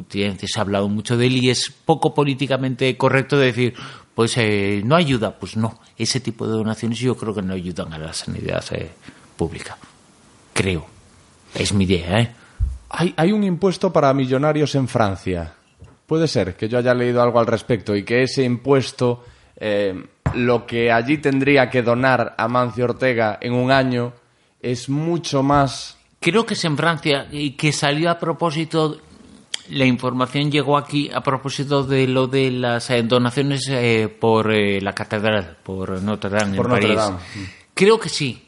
se 0.09 0.59
ha 0.59 0.61
hablado 0.61 0.89
mucho 0.89 1.17
de 1.17 1.27
él 1.27 1.37
y 1.45 1.51
es 1.51 1.71
poco 1.85 2.15
políticamente 2.15 2.97
correcto 2.97 3.39
decir, 3.39 3.75
pues 4.15 4.37
eh, 4.37 4.83
no 4.85 4.97
ayuda. 4.97 5.39
Pues 5.39 5.57
no, 5.57 5.81
ese 5.97 6.21
tipo 6.21 6.47
de 6.47 6.53
donaciones 6.53 6.99
yo 6.99 7.17
creo 7.17 7.35
que 7.35 7.43
no 7.43 7.55
ayudan 7.55 7.93
a 7.93 7.99
la 7.99 8.13
sanidad 8.13 8.65
eh, 8.73 8.91
pública. 9.37 9.77
Creo. 10.53 10.87
Es 11.55 11.73
mi 11.73 11.85
idea, 11.85 12.21
¿eh? 12.21 12.33
Hay, 12.91 13.15
hay 13.17 13.33
un 13.33 13.45
impuesto 13.45 13.93
para 13.93 14.13
millonarios 14.15 14.75
en 14.75 14.89
Francia. 14.89 15.55
Puede 16.07 16.27
ser 16.27 16.57
que 16.57 16.69
yo 16.69 16.79
haya 16.79 16.95
leído 16.95 17.23
algo 17.23 17.39
al 17.39 17.47
respecto 17.47 17.95
y 17.95 18.03
que 18.03 18.23
ese 18.23 18.43
impuesto 18.43 19.25
eh, 19.57 19.95
lo 20.39 20.67
que 20.67 20.91
allí 20.93 21.19
tendría 21.19 21.69
que 21.71 21.83
donar 21.83 22.35
a 22.39 22.49
Mancio 22.49 22.85
Ortega 22.85 23.39
en 23.41 23.53
un 23.53 23.71
año 23.71 24.13
es 24.61 24.89
mucho 24.89 25.43
más. 25.43 25.99
Creo 26.21 26.47
que 26.47 26.55
es 26.55 26.65
en 26.65 26.77
Francia 26.77 27.29
y 27.31 27.53
que 27.53 27.73
salió 27.73 28.11
a 28.11 28.19
propósito. 28.19 28.99
La 29.69 29.85
información 29.85 30.51
llegó 30.51 30.79
aquí 30.79 31.11
a 31.13 31.21
propósito 31.21 31.85
de 31.85 32.09
lo 32.09 32.27
de 32.27 32.51
las 32.51 32.89
eh, 32.89 33.03
donaciones 33.03 33.69
eh, 33.69 34.09
por 34.09 34.51
eh, 34.51 34.81
la 34.81 34.95
catedral, 34.95 35.59
por 35.63 36.01
Notre 36.03 36.31
Dame 36.31 36.57
por 36.57 36.67
en 36.67 36.73
Notre 36.73 36.89
París. 36.89 36.97
Dame. 36.97 37.19
Creo 37.75 38.01
que 38.01 38.09
sí. 38.09 38.43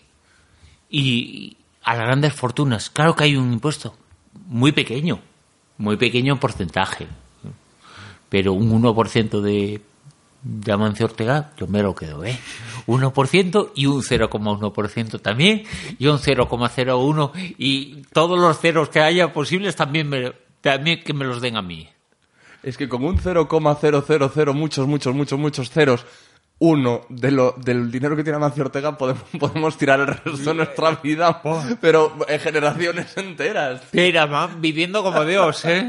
Y 0.88 1.56
a 1.84 1.94
las 1.94 2.06
grandes 2.06 2.32
fortunas, 2.32 2.88
claro 2.90 3.14
que 3.14 3.24
hay 3.24 3.36
un 3.36 3.52
impuesto 3.52 3.94
muy 4.46 4.72
pequeño, 4.72 5.20
muy 5.78 5.96
pequeño 5.96 6.32
en 6.32 6.38
porcentaje, 6.38 7.06
pero 8.28 8.52
un 8.52 8.82
1% 8.82 9.40
de 9.40 9.80
de 10.42 10.72
Amancio 10.72 11.06
Ortega, 11.06 11.52
yo 11.56 11.66
me 11.66 11.82
lo 11.82 11.94
quedo, 11.94 12.24
¿eh? 12.24 12.38
1% 12.86 13.72
y 13.74 13.86
un 13.86 14.02
0,1% 14.02 15.20
también, 15.20 15.64
y 15.98 16.06
un 16.06 16.18
0,01% 16.18 17.54
y 17.58 18.02
todos 18.12 18.38
los 18.38 18.58
ceros 18.58 18.88
que 18.88 19.00
haya 19.00 19.32
posibles 19.32 19.76
también, 19.76 20.08
me, 20.08 20.32
también 20.60 21.02
que 21.02 21.12
me 21.12 21.24
los 21.24 21.40
den 21.40 21.56
a 21.56 21.62
mí. 21.62 21.88
Es 22.62 22.76
que 22.76 22.88
con 22.88 23.04
un 23.04 23.18
0,000 23.18 24.54
muchos, 24.54 24.86
muchos, 24.86 25.14
muchos, 25.14 25.38
muchos 25.38 25.70
ceros, 25.70 26.06
uno 26.58 27.06
de 27.08 27.30
lo, 27.30 27.54
del 27.56 27.90
dinero 27.90 28.14
que 28.14 28.22
tiene 28.22 28.36
Amancio 28.36 28.64
Ortega 28.64 28.96
podemos, 28.96 29.24
podemos 29.38 29.76
tirar 29.78 30.00
el 30.00 30.06
resto 30.08 30.50
de 30.50 30.54
nuestra 30.54 30.90
vida, 31.02 31.42
pero 31.80 32.16
en 32.28 32.40
generaciones 32.40 33.16
enteras. 33.16 33.82
Pero, 33.90 34.28
man, 34.28 34.60
viviendo 34.60 35.02
como 35.02 35.24
Dios, 35.24 35.64
¿eh? 35.64 35.88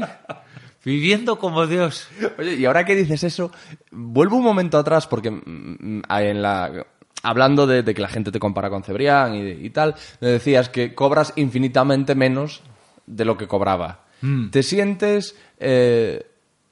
Viviendo 0.84 1.38
como 1.38 1.66
Dios. 1.66 2.08
Oye, 2.38 2.54
y 2.54 2.64
ahora 2.64 2.84
que 2.84 2.96
dices 2.96 3.22
eso, 3.24 3.52
vuelvo 3.90 4.36
un 4.36 4.44
momento 4.44 4.78
atrás 4.78 5.06
porque 5.06 5.30
mm, 5.30 6.02
en 6.08 6.42
la 6.42 6.86
hablando 7.22 7.66
de, 7.66 7.82
de, 7.82 7.94
que 7.94 8.02
la 8.02 8.08
gente 8.08 8.32
te 8.32 8.40
compara 8.40 8.68
con 8.68 8.82
Cebrián 8.82 9.34
y, 9.34 9.50
y, 9.66 9.70
tal, 9.70 9.94
me 10.20 10.28
decías 10.28 10.68
que 10.68 10.94
cobras 10.94 11.32
infinitamente 11.36 12.14
menos 12.16 12.62
de 13.06 13.24
lo 13.24 13.36
que 13.36 13.46
cobraba. 13.46 14.04
Mm. 14.22 14.50
¿Te 14.50 14.62
sientes 14.62 15.36
eh, 15.58 16.26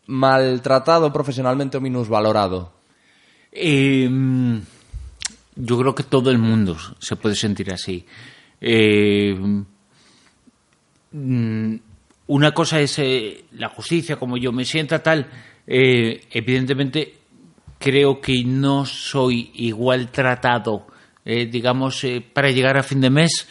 maltratado 0.06 1.12
profesionalmente 1.12 1.76
o 1.76 1.80
minusvalorado? 1.80 2.72
Eh, 3.52 4.08
yo 5.56 5.78
creo 5.78 5.94
que 5.94 6.04
todo 6.04 6.30
el 6.30 6.38
mundo 6.38 6.76
se 6.98 7.16
puede 7.16 7.34
sentir 7.34 7.72
así. 7.72 8.06
Eh, 8.60 9.38
una 12.30 12.52
cosa 12.52 12.78
es 12.80 12.96
eh, 13.00 13.44
la 13.52 13.68
justicia, 13.68 14.16
como 14.16 14.36
yo 14.36 14.52
me 14.52 14.64
sienta 14.64 15.02
tal, 15.02 15.26
eh, 15.66 16.22
evidentemente 16.30 17.14
creo 17.78 18.20
que 18.20 18.44
no 18.44 18.86
soy 18.86 19.50
igual 19.54 20.10
tratado, 20.12 20.86
eh, 21.24 21.46
digamos, 21.46 22.04
eh, 22.04 22.20
para 22.32 22.50
llegar 22.50 22.76
a 22.78 22.82
fin 22.84 23.00
de 23.00 23.10
mes 23.10 23.48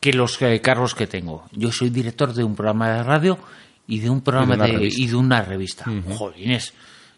que 0.00 0.12
los 0.14 0.40
eh, 0.40 0.60
cargos 0.60 0.94
que 0.94 1.06
tengo. 1.06 1.44
Yo 1.52 1.70
soy 1.72 1.90
director 1.90 2.32
de 2.32 2.42
un 2.42 2.56
programa 2.56 2.90
de 2.96 3.02
radio 3.02 3.38
y 3.86 4.00
de 4.00 4.08
un 4.08 4.22
programa 4.22 4.54
una 4.54 4.66
de, 4.66 4.88
y 4.90 5.06
de 5.08 5.14
una 5.16 5.42
revista. 5.42 5.84
Jolines, 6.16 6.72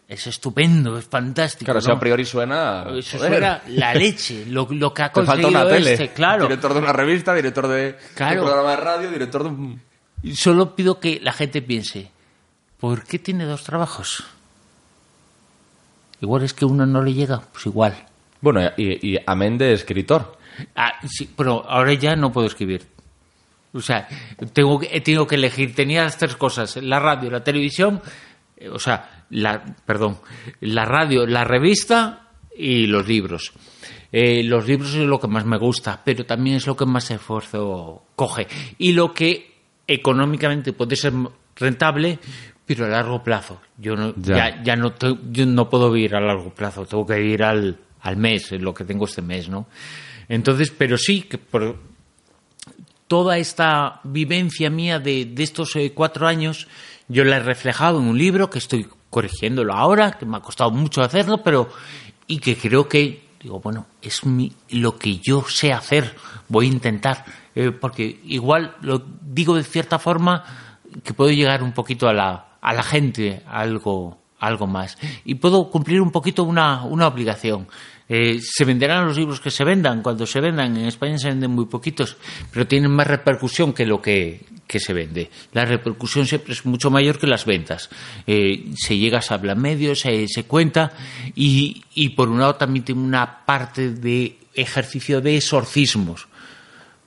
es 0.07 0.27
estupendo, 0.27 0.97
es 0.97 1.05
fantástico. 1.05 1.65
Claro, 1.65 1.81
si 1.81 1.87
¿no? 1.87 1.93
a 1.95 1.99
priori 1.99 2.25
suena... 2.25 2.85
Eso 2.93 3.17
joder, 3.17 3.31
fuera 3.31 3.63
la 3.69 3.93
leche, 3.93 4.45
lo, 4.47 4.67
lo 4.69 4.93
que 4.93 5.03
ha 5.03 5.09
Te 5.13 5.23
falta 5.23 5.31
conseguido 5.43 5.49
una 5.61 5.67
tele. 5.69 5.93
este, 5.93 6.09
claro. 6.09 6.43
Director 6.43 6.73
de 6.73 6.79
una 6.79 6.91
revista, 6.93 7.33
director 7.33 7.67
de, 7.69 7.75
de 7.93 7.95
Claro. 8.15 8.41
un 8.41 8.47
programa 8.47 8.71
de 8.71 8.77
radio, 8.77 9.11
director 9.11 9.43
de 9.43 9.49
un... 9.49 9.81
Solo 10.33 10.75
pido 10.75 10.99
que 10.99 11.19
la 11.21 11.33
gente 11.33 11.61
piense, 11.61 12.11
¿por 12.79 13.03
qué 13.03 13.19
tiene 13.19 13.45
dos 13.45 13.63
trabajos? 13.63 14.23
Igual 16.21 16.43
es 16.43 16.53
que 16.53 16.65
uno 16.65 16.85
no 16.85 17.01
le 17.03 17.13
llega, 17.13 17.41
pues 17.51 17.65
igual. 17.65 18.05
Bueno, 18.41 18.61
y, 18.77 19.13
y 19.15 19.19
amén 19.25 19.57
de 19.57 19.73
escritor. 19.73 20.37
Ah, 20.75 20.93
sí, 21.07 21.29
pero 21.35 21.69
ahora 21.69 21.93
ya 21.93 22.15
no 22.15 22.31
puedo 22.31 22.47
escribir. 22.47 22.87
O 23.73 23.81
sea, 23.81 24.07
tengo, 24.53 24.79
que- 24.79 24.89
he 24.91 25.01
tenido 25.01 25.27
que 25.27 25.35
elegir. 25.35 25.75
Tenía 25.75 26.03
las 26.03 26.17
tres 26.17 26.35
cosas: 26.37 26.77
la 26.77 26.99
radio, 26.99 27.29
la 27.29 27.43
televisión, 27.43 28.01
eh, 28.57 28.69
o 28.69 28.79
sea, 28.79 29.25
la, 29.31 29.63
perdón, 29.85 30.17
la 30.61 30.85
radio, 30.85 31.27
la 31.27 31.43
revista 31.43 32.29
y 32.57 32.87
los 32.87 33.05
libros. 33.07 33.51
Eh, 34.11 34.43
los 34.43 34.65
libros 34.65 34.93
es 34.95 35.05
lo 35.05 35.19
que 35.19 35.27
más 35.27 35.45
me 35.45 35.57
gusta, 35.57 36.01
pero 36.05 36.25
también 36.25 36.55
es 36.55 36.65
lo 36.67 36.77
que 36.77 36.85
más 36.85 37.11
esfuerzo 37.11 38.03
coge. 38.15 38.47
Y 38.77 38.93
lo 38.93 39.13
que 39.13 39.54
económicamente 39.87 40.73
puede 40.73 40.95
ser 40.95 41.13
rentable, 41.55 42.19
pero 42.65 42.85
a 42.85 42.89
largo 42.89 43.23
plazo. 43.23 43.61
Yo 43.77 43.95
no, 43.95 44.13
Ya. 44.17 44.49
ya, 44.57 44.63
ya 44.63 44.75
no, 44.75 44.93
te- 44.93 45.17
yo 45.31 45.45
no 45.45 45.69
puedo 45.69 45.91
vivir 45.91 46.15
a 46.15 46.19
largo 46.21 46.53
plazo, 46.53 46.85
tengo 46.85 47.05
que 47.05 47.21
ir 47.21 47.43
al, 47.43 47.77
al 48.01 48.17
mes, 48.17 48.51
lo 48.53 48.73
que 48.73 48.83
tengo 48.85 49.05
este 49.05 49.21
mes, 49.21 49.49
¿no? 49.49 49.67
Entonces, 50.27 50.71
pero 50.75 50.97
sí, 50.97 51.21
que 51.23 51.37
por 51.37 51.77
toda 53.07 53.37
esta 53.37 53.99
vivencia 54.03 54.69
mía 54.69 54.99
de, 54.99 55.25
de 55.25 55.43
estos 55.43 55.75
eh, 55.75 55.91
cuatro 55.93 56.27
años, 56.27 56.67
yo 57.07 57.23
la 57.23 57.37
he 57.37 57.39
reflejado 57.39 57.99
en 57.99 58.07
un 58.07 58.17
libro 58.17 58.49
que 58.49 58.57
estoy 58.57 58.87
corrigiéndolo 59.11 59.73
ahora, 59.73 60.13
que 60.13 60.25
me 60.25 60.37
ha 60.37 60.41
costado 60.41 60.71
mucho 60.71 61.01
hacerlo, 61.03 61.43
pero 61.43 61.69
y 62.27 62.39
que 62.39 62.57
creo 62.57 62.89
que, 62.89 63.23
digo, 63.41 63.59
bueno, 63.59 63.85
es 64.01 64.25
mi- 64.25 64.51
lo 64.69 64.97
que 64.97 65.19
yo 65.19 65.45
sé 65.47 65.71
hacer, 65.71 66.15
voy 66.49 66.65
a 66.65 66.69
intentar, 66.71 67.23
eh, 67.55 67.71
porque 67.71 68.19
igual 68.25 68.75
lo 68.81 69.03
digo 69.21 69.55
de 69.55 69.63
cierta 69.63 69.97
forma 69.97 70.43
que 71.03 71.13
puedo 71.13 71.31
llegar 71.31 71.63
un 71.63 71.71
poquito 71.71 72.07
a 72.07 72.13
la, 72.13 72.57
a 72.61 72.73
la 72.73 72.83
gente, 72.83 73.41
algo, 73.47 74.19
algo 74.39 74.67
más, 74.67 74.97
y 75.23 75.35
puedo 75.35 75.69
cumplir 75.69 76.01
un 76.01 76.11
poquito 76.11 76.43
una, 76.43 76.83
una 76.83 77.07
obligación. 77.07 77.67
Eh, 78.07 78.39
se 78.39 78.65
venderán 78.65 79.07
los 79.07 79.17
libros 79.17 79.39
que 79.39 79.49
se 79.49 79.63
vendan, 79.63 80.03
cuando 80.03 80.27
se 80.27 80.39
vendan, 80.39 80.77
en 80.77 80.85
España 80.85 81.17
se 81.17 81.29
venden 81.29 81.51
muy 81.51 81.65
poquitos, 81.65 82.17
pero 82.51 82.67
tienen 82.67 82.91
más 82.91 83.07
repercusión 83.07 83.73
que 83.73 83.85
lo 83.85 83.99
que, 83.99 84.45
que 84.67 84.79
se 84.79 84.93
vende. 84.93 85.31
La 85.53 85.65
repercusión 85.65 86.27
siempre 86.27 86.53
es 86.53 86.65
mucho 86.65 86.91
mayor 86.91 87.17
que 87.17 87.25
las 87.25 87.45
ventas. 87.45 87.89
Eh, 88.27 88.71
se 88.75 88.97
llega, 88.97 89.23
se 89.23 89.33
habla 89.33 89.53
en 89.53 89.61
medios, 89.61 90.01
se, 90.01 90.27
se 90.27 90.43
cuenta, 90.43 90.91
y, 91.33 91.83
y 91.95 92.09
por 92.09 92.29
un 92.29 92.39
lado 92.39 92.55
también 92.55 92.85
tiene 92.85 93.01
una 93.01 93.43
parte 93.43 93.89
de 93.91 94.37
ejercicio 94.53 95.19
de 95.19 95.37
exorcismos. 95.37 96.27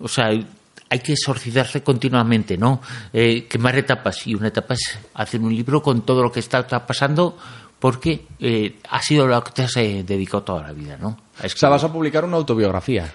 O 0.01 0.09
sea, 0.09 0.27
hay 0.27 0.99
que 1.01 1.13
exorcizarse 1.13 1.83
continuamente, 1.83 2.57
¿no? 2.57 2.81
Eh, 3.13 3.45
quemar 3.45 3.77
etapas. 3.77 4.27
Y 4.27 4.35
una 4.35 4.49
etapa 4.49 4.75
es 4.75 4.99
hacer 5.15 5.41
un 5.41 5.55
libro 5.55 5.83
con 5.83 6.03
todo 6.03 6.23
lo 6.23 6.33
que 6.33 6.41
está, 6.41 6.67
pasando 6.87 7.37
porque 7.79 8.27
eh, 8.41 8.79
ha 8.91 9.01
sido 9.03 9.27
lo 9.27 9.43
que 9.45 9.53
te 9.53 9.63
has 9.63 9.77
eh, 9.77 10.03
dedicado 10.05 10.43
toda 10.43 10.63
la 10.63 10.73
vida, 10.73 10.97
¿no? 10.97 11.17
O 11.43 11.49
sea, 11.49 11.69
vas 11.69 11.85
a 11.85 11.93
publicar 11.93 12.25
una 12.25 12.37
autobiografía. 12.37 13.13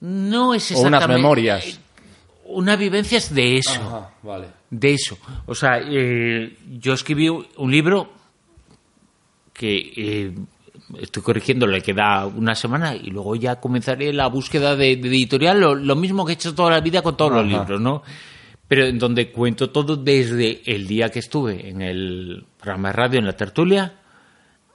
No 0.00 0.54
es 0.54 0.70
O 0.72 0.80
unas 0.80 0.86
exactamente... 0.86 1.22
memorias. 1.22 1.80
Una 2.44 2.76
vivencia 2.76 3.18
es 3.18 3.34
de 3.34 3.58
eso. 3.58 3.72
Ajá, 3.72 4.10
vale. 4.22 4.48
De 4.70 4.94
eso. 4.94 5.18
O 5.46 5.54
sea, 5.54 5.80
eh, 5.82 6.56
yo 6.78 6.94
escribí 6.94 7.28
un 7.28 7.70
libro 7.70 8.10
que 9.52 9.92
eh, 9.96 10.34
estoy 11.00 11.22
corrigiendo, 11.22 11.66
le 11.66 11.82
queda 11.82 12.26
una 12.26 12.54
semana 12.54 12.94
y 12.96 13.10
luego 13.10 13.36
ya 13.36 13.56
comenzaré 13.60 14.12
la 14.12 14.26
búsqueda 14.28 14.76
de, 14.76 14.96
de 14.96 15.08
editorial, 15.08 15.60
lo, 15.60 15.74
lo 15.74 15.96
mismo 15.96 16.24
que 16.24 16.32
he 16.32 16.34
hecho 16.34 16.54
toda 16.54 16.70
la 16.70 16.80
vida 16.80 17.02
con 17.02 17.16
todos 17.16 17.32
los 17.32 17.46
libros, 17.46 17.80
¿no? 17.80 18.02
Pero 18.66 18.84
en 18.86 18.98
donde 18.98 19.30
cuento 19.30 19.70
todo 19.70 19.96
desde 19.96 20.62
el 20.66 20.86
día 20.86 21.08
que 21.10 21.20
estuve 21.20 21.68
en 21.68 21.80
el 21.82 22.44
programa 22.60 22.88
de 22.88 22.92
radio, 22.94 23.18
en 23.18 23.26
la 23.26 23.32
tertulia, 23.36 23.94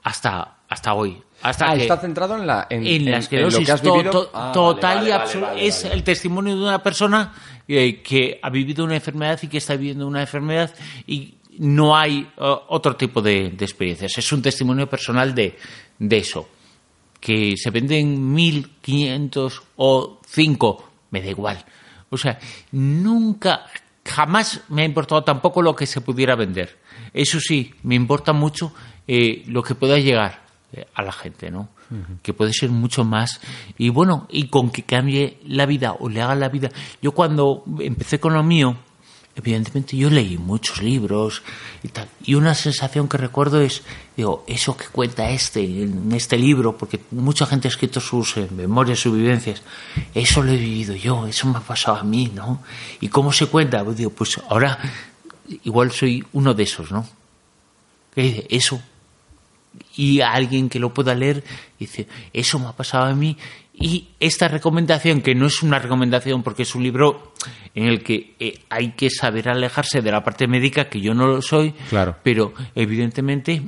hasta, 0.02 0.58
hasta 0.68 0.94
hoy. 0.94 1.16
Hasta 1.42 1.70
Ah, 1.70 1.74
que- 1.76 1.82
está 1.82 1.96
centrado 1.98 2.36
en 2.38 2.46
la 2.46 2.66
en, 2.70 2.86
en 2.86 2.86
en- 2.86 3.04
la 3.06 3.10
en 3.12 3.16
esclerosis 3.18 3.60
lo 3.60 3.64
que 3.66 3.72
has 3.72 3.82
to- 3.82 4.02
to- 4.10 4.30
Ah, 4.32 4.50
total 4.54 4.96
vale, 4.98 5.08
y 5.08 5.12
absoluta. 5.12 5.50
vale, 5.52 5.66
es 5.66 5.84
el 5.84 6.02
testimonio 6.02 6.56
de 6.56 6.62
una 6.62 6.82
persona 6.82 7.32
eh, 7.68 8.02
que 8.02 8.38
ha 8.42 8.50
vivido 8.50 8.84
una 8.84 8.94
enfermedad 8.96 9.38
y 9.42 9.48
que 9.48 9.58
está 9.58 9.76
viviendo 9.76 10.06
una 10.06 10.20
enfermedad 10.22 10.70
y 11.06 11.34
no 11.58 11.96
hay 11.96 12.20
eh, 12.36 12.54
otro 12.68 12.96
tipo 12.96 13.20
de, 13.22 13.50
de 13.50 13.64
experiencias. 13.64 14.16
Es 14.18 14.32
un 14.32 14.42
testimonio 14.42 14.88
personal 14.88 15.34
de, 15.34 15.56
de 15.98 16.18
eso. 16.18 16.48
Que 17.20 17.56
se 17.56 17.70
venden 17.70 18.34
1.500 18.34 19.62
o 19.76 20.20
5, 20.26 20.90
me 21.10 21.22
da 21.22 21.28
igual. 21.28 21.64
O 22.10 22.18
sea, 22.18 22.38
nunca, 22.72 23.66
jamás 24.04 24.60
me 24.68 24.82
ha 24.82 24.84
importado 24.84 25.24
tampoco 25.24 25.62
lo 25.62 25.74
que 25.74 25.86
se 25.86 26.00
pudiera 26.00 26.36
vender. 26.36 26.78
Eso 27.12 27.40
sí, 27.40 27.74
me 27.82 27.94
importa 27.94 28.32
mucho 28.32 28.72
eh, 29.06 29.42
lo 29.46 29.62
que 29.62 29.74
pueda 29.74 29.98
llegar 29.98 30.42
eh, 30.72 30.86
a 30.94 31.02
la 31.02 31.12
gente, 31.12 31.50
¿no? 31.50 31.68
Que 32.22 32.32
puede 32.32 32.52
ser 32.52 32.70
mucho 32.70 33.04
más. 33.04 33.40
Y 33.78 33.88
bueno, 33.88 34.26
y 34.30 34.48
con 34.48 34.70
que 34.70 34.82
cambie 34.82 35.38
la 35.46 35.64
vida 35.64 35.92
o 35.92 36.08
le 36.08 36.20
haga 36.22 36.34
la 36.34 36.48
vida. 36.48 36.70
Yo 37.00 37.12
cuando 37.12 37.62
empecé 37.78 38.18
con 38.18 38.34
lo 38.34 38.42
mío, 38.42 38.76
evidentemente 39.36 39.96
yo 39.96 40.10
leí 40.10 40.38
muchos 40.38 40.82
libros 40.82 41.42
y 41.82 41.88
tal. 41.88 42.08
Y 42.24 42.34
una 42.34 42.54
sensación 42.54 43.08
que 43.08 43.16
recuerdo 43.16 43.60
es, 43.60 43.82
digo, 44.16 44.44
eso 44.46 44.76
que 44.76 44.86
cuenta 44.86 45.30
este 45.30 45.60
en 45.60 46.12
este 46.12 46.38
libro, 46.38 46.76
porque 46.76 47.00
mucha 47.10 47.46
gente 47.46 47.68
ha 47.68 47.70
escrito 47.70 48.00
sus 48.00 48.36
eh, 48.36 48.48
memorias, 48.50 49.00
sus 49.00 49.16
vivencias, 49.16 49.62
eso 50.14 50.42
lo 50.42 50.52
he 50.52 50.56
vivido 50.56 50.94
yo, 50.94 51.26
eso 51.26 51.48
me 51.48 51.58
ha 51.58 51.62
pasado 51.62 51.96
a 51.98 52.04
mí, 52.04 52.30
¿no? 52.34 52.62
¿Y 53.00 53.08
cómo 53.08 53.32
se 53.32 53.46
cuenta? 53.46 53.84
Pues 53.84 53.96
digo, 53.96 54.10
pues 54.10 54.40
ahora 54.48 54.78
igual 55.64 55.90
soy 55.90 56.24
uno 56.32 56.54
de 56.54 56.62
esos, 56.62 56.90
¿no? 56.92 57.06
Que 58.14 58.22
dice, 58.22 58.46
eso. 58.50 58.80
Y 59.96 60.20
alguien 60.20 60.68
que 60.68 60.78
lo 60.78 60.94
pueda 60.94 61.14
leer 61.16 61.42
dice, 61.78 62.06
eso 62.32 62.60
me 62.60 62.66
ha 62.66 62.72
pasado 62.72 63.06
a 63.06 63.14
mí. 63.14 63.36
Y 63.76 64.08
esta 64.20 64.46
recomendación, 64.48 65.20
que 65.20 65.34
no 65.34 65.46
es 65.46 65.62
una 65.62 65.78
recomendación 65.80 66.42
porque 66.42 66.62
es 66.62 66.74
un 66.74 66.82
libro 66.84 67.32
en 67.74 67.86
el 67.86 68.02
que 68.04 68.34
eh, 68.38 68.60
hay 68.70 68.92
que 68.92 69.10
saber 69.10 69.48
alejarse 69.48 70.00
de 70.00 70.12
la 70.12 70.22
parte 70.22 70.46
médica, 70.46 70.88
que 70.88 71.00
yo 71.00 71.12
no 71.12 71.26
lo 71.26 71.42
soy, 71.42 71.72
Claro. 71.90 72.16
pero 72.22 72.54
evidentemente 72.74 73.62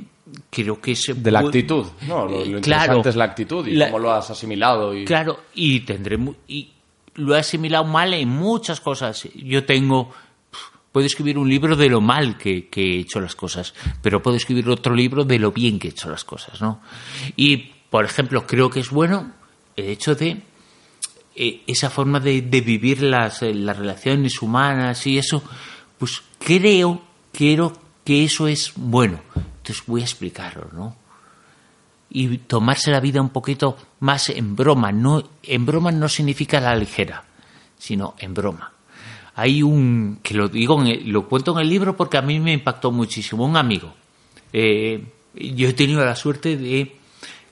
creo 0.49 0.79
que 0.79 0.95
se 0.95 1.13
De 1.13 1.29
la 1.31 1.39
actitud. 1.39 1.85
No, 2.07 2.25
lo, 2.25 2.31
lo 2.31 2.35
Eh, 2.37 2.47
interesante 2.47 2.61
claro. 2.93 3.09
es 3.09 3.15
la 3.15 3.23
actitud 3.25 3.67
y 3.67 3.73
La- 3.75 3.87
cómo 3.87 3.99
lo 3.99 4.11
has 4.13 4.29
asimilado. 4.29 4.95
Y... 4.95 5.03
Claro, 5.05 5.41
y 5.53 5.81
tendré 5.81 6.17
mu- 6.17 6.35
y 6.47 6.71
lo 7.15 7.35
he 7.35 7.39
asimilado 7.39 7.83
mal 7.83 8.13
en 8.13 8.29
muchas 8.29 8.79
cosas. 8.79 9.27
Yo 9.35 9.65
tengo 9.65 10.11
puedo 10.91 11.05
escribir 11.05 11.37
un 11.37 11.47
libro 11.49 11.75
de 11.75 11.89
lo 11.89 12.01
mal 12.01 12.37
que, 12.37 12.69
que 12.69 12.95
he 12.95 12.99
hecho 13.01 13.19
las 13.19 13.35
cosas, 13.35 13.75
pero 14.01 14.23
puedo 14.23 14.35
escribir 14.37 14.67
otro 14.69 14.95
libro 14.95 15.25
de 15.25 15.37
lo 15.37 15.51
bien 15.51 15.77
que 15.79 15.89
he 15.89 15.91
hecho 15.91 16.09
las 16.09 16.23
cosas, 16.23 16.59
¿no? 16.61 16.81
Y 17.35 17.57
por 17.91 18.03
ejemplo, 18.05 18.47
creo 18.47 18.69
que 18.71 18.79
es 18.79 18.89
bueno 18.89 19.33
el 19.77 19.85
hecho 19.85 20.15
de 20.15 20.41
eh, 21.35 21.61
esa 21.67 21.89
forma 21.89 22.19
de, 22.19 22.41
vivir 22.41 23.01
las, 23.01 23.41
eh, 23.43 23.53
las 23.53 23.77
relaciones 23.77 24.41
humanas 24.41 25.07
y 25.07 25.17
eso, 25.17 25.41
pues 25.97 26.21
creo, 26.39 27.01
quiero 27.31 27.71
que 28.03 28.25
eso 28.25 28.47
es 28.49 28.73
bueno. 28.75 29.21
Entonces 29.35 29.83
voy 29.87 30.01
a 30.01 30.05
explicarlo, 30.05 30.69
¿no? 30.73 31.07
y 32.09 32.37
tomarse 32.39 32.91
la 32.91 32.99
vida 32.99 33.21
un 33.21 33.29
poquito 33.29 33.77
más 33.99 34.29
en 34.29 34.55
broma. 34.55 34.91
No, 34.91 35.23
en 35.43 35.65
broma 35.65 35.91
no 35.91 36.07
significa 36.07 36.59
la 36.59 36.75
ligera, 36.75 37.23
sino 37.77 38.15
en 38.19 38.33
broma. 38.33 38.73
Hay 39.35 39.61
un, 39.61 40.19
que 40.23 40.33
lo 40.33 40.47
digo, 40.47 40.83
en 40.83 41.11
lo 41.11 41.27
cuento 41.27 41.51
en 41.53 41.59
el 41.59 41.69
libro 41.69 41.95
porque 41.95 42.17
a 42.17 42.21
mí 42.21 42.39
me 42.39 42.53
impactó 42.53 42.91
muchísimo, 42.91 43.45
un 43.45 43.57
amigo. 43.57 43.93
Eh, 44.51 45.03
yo 45.35 45.67
he 45.67 45.73
tenido 45.73 46.03
la 46.03 46.15
suerte 46.15 46.57
de 46.57 46.96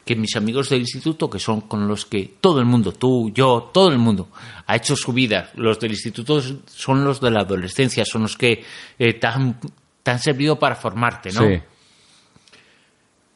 que 0.06 0.15
mis 0.15 0.36
amigos 0.36 0.69
del 0.69 0.82
instituto, 0.82 1.30
que 1.30 1.40
son 1.40 1.61
con 1.61 1.88
los 1.88 2.06
que 2.06 2.36
todo 2.40 2.60
el 2.60 2.65
mundo, 2.65 2.91
tú, 2.91 3.32
yo, 3.34 3.72
todo 3.73 3.90
el 3.90 3.98
mundo, 3.98 4.30
ha 4.68 4.76
hecho 4.76 4.95
su 4.95 5.11
vida. 5.14 5.49
Los 5.56 5.80
del 5.80 5.91
instituto 5.91 6.41
son 6.68 7.03
los 7.03 7.19
de 7.19 7.32
la 7.32 7.41
adolescencia, 7.41 8.06
son 8.06 8.22
los 8.23 8.38
que 8.38 8.64
eh, 8.99 9.14
te, 9.15 9.26
han, 9.27 9.60
te 10.03 10.11
han 10.11 10.19
servido 10.19 10.60
para 10.60 10.76
formarte, 10.76 11.32
¿no? 11.32 11.41
Sí. 11.41 11.60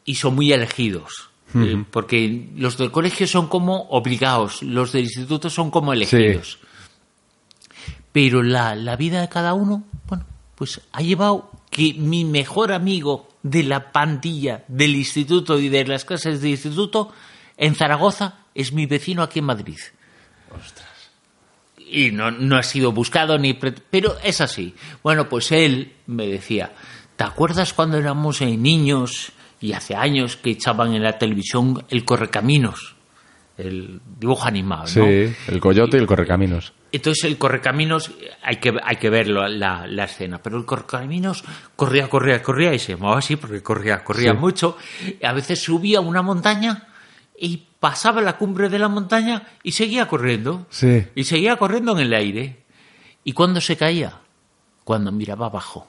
y 0.04 0.14
son 0.14 0.34
muy 0.36 0.52
elegidos. 0.52 1.28
eh, 1.54 1.84
porque 1.90 2.48
los 2.56 2.78
del 2.78 2.92
colegio 2.92 3.26
son 3.26 3.48
como 3.48 3.88
obligados, 3.90 4.62
los 4.62 4.92
del 4.92 5.04
instituto 5.04 5.50
son 5.50 5.72
como 5.72 5.92
elegidos. 5.92 6.60
Pero 8.12 8.42
la, 8.44 8.76
la 8.76 8.94
vida 8.96 9.20
de 9.20 9.28
cada 9.28 9.54
uno, 9.54 9.82
bueno, 10.06 10.24
pues 10.54 10.80
ha 10.92 11.02
llevado 11.02 11.50
que 11.70 11.94
mi 11.94 12.24
mejor 12.24 12.72
amigo 12.72 13.28
de 13.42 13.62
la 13.62 13.92
pandilla 13.92 14.64
del 14.68 14.96
instituto 14.96 15.58
y 15.58 15.68
de 15.68 15.84
las 15.86 16.04
clases 16.04 16.40
de 16.40 16.50
instituto 16.50 17.12
en 17.56 17.74
Zaragoza 17.74 18.40
es 18.54 18.72
mi 18.72 18.86
vecino 18.86 19.22
aquí 19.22 19.38
en 19.38 19.46
Madrid. 19.46 19.78
Y 21.78 22.10
no, 22.10 22.30
no 22.30 22.56
ha 22.56 22.62
sido 22.62 22.92
buscado 22.92 23.38
ni... 23.38 23.54
Pero 23.54 24.16
es 24.22 24.40
así. 24.40 24.74
Bueno, 25.02 25.28
pues 25.28 25.50
él 25.52 25.92
me 26.06 26.26
decía, 26.26 26.72
¿te 27.16 27.24
acuerdas 27.24 27.72
cuando 27.72 27.98
éramos 27.98 28.40
eh, 28.40 28.56
niños 28.56 29.32
y 29.60 29.72
hace 29.72 29.94
años 29.94 30.36
que 30.36 30.50
echaban 30.50 30.94
en 30.94 31.02
la 31.02 31.18
televisión 31.18 31.84
el 31.88 32.04
Correcaminos? 32.04 32.96
El 33.60 34.00
dibujo 34.18 34.46
animado, 34.46 34.82
¿no? 34.82 34.88
Sí, 34.88 35.34
el 35.48 35.60
coyote 35.60 35.96
y 35.96 36.00
el 36.00 36.06
correcaminos. 36.06 36.72
Entonces 36.92 37.24
el 37.24 37.36
correcaminos, 37.38 38.10
hay 38.42 38.56
que, 38.56 38.72
hay 38.82 38.96
que 38.96 39.10
verlo, 39.10 39.46
la, 39.48 39.86
la 39.86 40.04
escena, 40.04 40.42
pero 40.42 40.56
el 40.56 40.64
correcaminos 40.64 41.44
corría, 41.76 42.08
corría, 42.08 42.42
corría 42.42 42.72
y 42.74 42.78
se 42.78 42.92
llamaba 42.94 43.18
así 43.18 43.36
porque 43.36 43.62
corría, 43.62 44.02
corría 44.02 44.32
Sí. 44.32 44.38
mucho. 44.38 44.76
A 45.22 45.32
veces 45.32 45.62
subía 45.62 46.00
una 46.00 46.22
montaña 46.22 46.88
y 47.38 47.64
pasaba 47.78 48.20
la 48.20 48.36
cumbre 48.36 48.68
de 48.68 48.78
la 48.78 48.88
montaña 48.88 49.42
y 49.62 49.72
seguía 49.72 50.06
corriendo. 50.08 50.66
Sí. 50.70 51.04
Y 51.14 51.24
seguía 51.24 51.56
corriendo 51.56 51.92
en 51.92 51.98
el 52.06 52.14
aire. 52.14 52.64
¿Y 53.24 53.32
cuando 53.34 53.60
se 53.60 53.76
caía? 53.76 54.14
Cuando 54.84 55.12
miraba 55.12 55.46
abajo. 55.46 55.86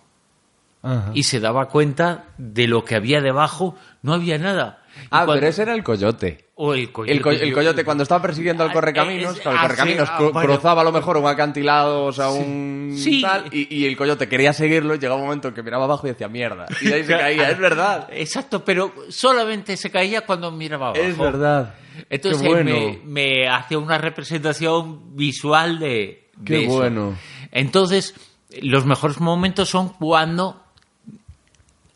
Y 1.14 1.24
se 1.24 1.40
daba 1.40 1.68
cuenta 1.68 2.26
de 2.38 2.68
lo 2.68 2.84
que 2.84 2.96
había 2.96 3.22
debajo, 3.22 3.76
no 4.02 4.14
había 4.14 4.38
nada. 4.40 4.80
Y 4.96 5.00
Ah, 5.06 5.08
cuando- 5.26 5.34
pero 5.36 5.48
ese 5.48 5.62
era 5.62 5.74
el 5.76 5.84
coyote. 5.84 6.50
o 6.56 6.74
el 6.74 6.92
coyote. 6.92 7.12
El, 7.14 7.22
co- 7.22 7.32
el 7.32 7.54
coyote, 7.54 7.84
cuando 7.86 8.04
estaba 8.04 8.22
persiguiendo 8.22 8.64
al 8.64 8.70
Ah, 8.70 8.74
correcaminos, 8.74 9.40
claro, 9.40 9.52
el 9.52 9.58
ah, 9.58 9.62
correcaminos 9.62 10.08
sí, 10.08 10.14
ah, 10.16 10.30
bueno. 10.34 10.42
cruzaba 10.54 10.82
a 10.82 10.84
lo 10.84 10.92
mejor 10.92 11.18
un 11.18 11.26
acantilado, 11.28 12.06
o 12.06 12.12
sea, 12.12 12.30
un 12.30 12.94
Sí. 12.98 13.22
tal, 13.22 13.46
y, 13.52 13.74
y 13.76 13.86
el 13.88 13.96
coyote 13.98 14.28
quería 14.28 14.54
seguirlo 14.54 14.94
y 14.94 15.00
llegaba 15.00 15.16
un 15.20 15.26
momento 15.28 15.48
en 15.48 15.54
que 15.54 15.64
miraba 15.64 15.86
abajo 15.86 16.06
y 16.08 16.12
decía 16.12 16.28
mierda. 16.28 16.66
Y 16.82 16.92
ahí 16.92 17.04
se 17.04 17.18
caía, 17.18 17.50
es 17.52 17.58
verdad. 17.60 18.08
Exacto, 18.12 18.64
pero 18.66 18.94
solamente 19.10 19.78
se 19.78 19.90
caía 19.90 20.22
cuando 20.26 20.52
miraba 20.52 20.88
abajo. 20.90 21.02
Es 21.04 21.18
verdad. 21.18 21.76
Entonces 22.10 22.42
Qué 22.42 22.48
bueno. 22.48 22.72
me, 22.72 23.00
me 23.06 23.50
hacía 23.50 23.78
una 23.80 23.98
representación 23.98 25.16
visual 25.16 25.80
de, 25.80 26.30
de 26.38 26.44
Qué 26.46 26.64
eso. 26.66 26.74
bueno. 26.76 27.18
Entonces, 27.52 28.14
los 28.62 28.86
mejores 28.86 29.20
momentos 29.20 29.70
son 29.70 29.90
cuando 29.90 30.64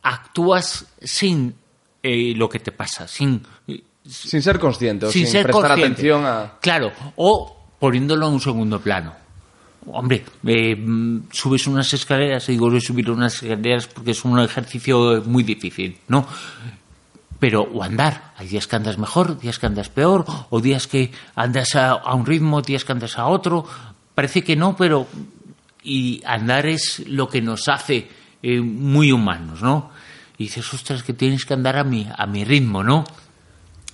actúas 0.05 0.85
sin 1.01 1.55
eh, 2.03 2.33
lo 2.35 2.47
que 2.47 2.59
te 2.59 2.71
pasa, 2.71 3.07
sin, 3.07 3.41
Sin 4.07 4.41
ser 4.41 4.59
consciente, 4.59 5.11
sin, 5.11 5.23
sin 5.23 5.31
ser 5.31 5.43
prestar 5.43 5.69
consciente. 5.69 5.93
atención 5.93 6.25
a... 6.25 6.53
Claro, 6.61 6.91
o 7.15 7.73
poniéndolo 7.79 8.27
en 8.27 8.33
un 8.33 8.39
segundo 8.39 8.79
plano. 8.79 9.13
Hombre, 9.87 10.23
eh, 10.45 10.75
mm, 10.75 11.29
subes 11.31 11.65
unas 11.65 11.91
escaleras, 11.93 12.47
y 12.49 12.53
digo, 12.53 12.69
voy 12.69 12.77
a 12.77 12.81
subir 12.81 13.09
unas 13.09 13.41
escaleras 13.41 13.87
porque 13.87 14.11
es 14.11 14.23
un 14.23 14.39
ejercicio 14.39 15.23
muy 15.25 15.43
difícil, 15.43 15.97
¿no? 16.07 16.27
Pero, 17.39 17.63
o 17.63 17.81
andar, 17.81 18.33
hay 18.37 18.47
días 18.47 18.67
que 18.67 18.75
andas 18.75 18.99
mejor, 18.99 19.39
días 19.39 19.57
que 19.57 19.65
andas 19.65 19.89
peor, 19.89 20.25
o 20.51 20.61
días 20.61 20.85
que 20.85 21.11
andas 21.35 21.75
a, 21.75 21.91
a 21.93 22.13
un 22.13 22.25
ritmo, 22.25 22.61
días 22.61 22.85
que 22.85 22.91
andas 22.91 23.17
a 23.17 23.25
otro. 23.25 23.65
Parece 24.13 24.43
que 24.43 24.55
no, 24.55 24.75
pero. 24.75 25.07
Y 25.83 26.21
andar 26.25 26.65
es 26.65 27.03
lo 27.07 27.27
que 27.27 27.41
nos 27.41 27.67
hace 27.67 28.07
eh, 28.41 28.61
muy 28.61 29.11
humanos, 29.11 29.61
¿no? 29.61 29.91
Y 30.37 30.45
dices, 30.45 30.73
ostras, 30.73 31.03
que 31.03 31.13
tienes 31.13 31.45
que 31.45 31.53
andar 31.53 31.77
a 31.77 31.83
mi, 31.83 32.07
a 32.15 32.25
mi 32.25 32.43
ritmo, 32.43 32.83
¿no? 32.83 33.03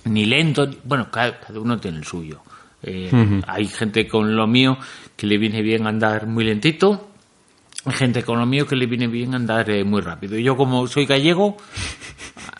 ni 0.04 0.24
lento, 0.26 0.66
ni- 0.66 0.78
bueno, 0.82 1.10
cada, 1.12 1.38
cada 1.38 1.60
uno 1.60 1.78
tiene 1.78 1.98
el 1.98 2.04
suyo. 2.04 2.42
Eh, 2.82 3.40
Hay 3.46 3.66
gente 3.68 4.08
con 4.08 4.34
lo 4.34 4.48
mío 4.48 4.76
que 5.16 5.28
le 5.28 5.38
viene 5.38 5.62
bien 5.62 5.86
andar 5.86 6.26
muy 6.26 6.42
lentito, 6.44 7.08
hay 7.84 7.92
gente 7.92 8.24
con 8.24 8.40
lo 8.40 8.46
mío 8.46 8.66
que 8.66 8.74
le 8.74 8.86
viene 8.86 9.06
bien 9.06 9.32
andar 9.36 9.70
eh, 9.70 9.84
muy 9.84 10.00
rápido. 10.00 10.36
Y 10.36 10.42
yo 10.42 10.56
como 10.56 10.88
soy 10.88 11.06
gallego, 11.06 11.56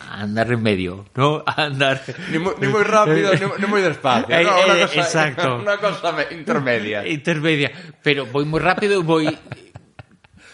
andar 0.09 0.53
en 0.53 0.63
medio, 0.63 1.05
¿no? 1.15 1.43
Andar... 1.57 2.01
Ni 2.31 2.39
muy, 2.39 2.53
ni 2.61 2.67
muy 2.69 2.83
rápido, 2.83 3.33
ni, 3.33 3.41
ni 3.59 3.67
muy 3.67 3.81
despacio. 3.81 4.27
Eh, 4.37 4.43
¿no? 4.45 4.51
Una 4.65 4.77
eh, 4.79 4.81
cosa- 4.83 5.01
exacto. 5.01 5.57
Una 5.61 5.77
cosa 5.77 6.11
me- 6.13 6.33
intermedia. 6.33 7.05
Intermedia. 7.05 7.71
Pero 8.01 8.25
voy 8.27 8.45
muy 8.45 8.61
rápido 8.61 8.99
y 8.99 9.03
voy... 9.03 9.37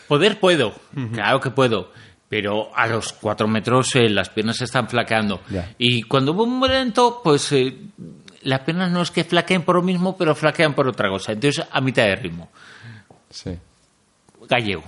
Poder 0.08 0.40
puedo, 0.40 0.74
claro 1.14 1.40
que 1.40 1.52
puedo. 1.52 1.92
Pero 2.30 2.70
a 2.76 2.86
los 2.88 3.14
cuatro 3.14 3.48
metros 3.48 3.96
eh, 3.96 4.08
las 4.08 4.30
piernas 4.30 4.58
se 4.58 4.66
están 4.66 4.88
flaqueando. 4.88 5.42
Y 5.80 6.04
cuando 6.04 6.34
voy 6.34 6.48
muy 6.48 6.70
lento, 6.70 7.22
pues 7.24 7.52
eh, 7.52 7.76
las 8.44 8.62
piernas 8.62 8.92
no 8.92 9.02
es 9.02 9.12
que 9.12 9.24
flaqueen 9.24 9.64
por 9.64 9.76
lo 9.76 9.82
mismo, 9.82 10.16
pero 10.16 10.36
flaquean 10.36 10.74
por 10.74 10.88
otra 10.88 11.10
cosa. 11.10 11.32
Entonces, 11.32 11.66
a 11.70 11.82
mitad 11.82 12.04
de 12.04 12.16
ritmo. 12.16 12.50
Sí. 13.30 13.58
Gallego. 14.48 14.84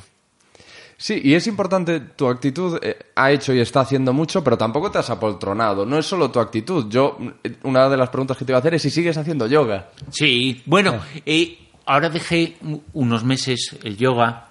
Sí, 1.01 1.19
y 1.23 1.33
es 1.33 1.47
importante, 1.47 1.99
tu 1.99 2.27
actitud 2.27 2.77
eh, 2.79 2.95
ha 3.15 3.31
hecho 3.31 3.55
y 3.55 3.59
está 3.59 3.79
haciendo 3.79 4.13
mucho, 4.13 4.43
pero 4.43 4.55
tampoco 4.55 4.91
te 4.91 4.99
has 4.99 5.09
apoltronado. 5.09 5.83
No 5.83 5.97
es 5.97 6.05
solo 6.05 6.29
tu 6.29 6.39
actitud. 6.39 6.91
Yo, 6.91 7.17
eh, 7.43 7.55
una 7.63 7.89
de 7.89 7.97
las 7.97 8.09
preguntas 8.09 8.37
que 8.37 8.45
te 8.45 8.51
iba 8.51 8.57
a 8.57 8.59
hacer 8.59 8.75
es 8.75 8.83
si 8.83 8.91
sigues 8.91 9.17
haciendo 9.17 9.47
yoga. 9.47 9.89
Sí, 10.11 10.61
bueno, 10.67 11.01
eh, 11.25 11.57
ahora 11.85 12.07
dejé 12.09 12.55
unos 12.93 13.23
meses 13.23 13.75
el 13.83 13.97
yoga, 13.97 14.50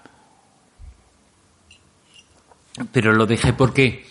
pero 2.92 3.12
lo 3.12 3.26
dejé 3.26 3.52
porque 3.52 4.04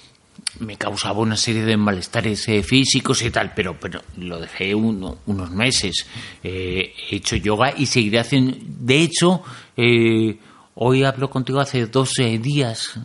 me 0.59 0.77
causaba 0.77 1.19
una 1.19 1.35
serie 1.37 1.63
de 1.63 1.77
malestares 1.77 2.47
eh, 2.49 2.63
físicos 2.63 3.21
y 3.21 3.29
tal, 3.29 3.53
pero, 3.55 3.77
pero 3.79 4.01
lo 4.17 4.39
dejé 4.39 4.73
uno- 4.73 5.19
unos 5.25 5.51
meses. 5.51 6.05
Eh, 6.43 6.93
he 7.09 7.15
hecho 7.17 7.35
yoga 7.35 7.73
y 7.75 7.85
seguiré 7.85 8.19
haciendo. 8.19 8.57
De 8.61 9.01
hecho, 9.01 9.43
eh, 9.77 10.37
hoy 10.75 11.03
hablo 11.03 11.29
contigo 11.29 11.59
hace 11.59 11.85
dos 11.87 12.17
eh, 12.19 12.37
días. 12.39 12.99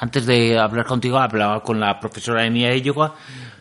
Antes 0.00 0.26
de 0.26 0.58
hablar 0.58 0.86
contigo, 0.86 1.18
hablaba 1.18 1.62
con 1.62 1.78
la 1.80 1.98
profesora 2.00 2.42
de 2.42 2.50
mía 2.50 2.68
de 2.70 2.82
yoga 2.82 3.14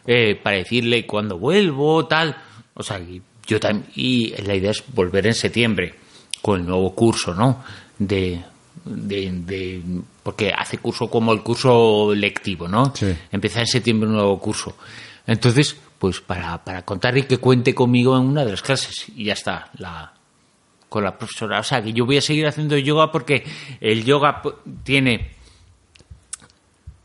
eh, 0.08 0.36
para 0.42 0.58
decirle 0.58 1.06
cuándo 1.06 1.38
vuelvo, 1.38 2.06
tal. 2.08 2.36
O 2.74 2.84
sea, 2.84 3.00
yo 3.46 3.60
también. 3.60 3.86
Y 3.96 4.34
la 4.44 4.56
idea 4.56 4.72
es 4.72 4.84
volver 4.94 5.28
en 5.28 5.36
septiembre 5.36 5.96
con 6.42 6.60
el 6.62 6.66
nuevo 6.66 6.94
curso, 6.96 7.36
¿no? 7.36 7.64
De, 8.00 8.42
de- 8.84 9.82
porque 10.24 10.54
hace 10.56 10.78
curso 10.78 11.10
como 11.10 11.34
el 11.34 11.42
curso 11.42 12.14
lectivo, 12.14 12.68
¿no? 12.68 12.94
Sí. 12.96 13.16
Empieza 13.32 13.62
en 13.62 13.68
septiembre 13.68 14.10
un 14.10 14.16
nuevo 14.16 14.40
curso. 14.40 14.76
Entonces, 15.26 15.76
pues 15.98 16.20
para, 16.20 16.64
para 16.64 16.84
contar 16.84 17.18
y 17.18 17.24
que 17.24 17.38
cuente 17.38 17.76
conmigo 17.76 18.18
en 18.18 18.24
una 18.24 18.44
de 18.46 18.52
las 18.52 18.62
clases 18.62 19.06
y 19.16 19.26
ya 19.26 19.34
está, 19.34 19.70
la, 19.78 20.14
con 20.90 21.04
la 21.04 21.18
profesora. 21.18 21.60
O 21.60 21.64
sea, 21.64 21.82
que 21.82 21.94
yo 21.94 22.06
voy 22.06 22.18
a 22.18 22.22
seguir 22.22 22.48
haciendo 22.48 22.78
yoga 22.78 23.12
porque 23.12 23.44
el 23.80 24.04
yoga 24.04 24.42
tiene, 24.84 25.32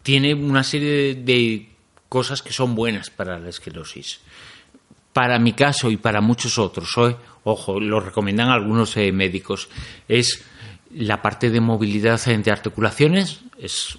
tiene 0.03 0.35
una 0.35 0.65
serie 0.65 0.91
de, 0.91 1.15
de 1.15 1.69
cosas 2.09 2.43
que 2.43 2.53
son 2.53 2.75
buenas 2.75 3.11
para 3.11 3.39
la 3.39 3.49
esclerosis. 3.49 4.21
Para 5.13 5.39
mi 5.39 5.53
caso 5.53 5.91
y 5.91 5.97
para 5.97 6.21
muchos 6.21 6.59
otros, 6.59 6.97
hoy, 6.99 7.17
ojo, 7.45 7.79
lo 7.79 8.01
recomiendan 8.01 8.49
algunos 8.49 8.97
eh, 8.97 9.13
médicos, 9.13 9.69
es 10.09 10.45
la 10.91 11.23
parte 11.23 11.51
de 11.51 11.61
movilidad 11.61 12.21
de 12.25 12.51
articulaciones, 12.51 13.41
es, 13.59 13.99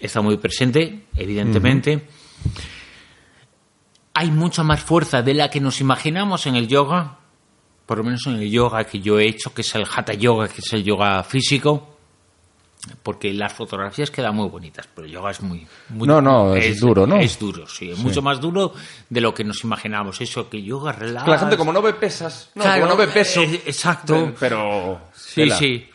está 0.00 0.20
muy 0.20 0.36
presente, 0.36 1.06
evidentemente. 1.16 2.08
Hay 4.14 4.30
mucha 4.30 4.62
más 4.62 4.80
fuerza 4.80 5.22
de 5.22 5.34
la 5.34 5.50
que 5.50 5.60
nos 5.60 5.80
imaginamos 5.80 6.46
en 6.46 6.56
el 6.56 6.68
yoga, 6.68 7.18
por 7.86 7.98
lo 7.98 8.04
menos 8.04 8.26
en 8.26 8.36
el 8.36 8.50
yoga 8.50 8.84
que 8.84 9.00
yo 9.00 9.18
he 9.18 9.26
hecho, 9.26 9.52
que 9.52 9.62
es 9.62 9.74
el 9.74 9.84
hatha 9.84 10.14
yoga, 10.14 10.48
que 10.48 10.60
es 10.60 10.72
el 10.72 10.84
yoga 10.84 11.22
físico, 11.24 11.93
porque 13.02 13.32
las 13.32 13.52
fotografías 13.52 14.10
quedan 14.10 14.34
muy 14.34 14.48
bonitas, 14.48 14.88
pero 14.94 15.06
el 15.06 15.12
yoga 15.12 15.30
es 15.30 15.40
muy, 15.42 15.66
muy- 15.90 16.06
No, 16.08 16.20
no, 16.20 16.54
es 16.54 16.80
duro, 16.80 17.06
¿no? 17.06 17.16
Es 17.18 17.38
duro, 17.38 17.66
sí, 17.66 17.90
es 17.90 17.98
mucho 17.98 18.20
más 18.22 18.40
duro 18.40 18.72
de 19.08 19.20
lo 19.20 19.32
que 19.34 19.44
nos 19.44 19.62
imaginamos. 19.64 20.20
Eso 20.20 20.48
que 20.50 20.62
yoga 20.62 20.92
relaja. 20.92 21.24
Que 21.24 21.30
la 21.30 21.38
gente 21.38 21.56
como 21.56 21.72
no 21.72 21.80
ve 21.82 21.94
pesas, 21.94 22.50
no, 22.54 22.62
Claro, 22.62 22.82
como 22.82 22.92
no 22.94 22.98
ve 22.98 23.08
peso. 23.08 23.40
eh, 23.42 23.62
exacto. 23.66 24.34
Pero... 24.38 25.00
Sí, 25.14 25.34
tela. 25.42 25.56
sí. 25.56 25.88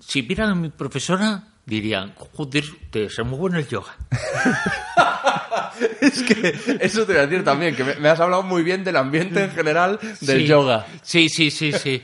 Si 0.00 0.22
vieran 0.22 0.50
a 0.50 0.54
mi 0.54 0.68
profesora, 0.68 1.42
dirían, 1.64 2.14
joder, 2.16 2.64
te 2.90 3.08
ser 3.10 3.24
muy 3.24 3.38
bueno 3.38 3.58
el 3.58 3.66
yoga. 3.66 3.96
Es 6.00 6.22
que 6.22 6.54
eso 6.80 7.04
te 7.06 7.12
voy 7.12 7.22
a 7.22 7.26
decir 7.26 7.44
también, 7.44 7.74
que 7.74 7.84
me, 7.84 7.94
me 7.96 8.08
has 8.08 8.20
hablado 8.20 8.42
muy 8.42 8.62
bien 8.62 8.84
del 8.84 8.96
ambiente 8.96 9.44
en 9.44 9.50
general 9.50 9.98
del 10.20 10.40
Sí. 10.42 10.46
yoga. 10.46 10.86
Sí, 11.02 11.28
sí, 11.28 11.50
sí, 11.50 11.72
sí. 11.72 12.02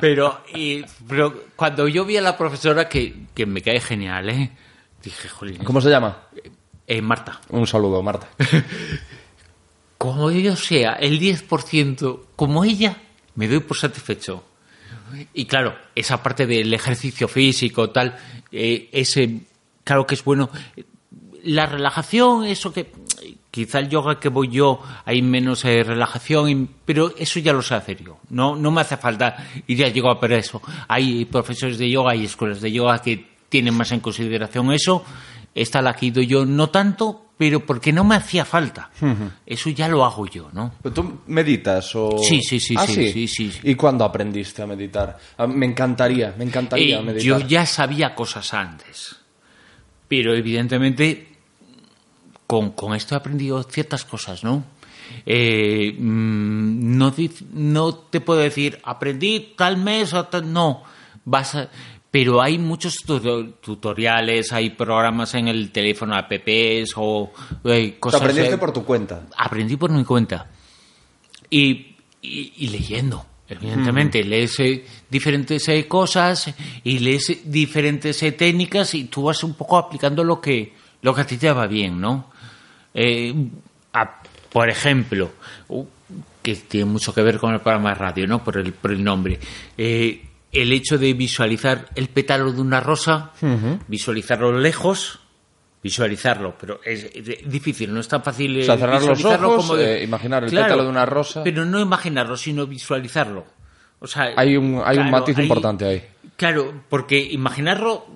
Pero, 0.00 0.42
y- 0.54 0.84
pero 1.08 1.44
cuando 1.56 1.88
yo 1.88 2.04
vi 2.04 2.16
a 2.16 2.22
la 2.22 2.36
profesora, 2.36 2.88
que, 2.88 3.14
que 3.34 3.46
me 3.46 3.62
cae 3.62 3.80
genial, 3.80 4.28
¿eh? 4.30 4.50
Dije, 5.02 5.28
jolín, 5.28 5.58
¿Cómo 5.64 5.80
se 5.80 5.90
llama? 5.90 6.24
eh, 6.86 7.02
Marta, 7.02 7.40
Un 7.50 7.66
saludo, 7.66 8.02
Marta. 8.02 8.28
como 9.98 10.30
yo 10.30 10.54
sea 10.56 10.92
el 10.94 11.18
10% 11.20 12.20
como 12.36 12.64
ella, 12.64 12.96
me 13.34 13.48
doy 13.48 13.60
por 13.60 13.76
satisfecho. 13.76 14.44
Y 15.32 15.46
claro, 15.46 15.74
esa 15.94 16.22
parte 16.22 16.46
del 16.46 16.72
ejercicio 16.74 17.28
físico, 17.28 17.90
tal, 17.90 18.16
eh, 18.52 18.88
ese, 18.92 19.40
claro 19.82 20.06
que 20.06 20.14
es 20.14 20.22
bueno. 20.22 20.50
La 21.44 21.66
relajación, 21.66 22.44
eso 22.44 22.72
que, 22.72 22.90
quizá 23.50 23.78
el 23.78 23.88
yoga 23.88 24.18
que 24.18 24.28
voy 24.28 24.48
yo 24.48 24.80
hay 25.04 25.22
menos 25.22 25.64
eh, 25.64 25.82
relajación, 25.84 26.68
pero 26.84 27.12
eso 27.16 27.38
ya 27.40 27.52
lo 27.52 27.62
sé 27.62 27.74
hacer 27.74 28.02
yo. 28.02 28.18
No, 28.30 28.56
no 28.56 28.70
me 28.70 28.80
hace 28.80 28.96
falta 28.96 29.36
ir 29.66 29.84
a 29.84 29.88
yoga 29.88 30.18
para 30.18 30.36
eso. 30.36 30.60
Hay 30.88 31.24
profesores 31.26 31.78
de 31.78 31.90
yoga 31.90 32.14
y 32.16 32.24
escuelas 32.24 32.60
de 32.60 32.72
yoga 32.72 33.00
que 33.00 33.24
tienen 33.48 33.74
más 33.74 33.92
en 33.92 34.00
consideración 34.00 34.72
eso. 34.72 35.04
Esta 35.54 35.80
la 35.82 35.96
ido 36.00 36.22
yo 36.22 36.44
no 36.44 36.70
tanto, 36.70 37.26
pero 37.38 37.64
porque 37.64 37.92
no 37.92 38.04
me 38.04 38.16
hacía 38.16 38.44
falta. 38.44 38.90
Eso 39.46 39.70
ya 39.70 39.88
lo 39.88 40.04
hago 40.04 40.26
yo, 40.26 40.50
¿no? 40.52 40.72
¿Pero 40.82 40.94
¿Tú 40.94 41.20
meditas 41.28 41.94
o...? 41.96 42.18
Sí, 42.18 42.40
sí, 42.42 42.60
sí, 42.60 42.74
¿Ah, 42.76 42.86
sí, 42.86 43.10
sí, 43.12 43.28
sí, 43.28 43.50
sí. 43.50 43.60
¿Y 43.62 43.74
cuándo 43.74 44.04
aprendiste 44.04 44.60
a 44.62 44.66
meditar? 44.66 45.16
A- 45.36 45.46
Me 45.46 45.66
encantaría, 45.66 46.34
me 46.36 46.44
encantaría 46.44 46.98
Eh, 46.98 47.02
meditar. 47.02 47.40
yo 47.40 47.46
ya 47.46 47.64
sabía 47.64 48.14
cosas 48.14 48.52
antes, 48.54 49.16
pero 50.06 50.34
evidentemente 50.34 51.27
con, 52.48 52.72
con 52.72 52.94
esto 52.94 53.14
he 53.14 53.18
aprendido 53.18 53.62
ciertas 53.62 54.04
cosas, 54.04 54.42
¿no? 54.42 54.64
Eh, 55.24 55.94
mm, 55.96 56.96
no, 56.98 57.14
no 57.52 57.94
te 57.94 58.20
puedo 58.20 58.40
decir, 58.40 58.80
aprendí 58.82 59.54
tal 59.56 59.76
mes 59.76 60.12
o 60.14 60.24
tal... 60.24 60.52
No, 60.52 60.82
vas 61.24 61.54
a- 61.54 61.68
Pero 62.10 62.40
hay 62.42 62.58
muchos 62.58 62.96
tu- 63.06 63.52
tutoriales, 63.60 64.50
hay 64.52 64.70
programas 64.70 65.34
en 65.34 65.46
el 65.48 65.70
teléfono, 65.70 66.14
apps 66.16 66.92
o 66.96 67.30
eh, 67.64 67.96
cosas... 68.00 68.20
aprendiste 68.22 68.56
por 68.58 68.72
tu 68.72 68.84
cuenta. 68.84 69.26
aprendí 69.36 69.76
por 69.76 69.90
mi 69.92 70.04
cuenta. 70.04 70.46
Y, 71.50 71.96
y- 72.22 72.52
y 72.56 72.68
leyendo, 72.68 73.24
evidentemente. 73.48 74.24
Lees 74.24 74.58
eh, 74.60 74.84
diferentes 75.10 75.68
eh, 75.68 75.86
cosas 75.86 76.52
y 76.84 76.98
lees 76.98 77.42
diferentes 77.44 78.18
técnicas 78.36 78.94
y 78.94 79.04
tú 79.04 79.24
vas 79.24 79.42
un 79.44 79.54
poco 79.54 79.76
aplicando 79.78 80.24
lo 80.24 80.40
que, 80.40 80.74
lo 81.02 81.14
que 81.14 81.20
a 81.22 81.26
ti 81.26 81.36
te 81.36 81.50
va 81.52 81.66
bien, 81.66 82.00
¿no? 82.00 82.30
Eh, 82.94 83.34
a- 83.92 84.22
por 84.50 84.68
ejemplo, 84.68 85.30
que 86.42 86.54
tiene 86.54 86.86
mucho 86.86 87.12
que 87.14 87.22
ver 87.22 87.38
con 87.38 87.52
el 87.54 87.60
programa 87.60 87.90
de 87.90 87.94
radio, 87.96 88.26
¿no? 88.26 88.42
Por 88.42 88.56
el, 88.58 88.72
por 88.72 88.92
el 88.92 89.02
nombre. 89.04 89.38
Eh, 89.76 90.24
el 90.52 90.72
hecho 90.72 90.96
de 90.96 91.12
visualizar 91.12 91.88
el 91.94 92.08
pétalo 92.08 92.50
de 92.52 92.60
una 92.62 92.80
rosa, 92.80 93.32
visualizarlo 93.86 94.58
lejos, 94.58 95.20
visualizarlo, 95.82 96.56
pero 96.58 96.80
es, 96.84 97.10
difícil, 97.46 97.92
no 97.92 98.00
es 98.00 98.08
tan 98.08 98.22
fácil. 98.22 98.60
O 98.60 98.64
sea, 98.64 98.78
cerrar 98.78 99.02
los 99.02 99.22
ojos, 99.24 99.56
como 99.56 99.76
de- 99.76 99.98
eh, 100.00 100.04
imaginar 100.04 100.44
el 100.44 100.50
pétalo 100.50 100.84
de 100.84 100.88
una 100.88 101.04
rosa. 101.06 101.44
Pero 101.44 101.64
no 101.66 101.78
imaginarlo, 101.80 102.36
sino 102.36 102.66
visualizarlo. 102.66 103.44
O 104.00 104.06
sea, 104.06 104.30
Hay 104.36 104.56
un, 104.56 104.80
hay 104.84 104.96
un 104.98 105.10
matiz 105.10 105.36
hay- 105.36 105.44
importante 105.44 105.84
ahí. 105.84 106.02
Claro, 106.36 106.72
porque 106.88 107.18
imaginarlo, 107.20 108.06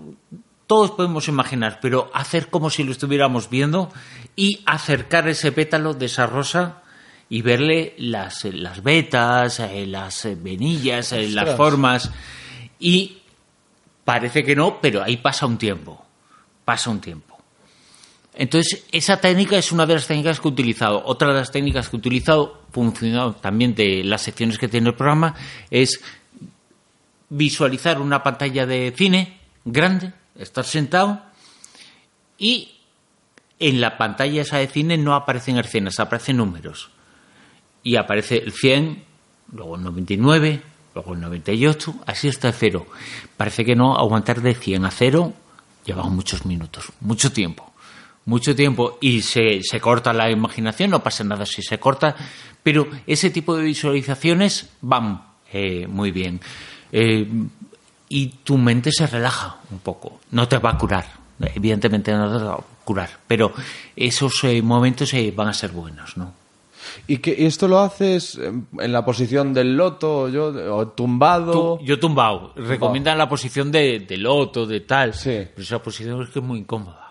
todos 0.72 0.92
podemos 0.92 1.28
imaginar, 1.28 1.80
pero 1.82 2.10
hacer 2.14 2.48
como 2.48 2.70
si 2.70 2.82
lo 2.82 2.92
estuviéramos 2.92 3.50
viendo 3.50 3.92
y 4.34 4.62
acercar 4.64 5.28
ese 5.28 5.52
pétalo 5.52 5.92
de 5.92 6.06
esa 6.06 6.24
rosa 6.24 6.80
y 7.28 7.42
verle 7.42 7.94
las, 7.98 8.46
eh, 8.46 8.54
las 8.54 8.82
vetas, 8.82 9.60
eh, 9.60 9.86
las 9.86 10.24
eh, 10.24 10.34
venillas, 10.34 11.12
las 11.12 11.58
formas. 11.58 12.10
Y 12.80 13.18
parece 14.02 14.42
que 14.44 14.56
no, 14.56 14.80
pero 14.80 15.02
ahí 15.02 15.18
pasa 15.18 15.44
un 15.44 15.58
tiempo. 15.58 16.02
Pasa 16.64 16.88
un 16.88 17.02
tiempo. 17.02 17.36
Entonces, 18.32 18.86
esa 18.92 19.18
técnica 19.18 19.58
es 19.58 19.72
una 19.72 19.84
de 19.84 19.92
las 19.92 20.06
técnicas 20.06 20.40
que 20.40 20.48
he 20.48 20.52
utilizado. 20.52 21.02
Otra 21.04 21.28
de 21.28 21.34
las 21.34 21.52
técnicas 21.52 21.90
que 21.90 21.96
he 21.96 21.98
utilizado, 21.98 22.62
funcionado 22.72 23.34
también 23.34 23.74
de 23.74 24.02
las 24.04 24.22
secciones 24.22 24.56
que 24.56 24.68
tiene 24.68 24.88
el 24.88 24.94
programa, 24.94 25.34
es 25.70 26.00
visualizar 27.28 28.00
una 28.00 28.22
pantalla 28.22 28.64
de 28.64 28.94
cine 28.96 29.38
grande, 29.66 30.14
estar 30.36 30.64
sentado 30.64 31.22
y 32.38 32.72
en 33.58 33.80
la 33.80 33.96
pantalla 33.96 34.42
esa 34.42 34.58
de 34.58 34.66
cine 34.66 34.98
no 34.98 35.14
aparecen 35.14 35.58
escenas, 35.58 36.00
aparecen 36.00 36.38
números. 36.38 36.90
Y 37.84 37.96
aparece 37.96 38.38
el 38.38 38.52
100, 38.52 39.04
luego 39.52 39.76
el 39.76 39.82
99, 39.82 40.62
luego 40.94 41.14
el 41.14 41.20
98, 41.20 41.94
así 42.06 42.28
hasta 42.28 42.48
el 42.48 42.54
0. 42.54 42.86
Parece 43.36 43.64
que 43.64 43.76
no, 43.76 43.96
aguantar 43.96 44.40
de 44.40 44.54
100 44.54 44.84
a 44.84 44.90
0 44.90 45.32
lleva 45.84 46.04
muchos 46.04 46.44
minutos, 46.46 46.92
mucho 47.00 47.32
tiempo. 47.32 47.72
Mucho 48.24 48.54
tiempo 48.54 48.98
y 49.00 49.22
se, 49.22 49.62
se 49.62 49.80
corta 49.80 50.12
la 50.12 50.30
imaginación, 50.30 50.90
no 50.90 51.02
pasa 51.02 51.24
nada 51.24 51.44
si 51.44 51.60
se 51.60 51.80
corta, 51.80 52.14
pero 52.62 52.88
ese 53.04 53.30
tipo 53.30 53.56
de 53.56 53.64
visualizaciones 53.64 54.70
van 54.80 55.24
eh, 55.52 55.86
muy 55.88 56.12
bien. 56.12 56.40
Eh, 56.92 57.28
y 58.12 58.26
tu 58.44 58.58
mente 58.58 58.92
se 58.92 59.06
relaja 59.06 59.56
un 59.70 59.78
poco. 59.78 60.20
No 60.32 60.46
te 60.46 60.58
va 60.58 60.72
a 60.72 60.78
curar, 60.78 61.06
evidentemente 61.40 62.12
no 62.12 62.38
te 62.38 62.44
va 62.44 62.54
a 62.54 62.60
curar, 62.84 63.08
pero 63.26 63.54
esos 63.96 64.44
eh, 64.44 64.60
momentos 64.60 65.14
eh, 65.14 65.32
van 65.34 65.48
a 65.48 65.54
ser 65.54 65.72
buenos, 65.72 66.18
¿no? 66.18 66.34
¿Y, 67.06 67.18
que, 67.18 67.46
esto 67.46 67.68
lo 67.68 67.78
haces 67.78 68.36
en 68.36 68.66
en 68.78 68.92
la 68.92 69.02
posición 69.02 69.54
del 69.54 69.76
loto 69.78 70.24
o, 70.24 70.28
yo, 70.28 70.48
o 70.76 70.88
tumbado? 70.88 71.80
Yo 71.80 71.98
tumbado. 71.98 72.52
Recomiendan 72.54 73.16
la 73.16 73.30
posición 73.30 73.72
de, 73.72 74.00
de 74.00 74.16
loto, 74.18 74.66
de 74.66 74.80
tal. 74.80 75.14
Sí. 75.14 75.48
Pero 75.54 75.62
esa 75.62 75.82
posición 75.82 76.20
es 76.22 76.28
que 76.28 76.40
es 76.40 76.44
muy 76.44 76.58
incómoda. 76.58 77.01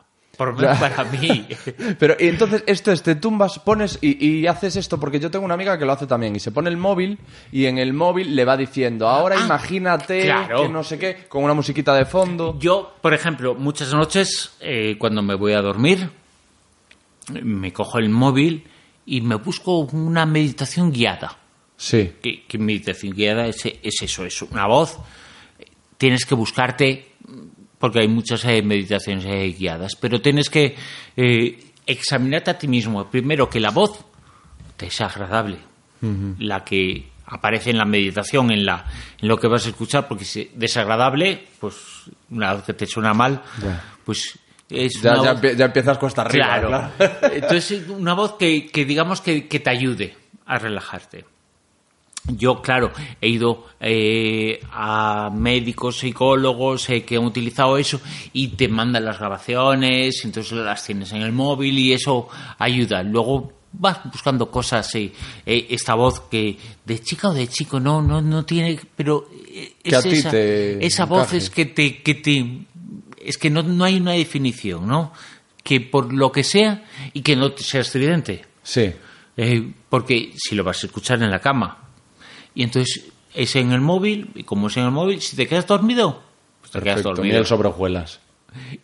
Por 0.42 0.56
menos 0.60 0.80
para 0.80 1.04
mí. 1.04 1.46
Pero 2.00 2.16
y 2.20 2.28
entonces 2.30 2.64
esto 2.66 2.92
es, 2.92 3.04
te 3.04 3.14
tumbas, 3.14 3.60
pones 3.60 4.00
y, 4.02 4.26
y 4.26 4.48
haces 4.48 4.76
esto, 4.76 5.00
porque 5.00 5.20
yo 5.20 5.30
tengo 5.30 5.46
una 5.46 5.54
amiga 5.54 5.78
que 5.78 5.86
lo 5.86 5.92
hace 5.92 6.08
también, 6.08 6.36
y 6.36 6.40
se 6.40 6.52
pone 6.52 6.70
el 6.70 6.78
móvil 6.78 7.20
y 7.52 7.66
en 7.68 7.78
el 7.78 7.94
móvil 7.94 8.36
le 8.36 8.44
va 8.44 8.58
diciendo, 8.58 9.08
ahora 9.08 9.36
Ah, 9.40 9.46
imagínate 9.46 10.24
claro. 10.24 10.64
que 10.64 10.70
no 10.70 10.84
sé 10.84 10.98
qué, 10.98 11.26
con 11.30 11.44
una 11.44 11.54
musiquita 11.54 11.94
de 11.94 12.06
fondo. 12.06 12.58
Yo, 12.60 12.96
por 13.02 13.14
ejemplo, 13.14 13.54
muchas 13.54 13.94
noches, 13.94 14.54
eh, 14.62 14.96
cuando 14.98 15.22
me 15.22 15.36
voy 15.36 15.54
a 15.54 15.62
dormir, 15.62 16.10
me 17.44 17.72
cojo 17.72 18.00
el 18.00 18.10
móvil 18.10 18.68
y 19.06 19.22
me 19.22 19.36
busco 19.36 19.78
una 19.80 20.26
meditación 20.26 20.92
guiada. 20.92 21.38
Sí. 21.78 22.14
que, 22.22 22.46
que 22.48 22.58
meditación 22.58 23.14
guiada 23.14 23.46
es, 23.48 23.64
es 23.66 24.02
eso, 24.02 24.26
es 24.26 24.42
una 24.42 24.66
voz. 24.68 24.98
Tienes 25.98 26.26
que 26.26 26.34
buscarte, 26.36 27.11
porque 27.82 28.00
hay 28.00 28.08
muchas 28.08 28.46
eh, 28.46 28.62
meditaciones 28.62 29.26
eh, 29.26 29.54
guiadas, 29.58 29.98
pero 30.00 30.22
tienes 30.22 30.50
que 30.50 30.76
eh, 31.18 31.60
examinarte 31.86 32.52
a 32.52 32.58
ti 32.58 32.68
mismo. 32.70 33.06
Primero, 33.10 33.50
que 33.50 33.60
la 33.60 33.72
voz 33.72 34.06
te 34.78 34.86
es 34.88 35.02
agradable, 35.02 35.58
la 36.40 36.64
que 36.64 37.10
aparece 37.26 37.70
en 37.72 37.78
la 37.78 37.86
meditación, 37.86 38.52
en, 38.52 38.66
la, 38.66 38.86
en 39.22 39.28
lo 39.28 39.38
que 39.38 39.48
vas 39.48 39.66
a 39.66 39.70
escuchar, 39.70 40.08
porque 40.08 40.24
si 40.26 40.42
es 40.42 40.48
desagradable, 40.54 41.48
pues 41.60 41.76
una 42.30 42.54
vez 42.54 42.64
que 42.64 42.74
te 42.74 42.86
suena 42.86 43.14
mal, 43.14 43.42
pues 44.06 44.38
es 44.70 45.02
Ya, 45.02 45.16
ya, 45.22 45.34
voz- 45.34 45.56
ya 45.58 45.66
empiezas 45.66 45.98
cuesta 45.98 46.22
arriba. 46.22 46.46
Claro. 46.60 46.68
claro. 46.98 47.34
Entonces, 47.36 47.88
una 47.90 48.14
voz 48.14 48.34
que, 48.38 48.68
que 48.68 48.86
digamos 48.86 49.22
que, 49.22 49.48
que 49.48 49.60
te 49.60 49.70
ayude 49.70 50.16
a 50.46 50.58
relajarte. 50.58 51.26
Yo, 52.28 52.62
claro, 52.62 52.92
he 53.20 53.30
ido 53.30 53.66
eh, 53.80 54.60
a 54.72 55.32
médicos, 55.34 55.98
psicólogos 56.00 56.90
eh, 56.90 57.04
que 57.04 57.18
han 57.18 57.26
utilizado 57.26 57.78
eso 57.78 58.00
y 58.32 58.50
te 58.50 58.68
mandan 58.68 59.06
las 59.06 59.18
grabaciones, 59.18 60.24
entonces 60.24 60.54
las 60.54 60.86
tienes 60.86 61.12
en 61.14 61.24
el 61.24 61.32
móvil 61.32 61.78
y 61.80 61.94
eso 61.94 62.28
ayuda. 62.60 63.02
Luego 63.02 63.62
vas 63.74 64.00
buscando 64.06 64.52
cosas, 64.52 64.94
eh, 64.96 65.12
eh, 65.46 65.68
esta 65.70 65.96
voz 65.96 66.22
que 66.22 66.58
de 66.86 67.00
chica 67.00 67.30
o 67.30 67.34
de 67.34 67.48
chico, 67.48 67.80
no, 67.80 68.02
no, 68.02 68.22
no 68.22 68.46
tiene, 68.46 68.80
pero 68.96 69.30
eh, 69.48 69.74
es 69.84 70.06
esa, 70.06 70.38
esa 70.38 71.06
voz 71.06 71.34
es 71.34 71.50
que 71.50 71.66
te, 71.66 72.02
que 72.02 72.16
te, 72.16 72.66
es 73.24 73.38
que 73.38 73.50
no, 73.50 73.64
no 73.64 73.84
hay 73.84 73.98
una 73.98 74.14
definición, 74.14 74.88
¿no? 74.88 75.14
Que 75.64 75.80
por 75.80 76.14
lo 76.14 76.32
que 76.32 76.44
sea 76.44 76.84
y 77.14 77.22
que 77.22 77.36
no 77.36 77.52
te 77.52 77.64
sea 77.64 77.82
estridente. 77.82 78.46
Sí. 78.64 78.92
Eh, 79.38 79.72
porque 79.90 80.34
si 80.36 80.56
lo 80.56 80.64
vas 80.64 80.84
a 80.84 80.88
escuchar 80.88 81.22
en 81.24 81.32
la 81.32 81.40
cama 81.40 81.91
y 82.54 82.64
entonces 82.64 83.12
es 83.34 83.56
en 83.56 83.72
el 83.72 83.82
móvil 83.82 84.32
y 84.36 84.44
como 84.44 84.68
es 84.68 84.78
en 84.78 84.86
el 84.86 84.92
móvil, 84.92 85.22
si 85.22 85.36
te 85.36 85.48
quedas 85.48 85.68
dormido, 85.68 86.22
pues 86.60 86.72
te 86.72 86.82
quedas 86.82 87.04
dormido. 87.04 87.44
Sobre 87.46 87.70
hojuelas. 87.70 88.20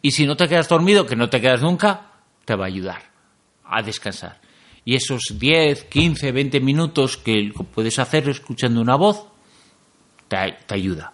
Y 0.02 0.12
si 0.12 0.26
no 0.26 0.38
te 0.38 0.48
quedas 0.48 0.70
dormido, 0.70 1.06
que 1.06 1.16
no 1.16 1.30
te 1.30 1.42
quedas 1.42 1.62
nunca, 1.62 2.12
te 2.46 2.56
va 2.56 2.66
a 2.66 2.68
ayudar 2.68 3.02
a 3.66 3.82
descansar. 3.82 4.40
Y 4.86 4.96
esos 4.96 5.34
10, 5.38 5.86
15, 5.86 6.32
20 6.32 6.60
minutos 6.62 7.18
que 7.18 7.52
puedes 7.74 8.00
hacer 8.00 8.30
escuchando 8.30 8.80
una 8.80 8.96
voz, 8.96 9.26
te, 10.30 10.58
te 10.66 10.76
ayuda. 10.76 11.12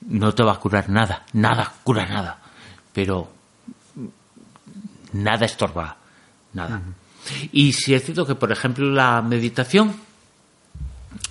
No 0.00 0.34
te 0.34 0.42
va 0.42 0.52
a 0.52 0.58
curar 0.58 0.88
nada, 0.90 1.24
nada 1.32 1.72
cura 1.84 2.06
nada, 2.06 2.42
pero 2.92 3.30
nada 5.12 5.46
estorba, 5.46 5.96
nada. 6.52 6.82
Y 7.52 7.72
si 7.72 7.94
es 7.94 8.04
cierto 8.04 8.26
que, 8.26 8.34
por 8.34 8.50
ejemplo, 8.50 8.90
la 8.90 9.22
meditación, 9.22 9.94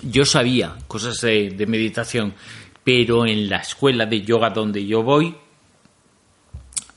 yo 0.02 0.24
sabía 0.24 0.76
cosas 0.86 1.20
de, 1.20 1.64
meditación, 1.66 2.34
pero 2.84 3.26
en 3.26 3.48
la 3.48 3.58
escuela 3.58 4.06
de 4.06 4.22
yoga 4.22 4.50
donde 4.50 4.84
yo 4.84 5.02
voy, 5.02 5.34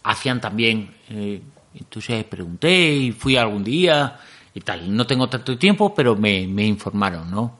hacían 0.04 0.42
también. 0.42 0.96
eh, 1.10 1.42
entonces 1.76 2.24
pregunté 2.24 2.96
y 2.96 3.12
fui 3.12 3.36
algún 3.36 3.64
día 3.64 4.18
y 4.54 4.62
tal. 4.62 4.96
No 4.96 5.06
tengo 5.06 5.28
tanto 5.28 5.58
tiempo, 5.58 5.94
pero 5.94 6.16
me, 6.16 6.48
me 6.48 6.66
informaron, 6.66 7.30
¿no? 7.30 7.60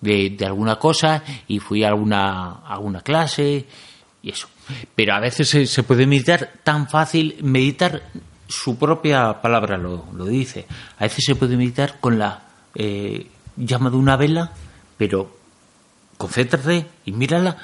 De, 0.00 0.30
de 0.30 0.46
alguna 0.46 0.76
cosa 0.76 1.22
y 1.46 1.58
fui 1.58 1.84
a 1.84 1.88
alguna, 1.88 2.62
alguna 2.66 3.02
clase 3.02 3.66
y 4.22 4.30
eso. 4.30 4.48
Pero 4.94 5.14
a 5.14 5.20
veces 5.20 5.48
se, 5.48 5.66
se 5.66 5.82
puede 5.82 6.06
meditar 6.06 6.54
tan 6.64 6.88
fácil, 6.88 7.36
meditar 7.42 8.02
su 8.48 8.78
propia 8.78 9.40
palabra 9.40 9.76
lo, 9.76 10.06
lo 10.14 10.24
dice. 10.24 10.66
A 10.98 11.04
veces 11.04 11.24
se 11.24 11.34
puede 11.34 11.56
meditar 11.56 12.00
con 12.00 12.18
la 12.18 12.42
eh, 12.74 13.26
llama 13.56 13.90
de 13.90 13.96
una 13.96 14.16
vela, 14.16 14.52
pero 14.96 15.36
concéntrate 16.16 16.86
y 17.04 17.12
mírala. 17.12 17.56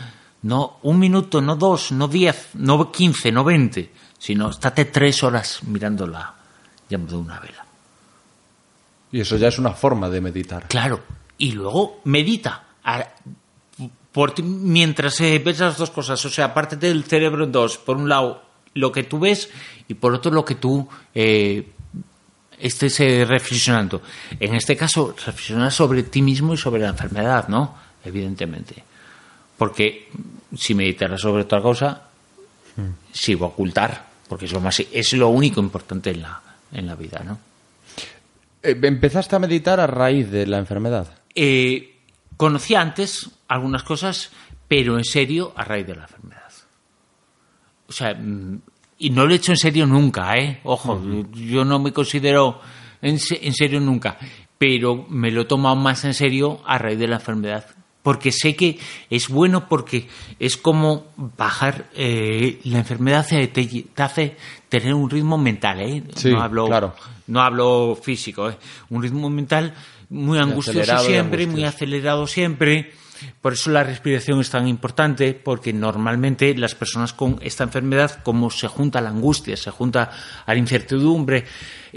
No 0.42 0.78
un 0.82 0.98
minuto, 0.98 1.40
no 1.40 1.56
dos, 1.56 1.90
no 1.92 2.06
diez, 2.08 2.50
no 2.54 2.92
quince, 2.92 3.32
no 3.32 3.42
veinte, 3.44 3.92
sino 4.18 4.50
estate 4.50 4.84
tres 4.86 5.22
horas 5.24 5.60
mirando 5.64 6.06
la 6.06 6.34
llama 6.88 7.06
de 7.10 7.16
una 7.16 7.40
vela. 7.40 7.64
Y 9.10 9.20
eso 9.20 9.36
ya 9.36 9.48
es 9.48 9.58
una 9.58 9.72
forma 9.72 10.08
de 10.08 10.20
meditar. 10.20 10.68
Claro. 10.68 11.00
Y 11.38 11.52
luego 11.52 12.00
medita. 12.04 12.64
A- 12.84 13.08
por 14.12 14.32
ti- 14.32 14.42
mientras 14.42 15.20
eh, 15.20 15.40
ves 15.44 15.58
las 15.60 15.76
dos 15.78 15.90
cosas, 15.90 16.24
o 16.24 16.30
sea, 16.30 16.46
aparte 16.46 16.76
del 16.76 17.04
cerebro 17.04 17.44
en 17.44 17.52
dos, 17.52 17.78
por 17.78 17.96
un 17.96 18.08
lado 18.08 18.42
lo 18.74 18.90
que 18.92 19.02
tú 19.04 19.18
ves 19.18 19.48
y 19.86 19.94
por 19.94 20.12
otro 20.14 20.30
lo 20.32 20.44
que 20.44 20.54
tú 20.56 20.88
eh, 21.14 21.72
estés 22.60 23.00
eh, 23.00 23.24
reflexionando. 23.24 24.02
En 24.38 24.54
este 24.54 24.76
caso, 24.76 25.14
reflexionar 25.14 25.72
sobre 25.72 26.02
ti 26.04 26.22
mismo 26.22 26.54
y 26.54 26.56
sobre 26.56 26.82
la 26.82 26.88
enfermedad, 26.88 27.48
¿no? 27.48 27.76
Evidentemente. 28.04 28.82
Porque 29.56 30.10
si 30.56 30.74
meditaras 30.74 31.20
sobre 31.20 31.42
otra 31.42 31.60
cosa, 31.60 32.02
sí 33.12 33.34
va 33.34 33.46
a 33.46 33.50
ocultar, 33.50 34.06
porque 34.28 34.46
es 34.46 34.52
lo, 34.52 34.60
más, 34.60 34.80
es 34.80 35.12
lo 35.14 35.28
único 35.28 35.60
importante 35.60 36.10
en 36.10 36.22
la, 36.22 36.40
en 36.72 36.86
la 36.86 36.94
vida, 36.94 37.22
¿no? 37.24 37.38
Eh, 38.62 38.78
¿Empezaste 38.82 39.36
a 39.36 39.38
meditar 39.38 39.80
a 39.80 39.86
raíz 39.86 40.30
de 40.30 40.46
la 40.46 40.58
enfermedad? 40.58 41.08
Eh, 41.34 41.96
conocía 42.36 42.80
antes 42.80 43.30
algunas 43.48 43.82
cosas, 43.82 44.30
pero 44.66 44.96
en 44.96 45.04
serio 45.04 45.52
a 45.56 45.64
raíz 45.64 45.86
de 45.86 45.96
la 45.96 46.02
enfermedad. 46.02 46.52
O 47.88 47.92
sea, 47.92 48.14
mm, 48.14 48.60
y 48.98 49.10
no 49.10 49.26
lo 49.26 49.32
he 49.32 49.36
hecho 49.36 49.52
en 49.52 49.58
serio 49.58 49.86
nunca, 49.86 50.36
¿eh? 50.36 50.60
Ojo, 50.64 51.00
yo 51.32 51.64
no 51.64 51.78
me 51.78 51.92
considero 51.92 52.60
en, 53.00 53.18
en 53.40 53.54
serio 53.54 53.80
nunca, 53.80 54.18
pero 54.58 55.06
me 55.08 55.30
lo 55.30 55.42
he 55.42 55.44
tomado 55.44 55.76
más 55.76 56.04
en 56.04 56.14
serio 56.14 56.60
a 56.66 56.78
raíz 56.78 56.98
de 56.98 57.08
la 57.08 57.16
enfermedad. 57.16 57.66
Porque 58.02 58.32
sé 58.32 58.56
que 58.56 58.78
es 59.10 59.28
bueno 59.28 59.68
porque 59.68 60.08
es 60.38 60.56
como 60.56 61.08
bajar 61.16 61.90
eh, 61.94 62.58
la 62.64 62.78
enfermedad 62.78 63.26
te, 63.28 63.48
te 63.48 64.02
hace 64.02 64.36
tener 64.68 64.94
un 64.94 65.10
ritmo 65.10 65.36
mental, 65.36 65.80
¿eh? 65.80 66.02
Sí, 66.14 66.30
no 66.30 66.40
hablo, 66.40 66.66
claro. 66.66 66.94
no 67.26 67.40
hablo 67.40 67.98
físico, 68.00 68.48
¿eh? 68.48 68.56
un 68.90 69.02
ritmo 69.02 69.28
mental 69.28 69.74
muy 70.10 70.38
angustioso 70.38 70.98
siempre, 71.00 71.46
muy 71.46 71.64
acelerado 71.64 72.26
siempre. 72.26 72.92
Por 73.40 73.52
eso 73.52 73.70
la 73.70 73.84
respiración 73.84 74.40
es 74.40 74.50
tan 74.50 74.68
importante, 74.68 75.34
porque 75.34 75.72
normalmente 75.72 76.54
las 76.56 76.74
personas 76.74 77.12
con 77.12 77.38
esta 77.42 77.64
enfermedad, 77.64 78.22
como 78.22 78.50
se 78.50 78.68
junta 78.68 79.00
la 79.00 79.10
angustia, 79.10 79.56
se 79.56 79.70
junta 79.70 80.10
a 80.44 80.52
la 80.52 80.58
incertidumbre, 80.58 81.44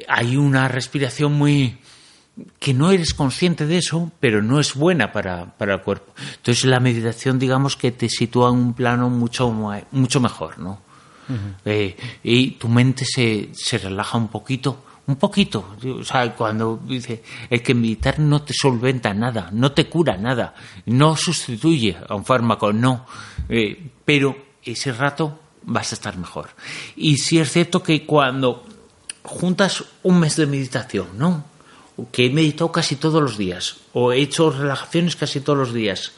hay 0.07 0.37
una 0.37 0.67
respiración 0.67 1.33
muy 1.33 1.77
que 2.59 2.73
no 2.73 2.91
eres 2.91 3.13
consciente 3.13 3.65
de 3.67 3.77
eso, 3.77 4.11
pero 4.19 4.41
no 4.41 4.59
es 4.59 4.75
buena 4.75 5.11
para, 5.11 5.57
para 5.57 5.75
el 5.75 5.81
cuerpo. 5.81 6.13
Entonces 6.37 6.65
la 6.65 6.79
meditación, 6.79 7.39
digamos 7.39 7.75
que 7.75 7.91
te 7.91 8.09
sitúa 8.09 8.49
en 8.49 8.55
un 8.55 8.73
plano 8.73 9.09
mucho, 9.09 9.51
mucho 9.91 10.19
mejor, 10.19 10.59
¿no? 10.59 10.81
Eh, 11.63 11.95
y 12.23 12.51
tu 12.51 12.67
mente 12.67 13.05
se, 13.05 13.51
se 13.53 13.77
relaja 13.77 14.17
un 14.17 14.27
poquito, 14.27 14.83
un 15.11 15.17
poquito. 15.17 15.75
O 15.99 16.03
sea, 16.03 16.33
cuando 16.35 16.79
dice, 16.85 17.23
es 17.49 17.61
que 17.61 17.73
meditar 17.73 18.19
no 18.19 18.41
te 18.41 18.53
solventa 18.53 19.13
nada, 19.13 19.49
no 19.51 19.71
te 19.71 19.87
cura 19.87 20.17
nada, 20.17 20.53
no 20.85 21.15
sustituye 21.15 21.97
a 22.07 22.15
un 22.15 22.25
fármaco, 22.25 22.73
no. 22.73 23.05
Eh, 23.49 23.91
pero 24.05 24.35
ese 24.63 24.91
rato 24.93 25.39
vas 25.63 25.91
a 25.91 25.95
estar 25.95 26.17
mejor. 26.17 26.49
Y 26.95 27.17
sí 27.17 27.39
es 27.39 27.51
cierto 27.51 27.83
que 27.83 28.05
cuando 28.05 28.65
juntas 29.23 29.83
un 30.03 30.19
mes 30.19 30.35
de 30.35 30.47
meditación, 30.47 31.07
¿no? 31.17 31.45
Que 32.11 32.27
he 32.27 32.29
meditado 32.29 32.71
casi 32.71 32.95
todos 32.95 33.21
los 33.21 33.37
días, 33.37 33.77
o 33.93 34.11
he 34.11 34.21
hecho 34.21 34.49
relajaciones 34.49 35.15
casi 35.15 35.41
todos 35.41 35.59
los 35.59 35.73
días, 35.73 36.13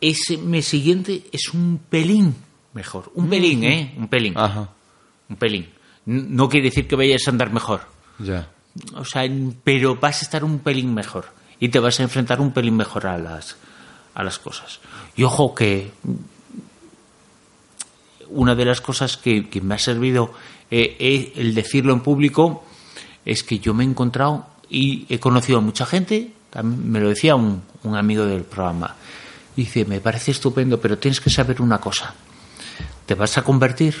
ese 0.00 0.36
mes 0.36 0.66
siguiente 0.66 1.24
es 1.32 1.48
un 1.54 1.80
pelín 1.88 2.34
mejor. 2.74 3.10
Un 3.14 3.28
pelín, 3.30 3.64
¿eh? 3.64 3.94
Un 3.96 4.08
pelín. 4.08 4.36
Ajá, 4.36 4.68
Un 5.28 5.36
pelín. 5.36 5.75
No 6.06 6.48
quiere 6.48 6.68
decir 6.68 6.86
que 6.86 6.96
vayas 6.96 7.22
a 7.26 7.30
andar 7.30 7.52
mejor. 7.52 7.82
ya. 8.18 8.48
O 8.94 9.04
sea, 9.04 9.22
pero 9.64 9.96
vas 9.96 10.20
a 10.20 10.24
estar 10.24 10.44
un 10.44 10.58
pelín 10.58 10.94
mejor. 10.94 11.26
Y 11.58 11.70
te 11.70 11.78
vas 11.78 11.98
a 12.00 12.02
enfrentar 12.02 12.40
un 12.40 12.52
pelín 12.52 12.76
mejor 12.76 13.06
a 13.06 13.16
las, 13.16 13.56
a 14.14 14.22
las 14.22 14.38
cosas. 14.38 14.80
Y 15.16 15.22
ojo 15.22 15.54
que 15.54 15.90
una 18.28 18.54
de 18.54 18.64
las 18.64 18.80
cosas 18.80 19.16
que, 19.16 19.48
que 19.48 19.60
me 19.60 19.74
ha 19.74 19.78
servido 19.78 20.32
eh, 20.70 20.96
eh, 20.98 21.32
el 21.36 21.54
decirlo 21.54 21.92
en 21.92 22.00
público 22.00 22.64
es 23.24 23.42
que 23.42 23.58
yo 23.58 23.72
me 23.72 23.84
he 23.84 23.86
encontrado 23.86 24.46
y 24.68 25.06
he 25.08 25.18
conocido 25.18 25.58
a 25.58 25.62
mucha 25.62 25.86
gente, 25.86 26.32
también 26.50 26.90
me 26.90 27.00
lo 27.00 27.08
decía 27.08 27.34
un, 27.36 27.62
un 27.84 27.96
amigo 27.96 28.24
del 28.24 28.42
programa, 28.42 28.96
dice, 29.54 29.84
me 29.84 30.00
parece 30.00 30.32
estupendo, 30.32 30.80
pero 30.80 30.98
tienes 30.98 31.20
que 31.20 31.30
saber 31.30 31.62
una 31.62 31.78
cosa, 31.78 32.14
te 33.06 33.14
vas 33.14 33.38
a 33.38 33.42
convertir 33.42 33.94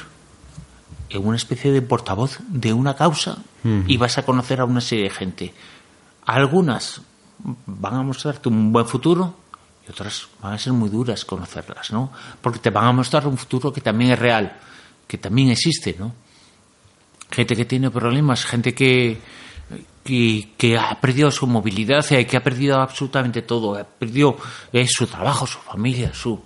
en 1.10 1.26
una 1.26 1.36
especie 1.36 1.72
de 1.72 1.82
portavoz 1.82 2.38
de 2.48 2.72
una 2.72 2.94
causa 2.94 3.38
y 3.64 3.96
vas 3.96 4.16
a 4.16 4.24
conocer 4.24 4.60
a 4.60 4.64
una 4.64 4.80
serie 4.80 5.04
de 5.04 5.10
gente. 5.10 5.54
Algunas 6.24 7.00
van 7.66 7.94
a 7.94 8.02
mostrarte 8.02 8.48
un 8.48 8.72
buen 8.72 8.86
futuro 8.86 9.34
y 9.86 9.90
otras 9.90 10.28
van 10.40 10.54
a 10.54 10.58
ser 10.58 10.72
muy 10.72 10.88
duras 10.88 11.24
conocerlas, 11.24 11.90
¿no? 11.90 12.12
Porque 12.40 12.58
te 12.58 12.70
van 12.70 12.86
a 12.86 12.92
mostrar 12.92 13.26
un 13.26 13.36
futuro 13.36 13.72
que 13.72 13.80
también 13.80 14.12
es 14.12 14.18
real, 14.18 14.56
que 15.06 15.18
también 15.18 15.50
existe, 15.50 15.96
¿no? 15.98 16.14
Gente 17.30 17.56
que 17.56 17.64
tiene 17.64 17.90
problemas, 17.90 18.44
gente 18.44 18.72
que, 18.72 19.18
que, 20.04 20.50
que 20.56 20.78
ha 20.78 21.00
perdido 21.00 21.30
su 21.30 21.46
movilidad, 21.46 22.04
eh, 22.12 22.26
que 22.26 22.36
ha 22.36 22.42
perdido 22.42 22.80
absolutamente 22.80 23.42
todo, 23.42 23.76
ha 23.76 23.84
perdido 23.84 24.36
eh, 24.72 24.86
su 24.88 25.06
trabajo, 25.06 25.46
su 25.46 25.58
familia, 25.58 26.14
su... 26.14 26.40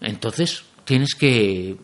Entonces, 0.00 0.64
tienes 0.84 1.14
que 1.14 1.76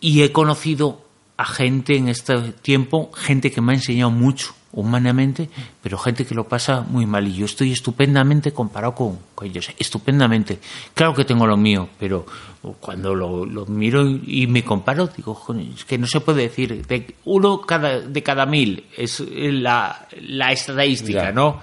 y 0.00 0.22
he 0.22 0.32
conocido 0.32 1.00
a 1.36 1.44
gente 1.44 1.96
en 1.96 2.08
este 2.08 2.36
tiempo, 2.62 3.10
gente 3.12 3.50
que 3.50 3.60
me 3.60 3.72
ha 3.72 3.76
enseñado 3.76 4.10
mucho 4.10 4.54
humanamente, 4.74 5.50
pero 5.82 5.98
gente 5.98 6.24
que 6.24 6.34
lo 6.34 6.44
pasa 6.48 6.80
muy 6.80 7.04
mal. 7.04 7.26
Y 7.28 7.34
yo 7.34 7.44
estoy 7.44 7.72
estupendamente 7.72 8.52
comparado 8.52 8.94
con, 8.94 9.18
con 9.34 9.46
ellos, 9.46 9.68
estupendamente. 9.78 10.58
Claro 10.94 11.14
que 11.14 11.24
tengo 11.24 11.46
lo 11.46 11.56
mío, 11.56 11.88
pero 11.98 12.24
cuando 12.80 13.14
lo, 13.14 13.44
lo 13.44 13.66
miro 13.66 14.08
y, 14.08 14.44
y 14.44 14.46
me 14.46 14.64
comparo, 14.64 15.08
digo, 15.14 15.34
"Joder, 15.34 15.66
es 15.74 15.84
que 15.84 15.98
no 15.98 16.06
se 16.06 16.20
puede 16.20 16.42
decir, 16.42 16.86
de 16.86 17.14
uno 17.24 17.60
cada, 17.60 18.00
de 18.00 18.22
cada 18.22 18.46
mil 18.46 18.84
es 18.96 19.20
la, 19.28 20.08
la 20.22 20.52
estadística, 20.52 21.24
Ya. 21.24 21.32
¿no? 21.32 21.60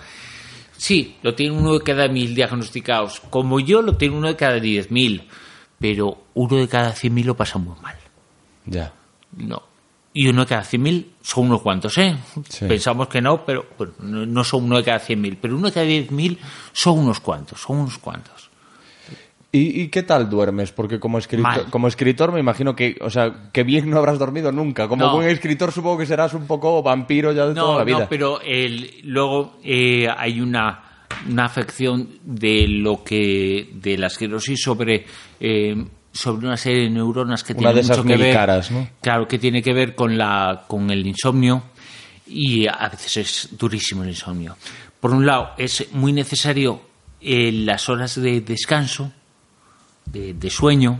Sí, 0.78 1.16
lo 1.24 1.34
tiene 1.36 1.58
uno 1.58 1.74
de 1.74 1.82
cada 1.82 2.08
mil 2.08 2.34
diagnosticados. 2.36 3.22
Como 3.30 3.60
yo, 3.60 3.82
lo 3.82 3.98
tiene 3.98 4.16
uno 4.16 4.28
de 4.28 4.36
cada 4.36 4.60
diez 4.60 4.92
mil. 4.92 5.24
Pero 5.80 6.18
uno 6.34 6.57
de 6.57 6.68
cada 6.68 6.91
cien 6.93 7.14
mil 7.14 7.26
lo 7.26 7.35
pasa 7.35 7.57
muy 7.57 7.76
mal. 7.81 7.95
Ya. 8.65 8.91
No. 9.38 9.64
Y 10.14 10.27
uno 10.27 10.41
de 10.41 10.47
cada 10.47 10.64
cien 10.64 10.81
mil 10.81 11.14
son 11.22 11.45
unos 11.47 11.61
cuantos, 11.61 11.97
¿eh? 11.97 12.18
Sí. 12.49 12.65
Pensamos 12.68 13.07
que 13.07 13.22
no, 13.22 13.45
pero 13.45 13.65
bueno, 13.77 13.93
no, 14.26 14.43
son 14.43 14.65
uno 14.65 14.77
de 14.77 14.84
cada 14.84 14.99
cien 14.99 15.22
mil. 15.22 15.38
Pero 15.38 15.56
uno 15.56 15.68
de 15.68 15.73
cada 15.73 15.85
diez 15.85 16.11
mil 16.11 16.38
son 16.73 16.99
unos 16.99 17.19
cuantos, 17.19 17.61
son 17.61 17.77
unos 17.77 17.97
cuantos. 17.99 18.49
¿Y, 19.51 19.81
y 19.81 19.88
qué 19.88 20.03
tal 20.03 20.30
duermes? 20.30 20.72
Porque 20.72 20.99
como 20.99 21.18
escritor, 21.18 21.69
como 21.72 21.88
escritor 21.88 22.31
me 22.31 22.39
imagino 22.39 22.76
que, 22.76 22.97
o 23.01 23.10
sea, 23.10 23.49
que 23.51 23.64
bien 23.64 23.89
no 23.89 23.97
habrás 23.97 24.19
dormido 24.19 24.51
nunca. 24.51 24.88
Como 24.88 25.06
No. 25.06 25.15
buen 25.15 25.27
escritor 25.30 25.72
supongo 25.72 25.97
que 25.99 26.06
serás 26.06 26.34
un 26.35 26.45
poco 26.45 26.84
vampiro 26.84 27.31
ya 27.31 27.47
de 27.47 27.56
toda 27.56 27.72
No, 27.73 27.77
la 27.80 27.84
vida. 27.84 27.99
no, 27.99 28.10
pero 28.10 28.41
el, 28.41 28.99
luego 29.06 29.57
eh, 29.64 30.07
hay 30.15 30.39
una, 30.41 30.84
una 31.27 31.45
afección 31.45 32.10
de 32.23 32.68
lo 32.68 33.03
que 33.03 33.69
de 33.73 33.98
la 33.98 34.07
esclerosis 34.07 34.61
sobre 34.61 35.06
eh, 35.40 35.76
sobre 36.11 36.48
una 36.48 36.57
serie 36.57 36.84
de 36.84 36.90
neuronas 36.90 37.44
que 37.44 37.53
Una 37.53 37.60
tiene 37.60 37.73
de 37.76 37.81
esas 37.81 37.98
mucho 37.98 38.07
que 38.07 38.18
ver, 38.18 38.91
claro, 39.02 39.27
que 39.27 39.40
tiene 39.40 39.61
que 39.61 39.73
ver 39.73 39.95
con 39.95 40.18
la 40.18 40.65
con 40.68 40.90
el 40.90 41.06
insomnio 41.06 41.64
y 42.27 42.68
a 42.68 42.90
veces 42.90 43.18
es 43.18 43.49
durísimo 43.57 44.03
el 44.03 44.10
insomnio. 44.10 44.56
Por 44.99 45.11
un 45.11 45.26
lado 45.26 45.52
es 45.57 45.91
muy 45.94 46.14
necesario 46.14 46.81
eh, 47.22 47.52
las 47.52 47.90
horas 47.90 48.15
de 48.22 48.41
descanso, 48.41 49.11
de, 50.06 50.34
de 50.34 50.49
sueño, 50.49 50.99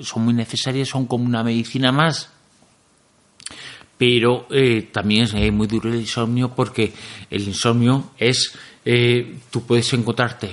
son 0.00 0.24
muy 0.24 0.34
necesarias, 0.34 0.88
son 0.88 1.06
como 1.06 1.24
una 1.24 1.42
medicina 1.42 1.92
más 1.92 2.30
pero 3.96 4.46
eh, 4.50 4.88
también 4.92 5.24
es 5.24 5.34
eh, 5.34 5.50
muy 5.50 5.66
duro 5.66 5.88
el 5.88 5.96
insomnio 5.96 6.54
porque 6.54 6.92
el 7.30 7.42
insomnio 7.42 8.10
es 8.18 8.52
eh, 8.84 9.36
tú 9.50 9.64
puedes 9.64 9.92
encontrarte 9.92 10.50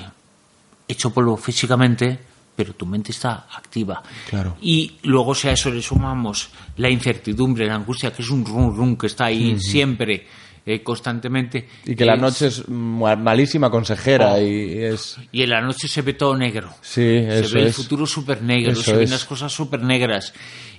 hecho 0.88 1.12
polvo 1.14 1.38
físicamente 1.38 2.20
pero 2.56 2.74
tu 2.74 2.86
mente 2.86 3.12
está 3.12 3.48
activa 3.56 4.02
Claro. 4.30 4.58
y 4.62 4.98
luego 5.04 5.34
si 5.34 5.48
a 5.48 5.54
eso 5.54 5.70
le 5.72 5.82
sumamos 5.82 6.50
la 6.78 6.90
incertidumbre 6.90 7.66
la 7.66 7.76
angustia 7.76 8.12
que 8.12 8.22
es 8.22 8.30
un 8.30 8.46
rum 8.46 8.76
rum 8.76 8.96
que 8.98 9.08
está 9.08 9.26
ahí 9.26 9.58
siempre 9.60 10.28
eh, 10.66 10.84
constantemente 10.84 11.68
Y 11.86 11.96
que 11.96 12.06
la 12.06 12.16
noche 12.16 12.48
es 12.48 12.68
ma- 12.70 13.16
malísima 13.16 13.70
consejera 13.72 14.34
Oh. 14.34 14.42
y 14.42 14.78
es... 14.84 15.18
y 15.32 15.42
en 15.44 15.50
la 15.50 15.62
noche 15.62 15.88
se 15.88 16.02
ve 16.04 16.14
todo 16.14 16.38
negro 16.38 16.70
Sí, 16.82 17.02
se 17.02 17.40
eso 17.40 17.56
ve 17.56 17.64
el 17.64 17.74
futuro 17.74 18.06
súper 18.06 18.42
negro, 18.44 18.74
Eso 18.74 18.84
se 18.84 18.94
ven 18.94 19.04
es. 19.06 19.10
las 19.12 19.26
cosas 19.26 19.52
súper 19.52 19.82
negras. 19.82 20.34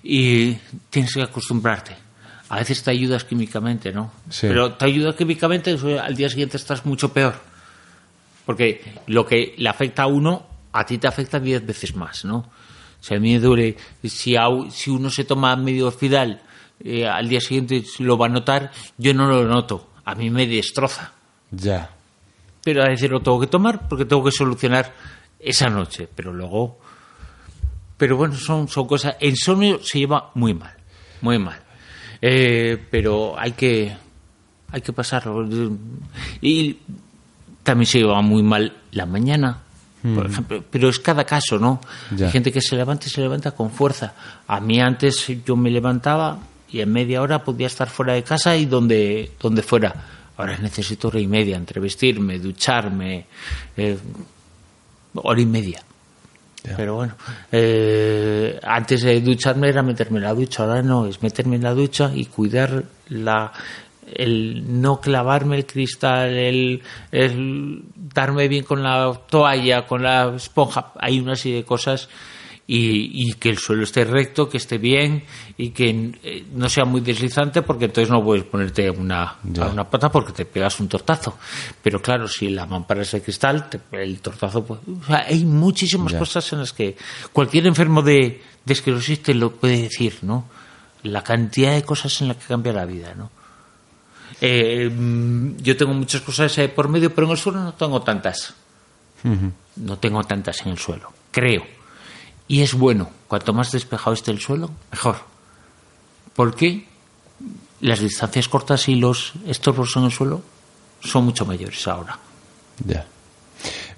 y 0.05 0.53
tienes 0.91 1.15
que 1.15 1.23
acostumbrarte. 1.23 1.97
A 2.53 2.57
veces 2.57 2.83
te 2.83 2.91
ayudas 2.91 3.25
químicamente, 3.25 3.93
¿no? 3.93 4.13
Sí. 4.29 4.47
Pero 4.47 4.75
te 4.75 4.85
ayuda 4.85 5.17
químicamente, 5.17 5.75
al 5.99 6.15
día 6.15 6.29
siguiente 6.29 6.59
estás 6.59 6.85
mucho 6.85 7.11
peor. 7.11 7.35
Porque 8.45 9.01
lo 9.07 9.25
que 9.25 9.55
le 9.57 9.71
afecta 9.71 10.03
a 10.03 10.07
uno, 10.07 10.45
a 10.71 10.85
ti 10.85 10.99
te 10.99 11.09
afecta 11.09 11.41
diez 11.41 11.65
veces 11.65 11.97
más, 11.97 12.27
¿no? 12.27 12.51
Si 13.01 13.15
a 13.15 13.19
mí 13.19 13.33
me 13.33 13.41
duele, 13.41 13.79
si, 14.05 14.37
a 14.37 14.49
si 14.71 14.91
uno 14.91 15.09
se 15.09 15.25
toma 15.25 15.57
medio 15.57 15.87
hospital, 15.89 16.43
eh, 16.85 17.09
al 17.09 17.27
día 17.27 17.41
siguiente 17.41 17.85
lo 18.01 18.19
va 18.19 18.27
a 18.27 18.29
notar, 18.29 18.71
yo 18.99 19.15
no 19.15 19.27
lo 19.29 19.45
noto. 19.45 19.89
A 20.05 20.15
mí 20.15 20.29
me 20.29 20.47
destroza. 20.47 21.11
Ya. 21.51 21.89
Pero 22.63 22.83
a 22.83 22.91
decir, 22.91 23.11
lo 23.11 23.23
tengo 23.23 23.41
que 23.41 23.47
tomar 23.47 23.89
porque 23.89 24.05
tengo 24.05 24.25
que 24.25 24.31
solucionar 24.31 24.93
esa 25.41 25.71
noche. 25.71 26.07
Pero 26.15 26.35
luego. 26.35 26.79
Pero 27.97 28.19
bueno, 28.19 28.35
son, 28.35 28.69
son 28.69 28.87
cosas. 28.87 29.17
El 29.21 29.31
insomnio 29.31 29.83
se 29.83 30.01
lleva 30.01 30.33
muy 30.35 30.53
mal. 30.53 30.75
Muy 31.23 31.39
mal. 31.39 31.62
Eh, 32.23 32.79
pero 32.91 33.39
hay 33.39 33.53
que. 33.53 33.95
Hay 34.71 34.81
que 34.81 34.93
pasarlo. 34.93 35.47
Y 36.41 36.79
también 37.63 37.87
se 37.87 37.99
lleva 37.99 38.23
muy 38.23 38.43
mal 38.43 38.73
la 38.93 39.05
mañana. 39.05 39.59
Por 40.03 40.27
ejemplo, 40.27 40.65
pero 40.69 40.89
es 40.89 40.99
cada 40.99 41.25
caso, 41.25 41.61
¿no? 41.61 41.81
Ya. 42.17 42.27
Hay 42.27 42.33
gente 42.33 42.51
que 42.51 42.61
se 42.61 42.75
levanta 42.75 43.07
y 43.07 43.11
se 43.11 43.21
levanta 43.21 43.53
con 43.53 43.71
fuerza. 43.71 44.15
A 44.49 44.59
mí 44.59 44.81
antes 44.81 45.31
yo 45.45 45.55
me 45.55 45.71
levantaba 45.71 46.41
y 46.69 46.81
en 46.81 46.91
media 46.91 47.23
hora 47.23 47.45
podía 47.45 47.69
estar 47.69 47.89
fuera 47.89 48.15
de 48.15 48.25
casa 48.25 48.57
y 48.57 48.67
donde, 48.67 49.31
donde 49.41 49.63
fuera. 49.63 49.95
Ahora 50.37 50.59
necesito 50.59 51.09
hora 51.09 51.21
y 51.21 51.29
media 51.29 51.57
entre 51.57 51.81
vestirme, 51.81 52.41
ducharme, 52.41 53.27
eh, 53.77 53.97
hora 55.15 55.41
y 55.41 55.47
media. 55.47 55.85
Pero 56.77 56.95
bueno, 56.95 57.15
eh, 57.51 58.59
antes 58.63 59.03
de 59.03 59.21
ducharme 59.21 59.69
era 59.69 59.83
meterme 59.83 60.19
en 60.19 60.25
la 60.25 60.35
ducha, 60.35 60.63
ahora 60.63 60.83
no, 60.83 61.07
es 61.07 61.23
meterme 61.23 61.57
en 61.57 61.63
la 61.63 61.75
ducha 61.75 62.13
y 62.15 62.27
cuidar 62.27 62.85
la, 63.09 63.53
el 64.15 64.81
no 64.81 65.01
clavarme 65.01 65.57
el 65.57 65.67
cristal, 65.67 66.31
el 66.31 66.83
darme 68.15 68.47
bien 68.47 68.65
con 68.65 68.83
la 68.83 69.13
toalla, 69.29 69.87
con 69.87 70.03
la 70.03 70.33
esponja, 70.37 70.93
hay 71.01 71.19
una 71.19 71.35
serie 71.35 71.59
de 71.59 71.65
cosas 71.65 72.09
y, 72.67 73.29
y 73.29 73.33
que 73.35 73.51
el 73.51 73.59
suelo 73.59 73.83
esté 73.83 74.05
recto, 74.05 74.49
que 74.49 74.57
esté 74.57 74.79
bien 74.79 75.25
y 75.59 75.71
que 75.71 76.13
eh, 76.23 76.45
no 76.55 76.69
sea 76.69 76.85
muy 76.85 77.01
deslizante 77.01 77.61
porque 77.63 77.87
entonces 77.87 78.11
no 78.11 78.23
puedes 78.25 78.45
ponerte 78.45 78.89
una, 78.91 79.25
a 79.61 79.67
una 79.67 79.89
pata 79.91 80.11
porque 80.11 80.33
te 80.33 80.45
pegas 80.45 80.79
un 80.81 80.89
tortazo. 80.89 81.37
Pero 81.83 82.01
claro, 82.01 82.29
si 82.29 82.49
la 82.49 82.65
mampara 82.67 83.03
es 83.03 83.11
de 83.13 83.21
cristal, 83.23 83.69
te- 83.69 83.81
el 83.93 84.21
tortazo... 84.21 84.65
Pues, 84.65 84.81
o 85.03 85.05
sea, 85.07 85.25
hay 85.29 85.45
muchísimas 85.45 86.13
Ya. 86.13 86.19
cosas 86.19 86.53
en 86.53 86.61
las 86.61 86.73
que 86.73 86.97
cualquier 87.33 87.67
enfermo 87.67 88.01
de, 88.03 88.41
de 88.65 88.73
esclerosis 88.73 89.23
te 89.23 89.35
lo 89.35 89.51
puede 89.53 89.83
decir, 89.83 90.19
¿no? 90.23 90.47
La 91.03 91.23
cantidad 91.25 91.75
de 91.75 91.83
cosas 91.83 92.21
en 92.23 92.29
las 92.29 92.37
que 92.37 92.45
cambia 92.47 92.73
la 92.73 92.85
vida, 92.87 93.13
¿no? 93.17 93.31
Eh, 94.41 94.89
mm, 94.89 95.57
yo 95.59 95.77
tengo 95.77 95.93
muchas 95.95 96.21
cosas 96.23 96.57
eh, 96.59 96.69
por 96.69 96.89
medio, 96.89 97.15
pero 97.15 97.27
en 97.27 97.33
el 97.33 97.39
suelo 97.39 97.61
no 97.63 97.75
tengo 97.75 98.01
tantas. 98.03 98.55
No 99.77 99.99
tengo 99.99 100.25
tantas 100.25 100.61
en 100.63 100.69
el 100.73 100.79
suelo, 100.79 101.13
creo. 101.31 101.65
Y 102.53 102.61
es 102.61 102.75
bueno, 102.75 103.09
cuanto 103.29 103.55
más 103.55 103.73
despejado 103.73 104.13
esté 104.13 104.31
el 104.31 104.39
suelo, 104.39 104.71
mejor. 104.91 105.17
Porque 106.35 106.87
las 107.81 108.01
distancias 108.01 108.47
cortas 108.47 108.91
y 108.91 108.95
los 108.95 109.33
estorbos 109.47 109.97
en 109.97 110.05
el 110.05 110.13
suelo 110.13 110.43
son 111.01 111.25
mucho 111.25 111.47
mayores 111.47 111.89
ahora. 111.89 112.19
Ya. 112.87 113.07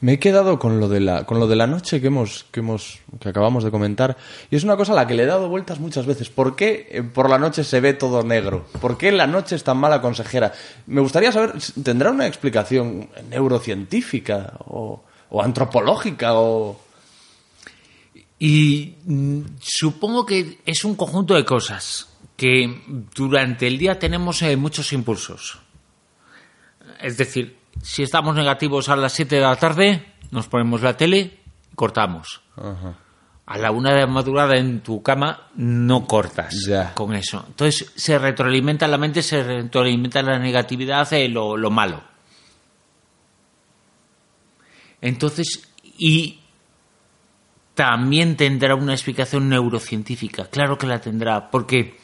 Me 0.00 0.12
he 0.12 0.18
quedado 0.20 0.60
con 0.60 0.78
lo 0.78 0.88
de 0.88 1.00
la, 1.00 1.26
con 1.26 1.40
lo 1.40 1.48
de 1.48 1.56
la 1.56 1.66
noche 1.66 2.00
que 2.00 2.06
hemos, 2.06 2.46
que 2.52 2.60
hemos, 2.60 3.00
que 3.18 3.30
acabamos 3.30 3.64
de 3.64 3.72
comentar. 3.72 4.16
Y 4.52 4.54
es 4.54 4.62
una 4.62 4.76
cosa 4.76 4.92
a 4.92 4.94
la 4.94 5.08
que 5.08 5.14
le 5.14 5.24
he 5.24 5.26
dado 5.26 5.48
vueltas 5.48 5.80
muchas 5.80 6.06
veces. 6.06 6.28
¿Por 6.30 6.54
qué 6.54 6.86
eh, 6.92 7.02
por 7.02 7.28
la 7.28 7.40
noche 7.40 7.64
se 7.64 7.80
ve 7.80 7.92
todo 7.92 8.22
negro? 8.22 8.66
¿Por 8.80 8.96
qué 8.96 9.10
la 9.10 9.26
noche 9.26 9.56
es 9.56 9.64
tan 9.64 9.78
mala 9.78 10.00
consejera? 10.00 10.52
Me 10.86 11.00
gustaría 11.00 11.32
saber, 11.32 11.54
¿tendrá 11.82 12.12
una 12.12 12.28
explicación 12.28 13.10
neurocientífica 13.30 14.52
o, 14.60 15.02
o 15.28 15.42
antropológica 15.42 16.34
o...? 16.34 16.83
Y 18.38 18.96
mm, 19.04 19.40
supongo 19.60 20.26
que 20.26 20.58
es 20.66 20.84
un 20.84 20.96
conjunto 20.96 21.34
de 21.34 21.44
cosas 21.44 22.08
que 22.36 22.82
durante 23.14 23.66
el 23.66 23.78
día 23.78 23.98
tenemos 23.98 24.42
eh, 24.42 24.56
muchos 24.56 24.92
impulsos. 24.92 25.58
Es 27.00 27.16
decir, 27.16 27.56
si 27.82 28.02
estamos 28.02 28.34
negativos 28.34 28.88
a 28.88 28.96
las 28.96 29.12
7 29.12 29.36
de 29.36 29.42
la 29.42 29.56
tarde, 29.56 30.12
nos 30.30 30.48
ponemos 30.48 30.82
la 30.82 30.96
tele 30.96 31.18
y 31.18 31.74
cortamos. 31.76 32.40
A 33.46 33.58
la 33.58 33.70
una 33.70 33.92
de 33.92 34.00
la 34.00 34.06
madrugada 34.06 34.56
en 34.56 34.80
tu 34.80 35.02
cama 35.02 35.48
no 35.54 36.06
cortas 36.06 36.54
Ya. 36.66 36.94
con 36.94 37.14
eso. 37.14 37.44
Entonces 37.46 37.92
se 37.94 38.18
retroalimenta 38.18 38.88
la 38.88 38.96
mente, 38.98 39.22
se 39.22 39.42
retroalimenta 39.42 40.22
la 40.22 40.38
negatividad, 40.38 41.12
eh, 41.12 41.28
lo, 41.28 41.56
lo 41.56 41.70
malo. 41.70 42.02
Entonces, 45.00 45.68
y 45.98 46.40
también 47.74 48.36
tendrá 48.36 48.74
una 48.74 48.92
explicación 48.92 49.48
neurocientífica, 49.48 50.46
claro 50.46 50.78
que 50.78 50.86
la 50.86 51.00
tendrá, 51.00 51.50
porque 51.50 51.98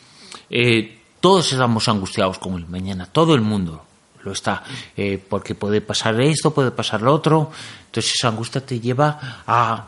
eh, 0.48 0.98
todos 1.20 1.52
estamos 1.52 1.88
angustiados 1.88 2.38
con 2.38 2.54
el 2.54 2.66
mañana, 2.66 3.06
todo 3.06 3.34
el 3.34 3.40
mundo 3.40 3.84
lo 4.22 4.32
está, 4.32 4.64
eh, 4.96 5.22
porque 5.28 5.54
puede 5.54 5.80
pasar 5.80 6.20
esto, 6.20 6.52
puede 6.52 6.70
pasar 6.72 7.02
lo 7.02 7.14
otro, 7.14 7.50
entonces 7.86 8.14
esa 8.14 8.28
angustia 8.28 8.64
te 8.64 8.80
lleva 8.80 9.42
a... 9.46 9.86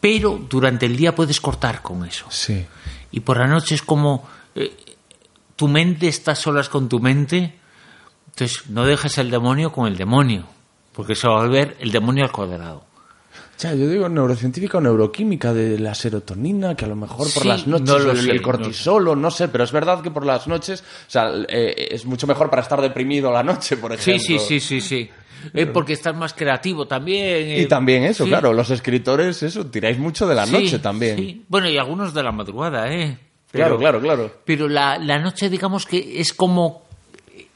Pero 0.00 0.38
durante 0.50 0.86
el 0.86 0.96
día 0.96 1.14
puedes 1.14 1.40
cortar 1.40 1.80
con 1.80 2.04
eso. 2.04 2.26
Sí. 2.28 2.66
Y 3.10 3.20
por 3.20 3.38
la 3.38 3.46
noche 3.46 3.74
es 3.74 3.82
como 3.82 4.28
eh, 4.54 4.76
tu 5.56 5.68
mente 5.68 6.08
está 6.08 6.34
solas 6.34 6.68
con 6.68 6.88
tu 6.88 7.00
mente, 7.00 7.54
entonces 8.26 8.68
no 8.68 8.84
dejes 8.84 9.18
el 9.18 9.30
demonio 9.30 9.72
con 9.72 9.86
el 9.86 9.96
demonio, 9.96 10.46
porque 10.92 11.14
se 11.14 11.28
va 11.28 11.36
a 11.36 11.42
volver 11.44 11.76
el 11.80 11.92
demonio 11.92 12.24
al 12.24 12.32
cuadrado. 12.32 12.84
Ya, 13.58 13.72
yo 13.74 13.88
digo 13.88 14.08
neurocientífica 14.08 14.78
o 14.78 14.80
neuroquímica 14.80 15.52
de 15.54 15.78
la 15.78 15.94
serotonina, 15.94 16.74
que 16.74 16.84
a 16.84 16.88
lo 16.88 16.96
mejor 16.96 17.32
por 17.32 17.42
Sí, 17.42 17.48
las 17.48 17.66
noches 17.66 17.86
no 17.88 18.10
el, 18.10 18.16
sé, 18.18 18.30
el 18.32 18.36
no 18.38 18.42
cortisol, 18.42 19.20
no, 19.20 19.30
sé, 19.30 19.48
pero 19.48 19.64
es 19.64 19.70
verdad 19.72 20.02
que 20.02 20.10
por 20.10 20.26
las 20.26 20.46
noches, 20.48 20.80
o 20.82 21.10
sea, 21.10 21.30
eh, 21.48 21.88
es 21.92 22.04
mucho 22.04 22.26
mejor 22.26 22.50
para 22.50 22.62
estar 22.62 22.80
deprimido 22.80 23.30
la 23.32 23.42
noche, 23.42 23.76
por 23.76 23.96
Sí, 23.98 24.10
ejemplo. 24.12 24.38
sí, 24.44 24.60
sí, 24.60 24.60
sí, 24.60 24.80
sí. 24.80 25.10
Eh, 25.52 25.66
porque 25.66 25.92
estás 25.92 26.16
más 26.16 26.32
creativo 26.32 26.86
también. 26.86 27.50
Y 27.50 27.60
eh, 27.62 27.66
también 27.66 28.04
eso, 28.04 28.24
sí. 28.24 28.30
claro, 28.30 28.52
los 28.54 28.70
escritores, 28.70 29.42
eso, 29.42 29.66
tiráis 29.66 29.98
mucho 29.98 30.26
de 30.26 30.34
la 30.34 30.46
Sí, 30.46 30.52
noche 30.52 30.78
también. 30.78 31.16
sí. 31.16 31.44
Bueno, 31.48 31.68
y 31.68 31.76
algunos 31.76 32.14
de 32.14 32.22
la 32.22 32.32
madrugada, 32.32 32.90
¿eh? 32.90 33.18
Claro, 33.52 33.78
claro, 33.78 34.00
claro. 34.00 34.32
Pero 34.44 34.68
la, 34.68 34.98
la 34.98 35.18
noche, 35.18 35.48
digamos 35.50 35.86
que 35.86 36.18
es 36.18 36.32
como 36.32 36.84
eh, 37.36 37.46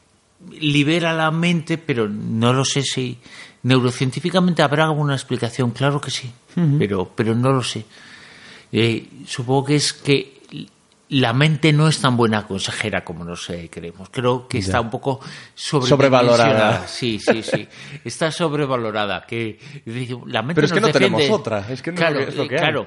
libera 0.61 1.13
la 1.15 1.31
mente, 1.31 1.77
pero 1.79 2.09
no 2.09 2.53
lo 2.53 2.65
sé 2.65 2.83
si 2.83 3.19
neurocientíficamente 3.69 4.63
habrá 4.63 4.85
alguna 4.85 5.15
explicación, 5.15 5.71
claro 5.71 6.01
que 6.01 6.11
sí, 6.11 6.33
pero, 6.79 7.11
pero 7.15 7.35
no 7.35 7.53
lo 7.53 7.63
sé. 7.63 7.85
Eh, 8.73 9.07
supongo 9.27 9.65
que 9.67 9.77
es 9.77 9.93
que 9.93 10.39
la 11.11 11.33
mente 11.33 11.73
no 11.73 11.89
es 11.89 12.01
tan 12.01 12.17
buena 12.19 12.47
consejera 12.47 13.03
como 13.03 13.25
nos 13.25 13.49
eh, 13.49 13.71
creemos. 13.73 14.11
Creo 14.11 14.47
que 14.47 14.59
está 14.59 14.79
un 14.81 14.91
poco 14.91 15.21
Sobrevalorada. 15.55 16.37
sobredimensionada. 16.37 16.87
Sí, 16.89 17.19
sí, 17.19 17.43
sí. 17.43 17.69
Está 18.05 18.31
sobrevalorada. 18.31 19.25
Que 19.27 19.59
la 20.27 20.43
mente 20.43 20.57
Pero 20.57 20.67
es 20.67 20.73
que 20.73 20.81
nos 20.81 20.89
no 20.89 20.93
tenemos 20.93 21.19
defiende. 21.21 21.35
otra, 21.41 21.65
es 21.71 21.81
que 21.81 21.93
no 21.93 21.97
claro, 21.97 22.21
es 22.21 22.35
lo 22.37 22.47
que 22.47 22.57
hay. 22.57 22.61
claro. 22.61 22.87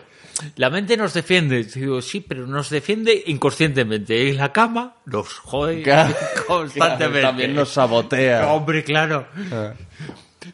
La 0.56 0.70
mente 0.70 0.98
nos 0.98 1.14
defiende. 1.16 1.64
Digo, 1.64 2.00
sí, 2.02 2.22
pero 2.22 2.46
nos 2.46 2.70
defiende 2.70 3.24
inconscientemente. 3.28 4.30
En 4.30 4.38
la 4.38 4.52
cama 4.54 4.96
nos 5.06 5.34
jode 5.40 5.82
Claro, 5.82 6.16
constantemente. 6.48 7.20
claro, 7.22 7.28
también 7.28 7.56
nos 7.56 7.70
sabotea. 7.70 8.54
Hombre, 8.54 8.84
claro. 8.84 9.28
Ah. 9.52 9.74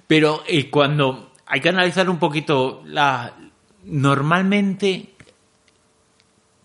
Pero 0.08 0.44
eh, 0.48 0.70
cuando 0.70 1.34
hay 1.46 1.62
que 1.62 1.70
analizar 1.70 2.10
un 2.10 2.20
poquito 2.20 2.84
la 2.86 3.34
normalmente 3.84 5.14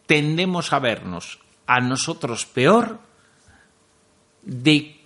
tendemos 0.07 0.73
a 0.73 0.79
vernos 0.81 1.39
a 1.67 1.81
nosotros 1.81 2.47
peor 2.47 2.99
de 4.43 5.01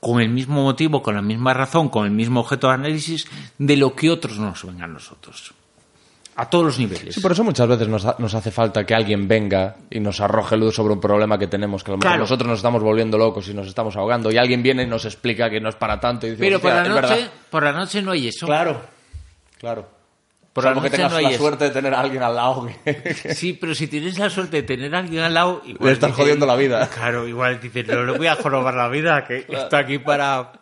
con 0.00 0.20
el 0.20 0.28
mismo 0.28 0.62
motivo, 0.62 1.02
con 1.02 1.14
la 1.14 1.22
misma 1.22 1.54
razón, 1.54 1.88
con 1.88 2.04
el 2.04 2.10
mismo 2.10 2.40
objeto 2.40 2.68
de 2.68 2.74
análisis 2.74 3.26
de 3.56 3.76
lo 3.78 3.94
que 3.96 4.10
otros 4.10 4.38
nos 4.38 4.62
ven 4.64 4.82
a 4.82 4.86
nosotros. 4.86 5.54
A 6.36 6.50
todos 6.50 6.64
los 6.64 6.78
niveles. 6.80 7.14
Sí, 7.14 7.20
por 7.20 7.30
eso 7.32 7.44
muchas 7.44 7.68
veces 7.68 7.86
nos, 7.86 8.04
ha- 8.04 8.16
nos 8.18 8.34
hace 8.34 8.50
falta 8.50 8.84
que 8.84 8.92
alguien 8.94 9.28
venga 9.28 9.76
y 9.90 10.00
nos 10.00 10.20
arroje 10.20 10.56
luz 10.56 10.74
sobre 10.74 10.92
un 10.94 11.00
problema 11.00 11.38
que 11.38 11.46
tenemos, 11.46 11.84
que 11.84 11.90
a 11.90 11.92
lo 11.92 11.98
mejor 11.98 12.10
Claro. 12.10 12.22
nosotros 12.22 12.48
nos 12.48 12.58
estamos 12.58 12.82
volviendo 12.82 13.16
locos 13.16 13.46
y 13.48 13.54
nos 13.54 13.68
estamos 13.68 13.94
ahogando, 13.96 14.32
y 14.32 14.36
alguien 14.38 14.62
viene 14.62 14.82
y 14.82 14.86
nos 14.86 15.04
explica 15.04 15.48
que 15.48 15.60
no 15.60 15.68
es 15.68 15.76
para 15.76 16.00
tanto. 16.00 16.26
Y 16.26 16.30
dice, 16.30 16.40
Pero 16.40 16.58
por 16.60 16.72
"Hostia, 16.72 16.82
la, 16.82 16.88
noche, 17.00 17.14
verdad". 17.14 17.30
por 17.50 17.62
la 17.62 17.72
noche 17.72 18.02
no 18.02 18.10
hay 18.12 18.28
eso. 18.28 18.46
Claro, 18.46 18.80
claro. 19.58 19.88
Por 20.52 20.62
la 20.64 20.70
que 20.74 20.80
noche 20.80 20.90
tengas 20.90 21.10
no 21.12 21.18
hay 21.18 21.24
la 21.24 21.30
eso. 21.30 21.38
suerte 21.40 21.64
de 21.64 21.70
tener 21.70 21.94
a 21.94 22.00
alguien 22.00 22.22
al 22.22 22.34
lado. 22.36 22.68
Sí, 23.34 23.52
pero 23.54 23.74
si 23.74 23.86
tienes 23.88 24.18
la 24.18 24.30
suerte 24.30 24.58
de 24.58 24.62
tener 24.64 24.94
a 24.94 24.98
alguien 25.00 25.22
al 25.22 25.34
lado, 25.34 25.62
igual 25.66 25.86
Le 25.88 25.92
estás 25.94 26.10
dices- 26.10 26.22
jodiendo 26.24 26.46
la 26.46 26.54
vida. 26.56 26.88
Claro, 26.94 27.26
igual 27.28 27.60
dices, 27.60 27.86
no 27.88 28.04
le 28.04 28.16
voy 28.18 28.26
a 28.28 28.36
jorobar 28.36 28.74
la 28.74 28.88
vida, 28.88 29.24
que 29.24 29.46
está 29.48 29.78
aquí 29.78 29.98
para, 29.98 30.52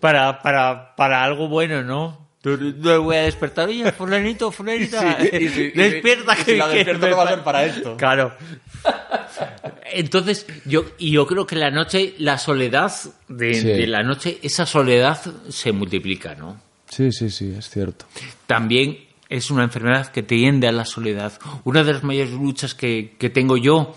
para, 0.00 0.40
para, 0.42 0.94
para 0.96 1.22
algo 1.22 1.48
bueno, 1.48 1.82
¿no? 1.82 2.27
No 2.44 2.56
le 2.56 2.96
voy 2.98 3.16
a 3.16 3.22
despertar. 3.22 3.68
Oye, 3.68 3.90
fulanito, 3.92 4.50
fulanita. 4.52 5.18
Y 5.32 5.38
si- 5.38 5.44
y 5.44 5.48
si- 5.48 5.70
despierta 5.70 6.34
y 6.34 6.36
si 6.38 6.44
que 6.44 6.56
la 6.56 6.68
que 6.68 6.74
despierto 6.76 7.08
no 7.10 7.16
va 7.16 7.22
a 7.22 7.26
pa- 7.26 7.30
ser 7.34 7.44
para 7.44 7.64
esto. 7.66 7.96
Claro. 7.96 8.34
Entonces, 9.92 10.46
yo, 10.64 10.84
y 10.98 11.10
yo 11.12 11.26
creo 11.26 11.46
que 11.46 11.56
la 11.56 11.70
noche, 11.70 12.14
la 12.18 12.38
soledad 12.38 12.92
de, 13.28 13.54
Sí. 13.54 13.66
de 13.66 13.86
la 13.86 14.02
noche, 14.02 14.38
esa 14.42 14.66
soledad 14.66 15.18
se 15.48 15.72
multiplica, 15.72 16.34
¿no? 16.34 16.60
Sí, 16.88 17.10
sí, 17.12 17.30
sí, 17.30 17.54
es 17.58 17.68
cierto. 17.70 18.06
También 18.46 18.98
es 19.28 19.50
una 19.50 19.64
enfermedad 19.64 20.08
que 20.08 20.22
tiende 20.22 20.68
a 20.68 20.72
la 20.72 20.84
soledad. 20.84 21.32
Una 21.64 21.84
de 21.84 21.92
las 21.94 22.02
mayores 22.04 22.32
luchas 22.32 22.74
que, 22.74 23.14
que 23.18 23.30
tengo 23.30 23.56
yo, 23.56 23.94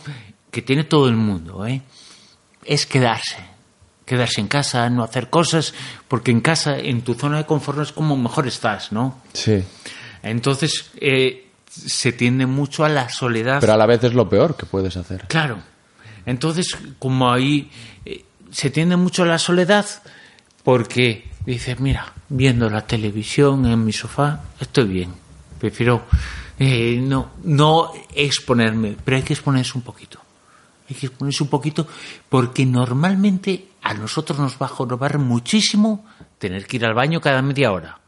que 0.50 0.62
tiene 0.62 0.84
todo 0.84 1.08
el 1.08 1.16
mundo, 1.16 1.66
¿eh? 1.66 1.82
es 2.66 2.86
quedarse. 2.86 3.38
Quedarse 4.06 4.42
en 4.42 4.48
casa, 4.48 4.90
no 4.90 5.04
hacer 5.04 5.30
cosas, 5.30 5.74
porque 6.08 6.32
en 6.32 6.42
casa, 6.42 6.78
en 6.78 7.02
tu 7.02 7.14
zona 7.14 7.38
de 7.38 7.46
confort, 7.46 7.80
es 7.80 7.92
como 7.92 8.18
mejor 8.18 8.48
estás, 8.48 8.92
¿no? 8.92 9.22
Sí. 9.34 9.64
Entonces, 10.24 10.92
eh, 11.00 11.48
se 11.70 12.12
tiende 12.12 12.46
mucho 12.46 12.84
a 12.84 12.90
la 12.90 13.10
soledad. 13.10 13.60
Pero 13.62 13.74
a 13.74 13.78
la 13.78 13.86
vez 13.86 14.04
es 14.04 14.14
lo 14.14 14.28
peor 14.28 14.58
que 14.58 14.66
puedes 14.66 14.98
hacer. 14.98 15.26
Claro. 15.28 15.60
Entonces, 16.26 16.78
como 17.00 17.32
ahí 17.32 17.72
eh, 18.06 18.26
se 18.52 18.70
tiende 18.70 18.98
mucho 18.98 19.24
a 19.24 19.26
la 19.26 19.38
soledad, 19.38 19.86
porque 20.64 21.30
dices, 21.46 21.80
mira, 21.80 22.14
viendo 22.30 22.70
la 22.70 22.82
televisión 22.82 23.66
en 23.66 23.84
mi 23.84 23.94
sofá, 23.94 24.42
estoy 24.60 24.86
bien. 24.86 25.14
Prefiero 25.60 26.06
eh, 26.60 27.00
no, 27.02 27.32
no 27.44 27.92
exponerme, 28.14 28.96
pero 29.04 29.18
hay 29.18 29.24
que 29.24 29.34
exponerse 29.34 29.72
un 29.76 29.82
poquito. 29.84 30.20
Hay 30.92 31.00
que 31.00 31.08
exponerse 31.08 31.44
un 31.44 31.50
poquito 31.50 31.88
porque 32.30 32.66
normalmente 32.66 33.70
a 33.82 33.94
nosotros 33.94 34.38
nos 34.40 34.54
va 34.62 34.66
a 34.66 34.70
jorobar 34.70 35.18
muchísimo 35.20 36.06
tener 36.38 36.68
que 36.68 36.78
ir 36.78 36.86
al 36.86 36.94
baño 36.94 37.22
cada 37.22 37.42
media 37.42 37.72
hora. 37.72 38.00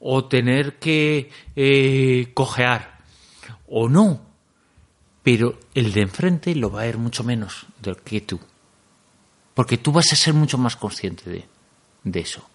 O 0.00 0.24
tener 0.26 0.78
que 0.78 1.30
eh, 1.56 2.30
cojear. 2.34 2.98
O 3.66 3.88
no 3.88 4.34
pero 5.24 5.58
el 5.74 5.92
de 5.92 6.02
enfrente 6.02 6.54
lo 6.54 6.70
va 6.70 6.82
a 6.82 6.84
ver 6.84 6.98
mucho 6.98 7.24
menos 7.24 7.64
del 7.80 7.96
que 7.96 8.20
tú. 8.20 8.38
Porque 9.54 9.78
tú 9.78 9.90
vas 9.90 10.12
a 10.12 10.16
ser 10.16 10.34
mucho 10.34 10.58
más 10.58 10.76
consciente 10.76 11.30
de, 11.30 11.46
de 12.04 12.20
eso. 12.20 12.46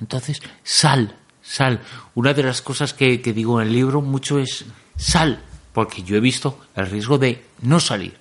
Entonces, 0.00 0.42
sal, 0.64 1.16
sal. 1.40 1.80
Una 2.16 2.34
de 2.34 2.42
las 2.42 2.62
cosas 2.62 2.92
que, 2.92 3.22
que 3.22 3.32
digo 3.32 3.60
en 3.60 3.68
el 3.68 3.72
libro 3.72 4.02
mucho 4.02 4.40
es 4.40 4.64
sal, 4.96 5.40
porque 5.72 6.02
yo 6.02 6.16
he 6.16 6.20
visto 6.20 6.58
el 6.74 6.90
riesgo 6.90 7.16
de 7.16 7.44
no 7.62 7.78
salir. 7.78 8.18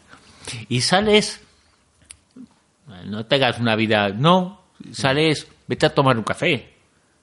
Y 0.69 0.81
sales, 0.81 1.41
no 3.05 3.25
tengas 3.25 3.59
una 3.59 3.75
vida, 3.75 4.09
no, 4.09 4.61
sales, 4.91 5.47
vete 5.67 5.85
a 5.85 5.93
tomar 5.93 6.17
un 6.17 6.23
café, 6.23 6.73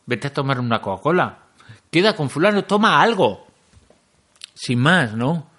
vete 0.07 0.29
a 0.29 0.33
tomar 0.33 0.61
una 0.61 0.81
Coca-Cola, 0.81 1.39
queda 1.91 2.17
con 2.17 2.31
fulano, 2.31 2.65
toma 2.65 3.01
algo. 3.01 3.47
Sin 4.55 4.81
más, 4.81 5.15
¿no? 5.15 5.51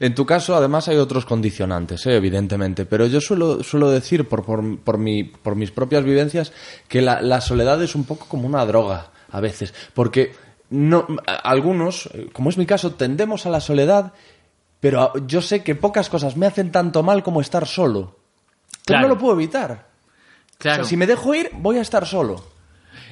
En 0.00 0.14
tu 0.14 0.26
caso, 0.26 0.54
además, 0.54 0.88
hay 0.88 0.96
otros 0.96 1.24
condicionantes, 1.24 2.04
¿eh? 2.06 2.16
evidentemente, 2.16 2.84
pero 2.84 3.06
yo 3.06 3.20
suelo, 3.20 3.62
suelo 3.62 3.90
decir, 3.90 4.28
por, 4.28 4.44
por, 4.44 4.78
por, 4.80 4.98
mi, 4.98 5.24
por 5.24 5.56
mis 5.56 5.70
propias 5.70 6.04
vivencias, 6.04 6.52
que 6.88 7.00
la, 7.00 7.22
la 7.22 7.40
soledad 7.40 7.82
es 7.82 7.94
un 7.94 8.04
poco 8.04 8.26
como 8.28 8.46
una 8.46 8.66
droga, 8.66 9.10
a 9.30 9.40
veces, 9.40 9.72
porque 9.94 10.34
no, 10.70 11.06
algunos, 11.42 12.06
eh, 12.12 12.28
como 12.32 12.50
es 12.50 12.58
mi 12.58 12.66
caso, 12.66 12.92
tendemos 12.92 13.46
a 13.46 13.50
la 13.50 13.60
soledad, 13.60 14.12
pero 14.86 15.02
a- 15.02 15.12
yo 15.26 15.42
sé 15.42 15.64
que 15.64 15.74
pocas 15.74 16.08
cosas 16.08 16.36
me 16.36 16.46
hacen 16.46 16.70
tanto 16.70 17.02
mal 17.02 17.24
como 17.24 17.40
estar 17.40 17.66
solo. 17.66 18.16
Pero 18.84 18.98
Claro. 18.98 19.08
no 19.08 19.14
lo 19.14 19.18
puedo 19.20 19.34
evitar. 19.34 19.88
Claro. 20.58 20.82
O 20.82 20.84
sea, 20.84 20.88
si 20.88 20.96
me 20.96 21.08
dejo 21.08 21.34
ir, 21.34 21.50
voy 21.54 21.78
a 21.78 21.82
estar 21.82 22.06
solo. 22.06 22.44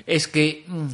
Es 0.06 0.28
que 0.28 0.64
mm, 0.68 0.86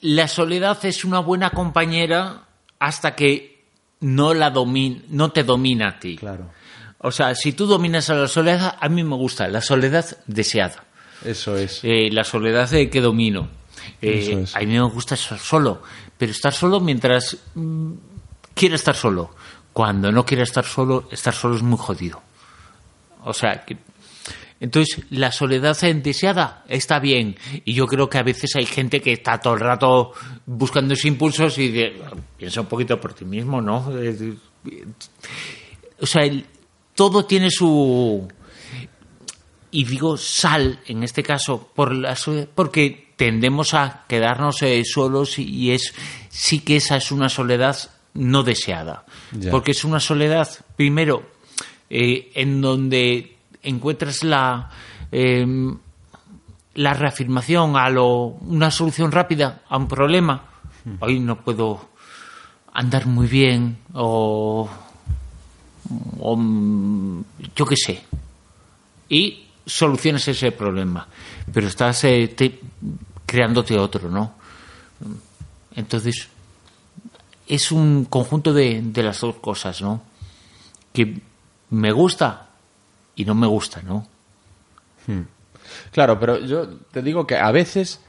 la 0.00 0.26
soledad 0.26 0.84
es 0.84 1.04
una 1.04 1.20
buena 1.20 1.50
compañera 1.50 2.42
hasta 2.80 3.14
que 3.14 3.62
no 4.00 4.34
la 4.34 4.50
domin 4.50 5.04
no 5.10 5.30
te 5.30 5.44
domina 5.44 5.90
a 5.90 6.00
ti. 6.00 6.16
Claro. 6.16 6.50
O 6.98 7.12
sea, 7.12 7.34
si 7.36 7.52
tú 7.52 7.66
dominas 7.66 8.10
a 8.10 8.14
la 8.14 8.26
soledad, 8.28 8.76
a 8.80 8.88
mí 8.88 9.04
me 9.04 9.14
gusta 9.14 9.46
la 9.46 9.60
soledad 9.60 10.04
deseada, 10.26 10.84
Eso 11.24 11.56
es. 11.56 11.80
Eh, 11.84 12.08
la 12.10 12.24
soledad 12.24 12.68
de 12.68 12.90
que 12.90 13.00
domino. 13.00 13.48
Eh, 14.02 14.18
Eso 14.26 14.38
es. 14.40 14.56
A 14.56 14.60
mí 14.60 14.66
me 14.66 14.82
gusta 14.82 15.14
estar 15.14 15.38
solo, 15.38 15.82
pero 16.18 16.32
estar 16.32 16.52
solo 16.52 16.80
mientras 16.80 17.36
mm, 17.54 17.92
quiera 18.54 18.74
estar 18.74 18.94
solo. 18.96 19.34
Cuando 19.74 20.10
no 20.10 20.24
quiera 20.24 20.44
estar 20.44 20.64
solo, 20.64 21.08
estar 21.12 21.34
solo 21.34 21.56
es 21.56 21.62
muy 21.62 21.76
jodido. 21.76 22.22
O 23.24 23.34
sea, 23.34 23.64
que, 23.66 23.76
entonces 24.60 25.04
la 25.10 25.30
soledad 25.32 25.76
deseada 25.96 26.64
está 26.68 26.98
bien. 27.00 27.36
Y 27.64 27.74
yo 27.74 27.86
creo 27.86 28.08
que 28.08 28.18
a 28.18 28.22
veces 28.22 28.54
hay 28.56 28.64
gente 28.66 29.00
que 29.00 29.12
está 29.12 29.38
todo 29.40 29.54
el 29.54 29.60
rato 29.60 30.12
buscando 30.46 30.94
esos 30.94 31.04
impulsos 31.06 31.58
y 31.58 31.92
piensa 32.38 32.60
un 32.62 32.66
poquito 32.68 32.98
por 33.00 33.12
ti 33.14 33.24
mismo, 33.26 33.60
¿no? 33.60 33.92
O 36.00 36.06
sea, 36.06 36.22
el- 36.22 36.46
todo 36.94 37.24
tiene 37.26 37.50
su... 37.50 38.28
Y 39.70 39.84
digo 39.84 40.16
sal, 40.16 40.78
en 40.86 41.02
este 41.02 41.24
caso, 41.24 41.68
por 41.74 41.92
la 41.92 42.16
porque 42.54 43.12
tendemos 43.16 43.74
a 43.74 44.04
quedarnos 44.08 44.62
eh, 44.62 44.82
solos 44.84 45.38
y 45.40 45.72
es 45.72 45.92
sí 46.28 46.60
que 46.60 46.76
esa 46.76 46.96
es 46.96 47.10
una 47.10 47.28
soledad 47.28 47.76
no 48.14 48.42
deseada. 48.42 49.04
Ya. 49.32 49.50
Porque 49.50 49.72
es 49.72 49.84
una 49.84 50.00
soledad, 50.00 50.48
primero, 50.76 51.28
eh, 51.90 52.30
en 52.34 52.60
donde 52.60 53.36
encuentras 53.62 54.22
la, 54.24 54.70
eh, 55.12 55.46
la 56.74 56.94
reafirmación 56.94 57.76
a 57.76 57.88
lo, 57.90 58.10
una 58.26 58.70
solución 58.70 59.12
rápida 59.12 59.62
a 59.68 59.76
un 59.76 59.88
problema. 59.88 60.44
Hoy 61.00 61.18
no 61.20 61.40
puedo 61.40 61.88
andar 62.72 63.06
muy 63.06 63.26
bien 63.26 63.78
o, 63.94 64.68
o, 66.18 66.36
mm, 66.36 67.24
yo 67.56 67.64
qué 67.66 67.76
sé. 67.76 68.04
Y 69.08 69.46
solucionas 69.64 70.26
ese 70.28 70.52
problema. 70.52 71.06
Pero 71.52 71.68
estás 71.68 72.04
eh, 72.04 72.28
te- 72.36 72.60
creándote 73.24 73.78
otro, 73.78 74.10
¿no? 74.10 74.34
Entonces, 75.74 76.28
es 77.46 77.72
un 77.72 78.04
conjunto 78.04 78.52
de, 78.52 78.80
de 78.82 79.02
las 79.02 79.20
dos 79.20 79.36
cosas, 79.36 79.82
¿no? 79.82 80.02
Que 80.92 81.20
me 81.70 81.92
gusta 81.92 82.48
y 83.16 83.24
no 83.24 83.34
me 83.34 83.46
gusta, 83.46 83.82
¿no? 83.82 84.06
Claro, 85.90 86.18
pero 86.18 86.38
yo 86.38 86.68
te 86.90 87.02
digo 87.02 87.26
que 87.26 87.36
a 87.36 87.50
veces 87.50 88.00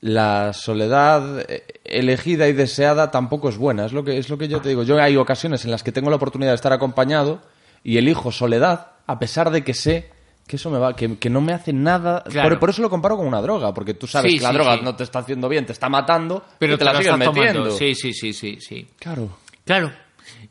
la 0.00 0.52
soledad 0.52 1.40
eh, 1.48 1.64
elegida 1.84 2.48
y 2.48 2.52
deseada 2.52 3.10
tampoco 3.10 3.48
es 3.48 3.56
buena. 3.56 3.86
Es 3.86 3.92
lo 3.92 4.04
que 4.04 4.18
es 4.18 4.28
lo 4.28 4.38
que 4.38 4.48
yo 4.48 4.60
te 4.60 4.68
digo. 4.68 4.82
Yo 4.82 5.00
hay 5.00 5.16
ocasiones 5.16 5.64
en 5.64 5.70
las 5.70 5.82
que 5.82 5.92
tengo 5.92 6.10
la 6.10 6.16
oportunidad 6.16 6.50
de 6.50 6.56
estar 6.56 6.72
acompañado 6.72 7.40
y 7.84 7.98
elijo 7.98 8.32
soledad 8.32 8.92
a 9.06 9.18
pesar 9.18 9.50
de 9.50 9.64
que 9.64 9.74
sé 9.74 10.10
que 10.46 10.56
eso 10.56 10.70
me 10.70 10.78
va 10.78 10.94
que, 10.94 11.16
que 11.18 11.30
no 11.30 11.40
me 11.40 11.52
hace 11.52 11.72
nada. 11.72 12.22
Claro. 12.24 12.50
Por, 12.50 12.58
por 12.60 12.70
eso 12.70 12.82
lo 12.82 12.90
comparo 12.90 13.16
con 13.16 13.26
una 13.26 13.40
droga, 13.40 13.72
porque 13.72 13.94
tú 13.94 14.06
sabes 14.06 14.32
Sí, 14.32 14.38
que 14.38 14.42
la 14.44 14.50
sí, 14.50 14.54
droga 14.56 14.74
sí. 14.76 14.80
no 14.84 14.94
te 14.96 15.04
está 15.04 15.20
haciendo 15.20 15.48
bien, 15.48 15.64
te 15.66 15.72
está 15.72 15.88
matando, 15.88 16.44
Pero 16.58 16.74
y 16.74 16.78
te, 16.78 16.84
la 16.84 16.92
sigues 16.92 17.06
tomando. 17.12 17.32
metiendo. 17.32 17.70
Sí, 17.70 17.94
sí, 17.94 18.12
sí, 18.12 18.32
sí, 18.32 18.58
sí. 18.60 18.86
Claro. 18.98 19.38
Claro, 19.64 19.92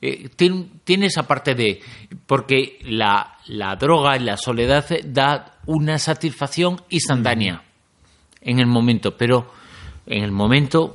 eh, 0.01 0.29
tiene, 0.35 0.67
tiene 0.83 1.07
esa 1.07 1.23
parte 1.27 1.53
de... 1.53 1.81
Porque 2.25 2.79
la, 2.83 3.37
la 3.47 3.75
droga 3.75 4.15
y 4.15 4.21
la 4.21 4.37
soledad 4.37 4.85
da 5.03 5.59
una 5.65 5.99
satisfacción 5.99 6.81
instantánea 6.89 7.63
en 8.41 8.59
el 8.59 8.67
momento, 8.67 9.15
pero 9.17 9.51
en 10.07 10.23
el 10.23 10.31
momento, 10.31 10.93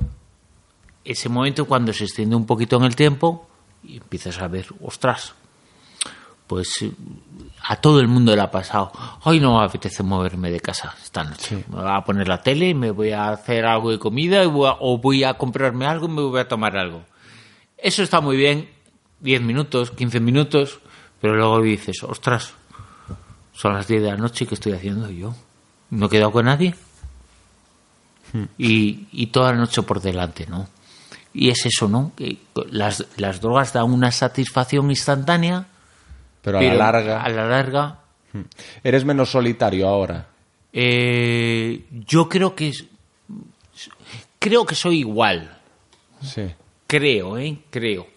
ese 1.05 1.29
momento 1.29 1.65
cuando 1.65 1.93
se 1.93 2.03
extiende 2.05 2.35
un 2.35 2.45
poquito 2.45 2.75
en 2.77 2.83
el 2.83 2.95
tiempo 2.95 3.47
y 3.83 3.97
empiezas 3.97 4.41
a 4.41 4.47
ver, 4.47 4.65
ostras, 4.81 5.33
pues 6.47 6.83
a 7.69 7.75
todo 7.77 7.99
el 7.99 8.07
mundo 8.07 8.35
le 8.35 8.41
ha 8.41 8.49
pasado. 8.51 8.91
Hoy 9.23 9.39
no 9.39 9.57
me 9.59 9.65
apetece 9.65 10.01
moverme 10.03 10.49
de 10.51 10.59
casa 10.61 10.95
esta 11.03 11.23
noche. 11.23 11.65
Me 11.69 11.81
voy 11.81 11.89
a 11.91 12.01
poner 12.01 12.27
la 12.27 12.41
tele, 12.41 12.73
me 12.73 12.91
voy 12.91 13.11
a 13.11 13.29
hacer 13.29 13.65
algo 13.65 13.91
de 13.91 13.99
comida 13.99 14.45
voy 14.47 14.67
a- 14.69 14.77
o 14.79 14.97
voy 14.97 15.23
a 15.23 15.33
comprarme 15.35 15.85
algo 15.85 16.05
y 16.07 16.11
me 16.11 16.21
voy 16.21 16.39
a 16.39 16.47
tomar 16.47 16.77
algo. 16.77 17.03
Eso 17.77 18.03
está 18.03 18.21
muy 18.21 18.37
bien, 18.37 18.69
10 19.19 19.41
minutos, 19.41 19.91
15 19.91 20.19
minutos, 20.19 20.79
pero 21.19 21.35
luego 21.35 21.61
dices, 21.61 22.01
ostras, 22.03 22.53
son 23.53 23.73
las 23.73 23.87
10 23.87 24.01
de 24.01 24.09
la 24.11 24.17
noche, 24.17 24.45
¿qué 24.47 24.55
estoy 24.55 24.73
haciendo 24.73 25.09
yo? 25.09 25.35
¿No 25.89 26.05
he 26.05 26.09
quedado 26.09 26.31
con 26.31 26.45
nadie? 26.45 26.75
Y, 28.57 29.07
y 29.11 29.27
toda 29.27 29.51
la 29.53 29.57
noche 29.59 29.81
por 29.83 30.01
delante, 30.01 30.45
¿no? 30.47 30.67
Y 31.33 31.49
es 31.49 31.65
eso, 31.65 31.87
¿no? 31.87 32.11
Que 32.15 32.37
las, 32.71 33.05
las 33.17 33.41
drogas 33.41 33.73
dan 33.73 33.85
una 33.91 34.11
satisfacción 34.11 34.89
instantánea, 34.89 35.67
Pero 36.41 36.57
a 36.57 36.61
pero 36.61 36.73
la 36.73 36.91
larga 36.91 37.21
a 37.23 37.29
la 37.29 37.45
larga, 37.47 37.99
eres 38.83 39.03
menos 39.05 39.29
solitario 39.31 39.87
ahora. 39.87 40.27
eh, 40.73 41.85
yo 42.07 42.27
creo 42.29 42.53
que 42.55 42.69
es- 42.69 42.85
creo 44.39 44.65
que 44.65 44.75
soy 44.75 44.99
igual. 44.99 45.57
Sí. 46.21 46.43
Creo, 46.85 47.37
¿eh? 47.37 47.57
Creo. 47.69 48.07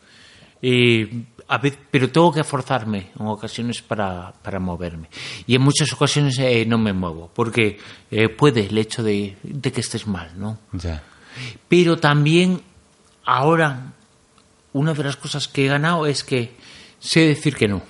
Eh, 0.62 1.22
a 1.48 1.58
veces, 1.58 1.80
pero 1.90 2.10
tengo 2.10 2.32
que 2.32 2.44
forzarme 2.44 3.10
en 3.18 3.26
ocasiones 3.26 3.82
para, 3.82 4.32
para 4.42 4.60
moverme. 4.60 5.08
Y 5.46 5.56
en 5.56 5.62
muchas 5.62 5.92
ocasiones 5.92 6.38
eh, 6.38 6.64
no 6.66 6.78
me 6.78 6.92
muevo, 6.92 7.30
porque 7.34 7.78
eh, 8.10 8.28
puede 8.28 8.66
el 8.66 8.78
hecho 8.78 9.02
de, 9.02 9.36
de 9.42 9.72
que 9.72 9.80
estés 9.80 10.06
mal, 10.06 10.30
¿no? 10.36 10.58
Ya. 10.72 11.02
Pero 11.68 11.96
también 11.98 12.60
ahora 13.24 13.92
una 14.72 14.94
de 14.94 15.02
las 15.04 15.16
cosas 15.16 15.48
que 15.48 15.64
he 15.64 15.68
ganado 15.68 16.06
es 16.06 16.22
que 16.22 16.52
sé 17.00 17.20
decir 17.26 17.56
que 17.56 17.66
no. 17.68 17.82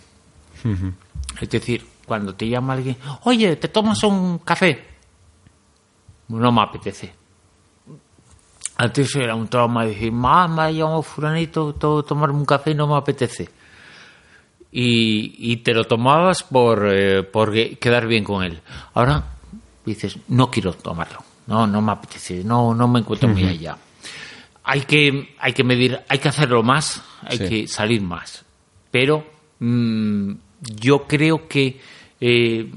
Es 1.40 1.48
decir, 1.50 1.86
cuando 2.06 2.34
te 2.34 2.48
llama 2.48 2.74
alguien, 2.74 2.96
oye, 3.24 3.56
¿te 3.56 3.68
tomas 3.68 4.02
un 4.02 4.38
café? 4.38 4.84
No 6.28 6.52
me 6.52 6.62
apetece. 6.62 7.12
Antes 8.76 9.14
era 9.16 9.34
un 9.34 9.48
trauma 9.48 9.84
decir, 9.84 10.10
mamá, 10.10 10.70
llamo 10.70 11.02
fulanito, 11.02 11.74
to- 11.74 12.02
tomarme 12.02 12.38
un 12.38 12.46
café 12.46 12.74
no 12.74 12.86
me 12.86 12.96
apetece. 12.96 13.48
Y, 14.72 15.52
y 15.52 15.56
te 15.58 15.74
lo 15.74 15.84
tomabas 15.84 16.44
por, 16.44 16.86
eh, 16.90 17.22
por 17.24 17.52
que- 17.52 17.76
quedar 17.78 18.06
bien 18.06 18.24
con 18.24 18.42
él. 18.44 18.60
Ahora 18.94 19.22
dices, 19.84 20.16
no 20.28 20.50
quiero 20.50 20.72
tomarlo, 20.72 21.18
no, 21.48 21.66
no 21.66 21.82
me 21.82 21.92
apetece, 21.92 22.42
no, 22.44 22.72
no 22.74 22.86
me 22.88 23.00
encuentro 23.00 23.28
muy 23.28 23.44
allá. 23.44 23.76
Hay 24.64 24.82
que, 24.82 25.34
hay 25.40 25.52
que 25.52 25.64
medir, 25.64 26.00
hay 26.08 26.18
que 26.18 26.28
hacerlo 26.28 26.62
más, 26.62 27.02
hay 27.22 27.38
Sí. 27.38 27.48
que 27.48 27.68
salir 27.68 28.00
más. 28.00 28.44
Pero 28.92 29.26
mm, 29.58 30.32
yo 30.60 31.06
creo 31.06 31.48
que 31.48 31.80
eh, 32.20 32.70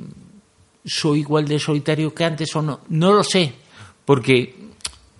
soy 0.85 1.19
igual 1.19 1.47
de 1.47 1.60
solitario 1.60 2.14
que 2.14 2.23
antes 2.26 2.55
o 2.55 2.61
no. 2.61 2.81
No 2.89 3.14
lo 3.14 3.23
sé, 3.23 3.53
porque 4.05 4.55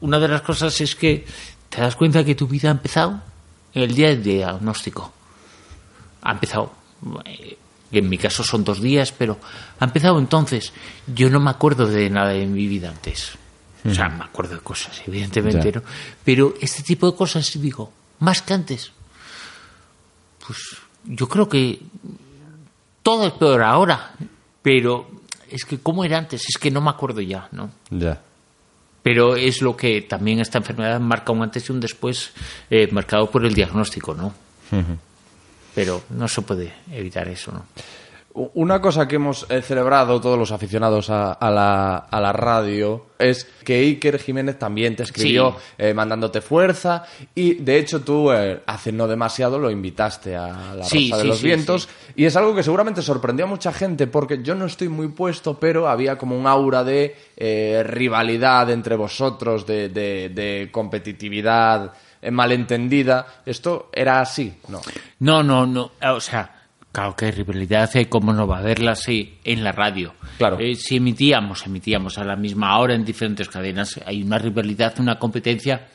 una 0.02 0.20
de 0.20 0.28
las 0.28 0.42
cosas 0.42 0.80
es 0.82 0.96
que 0.96 1.26
te 1.70 1.82
das 1.82 1.96
cuenta 1.96 2.24
que 2.24 2.36
tu 2.36 2.48
vida 2.48 2.70
ha 2.70 2.72
empezado 2.72 3.22
en 3.74 3.84
el 3.84 3.96
día 3.96 4.10
del 4.10 4.24
diagnóstico. 4.24 5.12
Ha 6.22 6.32
empezado, 6.32 6.74
eh, 7.26 7.58
en 7.92 8.10
mi 8.10 8.18
caso 8.18 8.44
son 8.44 8.64
dos 8.64 8.82
días, 8.82 9.12
pero 9.12 9.40
ha 9.80 9.86
empezado 9.86 10.20
entonces. 10.20 10.74
Yo 11.08 11.30
no 11.30 11.40
me 11.40 11.50
acuerdo 11.50 11.88
de 11.88 12.10
nada 12.10 12.30
de 12.30 12.46
mi 12.46 12.68
vida 12.68 12.90
antes. 12.90 13.32
O 13.86 13.94
sea, 13.94 14.08
me 14.08 14.24
acuerdo 14.24 14.56
de 14.56 14.62
cosas, 14.62 15.02
evidentemente, 15.06 15.70
Ya. 15.70 15.80
¿no? 15.80 15.86
Pero 16.24 16.54
este 16.62 16.84
tipo 16.84 17.12
de 17.12 17.18
cosas, 17.18 17.52
digo, 17.60 17.92
más 18.20 18.42
que 18.42 18.54
antes. 18.54 18.92
Pues 20.46 20.58
yo 21.04 21.28
creo 21.28 21.50
que 21.50 21.82
todo 23.04 23.28
es 23.28 23.34
peor 23.34 23.62
ahora, 23.62 24.14
pero 24.62 25.08
es 25.52 25.66
que 25.66 25.80
cómo 25.80 26.04
era 26.04 26.18
antes, 26.18 26.46
es 26.50 26.58
que 26.58 26.72
no 26.72 26.82
me 26.82 26.90
acuerdo 26.90 27.22
ya, 27.22 27.48
¿no? 27.52 27.70
Ya. 27.92 28.22
Pero 29.04 29.36
es 29.36 29.62
lo 29.62 29.76
que 29.76 30.02
también 30.02 30.40
esta 30.40 30.58
enfermedad 30.58 31.00
marca 31.00 31.34
un 31.34 31.44
antes 31.44 31.68
y 31.68 31.72
un 31.74 31.82
después 31.82 32.32
eh, 32.70 32.88
marcado 32.92 33.30
por 33.30 33.46
el 33.46 33.54
diagnóstico, 33.54 34.16
¿no? 34.16 34.34
Pero 35.76 36.04
no 36.10 36.28
se 36.28 36.42
puede 36.42 36.74
evitar 36.92 37.28
eso, 37.28 37.52
¿no? 37.52 37.66
Una 38.36 38.82
cosa 38.82 39.08
que 39.08 39.18
hemos 39.18 39.46
eh, 39.50 39.62
celebrado 39.62 40.20
todos 40.20 40.40
los 40.40 40.52
aficionados 40.52 41.12
a, 41.12 41.34
a 41.34 41.52
la, 41.52 41.98
a 41.98 42.20
la 42.20 42.34
radio 42.34 43.06
es 43.20 43.46
que 43.64 43.76
Iker 43.80 44.18
Jiménez 44.18 44.58
también 44.58 44.96
te 44.96 45.04
escribió 45.04 45.52
Sí. 45.52 45.58
eh, 45.78 45.94
mandándote 45.94 46.42
fuerza 46.42 47.04
y 47.36 47.54
de 47.54 47.78
hecho 47.78 48.02
tú 48.02 48.32
eh, 48.32 48.62
hace 48.66 48.92
no 48.92 49.08
demasiado 49.08 49.60
lo 49.60 49.70
invitaste 49.70 50.36
a 50.36 50.74
la 50.76 50.84
Sí, 50.84 51.12
Rosa 51.12 51.18
de 51.18 51.22
sí, 51.22 51.28
los 51.28 51.42
Vientos 51.44 51.90
y 52.16 52.26
es 52.26 52.36
algo 52.36 52.56
que 52.56 52.64
seguramente 52.64 53.04
sorprendió 53.04 53.46
a 53.46 53.50
mucha 53.50 53.72
gente 53.72 54.08
porque 54.08 54.42
yo 54.42 54.56
no 54.56 54.66
estoy 54.66 54.90
muy 54.90 55.10
puesto 55.10 55.60
pero 55.60 55.88
había 55.88 56.18
como 56.18 56.36
un 56.36 56.48
aura 56.48 56.84
de 56.84 57.16
eh, 57.38 57.84
rivalidad 57.86 58.72
entre 58.72 58.96
vosotros, 58.96 59.68
de, 59.68 59.90
de- 59.90 60.30
de 60.30 60.70
competitividad 60.72 61.94
malentendida. 62.32 63.28
¿Esto 63.46 63.90
era 63.94 64.22
así? 64.22 64.54
No. 64.70 64.82
No, 65.20 65.44
no, 65.44 65.66
no. 65.68 65.92
O 66.16 66.20
sea, 66.22 66.63
claro 66.94 67.16
que 67.18 67.26
hay 67.26 67.32
rivalidad, 67.32 67.90
¿eh? 67.98 68.08
¿cómo 68.08 68.32
no 68.32 68.48
va 68.48 68.58
a 68.58 68.60
haberla 68.60 68.92
así 68.92 69.40
en 69.44 69.64
la 69.64 69.74
radio? 69.74 70.14
Claro. 70.38 70.58
Eh, 70.60 70.76
si 70.76 70.96
emitíamos, 70.96 71.66
emitíamos 71.66 72.18
a 72.18 72.24
la 72.24 72.38
misma 72.38 72.78
hora 72.80 72.96
en 72.96 73.04
diferentes 73.04 73.50
cadenas, 73.50 74.00
hay 74.06 74.24
una 74.24 74.38
rivalidad, 74.38 74.94
una 75.00 75.20
competencia, 75.20 75.90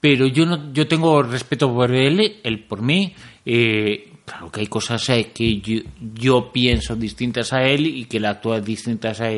pero 0.00 0.26
yo 0.26 0.44
no, 0.44 0.70
yo 0.72 0.86
tengo 0.86 1.22
respeto 1.22 1.72
por 1.72 1.90
él, 1.94 2.40
él 2.44 2.64
por 2.64 2.82
mí. 2.82 3.14
eh, 3.46 4.10
claro 4.26 4.50
que 4.50 4.60
hay 4.60 4.66
cosas 4.66 5.08
eh, 5.10 5.30
que 5.34 5.60
yo, 5.60 5.80
yo 6.14 6.50
pienso 6.52 6.96
distintas 6.96 7.52
a 7.52 7.62
él 7.62 7.86
y 7.86 8.04
que 8.06 8.16
él 8.18 8.24
actúa 8.26 8.60
distintas 8.60 9.20
a, 9.20 9.28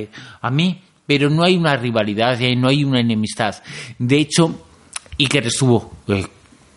a 0.40 0.50
mí, 0.50 0.80
pero 1.06 1.28
no 1.30 1.44
hay 1.44 1.56
una 1.56 1.76
rivalidad, 1.76 2.38
no 2.56 2.68
hay 2.68 2.82
una 2.84 3.00
enemistad. 3.00 3.54
De 3.98 4.16
hecho, 4.18 4.66
Iker 5.18 5.46
estuvo. 5.46 5.92
eh, 6.08 6.24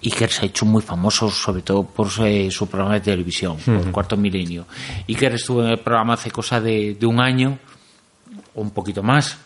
Iker 0.04 0.30
se 0.32 0.42
ha 0.44 0.46
hecho 0.46 0.66
muy 0.66 0.82
famoso, 0.82 1.30
sobre 1.30 1.62
todo 1.62 1.84
por 1.84 2.08
eh, 2.26 2.50
su 2.52 2.68
programa 2.68 2.96
de 2.96 3.02
televisión, 3.02 3.58
por 3.58 3.92
Cuarto 3.92 4.16
Milenio. 4.18 4.66
Iker 5.08 5.34
estuvo 5.34 5.64
en 5.64 5.72
el 5.72 5.80
programa 5.80 6.14
hace 6.14 6.32
cosa 6.32 6.62
de, 6.62 6.96
de 6.96 7.06
un 7.06 7.20
año, 7.20 7.60
o 8.56 8.62
un 8.62 8.72
poquito 8.72 9.04
más. 9.04 9.38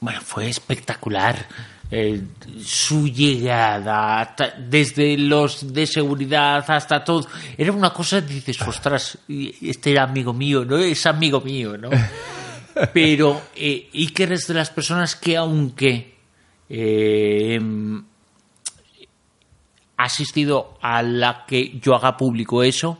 Bueno, 0.00 0.20
fue 0.20 0.48
espectacular. 0.48 1.46
eh, 1.90 2.22
su 2.64 3.06
llegada, 3.08 4.34
desde 4.58 5.16
los 5.16 5.72
de 5.72 5.86
seguridad 5.86 6.64
hasta 6.68 7.04
todo. 7.04 7.26
Era 7.56 7.72
una 7.72 7.90
cosa, 7.90 8.20
dices, 8.20 8.60
ostras, 8.62 9.18
este 9.28 9.92
era 9.92 10.04
amigo 10.04 10.32
mío, 10.32 10.64
¿no? 10.64 10.78
Es 10.78 11.06
amigo 11.06 11.40
mío, 11.40 11.76
¿no? 11.78 11.90
Pero 12.92 13.40
eh, 13.54 13.88
Iker 13.94 14.32
es 14.32 14.48
de 14.48 14.54
las 14.54 14.70
personas 14.70 15.14
que, 15.14 15.36
aunque 15.36 16.16
eh, 16.68 17.60
asistido 19.96 20.78
a 20.82 21.02
la 21.02 21.44
que 21.46 21.78
yo 21.80 21.94
haga 21.94 22.16
público 22.16 22.62
eso, 22.62 22.98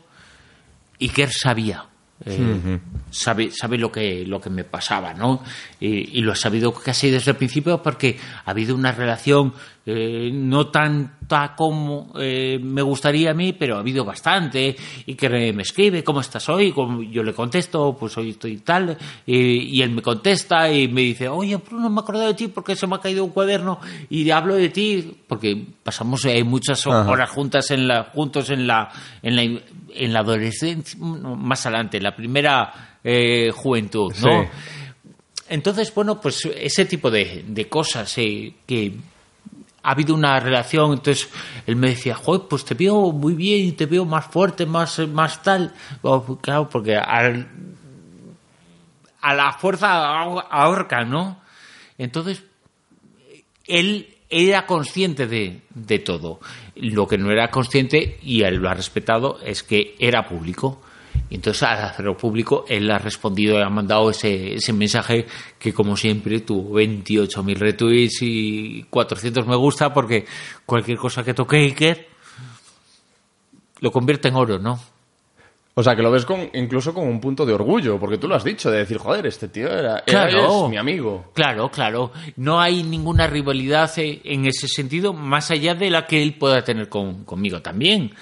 Iker 1.01 1.31
sabía. 1.33 1.87
Eh, 2.27 2.79
sabe, 3.11 3.51
sabe 3.51 3.79
lo 3.79 3.91
que, 3.91 4.25
lo 4.27 4.41
que 4.41 4.51
me 4.51 4.65
pasaba, 4.65 5.15
¿no? 5.15 5.43
Y, 5.81 6.19
y 6.19 6.23
lo 6.23 6.33
ha 6.33 6.37
sabido 6.37 6.73
casi 6.73 7.11
desde 7.11 7.33
el 7.33 7.37
principio 7.37 7.83
porque 7.83 8.19
ha 8.45 8.51
habido 8.51 8.75
una 8.75 8.93
relación 8.93 9.55
eh, 9.87 10.31
no 10.33 10.69
tanta 10.69 11.55
como 11.55 12.15
eh, 12.19 12.59
me 12.59 12.81
gustaría 12.81 13.33
a 13.33 13.35
mí, 13.35 13.53
pero 13.53 13.77
ha 13.77 13.81
habido 13.81 14.05
bastante. 14.05 14.75
Y 15.05 15.15
que 15.15 15.29
me 15.29 15.63
escribe, 15.63 16.03
¿cómo 16.03 16.21
estás 16.21 16.49
hoy? 16.49 16.73
Como 16.73 17.03
yo 17.03 17.23
le 17.23 17.35
contesto, 17.35 17.95
pues 17.99 18.17
hoy 18.17 18.31
estoy 18.31 18.59
tal. 18.59 18.97
Y, 19.27 19.83
él 19.83 19.91
me 19.91 20.01
contesta 20.01 20.73
y 20.73 20.89
me 20.89 21.03
dice, 21.03 21.29
oye, 21.29 21.57
Bruno, 21.57 21.91
me 21.91 21.97
he 21.97 22.03
acordado 22.03 22.29
de 22.29 22.35
ti 22.35 22.49
porque 22.49 22.77
se 22.77 22.87
me 22.87 22.97
ha 22.97 23.01
caído 23.01 23.25
un 23.25 23.31
cuaderno 23.31 23.79
y 24.09 24.31
hablo 24.31 24.55
de 24.55 24.71
ti 24.71 25.19
porque 25.27 25.67
pasamos 25.83 26.25
eh, 26.25 26.43
muchas 26.45 26.87
horas 26.87 27.29
juntas 27.29 27.71
en 27.71 27.87
la, 27.87 28.05
juntos 28.05 28.49
en 28.49 28.67
la, 28.67 28.91
en 29.23 29.37
la, 29.37 29.61
en 29.95 30.13
la 30.13 30.21
adolescencia, 30.21 30.99
más 31.01 31.65
adelante, 31.67 31.97
en 31.99 32.03
la 32.03 32.15
primera 32.17 32.99
eh, 33.03 33.51
juventud, 33.55 34.13
¿no? 34.23 34.43
Sí. 34.43 34.49
Entonces, 35.49 35.93
bueno, 35.95 36.21
pues 36.21 36.45
ese 36.57 36.85
tipo 36.87 37.11
de, 37.11 37.45
de 37.47 37.69
cosas 37.69 38.17
eh, 38.19 38.55
que 38.67 38.95
ha 39.83 39.91
habido 39.91 40.15
una 40.15 40.41
relación, 40.41 40.93
entonces 40.95 41.29
él 41.67 41.77
me 41.77 41.89
decía, 41.91 42.15
joder, 42.15 42.43
pues 42.49 42.65
te 42.65 42.75
veo 42.75 43.13
muy 43.13 43.35
bien, 43.35 43.77
te 43.77 43.85
veo 43.87 44.05
más 44.07 44.25
fuerte, 44.27 44.65
más, 44.65 44.99
más 45.09 45.43
tal. 45.43 45.75
Oh, 46.03 46.39
claro, 46.41 46.69
porque 46.71 46.97
al- 46.97 47.47
a 49.21 49.35
la 49.35 49.53
fuerza 49.53 49.89
ahor- 49.89 50.47
ahorca, 50.51 51.05
¿no? 51.05 51.41
Entonces, 51.99 52.43
él 53.67 54.09
era 54.31 54.67
consciente 54.67 55.27
de, 55.27 55.61
de 55.75 55.99
todo. 55.99 56.41
Lo 56.77 57.07
que 57.07 57.19
no 57.19 57.31
era 57.31 57.51
consciente, 57.51 58.19
y 58.23 58.43
él 58.43 58.57
lo 58.57 58.69
ha 58.69 58.75
respetado, 58.75 59.39
es 59.45 59.63
que 59.63 59.95
era 59.99 60.27
público. 60.27 60.81
Y 61.31 61.37
entonces, 61.37 61.63
al 61.63 61.85
hacerlo 61.85 62.17
público, 62.17 62.65
él 62.69 62.91
ha 62.91 62.99
respondido 62.99 63.59
ha 63.59 63.71
mandado 63.71 64.11
ese, 64.11 64.55
ese 64.55 64.73
mensaje 64.73 65.27
que, 65.59 65.73
como 65.73 65.97
siempre, 65.97 66.41
tuvo 66.41 66.81
28.000 66.81 67.57
retweets 67.57 68.23
y 68.23 68.85
400 68.91 69.47
me 69.47 69.57
gusta, 69.57 69.93
porque 69.93 70.27
cualquier 70.67 70.99
cosa 70.99 71.25
que 71.25 71.35
toque 71.35 71.59
Iker 71.59 72.09
lo 73.81 73.93
convierte 73.93 74.29
en 74.29 74.37
oro, 74.37 74.59
¿no? 74.59 74.94
O 75.77 75.83
sea, 75.83 75.97
que 75.97 76.03
lo 76.03 76.11
ves 76.13 76.25
con, 76.25 76.51
incluso 76.55 76.95
con 76.95 77.09
un 77.09 77.21
punto 77.21 77.45
de 77.45 77.53
orgullo, 77.53 77.99
porque 77.99 78.17
tú 78.17 78.29
lo 78.29 78.37
has 78.37 78.45
dicho, 78.45 78.71
de 78.71 78.79
decir, 78.79 78.97
joder, 78.97 79.27
este 79.27 79.49
tío 79.49 79.67
era, 79.69 80.03
Claro. 80.07 80.67
es 80.67 80.71
mi 80.71 80.77
amigo. 80.77 81.33
Claro, 81.35 81.69
claro. 81.69 82.13
No 82.37 82.61
hay 82.61 82.85
ninguna 82.85 83.27
rivalidad 83.27 83.91
eh, 83.99 84.21
en 84.23 84.47
ese 84.47 84.69
sentido, 84.69 85.13
más 85.13 85.51
allá 85.51 85.75
de 85.75 85.91
la 85.91 86.07
que 86.07 86.23
él 86.23 86.35
pueda 86.39 86.63
tener 86.63 86.89
con- 86.89 87.25
conmigo 87.25 87.61
también. 87.61 88.13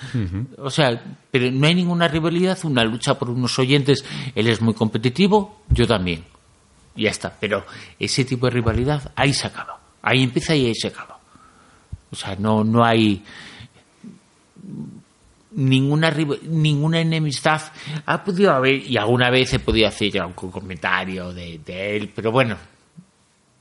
O 0.56 0.70
sea, 0.70 0.98
pero 1.30 1.50
no 1.50 1.66
hay 1.66 1.74
ninguna 1.74 2.08
rivalidad, 2.08 2.58
una 2.64 2.84
lucha 2.84 3.18
por 3.18 3.28
unos 3.28 3.58
oyentes. 3.58 4.02
Él 4.34 4.48
es 4.48 4.62
muy 4.62 4.72
competitivo, 4.72 5.60
yo 5.68 5.86
también. 5.86 6.24
Y 6.96 7.02
ya 7.02 7.10
está. 7.10 7.36
Pero 7.38 7.66
ese 7.98 8.24
tipo 8.24 8.46
de 8.46 8.50
rivalidad, 8.52 9.12
ahí 9.14 9.34
se 9.34 9.46
acaba. 9.48 9.78
Ahí 10.00 10.22
empieza 10.22 10.54
y 10.56 10.66
ahí 10.68 10.74
se 10.74 10.88
acaba. 10.88 11.18
O 12.10 12.16
sea, 12.16 12.34
no, 12.36 12.64
no 12.64 12.82
hay 12.82 13.22
ninguna 15.54 16.10
ninguna 16.42 17.00
enemistad 17.00 17.60
ha 18.06 18.24
podido 18.24 18.52
haber 18.52 18.74
y 18.86 18.96
alguna 18.96 19.30
vez 19.30 19.52
he 19.52 19.58
podido 19.58 19.88
hacer 19.88 20.18
algún 20.20 20.50
comentario 20.50 21.32
de, 21.32 21.58
de 21.64 21.96
él 21.96 22.10
pero 22.14 22.32
bueno 22.32 22.56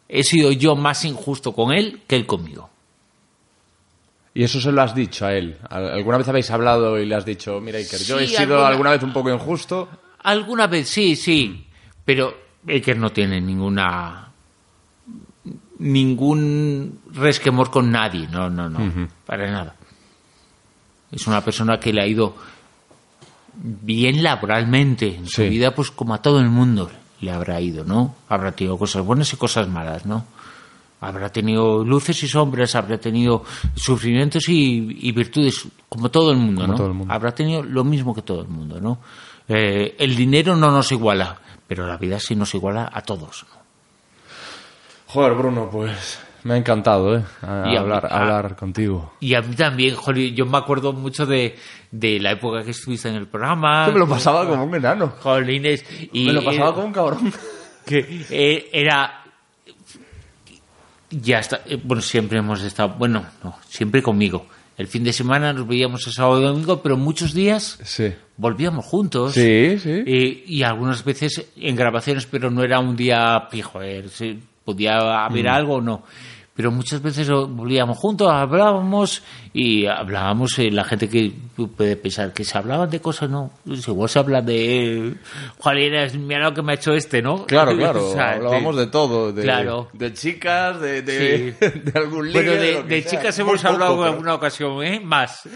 he 0.08 0.24
sido 0.24 0.52
yo 0.52 0.76
más 0.76 1.04
injusto 1.06 1.54
con 1.54 1.72
él 1.74 2.02
que 2.08 2.16
él 2.16 2.26
conmigo 2.26 2.70
Y 4.34 4.44
eso 4.44 4.62
se 4.62 4.72
lo 4.72 4.82
has 4.82 4.96
dicho 4.96 5.26
a 5.26 5.34
él. 5.34 5.58
Al- 5.70 5.92
¿Alguna 5.92 6.18
vez 6.18 6.28
habéis 6.30 6.50
hablado 6.52 6.98
y 6.98 7.06
le 7.06 7.16
has 7.16 7.26
dicho, 7.26 7.60
mira 7.60 7.80
Iker, 7.80 8.00
yo 8.00 8.18
he 8.18 8.28
sido 8.28 8.42
alguna- 8.56 8.68
alguna 8.70 8.90
vez 8.92 9.04
un 9.04 9.12
poco 9.12 9.30
injusto? 9.30 9.90
Alguna 10.24 10.68
vez 10.68 10.88
sí, 10.88 11.18
sí, 11.18 11.66
pero 12.06 12.34
Iker 12.66 12.96
no 12.98 13.12
tiene 13.12 13.42
ninguna 13.42 14.32
ningún 15.80 17.00
resquemor 17.14 17.72
con 17.72 17.92
nadie, 17.92 18.28
no, 18.32 18.50
no, 18.50 18.70
no, 18.70 19.10
para 19.26 19.50
nada. 19.52 19.76
Es 21.12 21.28
una 21.28 21.44
persona 21.44 21.80
que 21.80 21.92
le 21.94 22.02
ha 22.02 22.08
ido 22.08 22.36
bien 23.54 24.24
laboralmente 24.24 25.16
en 25.16 25.26
su 25.28 25.42
Sí. 25.44 25.50
vida, 25.50 25.74
pues 25.76 25.92
como 25.92 26.14
a 26.14 26.22
todo 26.22 26.40
el 26.40 26.50
mundo 26.50 26.90
le 27.20 27.32
habrá 27.32 27.60
ido, 27.62 27.84
¿no? 27.84 28.16
Habrá 28.30 28.52
tenido 28.54 28.78
cosas 28.78 29.04
buenas 29.04 29.32
y 29.34 29.38
cosas 29.38 29.68
malas, 29.68 30.06
¿no? 30.06 30.26
Habrá 31.02 31.30
tenido 31.32 31.84
luces 31.84 32.22
y 32.24 32.28
sombras, 32.28 32.76
habrá 32.76 32.98
tenido 33.00 33.44
sufrimientos 33.76 34.48
y, 34.50 34.98
y 35.02 35.12
virtudes, 35.12 35.68
como 35.90 36.10
todo 36.12 36.32
el 36.32 36.38
mundo, 36.38 36.62
Como 36.62 36.74
¿no? 36.74 36.78
todo 36.78 36.88
el 36.88 36.94
mundo. 36.94 37.14
Habrá 37.14 37.34
tenido 37.34 37.64
lo 37.64 37.84
mismo 37.84 38.14
que 38.16 38.22
todo 38.22 38.42
el 38.42 38.48
mundo, 38.48 38.80
¿no? 38.80 39.00
Eh, 39.48 39.96
el 40.00 40.16
dinero 40.16 40.56
no 40.56 40.72
nos 40.72 40.92
iguala, 40.92 41.40
pero 41.68 41.86
la 41.88 41.98
vida 41.98 42.20
sí 42.20 42.36
nos 42.36 42.54
iguala 42.54 42.90
a 42.94 43.02
todos. 43.02 43.46
¿no? 43.52 43.62
Joder, 45.08 45.34
Bruno, 45.34 45.70
pues 45.72 46.20
me 46.44 46.54
ha 46.54 46.58
encantado, 46.58 47.18
¿eh? 47.18 47.24
A- 47.42 47.70
Y 47.72 47.76
hablar, 47.76 48.06
a- 48.06 48.20
hablar 48.22 48.56
contigo. 48.56 49.14
Y 49.20 49.34
a 49.36 49.42
mí 49.42 49.56
también, 49.56 49.96
joder, 49.96 50.34
yo 50.34 50.46
me 50.46 50.58
acuerdo 50.58 50.94
mucho 50.94 51.26
de, 51.26 51.56
de 51.92 52.20
la 52.20 52.32
época 52.32 52.64
que 52.64 52.72
estuviste 52.72 53.10
en 53.10 53.16
el 53.16 53.28
programa. 53.28 53.88
me 53.88 54.00
lo 54.00 54.08
pasaba 54.08 54.48
como 54.48 54.64
un 54.66 54.76
enano. 54.76 55.14
Jolines, 55.20 55.86
y 56.14 56.26
me 56.26 56.34
lo 56.34 56.44
pasaba 56.44 56.74
como 56.74 56.88
un 56.88 56.94
cabrón. 56.94 57.34
que 57.86 58.26
eh, 58.30 58.70
era 58.72 59.18
ya 61.10 61.40
está 61.40 61.62
eh, 61.66 61.78
bueno 61.84 62.02
siempre 62.02 62.38
hemos 62.40 62.62
estado 62.62 62.90
bueno 62.98 63.26
no 63.44 63.58
siempre 63.68 64.02
conmigo 64.02 64.46
el 64.78 64.88
fin 64.88 65.04
de 65.04 65.12
semana 65.12 65.52
nos 65.52 65.68
veíamos 65.68 66.06
el 66.08 66.14
sábado 66.14 66.40
y 66.42 66.46
domingo 66.46 66.82
pero 66.82 66.96
muchos 66.96 67.34
días 67.34 67.80
Sí. 67.84 68.14
volvíamos 68.38 68.86
juntos 68.86 69.34
Sí, 69.34 69.78
sí. 69.80 70.04
Eh, 70.06 70.44
y 70.48 70.64
algunas 70.64 71.04
veces 71.04 71.46
en 71.58 71.76
grabaciones 71.76 72.26
pero 72.28 72.50
no 72.50 72.64
era 72.64 72.80
un 72.80 72.96
día 72.96 73.48
fijo 73.52 73.82
eh, 73.82 74.06
podía 74.64 75.26
haber 75.26 75.50
algo 75.50 75.76
o 75.76 75.82
no 75.82 76.04
pero 76.62 76.70
muchas 76.72 77.02
veces 77.02 77.28
volvíamos 77.28 77.98
juntos 77.98 78.32
hablábamos 78.32 79.24
y 79.52 79.88
hablábamos 79.88 80.60
eh, 80.60 80.70
la 80.70 80.84
gente 80.84 81.10
que 81.10 81.34
puede 81.76 81.96
pensar 81.96 82.34
que 82.34 82.44
se 82.44 82.56
hablaban 82.56 82.88
de 82.88 83.02
cosas 83.02 83.32
no 83.32 83.50
Pues 83.66 83.88
igual 83.88 84.08
se 84.08 84.20
habla 84.20 84.44
de 84.44 85.16
Juan 85.58 85.78
mira 86.28 86.50
lo 86.50 86.54
que 86.54 86.62
me 86.62 86.74
ha 86.74 86.76
hecho 86.76 86.94
este 86.94 87.20
no 87.24 87.48
Claro, 87.48 87.76
claro. 87.76 88.06
O 88.10 88.14
sea, 88.14 88.34
Hablábamos 88.34 88.76
de 88.76 88.88
todo. 88.88 89.32
De, 89.34 89.42
Claro. 89.42 89.88
de 89.94 90.14
chicas, 90.14 90.80
de, 90.80 91.02
de, 91.02 91.56
Sí. 91.60 91.66
de 91.84 92.00
algún 92.00 92.28
ligue, 92.32 92.44
Bueno, 92.46 92.84
de, 92.88 93.06
chicas 93.06 93.40
hemos 93.40 93.60
poco, 93.60 93.74
hablado 93.74 94.06
en 94.06 94.14
alguna 94.14 94.36
ocasión, 94.36 94.84
¿eh? 94.84 95.00
Más. 95.00 95.50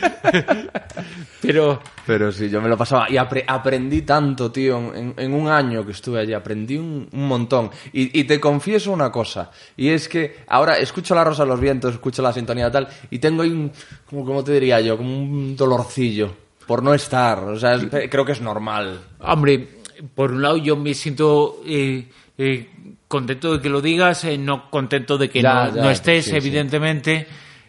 Pero, 1.42 1.82
Pero 2.06 2.32
sí, 2.32 2.48
yo 2.50 2.60
me 2.60 2.68
lo 2.68 2.76
pasaba. 2.76 3.08
Y 3.10 3.14
apre- 3.14 3.44
aprendí 3.46 4.02
tanto, 4.02 4.50
tío. 4.50 4.94
En, 4.94 5.14
en 5.16 5.32
un 5.34 5.48
año 5.48 5.84
que 5.86 5.92
estuve 5.92 6.20
allí, 6.20 6.32
aprendí 6.32 6.76
un, 6.76 7.08
un 7.12 7.28
montón. 7.28 7.70
Y, 7.92 8.18
y 8.18 8.24
te 8.24 8.40
confieso 8.40 8.90
una 8.92 9.12
cosa. 9.12 9.50
Y 9.76 9.88
es 9.88 10.08
que 10.08 10.38
ahora 10.48 10.78
escucho 10.78 11.14
La 11.14 11.22
Rosa 11.24 11.44
de 11.44 11.48
los 11.50 11.60
Vientos, 11.60 11.94
escucho 11.94 12.20
la 12.22 12.32
sintonía 12.32 12.70
tal. 12.70 12.88
Y 13.10 13.18
tengo 13.18 13.42
ahí 13.42 13.50
un. 13.50 13.70
Como, 14.08 14.24
¿Cómo 14.24 14.42
te 14.42 14.52
diría 14.52 14.80
yo? 14.80 14.96
Como 14.96 15.16
un 15.16 15.56
dolorcillo. 15.56 16.34
Por 16.66 16.82
no 16.82 16.92
estar. 16.94 17.38
O 17.44 17.58
sea, 17.58 17.74
es- 17.74 17.86
creo 18.10 18.24
que 18.24 18.32
es 18.32 18.40
normal. 18.40 19.00
hombre, 19.20 19.68
por 20.14 20.32
un 20.32 20.42
lado 20.42 20.56
yo 20.56 20.76
me 20.76 20.94
siento 20.94 21.60
eh, 21.66 22.08
eh, 22.38 22.68
contento 23.06 23.52
de 23.56 23.60
que 23.62 23.68
lo 23.68 23.80
digas, 23.80 24.24
eh, 24.24 24.38
no 24.38 24.70
contento 24.70 25.18
de 25.18 25.28
que 25.30 25.42
Ya, 25.42 25.66
no, 25.66 25.74
ya, 25.76 25.82
no 25.82 25.90
estés, 25.90 26.24
sí, 26.24 26.30
sí. 26.40 26.50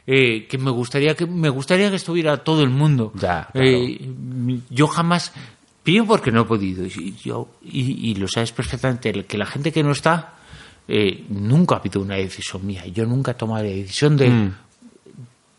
Eh, 0.05 0.45
que 0.47 0.57
me 0.57 0.71
gustaría 0.71 1.15
que 1.15 1.25
me 1.25 1.49
gustaría 1.49 1.89
que 1.89 1.95
estuviera 1.97 2.37
todo 2.43 2.61
el 2.63 2.69
mundo. 2.69 3.11
Ya, 3.15 3.47
claro. 3.51 3.67
Eh, 3.67 4.09
yo 4.69 4.87
jamás 4.87 5.31
pido 5.83 6.05
porque 6.05 6.31
no 6.31 6.41
he 6.41 6.45
podido 6.45 6.85
y 6.85 7.15
yo 7.23 7.49
y, 7.63 8.11
y 8.11 8.15
lo 8.15 8.27
sabes 8.27 8.51
perfectamente 8.51 9.11
que 9.25 9.37
la 9.37 9.45
gente 9.45 9.71
que 9.71 9.83
no 9.83 9.91
está 9.91 10.33
eh, 10.87 11.23
nunca 11.29 11.75
ha 11.75 11.79
habido 11.79 12.01
una 12.01 12.15
decisión 12.15 12.65
mía. 12.65 12.85
Yo 12.87 13.05
nunca 13.05 13.31
he 13.31 13.35
tomado 13.35 13.63
la 13.63 13.69
decisión 13.69 14.17
de 14.17 14.29
Mm. 14.29 14.53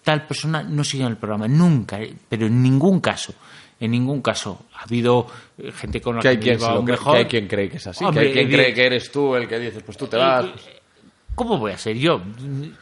tal 0.02 0.26
persona 0.26 0.62
no 0.62 0.84
siga 0.84 1.06
en 1.06 1.12
el 1.12 1.16
programa. 1.16 1.48
Nunca, 1.48 2.00
eh, 2.02 2.12
pero 2.28 2.46
en 2.46 2.62
ningún 2.62 3.00
caso. 3.00 3.32
En 3.80 3.90
ningún 3.90 4.20
caso. 4.22 4.66
Ha 4.74 4.82
habido 4.84 5.26
eh, 5.58 5.72
gente 5.72 6.00
con 6.00 6.16
la 6.16 6.22
Que 6.22 6.38
que, 6.38 6.50
hay, 6.50 6.56
quien 6.58 6.84
mejor. 6.84 7.12
que 7.14 7.18
hay 7.18 7.24
quien 7.24 7.48
cree 7.48 7.70
que 7.70 7.76
es 7.78 7.86
así. 7.86 8.04
Hombre, 8.04 8.30
que 8.32 8.40
hay 8.40 8.46
quien 8.46 8.60
cree 8.60 8.74
que 8.74 8.84
eres 8.86 9.10
tú 9.10 9.34
el 9.34 9.48
que 9.48 9.58
dices, 9.58 9.82
pues 9.82 9.96
tú 9.96 10.06
te 10.06 10.16
vas. 10.18 10.46
¿Cómo 11.34 11.58
voy 11.58 11.72
a 11.72 11.78
ser 11.78 11.96
yo? 11.96 12.22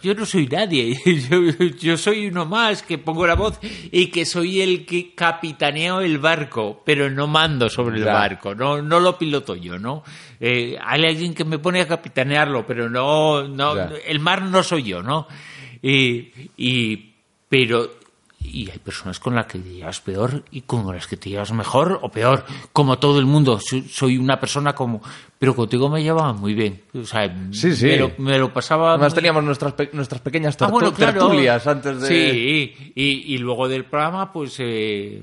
Yo 0.03 0.15
no 0.15 0.27
soy 0.27 0.47
nadie. 0.47 0.95
Yo, 1.31 1.41
yo 1.81 1.97
soy 1.97 2.27
uno 2.27 2.45
más 2.45 2.83
que 2.83 2.99
pongo 2.99 3.27
la 3.27 3.35
voz 3.35 3.59
y 3.91 4.09
que 4.09 4.27
soy 4.27 4.61
el 4.61 4.85
que 4.85 5.15
capitaneo 5.15 6.01
el 6.01 6.19
barco, 6.19 6.83
pero 6.85 7.09
no 7.09 7.27
mando 7.27 7.71
sobre 7.71 7.97
el 7.97 8.05
barco, 8.13 8.55
no, 8.55 8.83
no 8.83 9.01
lo 9.01 9.17
piloto 9.17 9.57
yo, 9.57 9.79
¿no? 9.79 10.03
Eh, 10.39 10.77
hay 10.85 11.05
alguien 11.07 11.33
que 11.35 11.45
me 11.45 11.59
pone 11.59 11.81
a 11.81 11.89
capitanearlo, 11.89 12.67
pero 12.67 12.91
no, 12.91 13.49
no 13.49 13.75
el 14.07 14.21
mar 14.21 14.43
no 14.43 14.63
soy 14.63 14.83
yo, 14.83 15.03
¿no? 15.03 15.27
Y, 15.81 16.31
y- 16.57 17.13
pero 17.49 17.91
y 18.45 18.71
hay 18.71 18.79
personas 18.79 19.19
con 19.21 19.35
las 19.35 19.47
que 19.47 19.59
te 19.59 19.69
llevas 19.75 20.01
peor 20.01 20.45
y 20.51 20.63
con 20.63 20.93
las 20.95 21.07
que 21.07 21.17
te 21.17 21.31
llevas 21.31 21.53
mejor 21.53 21.99
o 22.03 22.11
peor, 22.11 22.45
como 22.73 22.99
todo 22.99 23.19
el 23.19 23.27
mundo. 23.27 23.59
Soy, 23.61 24.17
una 24.19 24.39
persona 24.41 24.75
como, 24.75 25.01
pero 25.39 25.55
contigo 25.55 25.89
me 25.89 26.03
llevaba 26.03 26.33
muy 26.33 26.55
bien. 26.55 26.83
O 26.95 27.05
sea, 27.05 27.35
Sí, 27.53 27.75
sí. 27.75 27.87
Me, 27.87 27.97
lo, 27.97 28.13
me 28.19 28.39
lo 28.39 28.53
pasaba. 28.53 28.91
Además 28.91 29.13
muy- 29.13 29.17
teníamos 29.17 29.45
nuestras, 29.45 29.73
pe- 29.75 29.91
nuestras 29.93 30.21
pequeñas 30.21 30.57
Ah, 30.61 30.67
tertu- 30.67 30.71
bueno, 30.73 30.93
claro. 30.93 31.21
tertulias 31.21 31.67
antes 31.67 32.01
de... 32.01 32.09
Sí, 32.09 32.93
y, 32.95 33.35
y 33.35 33.39
luego 33.39 33.69
del 33.69 33.85
programa, 33.85 34.33
pues 34.33 34.57
eh, 34.59 35.23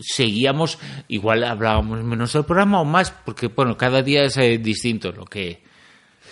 seguíamos, 0.00 0.78
igual 1.08 1.44
hablábamos 1.44 2.02
menos 2.02 2.32
del 2.32 2.44
programa 2.44 2.80
o 2.80 2.84
más, 2.84 3.10
porque 3.10 3.48
bueno, 3.48 3.76
cada 3.76 4.02
día 4.02 4.24
es 4.24 4.36
eh, 4.36 4.58
distinto 4.58 5.12
lo 5.12 5.24
que. 5.24 5.62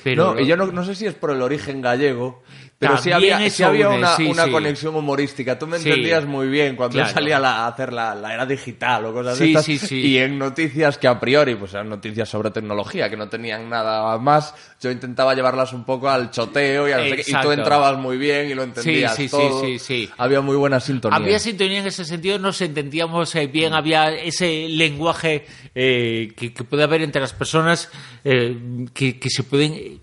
Pero 0.02 0.34
no, 0.34 0.40
y 0.40 0.46
yo 0.46 0.56
no, 0.56 0.66
no 0.66 0.84
sé 0.84 0.94
si 0.94 1.06
es 1.06 1.14
por 1.14 1.30
el 1.30 1.40
origen 1.40 1.80
gallego, 1.80 2.42
pero 2.78 2.98
sí 2.98 3.12
había, 3.12 3.44
eso 3.44 3.56
sí 3.58 3.62
había 3.62 3.88
une, 3.88 3.98
una, 3.98 4.16
sí, 4.16 4.24
una 4.26 4.44
sí. 4.44 4.50
conexión 4.50 4.94
humorística. 4.94 5.58
Tú 5.58 5.66
me 5.66 5.76
entendías 5.78 6.26
muy 6.26 6.48
bien 6.48 6.76
cuando 6.76 6.94
Claro. 6.94 7.08
yo 7.08 7.14
salía 7.14 7.36
a, 7.38 7.40
la- 7.40 7.56
a 7.64 7.66
hacer 7.68 7.92
la, 7.92 8.14
la 8.14 8.34
era 8.34 8.44
digital 8.44 9.06
o 9.06 9.12
cosas 9.14 9.38
Sí, 9.38 9.44
de 9.44 9.50
estas. 9.50 9.64
sí, 9.64 9.78
sí. 9.78 10.00
Y 10.00 10.18
en 10.18 10.38
noticias 10.38 10.98
que 10.98 11.08
a 11.08 11.18
priori, 11.18 11.54
pues 11.54 11.72
eran 11.72 11.88
noticias 11.88 12.28
sobre 12.28 12.50
tecnología, 12.50 13.08
que 13.08 13.16
no 13.16 13.28
tenían 13.28 13.70
nada 13.70 14.18
más, 14.18 14.54
yo 14.80 14.90
intentaba 14.90 15.34
llevarlas 15.34 15.72
un 15.72 15.84
poco 15.84 16.08
al 16.10 16.30
choteo 16.30 16.88
y, 16.88 16.92
al- 16.92 17.18
y 17.18 17.32
tú 17.42 17.52
entrabas 17.52 17.96
muy 17.98 18.18
bien 18.18 18.50
y 18.50 18.54
lo 18.54 18.62
entendías 18.64 19.14
sí, 19.16 19.24
sí, 19.24 19.30
todo. 19.30 19.60
sí, 19.64 19.78
sí. 19.78 20.10
Había 20.18 20.40
muy 20.42 20.56
buena 20.56 20.78
sintonía. 20.80 21.16
Había 21.16 21.38
sintonía 21.38 21.78
en 21.80 21.86
ese 21.86 22.04
sentido, 22.04 22.38
nos 22.38 22.60
entendíamos 22.60 23.34
eh, 23.34 23.46
bien, 23.46 23.72
había 23.72 24.12
ese 24.12 24.68
lenguaje 24.68 25.46
eh, 25.74 26.32
que, 26.36 26.52
que 26.52 26.64
puede 26.64 26.82
haber 26.82 27.02
entre 27.02 27.20
las 27.20 27.32
personas 27.32 27.90
eh, 28.24 28.56
que, 28.92 29.18
que 29.18 29.30
se 29.30 29.42
pueden, 29.44 30.00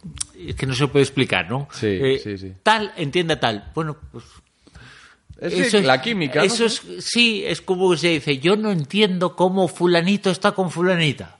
eh, 0.50 0.54
que 0.56 0.66
no 0.66 0.74
se 0.74 0.88
puede 0.88 1.04
explicar, 1.04 1.50
¿no? 1.50 1.68
Sí, 1.72 1.88
Eh, 1.88 2.20
sí, 2.24 2.38
sí. 2.38 2.54
Tal, 2.64 2.94
entienda 2.98 3.40
tal. 3.40 3.72
Bueno, 3.76 3.98
pues 4.12 4.26
Es 5.40 5.54
eso 5.54 5.78
es- 5.80 5.86
la 5.86 6.02
química, 6.02 6.40
¿no? 6.40 6.46
Eso 6.46 6.66
es, 6.66 6.82
sí, 7.00 7.44
es 7.46 7.62
como 7.62 7.96
se 7.98 8.10
dice, 8.10 8.38
yo 8.38 8.56
no 8.56 8.72
entiendo 8.72 9.36
cómo 9.36 9.68
fulanito 9.68 10.30
está 10.30 10.52
con 10.52 10.70
fulanita. 10.70 11.38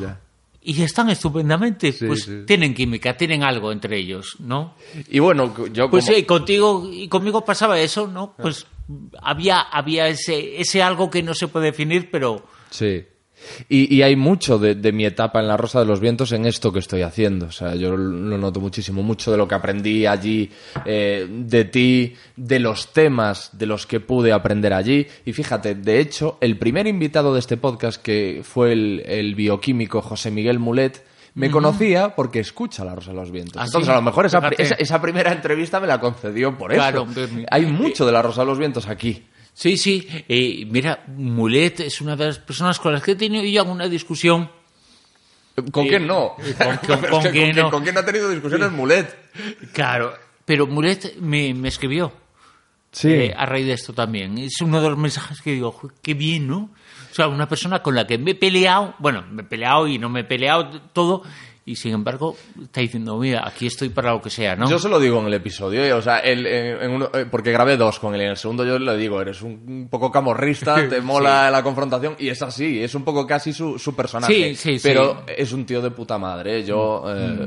Ya. 0.00 0.20
Y 0.60 0.82
están 0.82 1.08
estupendamente, 1.08 1.92
Sí, 1.92 2.04
pues 2.06 2.24
sí. 2.24 2.42
tienen 2.46 2.74
química, 2.74 3.16
tienen 3.16 3.42
algo 3.42 3.72
entre 3.72 3.96
ellos, 3.96 4.36
¿no? 4.40 4.74
Y 5.08 5.18
bueno, 5.18 5.54
yo 5.72 5.88
Pues 5.88 6.04
como- 6.04 6.16
sí, 6.16 6.24
contigo 6.24 6.88
y 6.92 7.08
conmigo 7.08 7.42
pasaba 7.44 7.80
eso, 7.80 8.06
¿no? 8.06 8.34
Pues 8.36 8.66
había, 9.22 9.60
había 9.60 10.08
ese, 10.08 10.60
ese 10.60 10.82
algo 10.82 11.10
que 11.10 11.22
no 11.22 11.32
se 11.32 11.48
puede 11.48 11.66
definir, 11.66 12.10
pero 12.10 12.44
Sí. 12.70 13.02
Y, 13.68 13.94
y 13.94 14.02
hay 14.02 14.16
mucho 14.16 14.58
de, 14.58 14.74
de 14.74 14.92
mi 14.92 15.04
etapa 15.04 15.40
en 15.40 15.48
la 15.48 15.56
Rosa 15.56 15.80
de 15.80 15.86
los 15.86 16.00
Vientos 16.00 16.32
en 16.32 16.46
esto 16.46 16.72
que 16.72 16.78
estoy 16.78 17.02
haciendo. 17.02 17.46
O 17.46 17.52
sea, 17.52 17.74
yo 17.74 17.96
lo 17.96 18.38
noto 18.38 18.60
muchísimo. 18.60 19.02
Mucho 19.02 19.30
de 19.30 19.36
lo 19.38 19.46
que 19.48 19.54
aprendí 19.54 20.06
allí, 20.06 20.50
eh, 20.84 21.26
de 21.28 21.64
ti, 21.64 22.14
de 22.36 22.58
los 22.58 22.92
temas 22.92 23.50
de 23.58 23.66
los 23.66 23.86
que 23.86 24.00
pude 24.00 24.32
aprender 24.32 24.72
allí. 24.72 25.06
Y 25.24 25.32
fíjate, 25.32 25.74
de 25.74 26.00
hecho, 26.00 26.38
el 26.40 26.58
primer 26.58 26.86
invitado 26.86 27.32
de 27.34 27.40
este 27.40 27.56
podcast, 27.56 28.02
que 28.02 28.42
fue 28.44 28.72
el, 28.72 29.02
el 29.06 29.34
bioquímico 29.34 30.00
José 30.02 30.30
Miguel 30.30 30.58
Mulet, 30.58 31.04
me 31.34 31.50
conocía 31.52 32.16
porque 32.16 32.40
escucha 32.40 32.84
la 32.84 32.96
Rosa 32.96 33.10
de 33.12 33.16
los 33.16 33.30
Vientos. 33.30 33.56
Ah, 33.56 33.66
Entonces, 33.66 33.86
sí, 33.86 33.92
a 33.92 33.96
lo 33.96 34.02
mejor 34.02 34.26
esa, 34.26 34.40
esa, 34.58 34.74
esa 34.74 35.00
primera 35.00 35.30
entrevista 35.32 35.78
me 35.78 35.86
la 35.86 36.00
concedió 36.00 36.58
por 36.58 36.72
Claro, 36.72 37.06
eso. 37.08 37.28
Hay 37.50 37.64
mucho 37.66 38.04
de 38.04 38.10
la 38.10 38.22
Rosa 38.22 38.40
de 38.40 38.46
los 38.48 38.58
Vientos 38.58 38.88
aquí. 38.88 39.22
Sí, 39.58 39.76
sí. 39.76 40.06
eh, 40.28 40.64
mira, 40.70 41.04
Mulet 41.08 41.80
es 41.80 42.00
una 42.00 42.14
de 42.16 42.26
las 42.26 42.38
personas 42.38 42.78
con 42.78 42.92
las 42.92 43.02
que 43.02 43.12
he 43.12 43.16
tenido 43.16 43.44
yo 43.44 43.60
alguna 43.62 43.88
discusión. 43.88 44.50
¿Con 45.72 45.86
Eh, 45.86 45.88
quién 45.88 46.06
no? 46.06 46.34
con- 46.36 46.76
con- 47.00 47.10
con 47.10 47.22
que 47.22 47.30
quién 47.32 47.56
no. 47.56 47.70
¿Con 47.70 47.82
quién 47.82 47.94
no 47.94 48.00
ha 48.00 48.04
tenido 48.06 48.30
discusiones 48.30 48.70
Mulet? 48.72 49.14
Claro, 49.72 50.14
pero 50.44 50.66
Mulet 50.66 51.16
me, 51.16 51.52
me 51.54 51.68
escribió. 51.68 52.12
Sí. 52.90 53.08
eh, 53.12 53.34
a 53.36 53.44
raíz 53.44 53.66
de 53.66 53.72
esto 53.74 53.92
también. 53.92 54.38
Es 54.38 54.60
uno 54.62 54.80
de 54.80 54.88
los 54.88 54.96
mensajes 54.98 55.42
que 55.42 55.52
digo, 55.52 55.70
"Jo, 55.72 55.90
qué 56.00 56.14
bien, 56.14 56.46
¿no? 56.46 56.70
O 57.10 57.14
sea, 57.14 57.28
una 57.28 57.46
persona 57.48 57.82
con 57.82 57.94
la 57.94 58.06
que 58.06 58.16
me 58.16 58.30
he 58.30 58.34
peleado, 58.34 58.94
bueno, 58.98 59.24
me 59.30 59.42
he 59.42 59.44
peleado 59.44 59.86
y 59.88 59.98
no 59.98 60.08
me 60.08 60.20
he 60.20 60.24
peleado, 60.24 60.80
todo, 60.94 61.22
y 61.70 61.76
sin 61.76 61.92
embargo 61.94 62.36
está 62.62 62.80
diciendo, 62.80 63.18
mira, 63.18 63.46
aquí 63.46 63.66
estoy 63.66 63.88
para 63.90 64.12
lo 64.12 64.20
que 64.22 64.30
sea, 64.30 64.56
¿no? 64.56 64.68
Yo 64.68 64.78
se 64.78 64.88
lo 64.88 64.98
digo 64.98 65.20
en 65.20 65.26
el 65.26 65.34
episodio, 65.34 65.84
eh, 65.84 65.92
o 65.92 66.02
sea, 66.02 66.18
el- 66.18 66.46
en- 66.46 66.90
uno- 66.90 67.10
eh, 67.14 67.26
porque 67.30 67.52
grabé 67.52 67.76
dos 67.76 67.98
con 67.98 68.14
él. 68.14 68.20
En 68.22 68.30
el 68.30 68.36
segundo 68.36 68.64
yo 68.64 68.78
le 68.78 68.96
digo, 68.96 69.20
eres 69.20 69.42
un, 69.42 69.88
poco 69.90 70.10
camorrista, 70.10 70.74
te 70.88 71.00
mola 71.00 71.50
la 71.50 71.62
confrontación, 71.62 72.16
y 72.18 72.28
es 72.28 72.40
así, 72.42 72.82
es 72.82 72.94
un 72.94 73.04
poco 73.04 73.26
casi 73.26 73.52
su, 73.52 73.78
su 73.78 73.94
personaje. 73.94 74.32
Sí, 74.34 74.54
sí, 74.54 74.78
sí. 74.78 74.88
Pero 74.88 75.22
es 75.26 75.52
un 75.52 75.64
tío 75.66 75.80
de 75.82 75.90
puta 75.90 76.18
madre, 76.18 76.64
yo 76.64 77.04
Mm. 77.06 77.42
eh, 77.42 77.46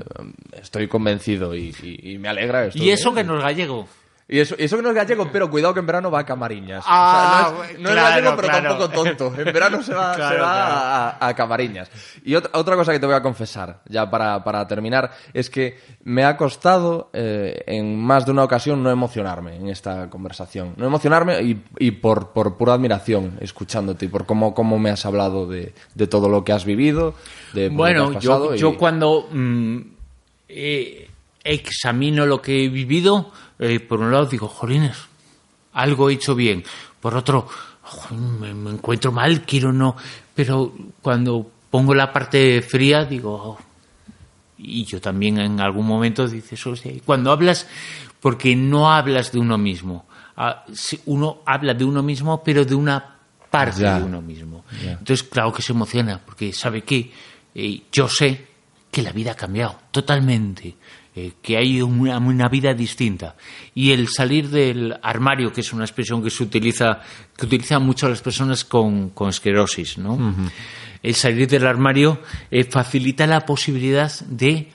estoy 0.62 0.88
convencido 0.88 1.56
y, 1.56 1.74
y- 1.84 2.14
y 2.14 2.18
me 2.18 2.30
alegra 2.30 2.66
esto. 2.68 2.82
y 2.82 2.90
eso 2.90 3.10
¿eh? 3.12 3.16
que 3.16 3.24
no 3.24 3.38
es 3.38 3.44
gallego. 3.44 3.88
Y 4.34 4.40
eso, 4.40 4.56
y 4.58 4.64
eso 4.64 4.78
que 4.78 4.82
no 4.84 4.90
es 4.90 4.96
gallego, 4.96 5.28
pero 5.30 5.50
cuidado 5.50 5.74
que 5.74 5.82
en 5.82 5.86
verano 5.86 6.10
va 6.10 6.20
a 6.20 6.26
Camariñas. 6.26 6.86
Ah, 6.88 7.48
o 7.48 7.50
sea, 7.50 7.52
no 7.58 7.64
es, 7.66 7.80
no 7.80 7.90
claro, 7.90 8.00
es 8.08 8.16
gallego, 8.16 8.36
pero 8.38 8.48
claro. 8.48 8.70
tampoco 8.78 9.04
tonto. 9.04 9.34
En 9.38 9.44
verano 9.54 9.84
se 9.84 9.94
va, 9.94 10.14
Claro, 10.16 10.36
se 10.36 10.42
va 10.42 11.10
a, 11.10 11.28
a 11.28 11.36
Camariñas. 11.36 11.92
Y 12.24 12.36
otra, 12.36 12.50
otra 12.58 12.76
cosa 12.78 12.94
que 12.94 13.00
te 13.00 13.06
voy 13.06 13.16
a 13.16 13.22
confesar, 13.22 13.82
ya 13.90 14.10
para, 14.10 14.42
para 14.42 14.66
terminar, 14.68 15.12
es 15.34 15.50
que 15.50 15.78
me 16.06 16.24
ha 16.24 16.38
costado 16.38 17.10
eh, 17.12 17.62
en 17.68 18.00
más 18.02 18.26
de 18.26 18.32
una 18.32 18.46
ocasión 18.46 18.82
no 18.82 18.90
emocionarme 18.90 19.58
en 19.58 19.68
esta 19.68 20.10
conversación. 20.10 20.76
No 20.78 20.86
emocionarme 20.86 21.42
y, 21.42 21.62
y 21.80 21.92
por, 21.92 22.30
por 22.30 22.56
pura 22.56 22.76
admiración 22.76 23.38
escuchándote 23.42 24.06
y 24.06 24.08
por 24.08 24.26
cómo, 24.26 24.54
cómo 24.54 24.80
me 24.80 24.92
has 24.92 25.06
hablado 25.06 25.46
de, 25.46 25.74
de 25.94 26.08
todo 26.08 26.30
lo 26.30 26.46
que 26.46 26.54
has 26.54 26.64
vivido, 26.64 27.16
de 27.52 27.68
Bueno, 27.68 28.08
yo, 28.14 28.14
pasado. 28.14 28.56
yo 28.56 28.70
y- 28.70 28.76
cuando 28.78 29.28
mm, 29.30 29.78
eh, 30.48 31.10
examino 31.44 32.26
lo 32.26 32.42
que 32.42 32.64
he 32.66 32.70
vivido, 32.70 33.32
eh, 33.62 33.80
por 33.80 34.02
un 34.02 34.12
lado 34.12 34.26
digo, 34.26 34.48
jolines, 34.50 34.98
algo 35.74 36.10
he 36.10 36.14
hecho 36.16 36.36
bien. 36.36 36.64
Por 37.00 37.16
otro, 37.16 37.48
"Joder, 37.84 38.20
me, 38.20 38.54
me 38.54 38.72
encuentro 38.72 39.12
mal, 39.14 39.44
quiero 39.44 39.72
no. 39.72 39.96
Pero 40.36 40.74
cuando 41.02 41.50
pongo 41.70 41.96
la 41.96 42.12
parte 42.12 42.62
fría, 42.62 43.06
digo, 43.06 43.34
"Oh". 43.34 43.58
y 44.58 44.84
yo 44.86 45.00
también 45.02 45.40
en 45.40 45.60
algún 45.62 45.88
momento 45.88 46.28
dices, 46.28 46.66
"Hostia", 46.68 46.92
y 46.92 47.00
cuando 47.00 47.32
hablas, 47.32 47.68
porque 48.20 48.56
no 48.56 48.92
hablas 48.92 49.32
de 49.32 49.40
uno 49.40 49.58
mismo. 49.58 50.06
Ah, 50.38 50.66
Uno 51.06 51.40
habla 51.46 51.74
de 51.74 51.84
uno 51.86 52.02
mismo, 52.04 52.44
pero 52.44 52.66
de 52.66 52.74
una 52.76 53.16
parte 53.50 53.82
Ya. 53.82 54.00
de 54.00 54.04
uno 54.06 54.22
mismo. 54.22 54.64
Ya. 54.84 54.92
Entonces, 54.94 55.24
claro 55.24 55.52
que 55.54 55.62
se 55.62 55.72
emociona, 55.74 56.20
porque 56.26 56.52
sabe 56.54 56.84
que 56.84 57.12
eh, 57.54 57.82
yo 57.92 58.08
sé 58.08 58.48
que 58.92 59.02
la 59.02 59.12
vida 59.12 59.32
ha 59.34 59.36
cambiado 59.36 59.76
totalmente, 59.92 60.76
eh, 61.14 61.34
que 61.42 61.58
hay 61.58 61.82
una, 61.82 62.18
una 62.20 62.48
vida 62.48 62.74
distinta. 62.74 63.36
Y 63.76 63.92
el 63.92 64.08
salir 64.08 64.50
del 64.50 64.98
armario, 65.04 65.52
que 65.52 65.60
es 65.60 65.74
una 65.74 65.84
expresión 65.84 66.24
que 66.24 66.30
se 66.30 66.44
utiliza, 66.44 67.02
que 67.36 67.46
utilizan 67.46 67.84
mucho 67.84 68.08
las 68.08 68.22
personas 68.22 68.64
con, 68.64 69.10
con 69.10 69.30
esclerosis, 69.30 69.98
¿no? 69.98 70.34
El 71.04 71.16
salir 71.16 71.50
del 71.50 71.68
armario 71.68 72.22
eh, 72.50 72.64
facilita 72.64 73.28
la 73.28 73.46
posibilidad 73.46 74.12
de 74.28 74.72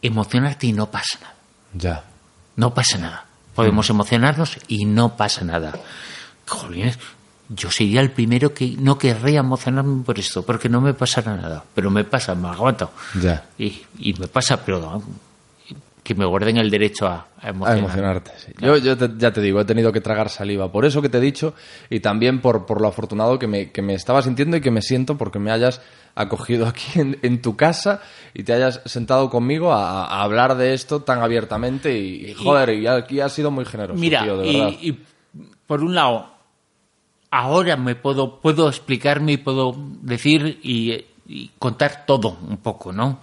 emocionarte 0.00 0.68
y 0.68 0.72
no 0.72 0.90
pasa 0.90 1.18
nada. 1.20 1.34
Ya. 1.74 2.04
No 2.56 2.72
pasa 2.72 2.96
nada. 2.96 3.26
Podemos 3.54 3.90
emocionarnos 3.90 4.56
y 4.68 4.86
no 4.86 5.16
pasa 5.16 5.44
nada. 5.44 5.74
Jolines, 6.46 6.98
yo 7.48 7.70
sería 7.70 8.00
el 8.00 8.10
primero 8.10 8.54
que 8.54 8.74
no 8.78 8.98
querría 8.98 9.40
emocionarme 9.40 10.02
por 10.02 10.18
esto, 10.18 10.44
porque 10.44 10.68
no 10.68 10.80
me 10.80 10.94
pasará 10.94 11.36
nada. 11.36 11.64
Pero 11.74 11.90
me 11.90 12.04
pasa, 12.04 12.34
me 12.34 12.48
aguanto. 12.48 12.90
Ya. 13.20 13.46
Y, 13.58 13.82
y 13.98 14.14
me 14.14 14.28
pasa, 14.28 14.64
pero 14.64 15.02
que 16.06 16.14
me 16.14 16.24
guarden 16.24 16.56
el 16.58 16.70
derecho 16.70 17.06
a, 17.08 17.14
a 17.40 17.46
A 17.46 17.48
emocionar. 17.50 17.78
emocionarte. 17.78 18.30
sí. 18.36 18.52
Yo, 18.60 18.76
yo 18.76 18.96
te- 18.96 19.10
ya 19.18 19.32
te 19.32 19.40
digo, 19.40 19.60
he 19.60 19.64
tenido 19.64 19.90
que 19.92 20.00
tragar 20.00 20.28
saliva. 20.28 20.70
Por 20.70 20.84
eso 20.84 21.02
que 21.02 21.08
te 21.08 21.18
he 21.18 21.20
dicho 21.20 21.52
y 21.90 21.98
también 21.98 22.40
por, 22.40 22.64
por 22.64 22.80
lo 22.80 22.86
afortunado 22.88 23.38
que 23.40 23.48
me, 23.48 23.72
que 23.72 23.82
me 23.82 23.94
estaba 23.94 24.22
sintiendo 24.22 24.56
y 24.56 24.60
que 24.60 24.70
me 24.70 24.82
siento 24.82 25.18
porque 25.18 25.40
me 25.40 25.50
hayas 25.50 25.82
acogido 26.14 26.66
aquí 26.68 27.00
en, 27.00 27.18
en 27.22 27.42
tu 27.42 27.56
casa 27.56 28.00
y 28.34 28.44
te 28.44 28.52
hayas 28.52 28.80
sentado 28.84 29.28
conmigo 29.30 29.72
a, 29.72 30.04
a 30.06 30.22
hablar 30.22 30.56
de 30.56 30.74
esto 30.74 31.00
tan 31.02 31.20
abiertamente 31.22 31.98
y, 31.98 32.30
y, 32.30 32.34
joder, 32.34 32.70
y 32.78 32.86
aquí 32.86 33.18
has 33.20 33.32
sido 33.32 33.50
muy 33.50 33.64
generoso, 33.64 33.98
Mira, 34.00 34.22
tío, 34.22 34.36
de 34.38 34.46
y, 34.48 34.56
verdad. 34.60 34.78
y 34.80 34.98
por 35.66 35.82
un 35.82 35.94
lado, 35.96 36.30
ahora 37.30 37.76
me 37.76 37.96
puedo, 37.96 38.40
puedo 38.40 38.68
explicarme 38.68 39.32
y 39.32 39.36
puedo 39.38 39.74
decir 40.02 40.60
y 40.62 41.04
contar 41.58 42.04
todo 42.06 42.38
un 42.48 42.58
poco, 42.58 42.92
¿no? 42.92 43.18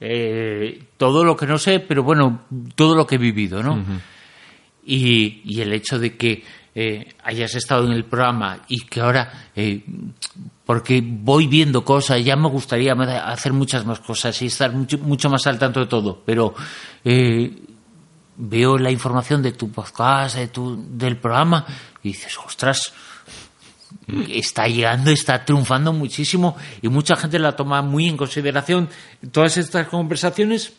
Eh, 0.00 0.84
todo 0.96 1.24
lo 1.24 1.36
que 1.36 1.46
no 1.46 1.58
sé, 1.58 1.80
pero 1.80 2.02
bueno, 2.02 2.42
todo 2.74 2.94
lo 2.94 3.06
que 3.06 3.16
he 3.16 3.18
vivido, 3.18 3.62
¿no? 3.62 3.82
y, 4.84 5.42
y 5.44 5.60
el 5.60 5.72
hecho 5.72 5.98
de 5.98 6.16
que 6.16 6.42
eh, 6.80 7.08
hayas 7.24 7.56
estado 7.56 7.86
en 7.86 7.92
el 7.92 8.04
programa 8.04 8.60
y 8.68 8.86
que 8.86 9.00
ahora, 9.00 9.50
eh, 9.56 9.84
porque 10.64 11.02
voy 11.04 11.48
viendo 11.48 11.84
cosas, 11.84 12.24
ya 12.24 12.36
me 12.36 12.48
gustaría 12.48 12.92
hacer 12.92 13.52
muchas 13.52 13.84
más 13.84 13.98
cosas 13.98 14.40
y 14.42 14.46
estar 14.46 14.72
mucho, 14.72 14.96
mucho 14.98 15.28
más 15.28 15.46
al 15.48 15.58
tanto 15.58 15.80
de 15.80 15.86
todo, 15.86 16.22
pero 16.24 16.54
eh, 17.04 17.52
veo 18.36 18.78
la 18.78 18.92
información 18.92 19.42
de 19.42 19.52
tu 19.52 19.72
podcast, 19.72 20.36
de 20.36 20.46
tu, 20.48 20.80
del 20.90 21.16
programa, 21.16 21.66
y 22.02 22.08
dices, 22.08 22.38
ostras, 22.38 22.92
está 24.28 24.66
llegando, 24.66 25.10
está 25.10 25.44
triunfando 25.44 25.92
muchísimo 25.92 26.56
y 26.82 26.88
mucha 26.88 27.16
gente 27.16 27.38
la 27.38 27.56
toma 27.56 27.82
muy 27.82 28.06
en 28.08 28.16
consideración 28.16 28.88
todas 29.32 29.56
estas 29.56 29.88
conversaciones 29.88 30.72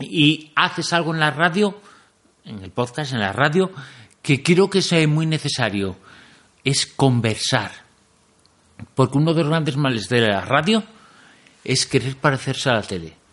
y 0.00 0.52
haces 0.54 0.92
algo 0.92 1.14
en 1.14 1.20
la 1.20 1.30
radio, 1.30 1.80
en 2.44 2.62
el 2.62 2.70
podcast, 2.70 3.12
en 3.12 3.20
la 3.20 3.32
radio, 3.32 3.70
que 4.22 4.42
creo 4.42 4.68
que 4.68 4.78
es 4.78 5.08
muy 5.08 5.26
necesario, 5.26 5.96
es 6.64 6.86
conversar. 6.86 7.70
Porque 8.94 9.18
uno 9.18 9.32
de 9.32 9.42
los 9.42 9.50
grandes 9.50 9.76
males 9.76 10.08
de 10.08 10.20
la 10.20 10.40
radio 10.40 10.82
es 11.62 11.86
querer 11.86 12.16
parecerse 12.16 12.70
a 12.70 12.74
la 12.74 12.82
tele 12.82 13.23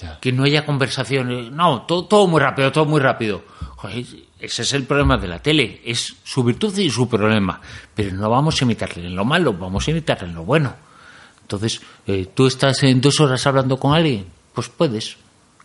Ya. 0.00 0.18
que 0.20 0.32
no 0.32 0.44
haya 0.44 0.66
conversaciones. 0.66 1.50
No, 1.50 1.82
todo, 1.82 2.04
todo 2.04 2.26
muy 2.26 2.40
rápido, 2.40 2.70
todo 2.70 2.84
muy 2.84 3.00
rápido. 3.00 3.42
Joder, 3.76 4.04
ese 4.38 4.62
es 4.62 4.72
el 4.72 4.84
problema 4.84 5.16
de 5.16 5.28
la 5.28 5.38
tele. 5.40 5.80
Es 5.84 6.16
su 6.22 6.44
virtud 6.44 6.76
y 6.78 6.90
su 6.90 7.08
problema. 7.08 7.60
Pero 7.94 8.14
no 8.14 8.28
vamos 8.28 8.60
a 8.60 8.64
imitarle 8.64 9.06
en 9.06 9.16
lo 9.16 9.24
malo, 9.24 9.52
vamos 9.54 9.86
a 9.88 9.90
imitarle 9.90 10.28
en 10.28 10.34
lo 10.34 10.44
bueno. 10.44 10.74
Entonces, 11.42 11.80
eh, 12.06 12.26
tú 12.34 12.46
estás 12.46 12.82
en 12.82 13.00
dos 13.00 13.20
horas 13.20 13.46
hablando 13.46 13.78
con 13.78 13.94
alguien, 13.94 14.26
pues 14.52 14.68
puedes 14.68 15.16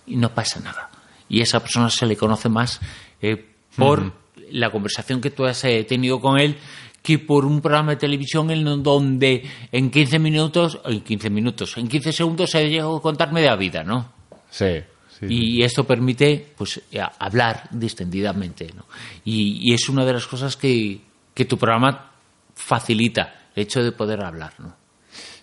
y 0.06 0.16
no 0.16 0.34
pasa 0.34 0.60
nada. 0.60 0.90
Y 1.28 1.40
a 1.40 1.44
esa 1.44 1.60
persona 1.60 1.90
se 1.90 2.06
le 2.06 2.16
conoce 2.16 2.50
más 2.50 2.80
eh, 3.22 3.54
por 3.76 4.14
la 4.52 4.70
conversación 4.70 5.22
que 5.22 5.32
tú 5.32 5.46
has 5.46 5.64
eh, 5.64 5.84
tenido 5.84 6.20
con 6.20 6.38
él 6.38 6.58
que 7.02 7.18
por 7.18 7.46
un 7.46 7.62
programa 7.62 7.92
de 7.92 7.98
televisión 7.98 8.52
en 8.52 8.84
donde 8.84 9.44
en 9.72 9.90
15 9.90 10.20
minutos, 10.20 10.80
en 10.86 11.02
15 11.02 11.30
minutos, 11.30 11.78
en 11.78 11.88
15 11.88 12.14
segundos 12.14 12.52
se 12.52 12.70
llegado 12.70 12.98
a 12.98 13.02
contarme 13.02 13.42
de 13.42 13.48
la 13.48 13.56
vida, 13.56 13.84
¿no? 13.84 14.21
Sí, 14.52 14.82
sí. 15.20 15.26
Y 15.28 15.64
esto 15.64 15.86
permite 15.86 16.54
pues 16.56 16.80
hablar 17.18 17.68
distendidamente. 17.72 18.70
¿no? 18.76 18.86
Y, 19.26 19.58
y 19.72 19.74
es 19.74 19.90
una 19.90 20.06
de 20.06 20.14
las 20.14 20.28
cosas 20.28 20.56
que, 20.56 21.02
que 21.34 21.46
tu 21.46 21.58
programa 21.58 22.12
facilita, 22.56 23.48
el 23.56 23.64
hecho 23.64 23.84
de 23.84 23.92
poder 23.92 24.24
hablar. 24.24 24.54
¿no? 24.60 24.76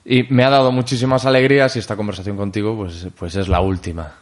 Y 0.05 0.23
me 0.33 0.45
ha 0.45 0.51
dado 0.51 0.71
muchísimas 0.73 1.27
alegrías 1.27 1.75
y 1.77 1.79
esta 1.81 1.97
conversación 1.97 2.37
contigo 2.37 2.77
pues, 2.77 3.09
pues 3.19 3.35
es 3.37 3.49
la 3.49 3.61
última. 3.61 4.15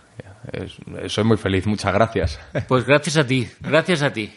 Es- 0.53 1.13
soy 1.13 1.25
muy 1.25 1.37
feliz, 1.37 1.67
muchas 1.67 1.93
gracias. 1.93 2.39
Pues 2.69 2.85
gracias 2.87 3.17
a 3.17 3.27
ti, 3.27 3.47
gracias 3.61 4.03
a 4.03 4.13
ti. 4.13 4.33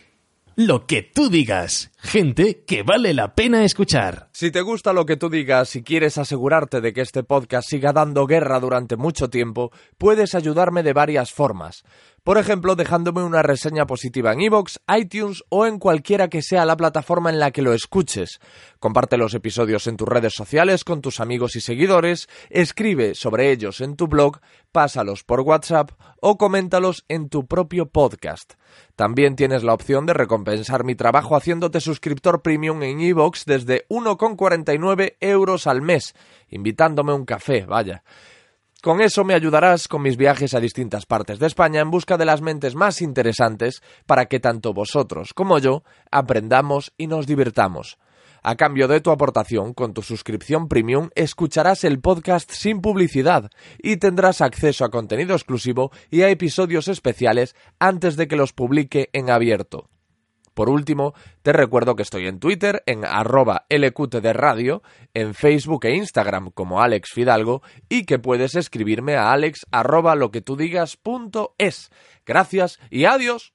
Lo 0.56 0.86
que 0.86 1.04
tú 1.04 1.30
digas. 1.30 1.90
Gente 2.02 2.64
que 2.66 2.82
vale 2.82 3.14
la 3.14 3.36
pena 3.36 3.66
escuchar. 3.66 4.30
Si 4.32 4.52
te 4.52 4.62
gusta 4.62 4.94
lo 4.94 5.06
que 5.06 5.18
tú 5.18 5.30
digas 5.30 5.76
y 5.76 5.84
quieres 5.84 6.18
asegurarte 6.18 6.80
de 6.80 6.94
que 6.94 7.02
este 7.02 7.24
podcast 7.24 7.70
siga 7.70 7.92
dando 7.92 8.26
guerra 8.26 8.60
durante 8.62 8.96
mucho 8.96 9.30
tiempo, 9.30 9.72
puedes 9.98 10.34
ayudarme 10.34 10.82
de 10.82 10.94
varias 10.94 11.34
formas. 11.34 11.84
Por 12.24 12.38
ejemplo, 12.38 12.76
dejándome 12.76 13.24
una 13.24 13.42
reseña 13.42 13.86
positiva 13.86 14.34
en 14.34 14.42
iVoox, 14.42 14.78
iTunes 14.98 15.44
o 15.50 15.66
en 15.66 15.80
cualquiera 15.80 16.30
que 16.30 16.42
sea 16.42 16.66
la 16.66 16.78
plataforma 16.78 17.30
en 17.30 17.40
la 17.40 17.52
que 17.52 17.62
lo 17.62 17.74
escuches. 17.74 18.40
Comparte 18.80 19.18
los 19.18 19.34
episodios 19.34 19.88
en 19.88 19.98
tus 19.98 20.08
redes 20.08 20.34
sociales 20.36 20.84
con 20.84 21.02
tus 21.02 21.20
amigos 21.20 21.56
y 21.56 21.62
seguidores, 21.62 22.30
escribe 22.50 23.16
sobre 23.16 23.52
ellos 23.52 23.82
en 23.82 23.96
tu 23.96 24.08
blog, 24.08 24.40
pásalos 24.72 25.24
por 25.24 25.42
WhatsApp 25.42 25.92
o 26.22 26.38
coméntalos 26.38 27.04
en 27.08 27.30
tu 27.30 27.46
propio 27.48 27.88
podcast. 27.88 28.54
También 28.96 29.36
tienes 29.36 29.64
la 29.64 29.74
opción 29.74 30.06
de 30.06 30.14
recompensar 30.14 30.84
mi 30.84 30.96
trabajo 30.96 31.36
haciéndote 31.36 31.80
suscriptor 31.90 32.44
premium 32.44 32.84
en 32.84 33.00
iVoox 33.00 33.46
desde 33.46 33.88
1,49 33.90 35.16
euros 35.20 35.66
al 35.66 35.82
mes, 35.82 36.14
invitándome 36.50 37.14
un 37.14 37.26
café, 37.26 37.66
vaya. 37.66 38.04
Con 38.84 39.02
eso 39.02 39.24
me 39.24 39.34
ayudarás 39.34 39.88
con 39.88 40.04
mis 40.04 40.16
viajes 40.16 40.54
a 40.54 40.60
distintas 40.60 41.08
partes 41.08 41.40
de 41.40 41.48
España 41.48 41.82
en 41.82 41.90
busca 41.90 42.16
de 42.16 42.26
las 42.26 42.42
mentes 42.42 42.76
más 42.76 43.02
interesantes 43.02 43.82
para 44.06 44.28
que 44.28 44.40
tanto 44.40 44.72
vosotros 44.72 45.34
como 45.34 45.58
yo 45.58 45.84
aprendamos 46.12 46.94
y 46.96 47.08
nos 47.08 47.26
divirtamos. 47.26 47.98
A 48.44 48.56
cambio 48.56 48.88
de 48.88 49.02
tu 49.02 49.10
aportación, 49.10 49.74
con 49.74 49.94
tu 49.94 50.04
suscripción 50.04 50.68
premium, 50.70 51.10
escucharás 51.16 51.84
el 51.84 52.00
podcast 52.00 52.52
sin 52.52 52.82
publicidad 52.82 53.50
y 53.80 53.98
tendrás 53.98 54.42
acceso 54.42 54.86
a 54.86 54.92
contenido 54.92 55.34
exclusivo 55.34 55.92
y 56.12 56.22
a 56.22 56.30
episodios 56.30 56.88
especiales 56.88 57.56
antes 57.80 58.16
de 58.16 58.28
que 58.28 58.38
los 58.38 58.54
publique 58.54 59.10
en 59.12 59.32
abierto. 59.32 59.89
Por 60.60 60.70
último, 60.70 61.14
te 61.42 61.54
recuerdo 61.54 61.96
que 61.96 62.04
estoy 62.04 62.28
en 62.28 62.42
Twitter 62.42 62.84
en 62.86 63.06
arroba 63.06 63.66
LQT 63.70 64.16
de 64.16 64.34
radio, 64.34 64.84
en 65.14 65.34
Facebook 65.34 65.86
e 65.86 65.96
Instagram 65.96 66.52
como 66.52 66.82
Alex 66.82 67.12
Fidalgo 67.14 67.62
y 67.88 68.06
que 68.06 68.20
puedes 68.20 68.56
escribirme 68.56 69.16
a 69.16 69.32
alex 69.32 69.66
arroba 69.72 70.16
lo 70.16 70.32
que 70.32 70.42
tú 70.42 70.58
digas. 70.58 71.00
Gracias 72.26 72.78
y 72.90 73.06
adiós. 73.06 73.54